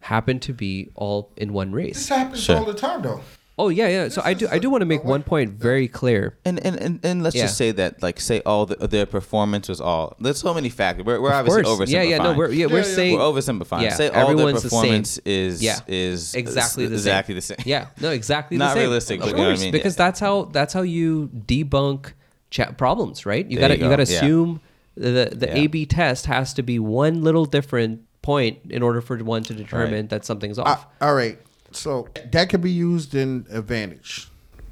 happen 0.00 0.38
to 0.40 0.52
be 0.52 0.90
all 0.94 1.30
in 1.36 1.52
one 1.52 1.72
race. 1.72 1.94
This 1.96 2.08
happens 2.08 2.42
Sure. 2.42 2.56
all 2.58 2.64
the 2.64 2.74
time, 2.74 3.02
though. 3.02 3.20
Oh, 3.62 3.68
yeah, 3.68 3.88
yeah. 3.88 4.08
So 4.08 4.22
I 4.24 4.32
do 4.34 4.48
I 4.50 4.58
do 4.58 4.70
want 4.70 4.82
to 4.82 4.86
make 4.86 5.04
one 5.04 5.22
point 5.22 5.50
very 5.50 5.86
clear. 5.88 6.36
And 6.44 6.64
and, 6.66 6.76
and, 6.76 7.00
and 7.04 7.22
let's 7.22 7.36
Yeah. 7.36 7.42
just 7.44 7.56
say 7.56 7.70
that, 7.72 8.02
like, 8.02 8.18
say 8.20 8.40
all 8.46 8.66
the, 8.66 8.76
their 8.88 9.06
performance 9.06 9.68
was 9.68 9.80
all. 9.80 10.16
There's 10.18 10.38
so 10.40 10.54
many 10.54 10.68
factors. 10.70 11.04
We're, 11.04 11.20
we're 11.20 11.32
obviously 11.32 11.62
oversimplifying. 11.64 11.88
Yeah, 11.92 12.02
yeah, 12.02 12.18
no, 12.18 12.32
we're 12.34 12.50
yeah, 12.50 12.66
we're 12.66 12.80
Yeah, 12.80 12.86
yeah. 12.88 12.94
saying 12.94 13.18
we're 13.18 13.24
oversimplifying. 13.30 13.82
Yeah, 13.82 13.94
say 13.94 14.08
all 14.08 14.12
their 14.14 14.22
everyone's 14.32 14.62
the 14.62 14.70
same. 14.70 14.80
performance 14.80 15.18
is 15.24 15.62
Yeah. 15.62 15.78
is 15.86 16.34
exactly 16.34 16.86
the 16.86 16.94
exactly 16.94 17.34
same. 17.40 17.56
the 17.56 17.62
same. 17.62 17.70
Yeah, 17.72 17.86
no, 18.00 18.10
exactly 18.10 18.56
Not 18.56 18.68
the 18.68 18.70
same. 18.74 18.78
Not 18.78 18.80
realistic, 18.88 19.20
of 19.20 19.26
but 19.26 19.26
you 19.30 19.32
know 19.36 19.42
what 19.42 19.46
I 19.46 19.50
course, 19.52 19.62
mean? 19.62 19.72
because 19.72 19.96
that's 19.96 20.20
how 20.20 20.44
that's 20.46 20.72
how 20.72 20.82
you 20.82 21.28
debunk 21.46 22.12
cha- 22.50 22.72
problems, 22.72 23.26
right? 23.26 23.44
You 23.48 23.58
There 23.58 23.68
gotta 23.68 23.78
you 23.78 23.84
you, 23.84 23.90
gotta 23.90 24.02
assume 24.04 24.60
the 24.96 25.30
the 25.34 25.56
A/B 25.56 25.86
test 25.86 26.26
has 26.26 26.54
to 26.54 26.62
be 26.62 26.78
one 26.78 27.22
little 27.22 27.44
different 27.44 28.02
point 28.22 28.58
in 28.68 28.82
order 28.82 29.00
for 29.00 29.16
one 29.18 29.42
to 29.44 29.54
determine 29.54 29.92
Right. 29.94 30.08
that 30.10 30.24
something's 30.24 30.58
I, 30.58 30.62
off. 30.62 30.86
Uh, 31.00 31.04
all 31.06 31.14
right. 31.14 31.38
So 31.72 32.08
that 32.32 32.48
could 32.48 32.60
be 32.60 32.70
used 32.70 33.14
in 33.14 33.46
advantage. 33.50 34.28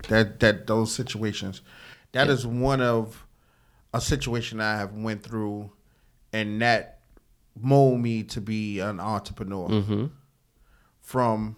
That 0.08 0.40
that 0.40 0.66
those 0.66 0.92
situations. 0.92 1.62
That 2.12 2.28
is 2.28 2.46
one 2.46 2.80
of 2.80 3.26
a 3.92 4.00
situation 4.00 4.60
I 4.60 4.76
have 4.76 4.92
went 4.92 5.22
through, 5.22 5.70
and 6.32 6.60
that 6.62 7.00
mold 7.60 8.00
me 8.00 8.22
to 8.24 8.40
be 8.40 8.80
an 8.80 9.00
entrepreneur. 9.00 9.68
Mm-hmm. 9.68 10.06
From 11.00 11.56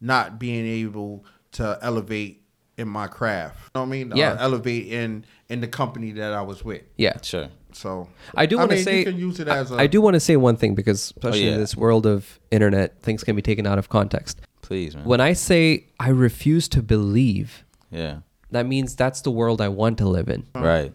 not 0.00 0.38
being 0.38 0.66
able 0.66 1.24
to 1.52 1.78
elevate 1.82 2.42
in 2.76 2.88
my 2.88 3.06
craft. 3.06 3.58
You 3.74 3.80
know 3.80 3.80
what 3.82 3.86
I 3.86 3.90
mean? 3.90 4.12
Yeah. 4.14 4.34
Or 4.34 4.38
elevate 4.38 4.88
in 4.88 5.24
in 5.48 5.60
the 5.60 5.68
company 5.68 6.12
that 6.12 6.32
I 6.32 6.42
was 6.42 6.64
with. 6.64 6.82
yeah. 6.96 7.20
Sure. 7.22 7.48
So 7.72 8.08
I 8.34 8.46
do 8.46 8.56
want 8.56 8.70
to 8.70 8.82
say 8.82 9.00
you 9.00 9.04
can 9.04 9.18
use 9.18 9.38
it 9.38 9.48
as 9.48 9.70
a 9.70 9.76
I 9.76 9.86
do 9.86 10.00
want 10.00 10.14
to 10.14 10.20
say 10.20 10.36
one 10.36 10.56
thing 10.56 10.74
because 10.74 11.10
especially 11.10 11.44
yeah. 11.44 11.52
in 11.52 11.60
this 11.60 11.76
world 11.76 12.06
of 12.06 12.40
internet, 12.50 13.02
things 13.02 13.22
can 13.22 13.36
be 13.36 13.42
taken 13.42 13.66
out 13.66 13.78
of 13.78 13.88
context. 13.90 14.40
Please, 14.66 14.94
man. 14.96 15.04
When 15.04 15.20
I 15.20 15.32
say 15.32 15.86
I 16.00 16.08
refuse 16.08 16.68
to 16.68 16.82
believe, 16.82 17.64
yeah. 17.90 18.18
that 18.50 18.66
means 18.66 18.96
that's 18.96 19.20
the 19.22 19.30
world 19.30 19.60
I 19.60 19.68
want 19.68 19.98
to 19.98 20.08
live 20.08 20.28
in. 20.28 20.44
Right. 20.54 20.92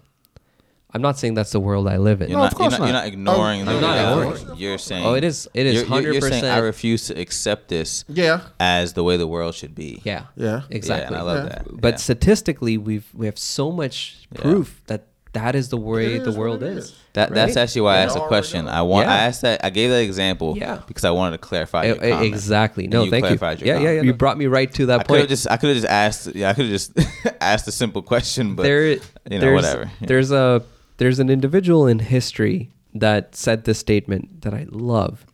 I'm 0.94 1.02
not 1.02 1.18
saying 1.18 1.36
that's 1.36 1.54
the 1.54 1.60
world 1.62 1.88
I 1.88 1.96
live 1.96 2.22
in. 2.22 2.28
You're 2.30 2.38
No, 2.40 2.44
not, 2.44 2.52
of 2.52 2.58
course 2.58 2.78
you're 2.78 2.80
not. 2.82 3.08
You're 3.08 3.16
not. 3.18 3.38
not 3.38 3.38
ignoring 3.38 3.62
Oh, 3.62 3.66
the 3.66 3.72
I'm 3.72 3.82
not 3.82 4.32
ignoring. 4.34 4.60
You're 4.60 4.78
saying. 4.78 5.06
Oh, 5.06 5.14
it 5.14 5.24
is- 5.24 5.48
it 5.54 5.66
is 5.66 5.76
you're- 5.76 5.88
you're- 6.02 6.12
You're, 6.16 6.22
saying 6.22 6.44
100%. 6.44 6.54
I 6.54 6.58
refuse 6.58 7.08
to 7.08 7.18
accept 7.18 7.70
this 7.70 8.04
Yeah. 8.10 8.42
as 8.60 8.92
the 8.92 9.02
way 9.04 9.16
the 9.16 9.26
world 9.28 9.56
should 9.56 9.74
be. 9.74 10.02
Yeah. 10.04 10.24
Yeah. 10.36 10.64
Exactly. 10.70 11.04
Yeah, 11.04 11.08
and 11.08 11.16
I 11.16 11.22
love 11.22 11.44
Yeah. 11.46 11.50
that. 11.50 11.68
But 11.80 11.94
Yeah. 11.94 11.98
statistically, 11.98 12.78
we've 12.78 13.06
we 13.14 13.26
have 13.26 13.40
so 13.40 13.72
much 13.72 14.28
Yeah. 14.36 14.42
proof 14.42 14.82
that 14.88 15.06
that 15.34 15.56
is 15.56 15.70
the 15.70 15.78
way 15.78 16.16
It 16.16 16.24
the 16.26 16.32
world 16.34 16.62
what 16.62 16.72
it 16.72 16.78
is. 16.78 16.86
is. 16.86 16.96
That 17.14 17.34
that's 17.34 17.56
actually 17.58 17.82
why 17.82 17.96
I 17.98 18.00
asked 18.02 18.16
the 18.16 18.22
question. 18.22 18.66
know. 18.66 18.72
I 18.72 18.82
want 18.82 19.08
Yeah. 19.08 19.14
I 19.14 19.18
asked 19.20 19.42
that 19.44 19.64
I 19.64 19.70
gave 19.70 19.90
that 19.90 20.02
example 20.02 20.58
Yeah. 20.58 20.80
because 20.88 21.06
I 21.06 21.12
wanted 21.12 21.32
to 21.34 21.38
clarify 21.38 21.86
eh, 21.86 21.88
your 21.88 21.96
E- 22.04 22.08
e- 22.08 22.12
comment. 22.12 22.28
exactly. 22.34 22.84
And 22.86 22.94
No, 22.94 23.10
thank 23.10 23.24
you. 23.30 23.38
your 23.38 23.54
Yeah, 23.66 23.80
yeah, 23.80 23.92
yeah. 23.92 24.02
You 24.02 24.14
brought 24.14 24.38
me 24.38 24.48
right 24.48 24.72
to 24.74 24.86
that 24.88 25.02
I 25.02 25.04
point. 25.04 25.30
just 25.30 25.50
I 25.50 25.58
could 25.58 25.70
have 25.70 25.78
just 25.78 25.88
asked 25.88 26.36
yeah 26.36 26.50
I 26.50 26.54
could 26.54 26.66
have 26.66 26.72
just 26.72 26.92
asked 27.42 27.68
a 27.68 27.72
simple 27.72 28.02
question 28.02 28.56
but 28.56 28.64
there, 28.64 28.88
you 28.88 29.00
know 29.30 29.40
there's, 29.40 29.56
whatever 29.64 29.92
Yeah. 30.02 30.08
There's 30.08 30.32
a 30.32 30.64
there's 30.98 31.20
an 31.20 31.30
individual 31.30 31.88
in 31.88 32.00
history 32.00 32.70
that 32.94 33.36
said 33.36 33.64
this 33.64 33.80
statement 33.80 34.42
that 34.42 34.54
I 34.54 34.68
love, 34.70 35.26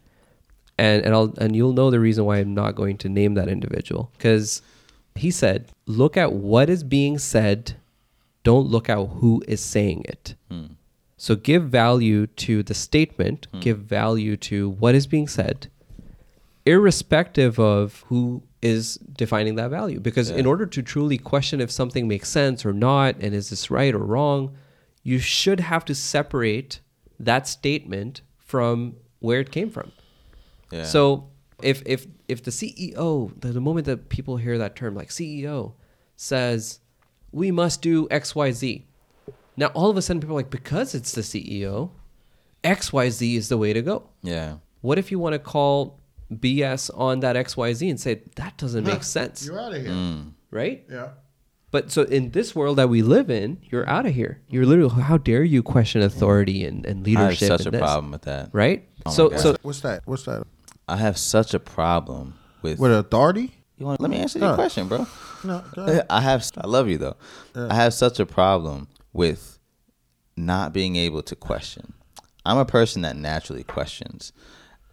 and 0.77 1.03
and 1.03 1.13
I'll 1.15 1.33
and 1.39 1.55
you'll 1.55 1.73
know 1.73 1.89
the 1.89 1.99
reason 1.99 2.23
why 2.25 2.37
I'm 2.37 2.53
not 2.53 2.75
going 2.75 2.97
to 2.99 3.09
name 3.09 3.33
that 3.33 3.47
individual 3.49 4.11
because 4.17 4.61
he 5.15 5.31
said, 5.31 5.65
"Look 5.87 6.15
at 6.15 6.31
what 6.33 6.69
is 6.69 6.83
being 6.83 7.17
said, 7.17 7.73
don't 8.47 8.67
look 8.67 8.89
at 8.89 8.97
who 9.19 9.43
is 9.47 9.61
saying 9.61 9.99
it." 10.05 10.35
Hmm. 10.49 10.73
So 11.17 11.35
give 11.35 11.63
value 11.63 12.27
to 12.27 12.61
the 12.61 12.75
statement, 12.75 13.47
give 13.59 13.79
value 13.79 14.37
to 14.37 14.69
what 14.69 14.93
is 14.93 15.07
being 15.07 15.27
said, 15.27 15.67
irrespective 16.63 17.59
of 17.59 18.03
who 18.07 18.43
is 18.61 18.97
defining 18.97 19.55
that 19.55 19.71
value. 19.71 19.99
Because 19.99 20.29
in 20.29 20.45
order 20.45 20.67
to 20.67 20.81
truly 20.83 21.17
question 21.17 21.59
if 21.59 21.71
something 21.71 22.07
makes 22.07 22.29
sense 22.29 22.65
or 22.65 22.73
not, 22.73 23.15
and 23.19 23.33
is 23.33 23.49
this 23.49 23.71
right 23.71 23.95
or 23.95 24.03
wrong, 24.13 24.55
you 25.01 25.17
should 25.17 25.59
have 25.59 25.83
to 25.85 25.95
separate 25.95 26.81
that 27.19 27.47
statement 27.47 28.21
from 28.37 28.95
where 29.19 29.39
it 29.39 29.51
came 29.51 29.69
from. 29.69 29.91
yeah. 30.71 30.83
So 30.83 31.29
if 31.63 31.81
if 31.85 32.05
if 32.27 32.43
the 32.43 32.51
CEO, 32.51 33.31
the, 33.39 33.49
the 33.49 33.61
moment 33.61 33.85
that 33.87 34.09
people 34.09 34.37
hear 34.37 34.57
that 34.59 34.75
term 34.75 34.93
like 34.93 35.09
CEO 35.09 35.73
says, 36.15 36.79
we 37.31 37.51
must 37.51 37.81
do 37.81 38.07
X 38.11 38.35
Y 38.35 38.51
Z. 38.51 38.85
Now 39.55 39.67
all 39.67 39.89
of 39.89 39.97
a 39.97 40.01
sudden 40.01 40.21
people 40.21 40.35
are 40.35 40.39
like 40.39 40.49
because 40.49 40.93
it's 40.95 41.11
the 41.13 41.21
CEO, 41.21 41.91
X 42.63 42.91
Y 42.93 43.09
Z 43.09 43.35
is 43.35 43.49
the 43.49 43.57
way 43.57 43.73
to 43.73 43.81
go. 43.81 44.09
yeah 44.23 44.57
What 44.81 44.97
if 44.97 45.11
you 45.11 45.19
want 45.19 45.33
to 45.33 45.39
call 45.39 45.99
BS 46.31 46.89
on 46.97 47.21
that 47.21 47.35
X 47.35 47.55
Y 47.57 47.73
Z 47.73 47.89
and 47.89 47.99
say 47.99 48.21
that 48.35 48.57
doesn't 48.57 48.83
make 48.85 49.03
sense, 49.03 49.45
You're 49.45 49.59
out 49.59 49.73
of 49.73 49.81
here. 49.81 49.91
Mm. 49.91 50.31
right? 50.51 50.85
Yeah. 50.89 51.09
But 51.69 51.91
so 51.91 52.03
in 52.03 52.31
this 52.31 52.55
world 52.55 52.77
that 52.77 52.87
we 52.89 53.01
live 53.01 53.29
in, 53.29 53.57
you're 53.63 53.87
out 53.89 54.05
of 54.05 54.13
here. 54.13 54.41
You're 54.47 54.65
literally 54.65 55.01
how 55.01 55.17
dare 55.17 55.43
you 55.43 55.61
question 55.61 56.01
authority 56.01 56.63
and, 56.63 56.85
and 56.85 57.03
leadership? 57.05 57.49
I 57.49 57.53
have 57.53 57.59
such 57.59 57.67
a 57.67 57.71
this, 57.71 57.81
problem 57.81 58.11
with 58.11 58.21
that 58.23 58.49
right? 58.53 58.87
Oh 59.05 59.11
So- 59.11 59.35
so- 59.37 59.55
What's 59.63 59.81
that? 59.81 60.03
What's 60.05 60.23
that? 60.23 60.45
I 60.87 60.95
have 60.97 61.17
such 61.17 61.53
a 61.53 61.59
problem 61.59 62.35
with. 62.61 62.79
With 62.79 62.93
authority? 62.93 63.56
You 63.77 63.85
want? 63.85 64.01
Let 64.01 64.09
me 64.11 64.17
answer 64.17 64.39
your 64.39 64.49
No. 64.49 64.55
question, 64.55 64.87
bro. 64.87 65.05
No. 65.43 65.63
go 65.75 65.83
ahead. 65.85 66.05
I 66.09 66.21
have. 66.21 66.49
I 66.57 66.67
love 66.67 66.87
you 66.89 66.97
though. 66.97 67.15
I 67.55 67.73
have 67.75 67.93
such 67.93 68.19
a 68.19 68.25
problem 68.25 68.87
with 69.13 69.59
not 70.35 70.73
being 70.73 70.95
able 70.95 71.21
to 71.23 71.35
question. 71.35 71.93
I'm 72.45 72.57
a 72.57 72.65
person 72.65 73.01
that 73.03 73.15
naturally 73.15 73.63
questions, 73.63 74.33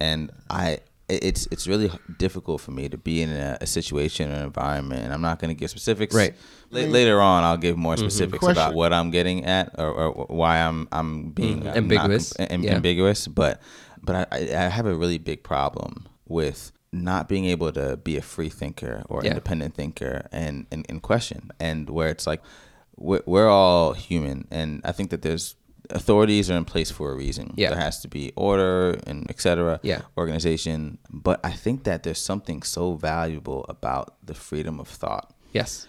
and 0.01 0.31
I. 0.51 0.79
It's 1.07 1.47
it's 1.51 1.67
really 1.69 1.91
difficult 2.19 2.63
for 2.63 2.71
me 2.71 2.89
to 2.89 2.97
be 2.97 3.21
in 3.21 3.29
a, 3.29 3.59
a 3.61 3.67
situation 3.67 4.31
or 4.31 4.37
an 4.37 4.43
environment, 4.45 5.05
and 5.05 5.13
I'm 5.13 5.21
not 5.21 5.39
going 5.39 5.51
to 5.51 5.55
give 5.55 5.69
specifics. 5.69 6.15
Right. 6.15 6.35
La- 6.71 6.81
later 6.81 7.21
on, 7.21 7.45
I'll 7.45 7.59
give 7.59 7.77
more 7.77 7.99
specifics 7.99 8.43
about 8.47 8.73
what 8.73 8.95
I'm 8.95 9.11
getting 9.11 9.45
at 9.45 9.79
or, 9.79 9.91
or 9.93 10.27
why 10.35 10.61
I'm 10.61 10.89
I'm 10.93 11.29
being 11.29 11.61
uh, 11.61 11.65
not 11.67 11.77
Ambiguous. 11.77 12.33
com- 12.33 12.47
am- 12.49 12.63
Yeah. 12.65 12.75
ambiguous. 12.77 13.29
But 13.29 13.61
but 14.03 14.17
I, 14.33 14.39
I 14.39 14.65
I 14.65 14.69
have 14.69 14.87
a 14.87 14.95
really 14.95 15.19
big 15.19 15.43
problem 15.43 16.07
with 16.27 16.73
not 16.95 17.29
being 17.29 17.45
able 17.47 17.71
to 17.73 17.97
be 17.97 18.17
a 18.17 18.23
free 18.23 18.49
thinker 18.49 19.03
or 19.09 19.23
Yeah. 19.23 19.31
independent 19.31 19.75
thinker 19.75 20.27
and, 20.33 20.67
and, 20.73 20.87
and 20.89 21.03
question 21.03 21.51
and 21.59 21.91
where 21.91 22.09
it's 22.09 22.27
like 22.27 22.41
we're, 22.97 23.23
we're 23.27 23.49
all 23.49 23.93
human 23.95 24.47
and 24.51 24.81
i 24.85 24.93
think 24.93 25.11
that 25.11 25.23
there's 25.23 25.57
authorities 25.91 26.51
are 26.51 26.57
in 26.57 26.65
place 26.65 26.91
for 26.91 27.11
a 27.13 27.17
reason 27.17 27.53
Yeah. 27.57 27.71
there 27.71 27.79
has 27.81 28.01
to 28.03 28.09
be 28.09 28.33
order 28.37 28.99
and 29.07 29.29
etc 29.29 29.81
Yeah. 29.83 30.03
organization 30.17 30.99
but 31.11 31.41
i 31.45 31.51
think 31.51 31.83
that 31.85 32.05
there's 32.05 32.21
something 32.23 32.63
so 32.63 32.95
valuable 32.95 33.67
about 33.69 34.15
the 34.25 34.35
freedom 34.35 34.79
of 34.81 34.89
thought 34.89 35.35
Yes. 35.53 35.87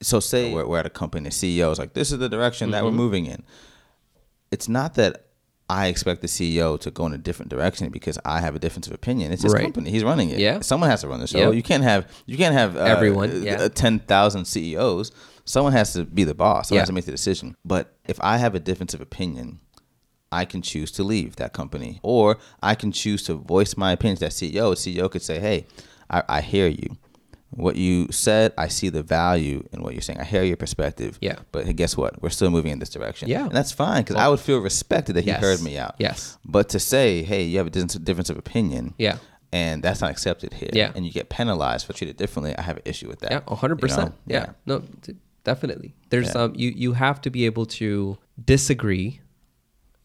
so 0.00 0.20
say 0.20 0.52
we're, 0.54 0.66
we're 0.66 0.78
at 0.78 0.86
a 0.86 0.90
company, 0.90 1.24
the 1.28 1.34
CEO 1.34 1.70
is 1.72 1.78
like, 1.78 1.92
this 1.94 2.10
is 2.12 2.18
the 2.18 2.28
direction 2.28 2.70
that 2.72 2.82
we're 2.84 2.90
Mm-hmm. 2.90 2.96
moving 2.98 3.26
in. 3.26 3.42
It's 4.50 4.68
not 4.68 4.94
that 4.94 5.25
I 5.68 5.88
expect 5.88 6.20
the 6.20 6.28
CEO 6.28 6.78
to 6.80 6.90
go 6.92 7.06
in 7.06 7.12
a 7.12 7.18
different 7.18 7.50
direction 7.50 7.90
because 7.90 8.18
I 8.24 8.40
have 8.40 8.54
a 8.54 8.58
difference 8.60 8.86
of 8.86 8.92
opinion. 8.92 9.32
It's 9.32 9.42
his 9.42 9.52
Right. 9.52 9.62
company; 9.64 9.90
he's 9.90 10.04
running 10.04 10.30
it. 10.30 10.38
Yeah. 10.38 10.60
someone 10.60 10.90
has 10.90 11.00
to 11.00 11.08
run 11.08 11.18
the 11.20 11.26
show. 11.26 11.38
Yeah. 11.38 11.50
You 11.50 11.62
can't 11.62 11.82
have 11.82 12.06
you 12.26 12.36
can't 12.36 12.54
have 12.54 12.76
uh, 12.76 12.80
Everyone, 12.80 13.42
yeah. 13.42 13.54
uh, 13.62 13.68
ten 13.68 13.98
thousand 13.98 14.44
CEOs. 14.44 15.10
Someone 15.44 15.72
has 15.72 15.92
to 15.94 16.04
be 16.04 16.24
the 16.24 16.34
boss. 16.34 16.68
Someone 16.68 16.76
Yeah. 16.78 16.82
has 16.82 16.88
to 16.88 16.92
make 16.92 17.04
the 17.06 17.12
decision. 17.12 17.56
But 17.64 17.94
if 18.06 18.18
I 18.20 18.36
have 18.38 18.54
a 18.54 18.60
difference 18.60 18.94
of 18.94 19.00
opinion, 19.00 19.58
I 20.32 20.44
can 20.44 20.62
choose 20.62 20.90
to 20.92 21.02
leave 21.04 21.36
that 21.36 21.52
company, 21.52 21.98
or 22.02 22.38
I 22.62 22.74
can 22.74 22.92
choose 22.92 23.22
to 23.24 23.34
voice 23.34 23.76
my 23.76 23.92
opinion 23.92 24.16
to 24.18 24.20
that 24.26 24.32
CEO. 24.32 24.74
CEO 24.74 25.08
could 25.10 25.22
say, 25.22 25.38
"Hey, 25.40 25.66
I, 26.10 26.22
I 26.28 26.40
hear 26.42 26.68
you. 26.68 26.96
What 27.50 27.76
you 27.76 28.08
said, 28.10 28.52
I 28.58 28.68
see 28.68 28.88
the 28.88 29.02
value 29.02 29.66
in 29.72 29.80
what 29.82 29.92
you're 29.94 30.02
saying. 30.02 30.18
I 30.20 30.24
hear 30.24 30.42
your 30.42 30.56
perspective. 30.56 31.16
Yeah. 31.22 31.36
But 31.52 31.74
guess 31.76 31.96
what? 31.96 32.20
We're 32.22 32.30
still 32.30 32.50
moving 32.50 32.72
in 32.72 32.80
this 32.80 32.90
direction. 32.90 33.28
Yeah. 33.28 33.44
and 33.44 33.52
that's 33.52 33.72
fine 33.72 34.02
because 34.02 34.16
I 34.16 34.28
would 34.28 34.40
feel 34.40 34.58
respected 34.58 35.14
that 35.16 35.24
Yes. 35.24 35.40
he 35.40 35.46
heard 35.46 35.62
me 35.62 35.78
out. 35.78 35.94
Yes. 35.98 36.38
But 36.44 36.68
to 36.70 36.80
say, 36.80 37.22
"Hey, 37.22 37.44
you 37.44 37.58
have 37.58 37.66
a 37.68 37.70
difference 37.70 37.94
difference 37.94 38.30
of 38.30 38.36
opinion," 38.36 38.94
Yeah. 38.98 39.18
and 39.52 39.82
that's 39.82 40.00
not 40.00 40.10
accepted 40.10 40.54
here. 40.54 40.70
Yeah. 40.72 40.90
and 40.94 41.06
you 41.06 41.12
get 41.12 41.28
penalized 41.28 41.86
for 41.86 41.92
treated 41.92 42.16
differently. 42.16 42.52
I 42.58 42.62
have 42.62 42.76
an 42.78 42.82
issue 42.84 43.08
with 43.08 43.20
that. 43.20 43.30
Yeah, 43.30 43.54
hundred 43.56 43.76
you 43.76 43.88
percent. 43.88 44.10
know? 44.26 44.34
Yeah. 44.34 44.46
no, 44.66 44.80
d- 45.02 45.14
definitely. 45.44 45.94
There's 46.10 46.34
Yeah. 46.34 46.42
um, 46.42 46.52
you 46.56 46.70
you 46.76 46.92
have 46.94 47.20
to 47.22 47.30
be 47.30 47.46
able 47.46 47.66
to 47.80 48.18
disagree, 48.44 49.20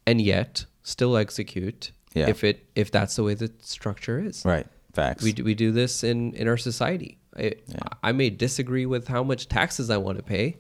and 0.06 0.22
yet 0.22 0.66
still 0.84 1.18
execute. 1.18 1.92
Yeah. 2.14 2.30
If 2.30 2.44
it 2.44 2.66
if 2.76 2.92
that's 2.92 3.16
the 3.16 3.24
way 3.24 3.34
the 3.34 3.52
structure 3.62 4.20
is. 4.20 4.44
Right. 4.46 4.68
Facts. 4.94 5.24
We 5.24 5.32
do, 5.32 5.44
we 5.44 5.56
do 5.56 5.72
this 5.72 6.04
in 6.04 6.34
in 6.34 6.48
our 6.48 6.58
society. 6.58 7.18
I 7.38 7.42
Yeah. 7.68 7.80
I 8.04 8.12
may 8.12 8.30
disagree 8.30 8.86
with 8.86 9.08
how 9.08 9.24
much 9.24 9.48
taxes 9.48 9.90
I 9.90 9.98
want 9.98 10.18
to 10.18 10.24
pay, 10.24 10.58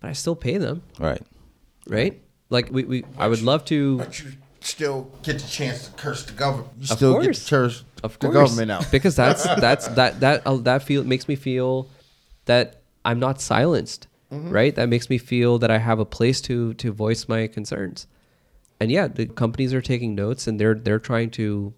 but 0.00 0.10
I 0.10 0.12
still 0.12 0.36
pay 0.36 0.58
them. 0.58 0.82
right. 0.98 1.22
Right. 1.86 2.22
Like 2.50 2.70
we, 2.70 2.84
we 2.84 3.04
I 3.18 3.28
would 3.28 3.42
love 3.42 3.64
to. 3.66 3.98
But 3.98 4.18
you 4.22 4.32
still 4.60 5.10
get 5.22 5.38
the 5.38 5.46
chance 5.48 5.86
to 5.88 5.92
curse 5.92 6.24
the 6.24 6.32
government. 6.32 6.68
You 6.78 6.82
Of 6.90 6.96
still 6.96 7.14
get 7.14 7.24
course. 7.24 7.44
to 7.44 7.50
curse 7.50 7.84
of 8.02 8.18
the 8.18 8.28
course, 8.28 8.34
government 8.50 8.70
out. 8.70 8.90
because 8.90 9.16
that's 9.16 9.42
that's 9.60 9.88
that 9.88 10.20
that 10.20 10.42
uh, 10.46 10.56
that 10.58 10.82
feel 10.82 11.04
makes 11.04 11.28
me 11.28 11.36
feel 11.36 11.88
that 12.46 12.82
I'm 13.04 13.18
not 13.18 13.40
silenced, 13.40 14.08
Mm-hmm. 14.32 14.50
right? 14.50 14.74
That 14.74 14.88
makes 14.88 15.08
me 15.10 15.18
feel 15.18 15.58
that 15.58 15.70
I 15.70 15.78
have 15.78 15.98
a 16.00 16.04
place 16.04 16.40
to 16.42 16.74
to 16.74 16.90
voice 16.92 17.28
my 17.28 17.46
concerns, 17.46 18.06
and 18.80 18.90
yeah, 18.90 19.06
the 19.08 19.26
companies 19.26 19.72
are 19.74 19.82
taking 19.82 20.14
notes 20.14 20.46
and 20.46 20.58
they're 20.58 20.74
they're 20.74 20.98
trying 20.98 21.30
to 21.32 21.72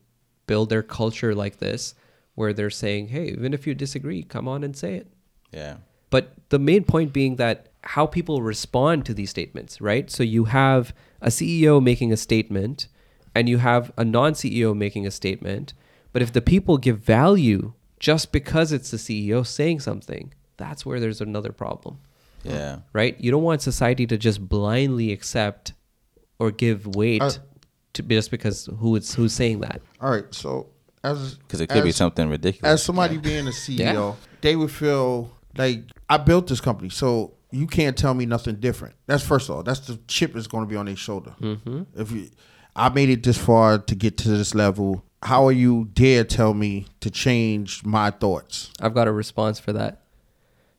build 0.47 0.71
their 0.71 0.83
culture 0.83 1.35
like 1.35 1.59
this, 1.59 1.95
where 2.37 2.53
they're 2.53 2.71
saying, 2.71 3.09
hey, 3.09 3.27
even 3.29 3.53
if 3.53 3.67
you 3.67 3.75
disagree, 3.75 4.23
come 4.23 4.47
on 4.47 4.63
and 4.63 4.77
say 4.77 4.95
it. 4.95 5.09
Yeah. 5.53 5.79
But 6.11 6.35
the 6.51 6.59
main 6.61 6.85
point 6.85 7.13
being 7.13 7.37
that 7.37 7.69
how 7.83 8.07
people 8.07 8.41
respond 8.43 9.05
to 9.07 9.15
these 9.15 9.31
statements, 9.31 9.81
right? 9.81 10.09
So 10.11 10.23
you 10.23 10.45
have 10.45 10.95
a 11.21 11.29
CEO 11.29 11.83
making 11.83 12.13
a 12.13 12.17
statement 12.17 12.87
and 13.35 13.49
you 13.49 13.59
have 13.59 13.91
a 13.99 14.05
non 14.05 14.33
CEO 14.35 14.77
making 14.77 15.07
a 15.07 15.11
statement. 15.11 15.75
But 16.13 16.23
if 16.23 16.33
the 16.33 16.41
people 16.43 16.79
give 16.79 16.99
value 17.01 17.73
just 17.99 18.33
because 18.33 18.71
it's 18.73 18.91
the 18.91 18.97
CEO 18.97 19.45
saying 19.47 19.81
something, 19.81 20.33
that's 20.57 20.87
where 20.87 21.01
there's 21.01 21.21
another 21.21 21.53
problem, 21.53 21.99
Yeah. 22.45 22.81
right? 22.93 23.19
You 23.21 23.31
don't 23.31 23.43
want 23.43 23.63
society 23.63 24.07
to 24.07 24.17
just 24.17 24.47
blindly 24.49 25.11
accept 25.13 25.73
or 26.39 26.51
give 26.51 26.87
weight 26.87 27.23
Uh, 27.23 27.31
to 27.95 28.03
just 28.03 28.31
because 28.31 28.69
who 28.79 28.95
is 28.97 29.15
who's 29.15 29.33
saying 29.33 29.61
that. 29.61 29.81
All 30.01 30.11
right, 30.11 30.33
so 30.35 30.67
as 31.07 31.35
Because 31.35 31.61
it 31.61 31.69
could 31.69 31.85
be 31.85 31.93
something 31.93 32.29
ridiculous. 32.29 32.75
as 32.75 32.83
somebody 32.83 33.19
being 33.19 33.47
a 33.47 33.53
CEO, 33.53 33.79
Yeah. 33.79 34.13
they 34.41 34.57
would 34.57 34.71
feel 34.71 35.31
like 35.57 35.85
I 36.09 36.17
built 36.19 36.47
this 36.49 36.61
company, 36.61 36.89
so 36.91 37.33
you 37.51 37.67
can't 37.67 37.97
tell 37.97 38.15
me 38.15 38.27
nothing 38.27 38.57
different. 38.57 38.95
That's 39.07 39.23
first 39.25 39.49
of 39.49 39.57
all. 39.57 39.63
That's 39.63 39.81
the 39.81 39.99
chip 40.09 40.37
is 40.37 40.47
going 40.47 40.65
to 40.65 40.69
be 40.69 40.77
on 40.77 40.87
their 40.87 40.97
shoulder. 40.97 41.35
Mm-hmm. 41.41 41.83
If 41.95 42.11
you, 42.13 42.29
I 42.75 42.89
made 42.91 43.09
it 43.09 43.23
this 43.23 43.39
far 43.39 43.79
to 43.79 43.95
get 43.95 44.19
to 44.19 44.29
this 44.29 44.55
level, 44.55 45.03
how 45.23 45.47
are 45.47 45.53
you 45.53 45.89
dare 45.93 46.25
tell 46.25 46.53
me 46.55 46.87
to 47.01 47.11
change 47.11 47.85
my 47.85 48.11
thoughts? 48.11 48.71
I've 48.81 48.95
got 48.95 49.09
a 49.09 49.13
response 49.13 49.59
for 49.59 49.73
that. 49.73 50.03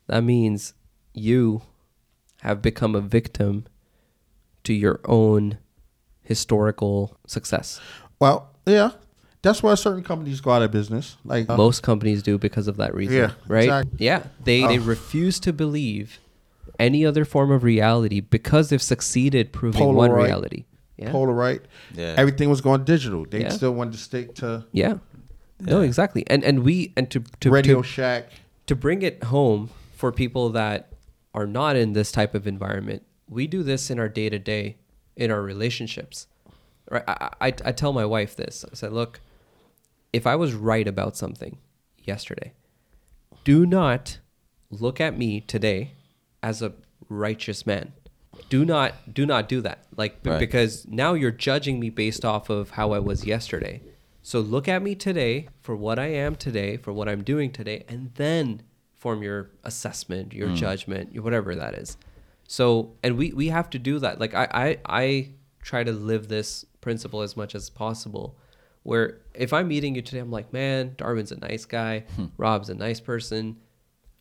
That 0.08 0.24
means 0.24 0.74
you 1.14 1.64
have 2.42 2.62
become 2.62 2.94
a 2.96 3.02
victim 3.02 3.66
to 4.64 4.74
your 4.74 5.00
own 5.06 5.58
historical 6.22 7.18
success. 7.26 7.80
Well, 8.20 8.50
yeah, 8.66 8.92
that's 9.42 9.62
why 9.64 9.76
certain 9.76 10.04
companies 10.04 10.42
go 10.42 10.52
out 10.52 10.62
of 10.62 10.72
business. 10.72 11.18
Like 11.24 11.50
uh, 11.50 11.58
Most 11.58 11.84
companies 11.84 12.24
do 12.24 12.38
because 12.38 12.68
of 12.68 12.78
that 12.78 12.94
reason. 12.94 13.18
Yeah, 13.18 13.32
right? 13.48 13.64
exactly. 13.66 13.98
Yeah. 14.00 14.24
They 14.44 14.62
they 14.62 14.80
oh. 14.80 14.82
refuse 14.84 15.40
to 15.42 15.54
believe 15.54 16.20
any 16.80 17.06
other 17.06 17.26
form 17.26 17.52
of 17.52 17.64
reality 17.64 18.20
because 18.20 18.70
they've 18.70 18.82
succeeded 18.82 19.52
proving 19.52 19.94
one 19.94 20.12
reality. 20.12 20.66
Yeah. 20.98 21.12
Polaroid, 21.12 21.62
Yeah. 21.94 22.16
everything 22.18 22.50
was 22.50 22.62
going 22.62 22.84
digital. 22.84 23.26
They 23.26 23.42
Yeah. 23.42 23.50
still 23.50 23.74
wanted 23.74 23.94
to 23.94 24.00
stick 24.00 24.36
to 24.36 24.66
yeah. 24.72 24.96
No, 25.60 25.82
exactly. 25.82 26.24
And 26.28 26.44
and 26.44 26.64
we 26.64 26.94
and 26.96 27.10
to 27.12 27.24
to 27.40 27.52
Radio 27.52 27.82
to, 27.82 27.88
Shack. 27.88 28.32
to 28.68 28.76
bring 28.76 29.02
it 29.02 29.24
home 29.26 29.70
for 29.96 30.12
people 30.12 30.50
that 30.50 30.94
are 31.34 31.48
not 31.48 31.76
in 31.76 31.94
this 31.94 32.12
type 32.12 32.36
of 32.36 32.48
environment, 32.48 33.04
we 33.30 33.48
do 33.48 33.64
this 33.64 33.90
in 33.90 34.00
our 34.00 34.10
day 34.10 34.30
to 34.30 34.40
day, 34.40 34.78
in 35.16 35.32
our 35.32 35.42
relationships. 35.42 36.28
Right? 36.90 37.04
I, 37.08 37.30
I, 37.42 37.48
I 37.48 37.72
tell 37.72 37.94
my 37.94 38.06
wife 38.06 38.36
this. 38.36 38.64
I 38.72 38.76
said, 38.76 38.94
look, 38.94 39.20
if 40.14 40.26
I 40.26 40.36
was 40.36 40.54
right 40.54 40.88
about 40.88 41.18
something 41.18 41.58
yesterday, 42.04 42.54
do 43.44 43.66
not 43.66 44.20
look 44.70 45.00
at 45.00 45.18
me 45.18 45.42
today 45.42 45.92
as 46.44 46.62
a 46.62 46.74
righteous 47.10 47.66
man. 47.66 47.94
Do 48.50 48.66
not 48.66 49.14
do 49.14 49.26
not 49.26 49.50
do 49.50 49.62
that. 49.62 49.86
Like 49.96 50.24
b- 50.24 50.30
Right. 50.30 50.40
because 50.40 50.88
now 50.88 51.14
you're 51.14 51.32
judging 51.32 51.80
me 51.80 51.90
based 51.90 52.24
off 52.24 52.50
of 52.50 52.72
how 52.72 52.92
I 52.92 53.00
was 53.00 53.26
yesterday. 53.26 53.82
So 54.22 54.40
look 54.40 54.68
at 54.68 54.84
me 54.84 54.94
today 54.94 55.48
for 55.62 55.76
what 55.76 55.98
I 55.98 56.08
am 56.08 56.36
today, 56.36 56.78
for 56.78 56.92
what 56.92 57.08
I'm 57.08 57.24
doing 57.24 57.52
today, 57.52 57.86
and 57.88 58.12
then 58.16 58.62
form 58.94 59.24
your 59.24 59.50
assessment, 59.64 60.34
your 60.34 60.50
hmm. 60.50 60.56
judgment, 60.56 61.14
your 61.14 61.24
whatever 61.24 61.56
that 61.56 61.74
is. 61.76 61.98
So 62.48 62.96
and 63.04 63.18
we 63.18 63.32
we 63.34 63.48
have 63.48 63.70
to 63.72 63.80
do 63.80 64.00
that. 64.00 64.20
Like 64.20 64.34
I 64.34 64.48
I 64.52 64.78
I 64.86 65.30
try 65.62 65.84
to 65.84 65.92
live 65.92 66.28
this 66.28 66.66
principle 66.82 67.22
as 67.22 67.36
much 67.36 67.56
as 67.56 67.70
possible. 67.70 68.38
Where 68.88 69.18
if 69.34 69.52
I'm 69.52 69.68
meeting 69.68 69.96
you 69.96 70.02
today, 70.02 70.20
I'm 70.20 70.32
like, 70.32 70.54
man, 70.54 70.94
Darwin's 70.98 71.34
a 71.34 71.38
nice 71.38 71.66
guy, 71.66 72.06
Rob's 72.38 72.70
a 72.70 72.74
nice 72.74 73.02
person. 73.02 73.58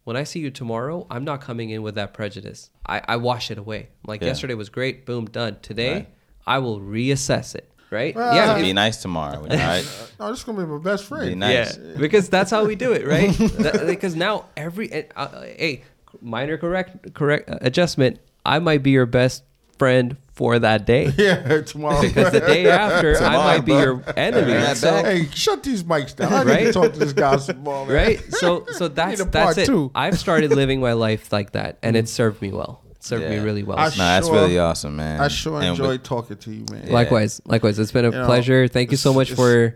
When 0.02 0.16
I 0.16 0.24
see 0.24 0.40
you 0.40 0.50
tomorrow, 0.50 1.06
I'm 1.08 1.22
not 1.24 1.40
coming 1.40 1.70
in 1.70 1.82
with 1.82 1.94
that 1.94 2.12
prejudice. 2.14 2.70
I, 2.84 3.00
I 3.06 3.16
wash 3.16 3.52
it 3.52 3.58
away. 3.58 3.82
I'm 3.90 4.08
like, 4.08 4.22
Yeah. 4.22 4.26
yesterday 4.28 4.54
was 4.54 4.68
great, 4.68 5.06
boom, 5.06 5.26
done. 5.26 5.58
Today, 5.62 5.92
Right. 5.92 6.08
I 6.48 6.58
will 6.58 6.80
reassess 6.80 7.54
it. 7.54 7.70
Right? 7.90 8.16
Well, 8.16 8.34
yeah. 8.34 8.60
be 8.60 8.72
nice 8.72 8.96
tomorrow. 9.00 9.38
All 9.42 9.46
right. 9.72 9.86
No, 10.18 10.30
this 10.30 10.38
is 10.40 10.44
gonna 10.44 10.58
be 10.58 10.64
my 10.66 10.78
best 10.78 11.04
friend. 11.04 11.28
Be 11.28 11.34
nice. 11.36 11.78
yeah, 11.78 11.94
because 11.96 12.28
that's 12.28 12.50
how 12.50 12.64
we 12.64 12.74
do 12.74 12.90
it, 12.92 13.06
right? 13.06 13.32
That- 13.38 13.86
because 13.86 14.16
now 14.16 14.46
every 14.56 14.92
uh, 14.92 15.02
uh, 15.14 15.42
hey, 15.42 15.84
minor 16.20 16.58
correct 16.58 17.14
correct 17.14 17.48
uh, 17.48 17.58
adjustment. 17.60 18.18
I 18.44 18.58
might 18.58 18.82
be 18.82 18.90
your 18.90 19.06
best 19.06 19.44
friend 19.78 20.16
for 20.36 20.58
that 20.58 20.84
day 20.86 21.10
Yeah, 21.16 21.62
tomorrow. 21.62 22.02
because 22.02 22.30
the 22.30 22.40
day 22.40 22.68
after 22.68 23.12
I 23.16 23.18
Tomorrow, 23.18 23.38
might 23.44 23.60
be 23.64 23.72
bro. 23.72 23.80
your 23.82 24.04
enemy. 24.18 24.52
Bring 24.52 24.74
So, 24.74 24.94
hey, 25.02 25.26
shut 25.34 25.62
these 25.62 25.82
mics 25.82 26.14
down. 26.14 26.30
I 26.32 26.44
need 26.44 26.50
Right? 26.50 26.64
to 26.66 26.72
talk 26.74 26.92
to 26.92 26.98
this 26.98 27.14
guy 27.14 27.36
some 27.38 27.60
more, 27.64 27.86
man. 27.86 27.94
right? 27.96 28.34
So 28.34 28.66
so 28.72 28.88
that's 28.88 29.24
that's 29.24 29.56
it. 29.58 29.66
two. 29.66 29.90
I've 29.94 30.18
started 30.18 30.50
living 30.62 30.80
my 30.80 30.92
life 30.92 31.32
like 31.32 31.52
that, 31.52 31.78
and 31.82 31.96
it 31.96 32.06
served 32.08 32.40
me 32.42 32.52
well. 32.52 32.82
It 32.90 33.02
served 33.02 33.28
me 33.28 33.38
really 33.38 33.62
well. 33.62 33.78
I 33.78 33.84
No, 33.88 33.96
that's 33.96 34.26
sure- 34.26 34.36
really 34.36 34.58
awesome, 34.58 34.94
man. 34.96 35.20
I 35.20 35.28
sure 35.28 35.54
And 35.60 35.70
with- 35.70 35.80
enjoyed 35.80 36.04
talking 36.04 36.36
to 36.36 36.50
you, 36.52 36.66
man. 36.70 36.84
Yeah. 36.86 36.92
Likewise, 36.92 37.40
likewise. 37.46 37.78
It's 37.78 37.90
been 37.92 38.04
a 38.04 38.10
You 38.10 38.18
know, 38.18 38.26
pleasure. 38.26 38.68
Thank 38.68 38.90
you 38.90 38.96
so 38.98 39.14
much 39.14 39.32
for 39.32 39.74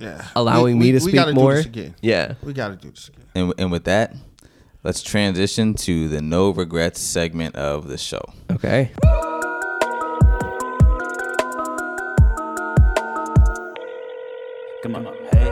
Yeah, 0.00 0.26
allowing 0.34 0.78
We- 0.78 0.86
me 0.86 0.92
we- 0.92 0.98
to 0.98 1.04
we 1.04 1.10
speak 1.10 1.14
gotta 1.14 1.32
more. 1.32 1.52
Do 1.52 1.56
this 1.58 1.66
again. 1.66 1.94
Yeah. 2.02 2.34
We 2.42 2.52
got 2.54 2.68
to 2.68 2.76
do 2.76 2.90
this 2.90 3.08
again. 3.08 3.26
And, 3.36 3.54
and 3.56 3.70
with 3.70 3.84
that, 3.84 4.16
let's 4.82 5.00
transition 5.00 5.74
to 5.86 6.08
the 6.08 6.20
no 6.20 6.50
regrets 6.50 7.00
segment 7.00 7.54
of 7.54 7.86
the 7.86 7.98
show. 7.98 8.22
Okay. 8.50 8.90
Come 14.82 14.96
on, 14.96 15.04
hey. 15.04 15.48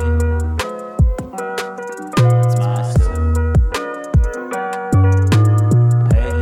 It's 2.43 2.59
my 2.59 2.83
style. 2.83 3.53
Hey. 6.11 6.35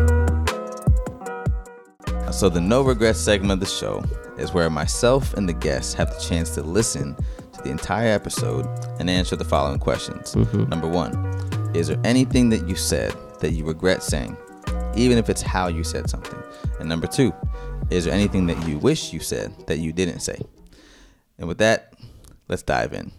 So, 2.33 2.49
the 2.49 2.63
no 2.63 2.81
regrets 2.81 3.19
segment 3.19 3.53
of 3.53 3.61
the 3.61 3.67
show 3.67 4.03
is 4.39 4.55
where 4.55 4.71
myself 4.71 5.35
and 5.35 5.47
the 5.47 5.53
guests 5.53 5.93
have 5.93 6.15
the 6.15 6.19
chance 6.19 6.49
to 6.55 6.63
listen 6.63 7.15
to 7.53 7.63
the 7.63 7.69
entire 7.69 8.09
episode 8.09 8.67
and 8.99 9.11
answer 9.11 9.37
the 9.37 9.45
following 9.45 9.79
questions. 9.79 10.35
Mm-hmm. 10.35 10.71
Number 10.71 10.89
one, 10.89 11.15
is 11.75 11.89
there 11.89 12.01
anything 12.05 12.49
that 12.49 12.67
you 12.67 12.75
said 12.75 13.15
that 13.41 13.53
you 13.53 13.67
regret 13.67 14.03
saying, 14.03 14.35
even 14.97 15.19
if 15.19 15.29
it's 15.29 15.43
how 15.43 15.69
you 15.69 15.85
said 15.85 16.09
something? 16.09 16.43
And 16.81 16.89
number 16.89 17.07
two, 17.07 17.35
is 17.91 18.07
there 18.07 18.15
anything 18.15 18.47
that 18.47 18.67
you 18.67 18.79
wish 18.79 19.13
you 19.13 19.21
said 19.21 19.53
that 19.67 19.77
you 19.77 19.93
didn't 19.93 20.21
say? 20.21 20.41
And 21.37 21.47
with 21.47 21.59
that, 21.59 21.93
let's 22.49 22.63
dive 22.63 22.93
in. 22.93 23.13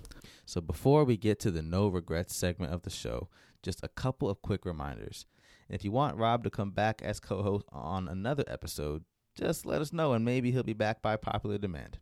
So, 0.45 0.61
before 0.61 1.03
we 1.03 1.15
get 1.17 1.39
to 1.41 1.51
the 1.51 1.61
no 1.61 1.87
regrets 1.87 2.35
segment 2.35 2.73
of 2.73 2.81
the 2.81 2.89
show, 2.89 3.29
just 3.61 3.83
a 3.83 3.89
couple 3.89 4.29
of 4.29 4.41
quick 4.41 4.65
reminders. 4.65 5.25
If 5.69 5.85
you 5.85 5.91
want 5.91 6.17
Rob 6.17 6.43
to 6.43 6.49
come 6.49 6.71
back 6.71 7.01
as 7.03 7.19
co 7.19 7.43
host 7.43 7.65
on 7.71 8.07
another 8.07 8.43
episode, 8.47 9.03
just 9.35 9.65
let 9.65 9.81
us 9.81 9.93
know 9.93 10.13
and 10.13 10.25
maybe 10.25 10.51
he'll 10.51 10.63
be 10.63 10.73
back 10.73 11.01
by 11.01 11.15
popular 11.15 11.57
demand. 11.57 11.99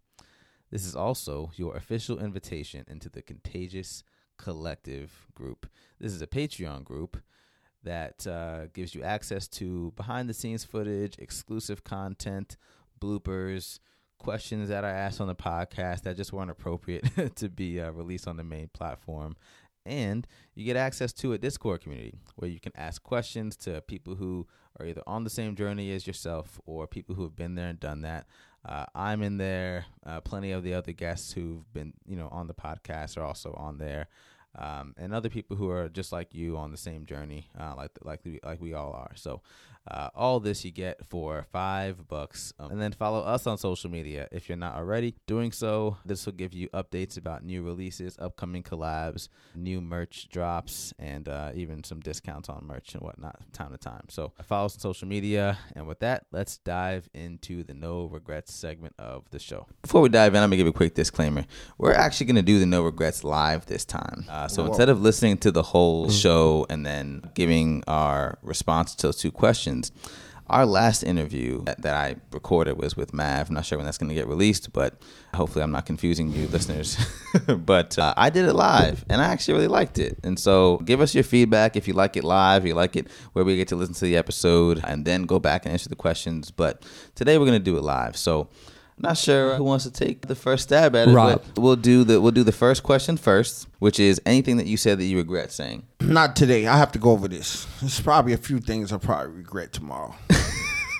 This 0.71 0.85
is 0.85 0.95
also 0.95 1.51
your 1.55 1.75
official 1.75 2.19
invitation 2.19 2.85
into 2.87 3.09
the 3.09 3.21
Contagious 3.21 4.03
Collective 4.37 5.27
group. 5.33 5.67
This 5.99 6.13
is 6.13 6.21
a 6.21 6.27
Patreon 6.27 6.83
group 6.83 7.17
that 7.83 8.25
uh, 8.27 8.67
gives 8.73 8.93
you 8.93 9.03
access 9.03 9.47
to 9.47 9.93
behind 9.95 10.29
the 10.29 10.33
scenes 10.33 10.63
footage, 10.63 11.17
exclusive 11.19 11.83
content, 11.83 12.57
bloopers, 12.99 13.79
questions 14.17 14.69
that 14.69 14.83
are 14.83 14.89
asked 14.89 15.21
on 15.21 15.27
the 15.27 15.35
podcast 15.35 16.03
that 16.03 16.17
just 16.17 16.33
weren't 16.33 16.51
appropriate 16.51 17.05
to 17.35 17.49
be 17.49 17.79
uh, 17.79 17.91
released 17.91 18.27
on 18.27 18.37
the 18.37 18.43
main 18.43 18.69
platform. 18.73 19.35
And 19.85 20.27
you 20.53 20.65
get 20.65 20.75
access 20.75 21.13
to 21.13 21.33
a 21.33 21.37
Discord 21.37 21.81
community 21.81 22.19
where 22.35 22.49
you 22.49 22.59
can 22.59 22.73
ask 22.75 23.01
questions 23.01 23.55
to 23.57 23.81
people 23.81 24.15
who 24.15 24.45
are 24.79 24.85
either 24.85 25.01
on 25.07 25.23
the 25.23 25.29
same 25.29 25.55
journey 25.55 25.91
as 25.93 26.05
yourself 26.05 26.59
or 26.65 26.87
people 26.87 27.15
who 27.15 27.23
have 27.23 27.35
been 27.35 27.55
there 27.55 27.69
and 27.69 27.79
done 27.79 28.01
that. 28.01 28.27
Uh, 28.65 28.85
I'm 28.93 29.21
in 29.21 29.37
there. 29.37 29.85
Uh, 30.05 30.19
plenty 30.19 30.51
of 30.51 30.63
the 30.63 30.73
other 30.73 30.91
guests 30.91 31.31
who've 31.31 31.71
been, 31.73 31.93
you 32.05 32.17
know, 32.17 32.27
on 32.29 32.47
the 32.47 32.53
podcast 32.53 33.17
are 33.17 33.23
also 33.23 33.53
on 33.53 33.77
there, 33.77 34.07
um, 34.57 34.93
and 34.97 35.13
other 35.13 35.29
people 35.29 35.55
who 35.55 35.69
are 35.69 35.87
just 35.87 36.11
like 36.11 36.33
you 36.33 36.57
on 36.57 36.71
the 36.71 36.77
same 36.77 37.05
journey, 37.05 37.49
uh, 37.57 37.75
like 37.77 37.91
like 38.03 38.21
like 38.43 38.59
we 38.59 38.73
all 38.73 38.91
are. 38.91 39.11
So, 39.15 39.41
uh, 39.89 40.09
all 40.15 40.39
this 40.39 40.65
you 40.65 40.71
get 40.71 41.05
for 41.05 41.45
five 41.51 42.07
bucks, 42.07 42.53
um, 42.59 42.71
and 42.71 42.81
then 42.81 42.91
follow 42.91 43.21
us 43.21 43.47
on 43.47 43.57
social 43.57 43.89
media 43.89 44.27
if 44.31 44.49
you're 44.49 44.57
not 44.57 44.75
already 44.75 45.15
doing 45.27 45.51
so. 45.51 45.97
This 46.05 46.25
will 46.25 46.33
give 46.33 46.53
you 46.53 46.69
updates 46.69 47.17
about 47.17 47.43
new 47.43 47.63
releases, 47.63 48.17
upcoming 48.19 48.63
collabs, 48.63 49.29
new 49.55 49.81
merch 49.81 50.29
drops, 50.29 50.93
and 50.99 51.27
uh, 51.27 51.51
even 51.55 51.83
some 51.83 51.99
discounts 51.99 52.49
on 52.49 52.65
merch 52.65 52.93
and 52.93 53.01
whatnot 53.01 53.37
from 53.41 53.51
time 53.51 53.71
to 53.71 53.77
time. 53.77 54.05
So, 54.09 54.33
follow 54.43 54.65
us 54.65 54.75
on 54.75 54.79
social 54.79 55.07
media, 55.07 55.57
and 55.75 55.87
with 55.87 55.99
that, 55.99 56.25
let's 56.31 56.57
dive 56.57 57.09
into 57.13 57.63
the 57.63 57.73
no 57.73 58.05
regrets 58.05 58.53
segment 58.53 58.95
of 58.99 59.29
the 59.31 59.39
show. 59.39 59.67
Before 59.81 60.01
we 60.01 60.09
dive 60.09 60.35
in, 60.35 60.43
I'm 60.43 60.49
gonna 60.49 60.57
give 60.57 60.67
a 60.67 60.71
quick 60.71 60.95
disclaimer. 60.95 61.45
We're 61.77 61.93
actually 61.93 62.27
gonna 62.27 62.41
do 62.41 62.59
the 62.59 62.65
no 62.65 62.83
regrets 62.83 63.23
live 63.23 63.65
this 63.65 63.85
time. 63.85 64.25
Uh, 64.29 64.47
so 64.47 64.63
Whoa. 64.63 64.69
instead 64.69 64.89
of 64.89 65.01
listening 65.01 65.37
to 65.39 65.51
the 65.51 65.63
whole 65.63 66.09
show 66.09 66.65
and 66.69 66.85
then 66.85 67.21
giving 67.33 67.83
our 67.87 68.37
response 68.41 68.95
to 68.95 69.07
those 69.07 69.17
two 69.17 69.31
questions, 69.31 69.76
our 70.49 70.65
last 70.65 71.03
interview 71.03 71.63
that, 71.65 71.81
that 71.81 71.93
I 71.93 72.15
recorded 72.31 72.77
was 72.77 72.95
with 72.95 73.13
Mav. 73.13 73.49
I'm 73.49 73.55
not 73.55 73.65
sure 73.65 73.77
when 73.77 73.85
that's 73.85 73.97
going 73.97 74.09
to 74.09 74.15
get 74.15 74.27
released, 74.27 74.71
but 74.71 75.01
hopefully 75.33 75.63
I'm 75.63 75.71
not 75.71 75.85
confusing 75.85 76.31
you 76.31 76.47
listeners. 76.51 76.97
but 77.47 77.97
uh, 77.99 78.13
I 78.15 78.29
did 78.29 78.45
it 78.45 78.53
live 78.53 79.03
and 79.09 79.21
I 79.21 79.25
actually 79.25 79.55
really 79.55 79.67
liked 79.67 79.99
it. 79.99 80.17
And 80.23 80.39
so 80.39 80.77
give 80.77 81.01
us 81.01 81.13
your 81.13 81.23
feedback 81.23 81.75
if 81.75 81.87
you 81.87 81.93
like 81.93 82.15
it 82.15 82.23
live, 82.23 82.65
you 82.65 82.73
like 82.75 82.95
it 82.95 83.07
where 83.33 83.43
we 83.43 83.57
get 83.57 83.67
to 83.69 83.75
listen 83.75 83.95
to 83.95 84.05
the 84.05 84.15
episode 84.15 84.81
and 84.85 85.05
then 85.05 85.23
go 85.23 85.39
back 85.39 85.65
and 85.65 85.73
answer 85.73 85.89
the 85.89 85.95
questions. 85.95 86.49
But 86.49 86.83
today 87.15 87.37
we're 87.37 87.45
going 87.45 87.59
to 87.59 87.71
do 87.71 87.77
it 87.77 87.83
live. 87.83 88.15
So 88.15 88.47
not 88.99 89.17
sure 89.17 89.55
who 89.55 89.63
wants 89.63 89.83
to 89.85 89.91
take 89.91 90.27
the 90.27 90.35
first 90.35 90.63
stab 90.63 90.95
at 90.95 91.07
it. 91.07 91.13
Rob. 91.13 91.43
But 91.53 91.61
we'll 91.61 91.75
do 91.75 92.03
the 92.03 92.19
we'll 92.19 92.31
do 92.31 92.43
the 92.43 92.51
first 92.51 92.83
question 92.83 93.15
first, 93.17 93.67
which 93.79 93.99
is 93.99 94.19
anything 94.25 94.57
that 94.57 94.65
you 94.67 94.77
said 94.77 94.97
that 94.99 95.05
you 95.05 95.17
regret 95.17 95.51
saying. 95.51 95.83
Not 96.01 96.35
today. 96.35 96.65
I 96.67 96.77
have 96.77 96.91
to 96.93 96.99
go 96.99 97.11
over 97.11 97.27
this. 97.27 97.67
There's 97.79 97.99
probably 98.01 98.33
a 98.33 98.37
few 98.37 98.59
things 98.59 98.91
I'll 98.91 98.99
probably 98.99 99.33
regret 99.33 99.73
tomorrow. 99.73 100.15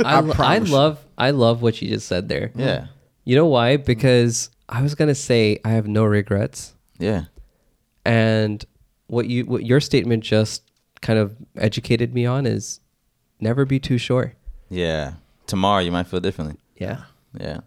I, 0.05 0.19
I 0.19 0.55
I 0.55 0.57
love 0.59 1.03
I 1.17 1.31
love 1.31 1.61
what 1.63 1.81
you 1.81 1.89
just 1.89 2.07
said 2.07 2.29
there. 2.29 2.51
Yeah. 2.55 2.87
You 3.23 3.35
know 3.35 3.47
why? 3.47 3.77
Because 3.77 4.49
I 4.69 4.81
was 4.81 4.93
gonna 4.95 5.15
say 5.15 5.59
I 5.65 5.69
have 5.69 5.87
no 5.87 6.05
regrets, 6.05 6.75
Yeah. 6.99 7.23
and 8.05 8.63
what 9.07 9.27
you 9.27 9.45
what 9.45 9.65
your 9.65 9.79
statement 9.79 10.23
just 10.23 10.63
kind 11.01 11.17
of 11.19 11.35
educated 11.55 12.13
me 12.13 12.25
on 12.25 12.45
is 12.45 12.79
never 13.39 13.65
be 13.65 13.79
too 13.79 13.97
sure. 13.97 14.33
Yeah. 14.69 15.13
Tomorrow 15.45 15.81
you 15.81 15.91
might 15.91 16.07
feel 16.07 16.19
differently. 16.19 16.57
Yeah, 16.75 17.03
Yeah. 17.39 17.61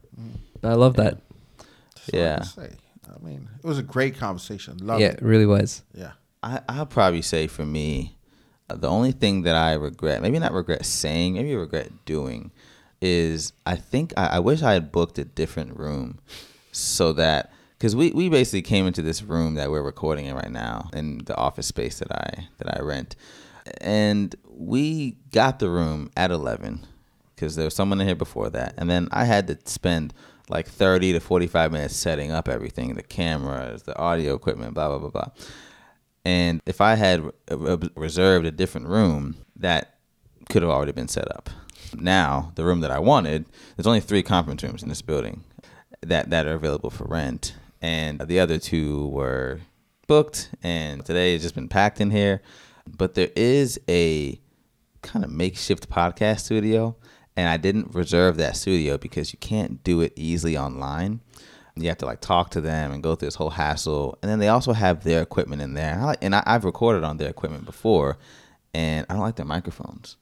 I 0.63 0.75
love 0.75 0.95
that. 0.97 1.19
That's 1.59 2.11
all 2.15 2.21
I 2.21 2.23
Yeah. 2.23 2.37
can 2.37 2.45
say. 2.45 2.71
I 3.09 3.25
mean, 3.25 3.49
it 3.63 3.67
was 3.67 3.79
a 3.79 3.83
great 3.83 4.17
conversation. 4.19 4.79
Love 4.79 5.01
yeah, 5.01 5.09
it. 5.09 5.15
it 5.17 5.23
really 5.23 5.47
was. 5.47 5.83
Yeah. 5.95 6.13
I, 6.43 6.61
I'll 6.69 6.87
probably 6.87 7.23
say 7.23 7.47
for 7.47 7.67
me, 7.67 8.17
uh, 8.69 8.77
the 8.77 8.89
only 8.89 9.13
thing 9.13 9.43
that 9.43 9.57
I 9.57 9.73
regret, 9.75 10.23
maybe 10.23 10.39
not 10.39 10.53
regret 10.53 10.87
saying, 10.87 11.35
maybe 11.35 11.55
regret 11.57 11.91
doing, 12.05 12.51
is 13.03 13.53
I 13.67 13.77
think 13.77 14.13
I, 14.17 14.27
I 14.27 14.39
wish 14.39 14.63
I 14.63 14.73
had 14.75 14.93
booked 14.93 15.19
a 15.19 15.25
different 15.25 15.77
room 15.77 16.19
so 16.73 17.13
that 17.15 17.53
because 17.79 17.97
we, 17.97 18.11
we 18.13 18.29
basically 18.29 18.63
came 18.63 18.87
into 18.87 19.03
this 19.03 19.23
room 19.23 19.55
that 19.55 19.71
we're 19.71 19.83
recording 19.83 20.27
in 20.27 20.35
right 20.35 20.51
now 20.51 20.91
in 20.93 21.19
the 21.25 21.35
office 21.37 21.67
space 21.67 21.99
that 21.99 22.13
I 22.13 22.47
that 22.59 22.79
I 22.79 22.83
rent, 22.83 23.17
and 23.81 24.35
we 24.49 25.17
got 25.33 25.59
the 25.59 25.71
room 25.71 26.11
at 26.17 26.31
eleven 26.31 26.87
because 27.41 27.57
there 27.57 27.65
was 27.65 27.75
someone 27.75 28.01
in 28.01 28.07
here 28.07 28.15
before 28.15 28.51
that, 28.51 28.75
and 28.77 28.91
then 28.91 29.09
I 29.11 29.25
had 29.25 29.47
to 29.47 29.59
spend 29.65 30.13
like 30.51 30.69
thirty 30.69 31.13
to 31.15 31.21
forty 31.21 31.47
five 31.47 31.73
minutes 31.73 31.97
setting 31.97 32.31
up 32.31 32.49
everything, 32.49 32.95
the 32.95 33.03
cameras, 33.03 33.85
the 33.85 33.97
audio 33.99 34.35
equipment, 34.35 34.75
blah 34.75 34.89
blah 34.89 34.99
blah 34.99 35.09
blah. 35.09 35.29
And 36.23 36.61
if 36.67 36.83
I 36.83 36.97
had 36.97 37.25
uh, 37.51 37.57
re- 37.57 37.91
reserved 37.97 38.45
a 38.45 38.51
different 38.51 38.89
room, 38.89 39.37
that 39.57 39.95
could 40.51 40.61
have 40.61 40.71
already 40.71 40.93
been 40.93 41.09
set 41.09 41.35
up. 41.35 41.49
Now, 41.97 42.53
the 42.57 42.65
room 42.65 42.81
that 42.81 42.91
I 42.91 42.99
wanted, 42.99 43.47
there's 43.75 43.87
only 43.87 44.01
three 44.01 44.23
conference 44.23 44.63
rooms 44.63 44.83
in 44.83 44.91
this 44.91 45.01
building 45.01 45.45
that, 46.03 46.29
that 46.31 46.47
are 46.47 46.55
available 46.55 46.91
for 46.91 47.05
rent. 47.05 47.55
And 47.81 48.21
the 48.21 48.39
other 48.39 48.59
two 48.59 49.09
were 49.09 49.61
booked, 50.07 50.51
and 50.63 51.05
today 51.07 51.33
has 51.33 51.43
just 51.43 51.55
been 51.55 51.69
packed 51.69 52.01
in 52.01 52.11
here. 52.11 52.43
But 52.87 53.15
there 53.15 53.31
is 53.35 53.81
a 53.89 54.39
kind 55.03 55.25
of 55.25 55.31
makeshift 55.31 55.89
podcast 55.89 56.41
studio, 56.41 56.97
and 57.41 57.49
I 57.49 57.57
didn't 57.57 57.95
reserve 57.95 58.37
that 58.37 58.55
studio 58.55 58.99
because 58.99 59.33
you 59.33 59.39
can't 59.39 59.83
do 59.83 60.03
it 60.03 60.13
easily 60.15 60.59
online. 60.59 61.21
You 61.75 61.89
have 61.89 61.97
to 61.99 62.05
like 62.05 62.21
talk 62.21 62.51
to 62.51 62.61
them 62.61 62.93
and 62.93 63.03
go 63.03 63.15
through 63.15 63.29
this 63.29 63.37
whole 63.37 63.49
hassle, 63.49 64.19
and 64.21 64.31
then 64.31 64.41
they 64.41 64.49
also 64.49 64.75
have 64.75 65.05
their 65.05 65.23
equipment 65.23 65.63
in 65.63 65.73
there. 65.73 65.95
And, 65.95 66.03
I 66.03 66.05
like, 66.05 66.19
and 66.21 66.35
I, 66.35 66.43
I've 66.45 66.67
recorded 66.67 67.03
on 67.03 67.17
their 67.17 67.31
equipment 67.31 67.65
before, 67.65 68.19
and 68.75 69.07
I 69.09 69.15
don't 69.15 69.23
like 69.23 69.37
their 69.37 69.47
microphones. 69.47 70.19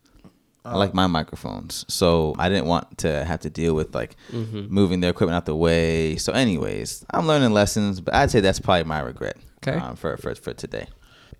I 0.64 0.76
like 0.76 0.94
my 0.94 1.08
microphones, 1.08 1.84
so 1.88 2.36
I 2.38 2.48
didn't 2.48 2.66
want 2.66 2.98
to 2.98 3.24
have 3.24 3.40
to 3.40 3.50
deal 3.50 3.74
with 3.74 3.94
like 3.96 4.14
moving 4.32 5.00
their 5.00 5.10
equipment 5.10 5.34
out 5.34 5.46
the 5.46 5.56
way. 5.56 6.16
So, 6.16 6.32
anyways, 6.32 7.04
I'm 7.10 7.26
learning 7.26 7.52
lessons, 7.52 8.00
but 8.00 8.14
I'd 8.14 8.30
say 8.30 8.38
that's 8.38 8.60
probably 8.60 8.84
my 8.84 9.00
regret. 9.00 9.38
Okay. 9.66 9.76
um, 9.76 9.96
for 9.96 10.16
for 10.18 10.36
for 10.36 10.52
today. 10.52 10.86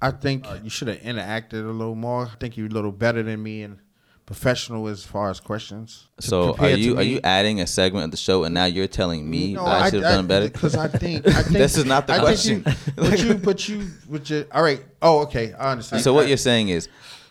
I 0.02 0.10
think 0.10 0.44
uh, 0.44 0.59
you 0.64 0.70
should 0.70 0.88
have 0.88 0.98
interacted 0.98 1.64
a 1.64 1.72
little 1.72 1.94
more. 1.94 2.26
I 2.26 2.36
think 2.40 2.56
you're 2.56 2.66
a 2.66 2.70
little 2.70 2.90
better 2.90 3.22
than 3.22 3.42
me 3.42 3.62
and 3.62 3.78
professional 4.28 4.88
as 4.88 5.06
far 5.06 5.30
as 5.30 5.40
questions. 5.40 6.06
So, 6.20 6.55
are 6.59 6.68
you 6.68 6.98
are 6.98 7.02
you 7.02 7.18
adding 7.24 7.62
a 7.62 7.66
segment 7.66 8.05
of 8.05 8.10
the 8.10 8.18
show, 8.18 8.44
and 8.44 8.52
now 8.52 8.66
you're 8.66 8.86
telling 8.86 9.28
me 9.28 9.55
No, 9.55 9.64
that 9.64 9.82
I 9.82 9.84
should 9.90 10.02
have 10.02 10.12
done 10.12 10.26
better? 10.26 10.50
Because 10.52 10.76
I 10.76 10.86
think, 10.86 11.26
I 11.26 11.42
think 11.42 11.56
This 11.56 11.78
is 11.78 11.86
not 11.86 12.06
the 12.06 12.12
I 12.12 12.18
question. 12.18 12.62
Think 12.62 12.76
you, 12.86 12.92
but 12.94 13.18
you, 13.24 13.34
but 13.48 13.68
you, 13.68 13.90
but 14.06 14.30
you. 14.30 14.46
All 14.52 14.62
right. 14.62 14.84
Oh, 15.00 15.20
okay. 15.20 15.55
I 15.55 15.72
understand. 15.72 16.02
So 16.02 16.12
what 16.12 16.26
I, 16.26 16.28
you're 16.28 16.36
saying 16.36 16.68
is, 16.68 16.90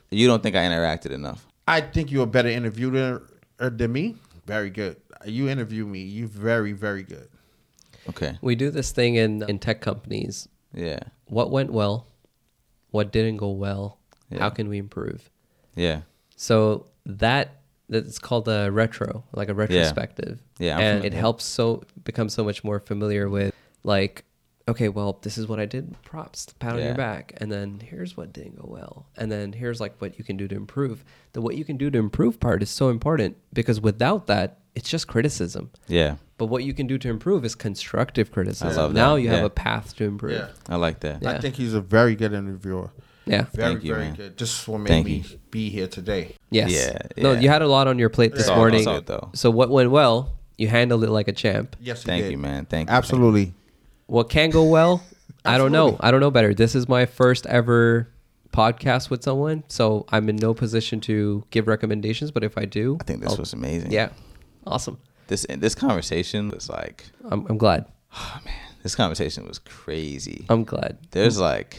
you 0.09 0.25
don't 0.25 0.41
think 0.41 0.55
I 0.55 0.61
interacted 0.61 1.11
enough. 1.11 1.45
I 1.67 1.81
think 1.81 2.11
you're 2.11 2.23
a 2.23 2.33
better 2.37 2.49
interviewer 2.49 3.21
than 3.59 3.91
me. 3.91 4.15
Very 4.47 4.71
good. 4.71 4.97
You 5.23 5.49
interview 5.49 5.85
me. 5.85 6.01
You 6.01 6.27
very, 6.27 6.73
very 6.73 7.03
good. 7.03 7.29
Okay. 8.09 8.39
We 8.41 8.55
do 8.55 8.71
this 8.71 8.91
thing 8.91 9.15
in 9.15 9.43
in 9.43 9.59
tech 9.59 9.81
companies. 9.81 10.47
Yeah. 10.73 11.01
What 11.25 11.51
went 11.51 11.71
well? 11.71 12.07
What 12.89 13.11
didn't 13.11 13.37
go 13.37 13.51
well? 13.51 13.99
Yeah. 14.31 14.39
How 14.39 14.49
can 14.49 14.67
we 14.67 14.79
improve? 14.79 15.29
Yeah. 15.75 16.01
So 16.38 16.85
that 17.05 17.55
that's 17.89 18.19
called 18.19 18.47
a 18.47 18.69
retro, 18.72 19.23
like 19.34 19.49
a 19.49 19.53
retrospective. 19.53 20.39
Yeah, 20.59 20.76
I'm 20.77 20.81
and 20.81 20.97
familiar. 20.99 21.18
it 21.18 21.19
helps 21.19 21.43
so 21.45 21.84
become 22.03 22.30
so 22.30 22.43
much 22.43 22.64
more 22.64 22.80
familiar 22.80 23.27
with 23.30 23.53
like, 23.84 24.23
okay, 24.68 24.89
well, 24.89 25.19
this 25.22 25.38
is 25.38 25.47
what 25.47 25.59
I 25.59 25.65
did. 25.65 25.95
Props, 26.03 26.47
pat 26.59 26.73
on 26.73 26.80
Yeah. 26.80 26.85
your 26.88 26.95
back, 26.95 27.34
and 27.38 27.49
then 27.51 27.80
here's 27.80 28.18
what 28.18 28.34
didn't 28.34 28.57
go 28.57 28.68
well, 28.69 29.07
and 29.18 29.31
then 29.31 29.53
here's 29.53 29.80
like 29.81 29.95
what 29.99 30.18
you 30.18 30.23
can 30.26 30.35
do 30.38 30.47
to 30.49 30.55
improve. 30.55 31.03
The 31.34 31.41
what 31.41 31.55
you 31.55 31.64
can 31.65 31.77
do 31.77 31.89
to 31.89 31.97
improve 31.97 32.39
part 32.39 32.61
is 32.61 32.69
so 32.69 32.89
important 32.89 33.38
because 33.53 33.80
without 33.80 34.27
that, 34.27 34.59
it's 34.76 34.89
just 34.89 35.07
criticism. 35.07 35.72
Yeah, 35.88 36.18
But 36.38 36.47
what 36.47 36.64
you 36.64 36.73
can 36.73 36.85
do 36.88 36.97
to 36.99 37.09
improve 37.09 37.43
is 37.45 37.55
constructive 37.55 38.31
criticism. 38.31 38.76
love 38.76 38.93
now 38.93 39.15
that. 39.15 39.22
you 39.22 39.30
have 39.30 39.43
a 39.45 39.49
path 39.49 39.95
to 39.95 40.03
improve. 40.03 40.34
Yeah. 40.34 40.49
I 40.69 40.76
like 40.76 40.99
that. 40.99 41.23
Yeah. 41.23 41.31
I 41.31 41.39
think 41.39 41.55
he's 41.55 41.73
a 41.73 41.81
very 41.81 42.15
good 42.15 42.31
interviewer. 42.34 42.91
Yeah. 43.27 43.45
Very, 43.53 43.73
Thank 43.73 43.83
you, 43.83 43.93
very 43.93 44.05
man. 44.05 44.15
good. 44.15 44.37
This 44.37 44.61
is 44.61 44.67
what 44.67 44.79
made 44.79 44.87
Thank 44.89 45.05
me 45.05 45.13
you. 45.29 45.39
be 45.51 45.69
here 45.69 45.87
today. 45.87 46.35
Yes. 46.49 46.71
Yeah, 46.71 47.23
No, 47.23 47.31
yeah. 47.33 47.39
you 47.39 47.49
had 47.49 47.61
a 47.61 47.67
lot 47.67 47.87
on 47.87 47.99
your 47.99 48.09
plate 48.09 48.33
this 48.33 48.47
Yeah. 48.47 48.55
morning. 48.55 48.79
It's 48.79 48.87
all 48.87 48.95
good, 48.95 49.05
though. 49.07 49.29
So 49.33 49.49
what 49.51 49.69
went 49.69 49.91
well? 49.91 50.33
You 50.57 50.67
handled 50.67 51.03
it 51.03 51.09
like 51.11 51.27
a 51.27 51.33
champ. 51.33 51.75
Yes, 51.79 52.03
he 52.03 52.07
Thank 52.07 52.23
did. 52.23 52.31
you, 52.31 52.37
man. 52.37 52.65
Thank 52.65 52.89
you. 52.89 52.95
Absolutely. 52.95 53.53
What 54.07 54.29
can 54.29 54.49
go 54.49 54.63
well? 54.63 55.03
I 55.45 55.57
don't 55.57 55.71
know. 55.71 55.97
I 55.99 56.11
don't 56.11 56.19
know 56.19 56.31
better. 56.31 56.53
This 56.53 56.73
is 56.75 56.87
my 56.89 57.05
first 57.05 57.45
ever 57.45 58.09
podcast 58.51 59.09
with 59.09 59.23
someone, 59.23 59.63
so 59.67 60.05
I'm 60.09 60.29
in 60.29 60.35
no 60.37 60.53
position 60.53 60.99
to 61.01 61.43
give 61.51 61.67
recommendations. 61.67 62.31
But 62.31 62.43
if 62.43 62.57
I 62.57 62.65
do, 62.65 62.97
I 62.99 63.03
think 63.03 63.21
this 63.21 63.31
I'll- 63.33 63.37
was 63.37 63.53
amazing. 63.53 63.91
yeah, 63.91 64.09
awesome. 64.65 64.97
This 65.27 65.45
this 65.57 65.75
conversation 65.75 66.49
was 66.49 66.69
like, 66.69 67.05
I'm, 67.25 67.45
I'm 67.49 67.57
glad. 67.57 67.85
oh 68.15 68.39
man, 68.45 68.53
this 68.83 68.95
conversation 68.95 69.45
was 69.47 69.59
crazy. 69.59 70.45
I'm 70.49 70.63
glad. 70.63 70.97
There's 71.11 71.39
like, 71.39 71.77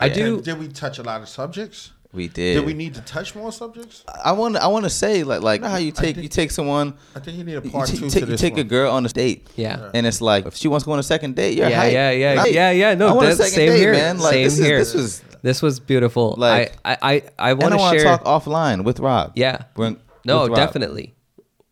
I 0.00 0.06
yeah, 0.06 0.14
do- 0.14 0.40
Did 0.42 0.58
we 0.58 0.68
touch 0.68 0.98
a 0.98 1.02
lot 1.02 1.20
of 1.22 1.28
subjects? 1.28 1.92
We 2.10 2.26
did. 2.28 2.54
Did 2.54 2.64
we 2.64 2.72
need 2.72 2.94
to 2.94 3.02
touch 3.02 3.34
more 3.34 3.52
subjects? 3.52 4.02
I 4.24 4.32
want. 4.32 4.56
I 4.56 4.66
want 4.68 4.84
to 4.84 4.90
say 4.90 5.24
like 5.24 5.42
like 5.42 5.60
you 5.60 5.64
know 5.64 5.70
how 5.70 5.76
you 5.76 5.92
take 5.92 6.14
think- 6.14 6.22
you 6.22 6.28
take 6.30 6.50
someone. 6.50 6.94
I 7.14 7.20
think 7.20 7.36
you 7.36 7.44
need 7.44 7.56
a 7.58 7.60
You, 7.62 7.70
part 7.70 7.86
t- 7.88 7.98
two 7.98 8.04
you 8.04 8.08
to 8.10 8.14
take, 8.14 8.20
you 8.22 8.26
this 8.30 8.40
take 8.40 8.56
a 8.56 8.64
girl 8.64 8.90
on 8.92 9.04
a 9.04 9.10
date, 9.10 9.46
Yeah. 9.56 9.90
and 9.92 10.06
it's 10.06 10.22
like 10.22 10.46
if 10.46 10.56
she 10.56 10.68
wants 10.68 10.84
to 10.84 10.86
go 10.86 10.92
on 10.92 10.98
a 11.00 11.02
second 11.02 11.36
date, 11.36 11.58
you're 11.58 11.68
yeah, 11.68 11.76
hype. 11.82 11.92
yeah, 11.92 12.10
yeah, 12.12 12.34
Like, 12.42 12.54
yeah, 12.54 12.70
yeah. 12.70 12.94
No, 12.94 13.08
I 13.08 13.12
want 13.12 13.26
a 13.26 13.28
that's 13.34 13.38
second 13.40 13.54
same 13.56 13.70
date, 13.72 13.78
here. 13.78 13.92
man. 13.92 14.18
Like 14.20 14.32
same 14.32 14.44
this, 14.44 14.56
here. 14.58 14.78
Is, 14.78 14.92
this 14.92 15.02
was 15.02 15.22
this 15.42 15.62
was 15.62 15.80
beautiful. 15.80 16.34
Like- 16.38 16.74
I, 16.82 16.92
I, 16.92 16.98
I, 17.02 17.22
I 17.50 17.52
want 17.52 17.74
to 17.74 17.78
share. 17.78 18.04
talk 18.04 18.24
offline 18.24 18.84
with 18.84 19.00
Rob. 19.00 19.32
yeah. 19.34 19.64
We're- 19.76 19.96
no, 20.24 20.46
Rob. 20.46 20.56
definitely. 20.56 21.14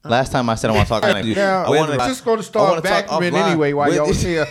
Last 0.05 0.31
time 0.33 0.49
I 0.51 0.55
said 0.55 0.71
I 0.71 0.75
want 0.75 0.87
to 0.87 1.01
talk. 1.01 1.03
Now, 1.35 1.65
I 1.65 1.71
wanna- 1.71 1.97
just 1.97 2.25
going 2.27 2.37
to 2.39 2.45
I 2.45 2.47
start 2.47 2.85
wanna 2.85 3.07
talk 3.07 3.23
anyway 3.23 3.73
while 3.73 3.93
y'all 3.93 4.07
was 4.07 4.21
here. 4.31 4.47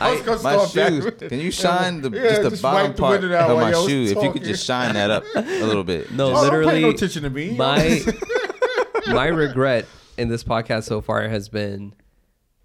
I 0.00 0.10
was 0.12 0.22
going 0.22 0.38
to 0.38 0.44
my 0.44 0.52
start 0.66 0.70
shoes. 0.92 1.04
vacuuming. 1.06 1.28
Can 1.28 1.40
you 1.40 1.50
shine 1.50 2.00
the 2.02 2.10
Yeah, 2.10 2.22
just 2.28 2.42
the 2.42 2.50
just 2.50 2.62
bottom 2.62 2.88
wipe 2.88 2.96
the 2.96 3.02
part 3.02 3.24
of 3.24 3.30
my 3.58 3.70
y'all 3.70 3.86
shoe? 3.88 4.04
If 4.16 4.22
you 4.22 4.32
could 4.32 4.44
just 4.44 4.64
shine 4.64 4.94
that 4.94 5.10
up 5.10 5.24
a 5.34 5.40
little 5.64 5.84
bit. 5.84 6.10
No, 6.12 6.28
Oh, 6.28 6.32
don't 6.32 6.50
pay 6.50 6.56
literally. 6.58 6.82
no 6.82 6.90
attention 6.90 7.22
to 7.24 7.30
me. 7.30 7.50
My 7.56 8.00
my 9.08 9.26
regret 9.26 9.86
in 10.16 10.28
this 10.28 10.44
podcast 10.44 10.84
so 10.84 11.00
far 11.00 11.28
has 11.28 11.48
been 11.48 11.94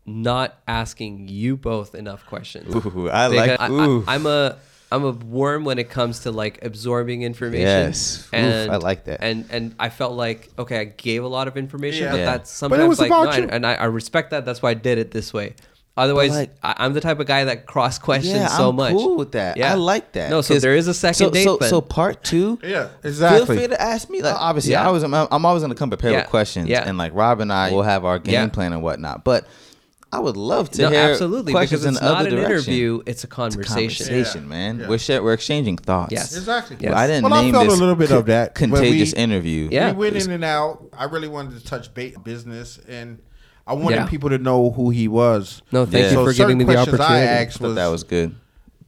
not 0.05 0.57
asking 0.67 1.27
you 1.29 1.55
both 1.55 1.95
enough 1.95 2.25
questions. 2.25 2.73
Ooh, 2.75 3.09
I 3.09 3.27
like. 3.27 3.51
Because 3.51 3.69
Ooh. 3.71 4.03
I, 4.07 4.15
am 4.15 4.25
a 4.25 4.57
I'm 4.91 5.03
a 5.05 5.11
worm 5.11 5.63
when 5.63 5.79
it 5.79 5.89
comes 5.89 6.19
to 6.21 6.31
like 6.31 6.63
absorbing 6.63 7.21
information. 7.23 7.61
Yes. 7.61 8.19
Oof, 8.25 8.29
and 8.33 8.71
I 8.71 8.75
like 8.77 9.05
that. 9.05 9.23
And 9.23 9.45
and 9.49 9.75
I 9.79 9.89
felt 9.89 10.13
like 10.13 10.49
okay, 10.59 10.79
I 10.79 10.83
gave 10.85 11.23
a 11.23 11.27
lot 11.27 11.47
of 11.47 11.57
information, 11.57 12.03
Yeah. 12.05 12.11
but 12.11 12.17
Yeah. 12.19 12.25
that's 12.25 12.51
But 12.51 12.57
sometimes 12.57 12.83
it 12.83 12.87
was 12.87 12.99
like 12.99 13.09
about 13.09 13.25
no, 13.25 13.31
you. 13.37 13.43
and, 13.43 13.51
and 13.53 13.65
I, 13.65 13.75
I 13.75 13.85
respect 13.85 14.31
that. 14.31 14.45
That's 14.45 14.61
why 14.61 14.71
I 14.71 14.75
did 14.75 14.97
it 14.97 15.11
this 15.11 15.33
way. 15.33 15.55
Otherwise, 15.95 16.31
like- 16.31 16.55
I, 16.63 16.73
I'm 16.79 16.93
the 16.93 17.01
type 17.01 17.19
of 17.19 17.27
guy 17.27 17.43
that 17.43 17.67
cross 17.67 17.99
questions 17.99 18.33
yeah, 18.35 18.47
so 18.47 18.69
I'm 18.69 18.75
much. 18.75 18.93
cool 18.93 19.15
with 19.15 19.33
that. 19.33 19.57
Yeah, 19.57 19.71
I 19.71 19.75
like 19.75 20.13
that. 20.13 20.31
No, 20.31 20.41
so 20.41 20.57
there 20.57 20.75
is 20.75 20.87
a 20.87 20.93
second 20.93 21.27
so, 21.27 21.29
date. 21.29 21.43
So, 21.43 21.57
then. 21.57 21.69
so 21.69 21.81
part 21.81 22.23
two. 22.23 22.57
Yeah, 22.63 22.89
exactly. 23.03 23.45
Feel 23.45 23.55
free 23.57 23.67
to 23.67 23.79
ask 23.81 24.09
me. 24.09 24.21
Like 24.23 24.33
uh, 24.33 24.39
obviously, 24.39 24.71
Yeah. 24.71 24.87
I 24.87 24.91
was. 24.91 25.03
I'm, 25.03 25.13
I'm 25.13 25.45
always 25.45 25.61
gonna 25.61 25.75
come 25.75 25.89
prepared 25.91 26.13
Yeah. 26.13 26.21
with 26.21 26.29
questions, 26.29 26.67
Yeah. 26.67 26.87
and 26.87 26.97
like 26.97 27.13
Rob 27.13 27.41
and 27.41 27.53
I 27.53 27.71
will 27.71 27.83
have 27.83 28.05
our 28.05 28.17
game 28.17 28.33
Yeah. 28.33 28.47
plan 28.47 28.73
and 28.73 28.81
whatnot. 28.81 29.23
But 29.23 29.45
I 30.11 30.19
would 30.19 30.35
love 30.37 30.69
to 30.71 30.81
no, 30.83 30.89
hear 30.89 30.99
absolutely 31.11 31.53
questions 31.53 31.81
because 31.83 31.95
it's 31.95 32.01
in 32.01 32.07
not 32.07 32.17
other 32.21 32.29
an 32.29 32.35
direction. 32.35 32.55
interview; 32.73 32.95
it's 33.05 33.07
a 33.07 33.09
It's 33.11 33.23
a 33.23 33.27
conversation. 33.27 34.05
conversation, 34.07 34.41
Yeah. 34.43 34.47
man. 34.49 34.79
Yeah. 34.79 34.87
We're 34.89 34.97
share, 34.97 35.23
we're 35.23 35.33
exchanging 35.33 35.77
thoughts. 35.77 36.11
Yes. 36.11 36.35
Exactly. 36.35 36.77
Yes. 36.79 36.89
Well, 36.89 36.97
I 36.99 37.05
didn't 37.07 37.23
Well, 37.23 37.33
I 37.35 37.41
name 37.43 37.53
felt 37.53 37.67
a 37.67 37.71
little 37.71 37.95
bit 37.95 38.11
of 38.11 38.25
that 38.27 38.55
contagious 38.55 39.13
we- 39.13 39.17
interview. 39.19 39.69
Yeah. 39.71 39.91
we 39.91 40.09
went 40.11 40.15
in 40.23 40.31
and 40.31 40.43
out. 40.43 40.85
I 40.97 41.03
really 41.05 41.27
wanted 41.27 41.59
to 41.59 41.63
touch 41.65 41.93
ba- 41.93 42.11
business, 42.23 42.79
and 42.87 43.19
I 43.65 43.73
wanted 43.73 43.95
Yeah. 43.97 44.05
people 44.07 44.29
to 44.29 44.37
know 44.37 44.71
who 44.71 44.89
he 44.89 45.07
was. 45.07 45.61
No, 45.71 45.85
thank 45.85 46.03
Yeah. 46.03 46.09
you 46.09 46.15
So 46.15 46.25
for 46.25 46.33
certain 46.33 46.57
giving 46.57 46.57
me 46.59 46.63
the 46.65 46.73
questions 46.73 46.99
I 46.99 47.03
opportunity. 47.03 47.27
asked 47.47 47.57
thought 47.59 47.75
that 47.75 47.87
was 47.87 48.03
good. 48.03 48.35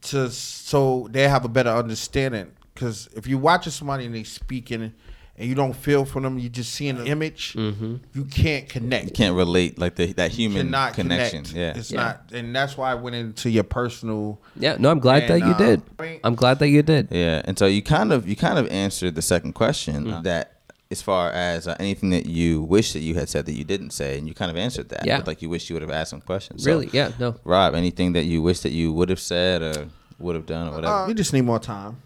to 0.02 0.30
so 0.30 1.08
they 1.10 1.26
have 1.28 1.44
a 1.44 1.48
better 1.48 1.70
understanding. 1.70 2.48
Because 2.74 3.08
if 3.16 3.26
you 3.26 3.38
watching 3.38 3.72
somebody 3.72 4.04
and 4.04 4.14
they 4.14 4.22
speaking 4.22 4.92
and 5.38 5.48
you 5.48 5.54
don't 5.54 5.74
feel 5.74 6.04
for 6.04 6.20
them, 6.20 6.38
you 6.38 6.48
just 6.50 6.72
seeing 6.74 6.98
an 6.98 7.06
image. 7.06 7.54
Mm-hmm. 7.54 7.96
You 8.14 8.24
can't 8.26 8.68
connect. 8.68 9.06
You 9.06 9.10
can't 9.12 9.34
relate 9.34 9.78
like 9.78 9.94
the 9.96 10.12
that 10.12 10.30
human 10.32 10.66
cannot 10.66 10.92
connection. 10.94 11.44
connect. 11.44 11.56
Yeah. 11.56 11.80
it's 11.80 11.90
Yeah. 11.90 12.00
not, 12.02 12.30
and 12.32 12.54
that's 12.54 12.76
why 12.76 12.92
I 12.92 12.94
went 12.94 13.16
into 13.16 13.48
your 13.50 13.64
personal. 13.64 14.38
Yeah, 14.58 14.76
no, 14.78 14.90
I'm 14.90 14.98
glad 15.00 15.22
And, 15.24 15.32
that 15.42 15.46
you 15.46 15.52
uh, 15.54 15.58
did. 15.58 15.82
I 15.98 16.02
mean- 16.02 16.20
I'm 16.22 16.34
glad 16.34 16.58
that 16.58 16.68
you 16.68 16.82
did. 16.82 17.08
Yeah, 17.10 17.40
and 17.46 17.58
so 17.58 17.64
you 17.66 17.80
kind 17.82 18.12
of 18.12 18.28
you 18.28 18.36
kind 18.36 18.58
of 18.58 18.68
answered 18.68 19.14
the 19.14 19.22
second 19.22 19.54
question 19.54 20.04
Mm. 20.04 20.22
that 20.24 20.55
as 20.90 21.02
far 21.02 21.30
as 21.30 21.66
uh, 21.66 21.74
anything 21.80 22.10
that 22.10 22.26
you 22.26 22.62
wish 22.62 22.92
that 22.92 23.00
you 23.00 23.14
had 23.14 23.28
said 23.28 23.46
that 23.46 23.54
you 23.54 23.64
didn't 23.64 23.90
say, 23.90 24.18
and 24.18 24.28
you 24.28 24.34
kind 24.34 24.50
of 24.50 24.56
answered 24.56 24.88
that. 24.90 25.04
Yeah. 25.04 25.18
with, 25.18 25.26
like 25.26 25.42
you 25.42 25.48
wish 25.48 25.68
you 25.68 25.74
would 25.74 25.82
have 25.82 25.90
asked 25.90 26.10
some 26.10 26.20
questions. 26.20 26.62
So, 26.64 26.70
Really? 26.70 26.88
Yeah, 26.92 27.10
no. 27.18 27.36
Rob, 27.44 27.74
anything 27.74 28.12
that 28.12 28.24
you 28.24 28.40
wish 28.42 28.60
that 28.60 28.70
you 28.72 28.92
would 28.92 29.08
have 29.08 29.20
said 29.20 29.62
or 29.62 29.88
would 30.18 30.34
have 30.36 30.46
done 30.46 30.68
or 30.68 30.76
whatever. 30.76 31.06
we 31.06 31.14
just 31.14 31.32
need 31.32 31.42
more 31.42 31.58
time. 31.58 31.96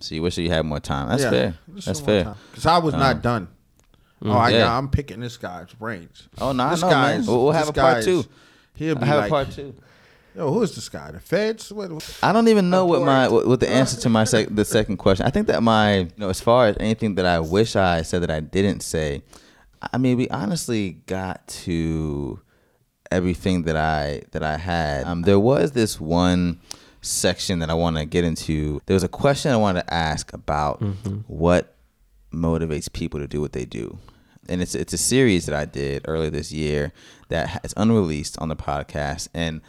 so 0.00 0.14
you 0.14 0.22
wish 0.22 0.36
that 0.36 0.42
you 0.42 0.50
had 0.50 0.64
more 0.66 0.80
time. 0.80 1.08
That's 1.08 1.24
fair. 1.24 1.54
That's 1.68 2.00
fair. 2.00 2.34
Because 2.50 2.66
I 2.66 2.78
was 2.78 2.94
not 2.94 3.16
Um, 3.16 3.20
done. 3.20 3.48
Oh, 4.22 4.32
I, 4.32 4.50
yeah. 4.50 4.76
I'm 4.76 4.88
picking 4.90 5.20
this 5.20 5.36
guy's 5.38 5.72
brains. 5.72 6.28
Oh 6.38 6.52
no, 6.52 6.64
I 6.64 6.70
This 6.70 6.82
know, 6.82 6.90
man. 6.90 7.16
guy's- 7.16 7.26
We'll, 7.26 7.42
we'll 7.44 7.52
have 7.52 7.62
this 7.66 7.70
a 7.70 7.80
part 7.80 7.94
guy's- 7.94 8.04
two. 8.04 8.24
He'll 8.74 8.94
be 8.96 9.02
I 9.02 9.06
have 9.06 9.16
like, 9.18 9.26
a 9.26 9.30
part 9.30 9.50
two. 9.52 9.74
Yo, 10.36 10.52
who 10.52 10.62
is 10.62 10.74
this 10.74 10.88
guy? 10.88 11.10
The 11.10 11.20
feds? 11.20 11.72
What, 11.72 11.90
I 12.22 12.32
don't 12.32 12.48
even 12.48 12.70
know 12.70 12.86
what 12.86 13.02
my 13.02 13.28
what, 13.28 13.46
what 13.46 13.60
the 13.60 13.68
answer 13.68 14.00
to 14.02 14.08
my 14.08 14.24
sec- 14.24 14.48
the 14.50 14.64
second 14.64 14.98
question. 14.98 15.26
I 15.26 15.30
think 15.30 15.48
that 15.48 15.62
my 15.62 15.98
you 15.98 16.10
know 16.18 16.28
as 16.28 16.40
far 16.40 16.68
as 16.68 16.76
anything 16.78 17.16
that 17.16 17.26
I 17.26 17.40
wish 17.40 17.74
I 17.76 18.02
said 18.02 18.22
that 18.22 18.30
I 18.30 18.40
didn't 18.40 18.80
say, 18.80 19.22
I 19.92 19.98
mean 19.98 20.16
we 20.16 20.28
honestly 20.28 20.92
got 21.06 21.46
to 21.48 22.40
everything 23.10 23.62
that 23.64 23.76
I 23.76 24.22
that 24.30 24.42
I 24.44 24.56
had. 24.56 25.04
Um, 25.04 25.22
there 25.22 25.40
was 25.40 25.72
this 25.72 26.00
one 26.00 26.60
section 27.02 27.58
that 27.60 27.70
I 27.70 27.74
want 27.74 27.96
to 27.96 28.04
get 28.04 28.24
into. 28.24 28.80
There 28.86 28.94
was 28.94 29.02
a 29.02 29.08
question 29.08 29.50
I 29.50 29.56
wanted 29.56 29.82
to 29.82 29.94
ask 29.94 30.32
about 30.32 30.80
what 31.26 31.74
motivates 32.32 32.92
people 32.92 33.18
to 33.18 33.26
do 33.26 33.40
what 33.40 33.52
they 33.52 33.64
do. 33.64 33.98
And 34.48 34.62
it's 34.62 34.74
it's 34.74 34.92
a 34.92 34.98
series 34.98 35.46
that 35.46 35.54
I 35.54 35.64
did 35.64 36.04
earlier 36.06 36.30
this 36.30 36.52
year 36.52 36.92
that 37.28 37.64
is 37.64 37.74
unreleased 37.76 38.38
on 38.38 38.48
the 38.48 38.56
podcast, 38.56 39.28
and 39.34 39.60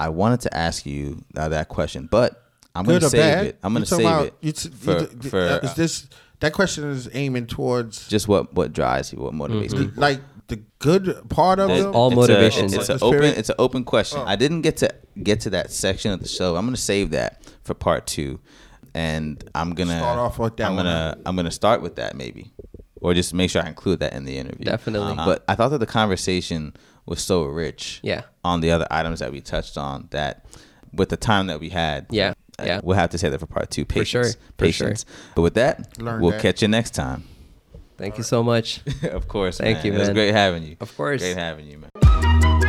I 0.00 0.08
wanted 0.08 0.40
to 0.42 0.56
ask 0.56 0.86
you 0.86 1.22
uh, 1.36 1.48
that 1.50 1.68
question, 1.68 2.08
but 2.10 2.42
I'm 2.74 2.84
going 2.84 3.00
to 3.00 3.06
or 3.06 3.10
save 3.10 3.20
bad? 3.20 3.46
it. 3.46 3.58
I'm 3.62 3.72
going 3.74 3.84
to 3.84 3.90
talking 3.90 4.06
save 4.06 4.14
about- 4.14 4.26
it 4.26 4.34
you 4.40 4.52
t- 4.52 4.68
for 4.70 4.98
you 5.00 5.06
d- 5.06 5.28
for 5.28 5.40
uh, 5.40 5.58
is 5.58 5.74
this 5.74 6.08
that 6.40 6.52
question 6.54 6.90
is 6.90 7.08
aiming 7.12 7.46
towards 7.46 8.08
just 8.08 8.26
what 8.28 8.54
what 8.54 8.72
drives 8.72 9.12
you, 9.12 9.18
what 9.20 9.34
motivates 9.34 9.70
the, 9.70 9.76
people. 9.86 10.00
like 10.00 10.20
the 10.48 10.56
good 10.78 11.28
part 11.28 11.58
of 11.60 11.70
It- 11.70 11.82
them? 11.82 11.94
all 11.94 12.08
it's 12.08 12.16
motivation. 12.16 12.62
A, 12.62 12.66
it's, 12.66 12.88
Like 12.88 12.88
an 12.90 12.98
open. 13.02 13.24
It's 13.24 13.48
an 13.50 13.56
open 13.58 13.84
question. 13.84 14.20
Oh. 14.20 14.24
I 14.26 14.36
didn't 14.36 14.62
get 14.62 14.78
to 14.78 14.88
get 15.22 15.40
to 15.42 15.50
that 15.50 15.70
section 15.70 16.12
of 16.12 16.20
the 16.20 16.28
show. 16.28 16.56
I'm 16.56 16.64
gonna 16.64 16.76
save 16.78 17.10
that 17.10 17.42
for 17.64 17.74
part 17.74 18.06
two, 18.06 18.40
and 18.94 19.42
I'm 19.54 19.74
gonna 19.74 19.98
Start 19.98 20.18
off 20.18 20.38
with 20.38 20.56
that 20.56 20.66
I'm 20.70 20.76
gonna 20.76 21.18
I'm 21.26 21.36
gonna 21.36 21.50
start 21.50 21.82
with 21.82 21.96
that 21.96 22.16
maybe, 22.16 22.50
or 23.02 23.12
just 23.14 23.34
make 23.34 23.50
sure 23.50 23.62
I 23.62 23.68
include 23.68 24.00
that 24.00 24.12
in 24.14 24.24
the 24.24 24.38
interview. 24.38 24.64
Definitely. 24.64 25.10
Um, 25.12 25.16
but 25.26 25.44
I 25.46 25.54
thought 25.56 25.68
that 25.68 25.78
the 25.78 25.86
conversation 25.86 26.74
was 27.06 27.22
so 27.22 27.44
rich. 27.44 28.00
Yeah. 28.02 28.22
On 28.44 28.60
the 28.60 28.70
other 28.70 28.86
items 28.90 29.20
that 29.20 29.32
we 29.32 29.40
touched 29.40 29.76
on, 29.76 30.08
that 30.10 30.44
with 30.92 31.08
the 31.08 31.16
time 31.16 31.46
that 31.48 31.60
we 31.60 31.68
had. 31.70 32.06
Yeah, 32.10 32.34
uh, 32.58 32.64
yeah. 32.64 32.80
We'll 32.82 32.96
have 32.96 33.10
to 33.10 33.18
say 33.18 33.28
that 33.28 33.38
for 33.38 33.46
part 33.46 33.70
two. 33.70 33.84
Patience. 33.84 34.08
sure, 34.10 34.22
for 34.58 34.72
sure. 34.72 34.86
Patience. 34.88 35.04
But 35.34 35.42
with 35.42 35.54
that, 35.54 35.98
Learn 35.98 36.20
we'll 36.20 36.32
that. 36.32 36.40
catch 36.42 36.62
you 36.62 36.68
next 36.68 36.94
time. 36.94 37.24
Thank 37.98 38.16
you 38.16 38.24
so 38.24 38.42
much. 38.42 38.80
of 39.04 39.28
course. 39.28 39.58
Thank 39.58 39.78
man. 39.78 39.86
you, 39.86 39.92
It 39.92 39.98
was 39.98 40.08
man. 40.08 40.14
great 40.14 40.32
having 40.34 40.62
you. 40.62 40.76
Of 40.80 40.96
course. 40.96 41.20
Great 41.20 41.36
having 41.36 41.66
you, 41.66 41.78
man. 41.78 42.60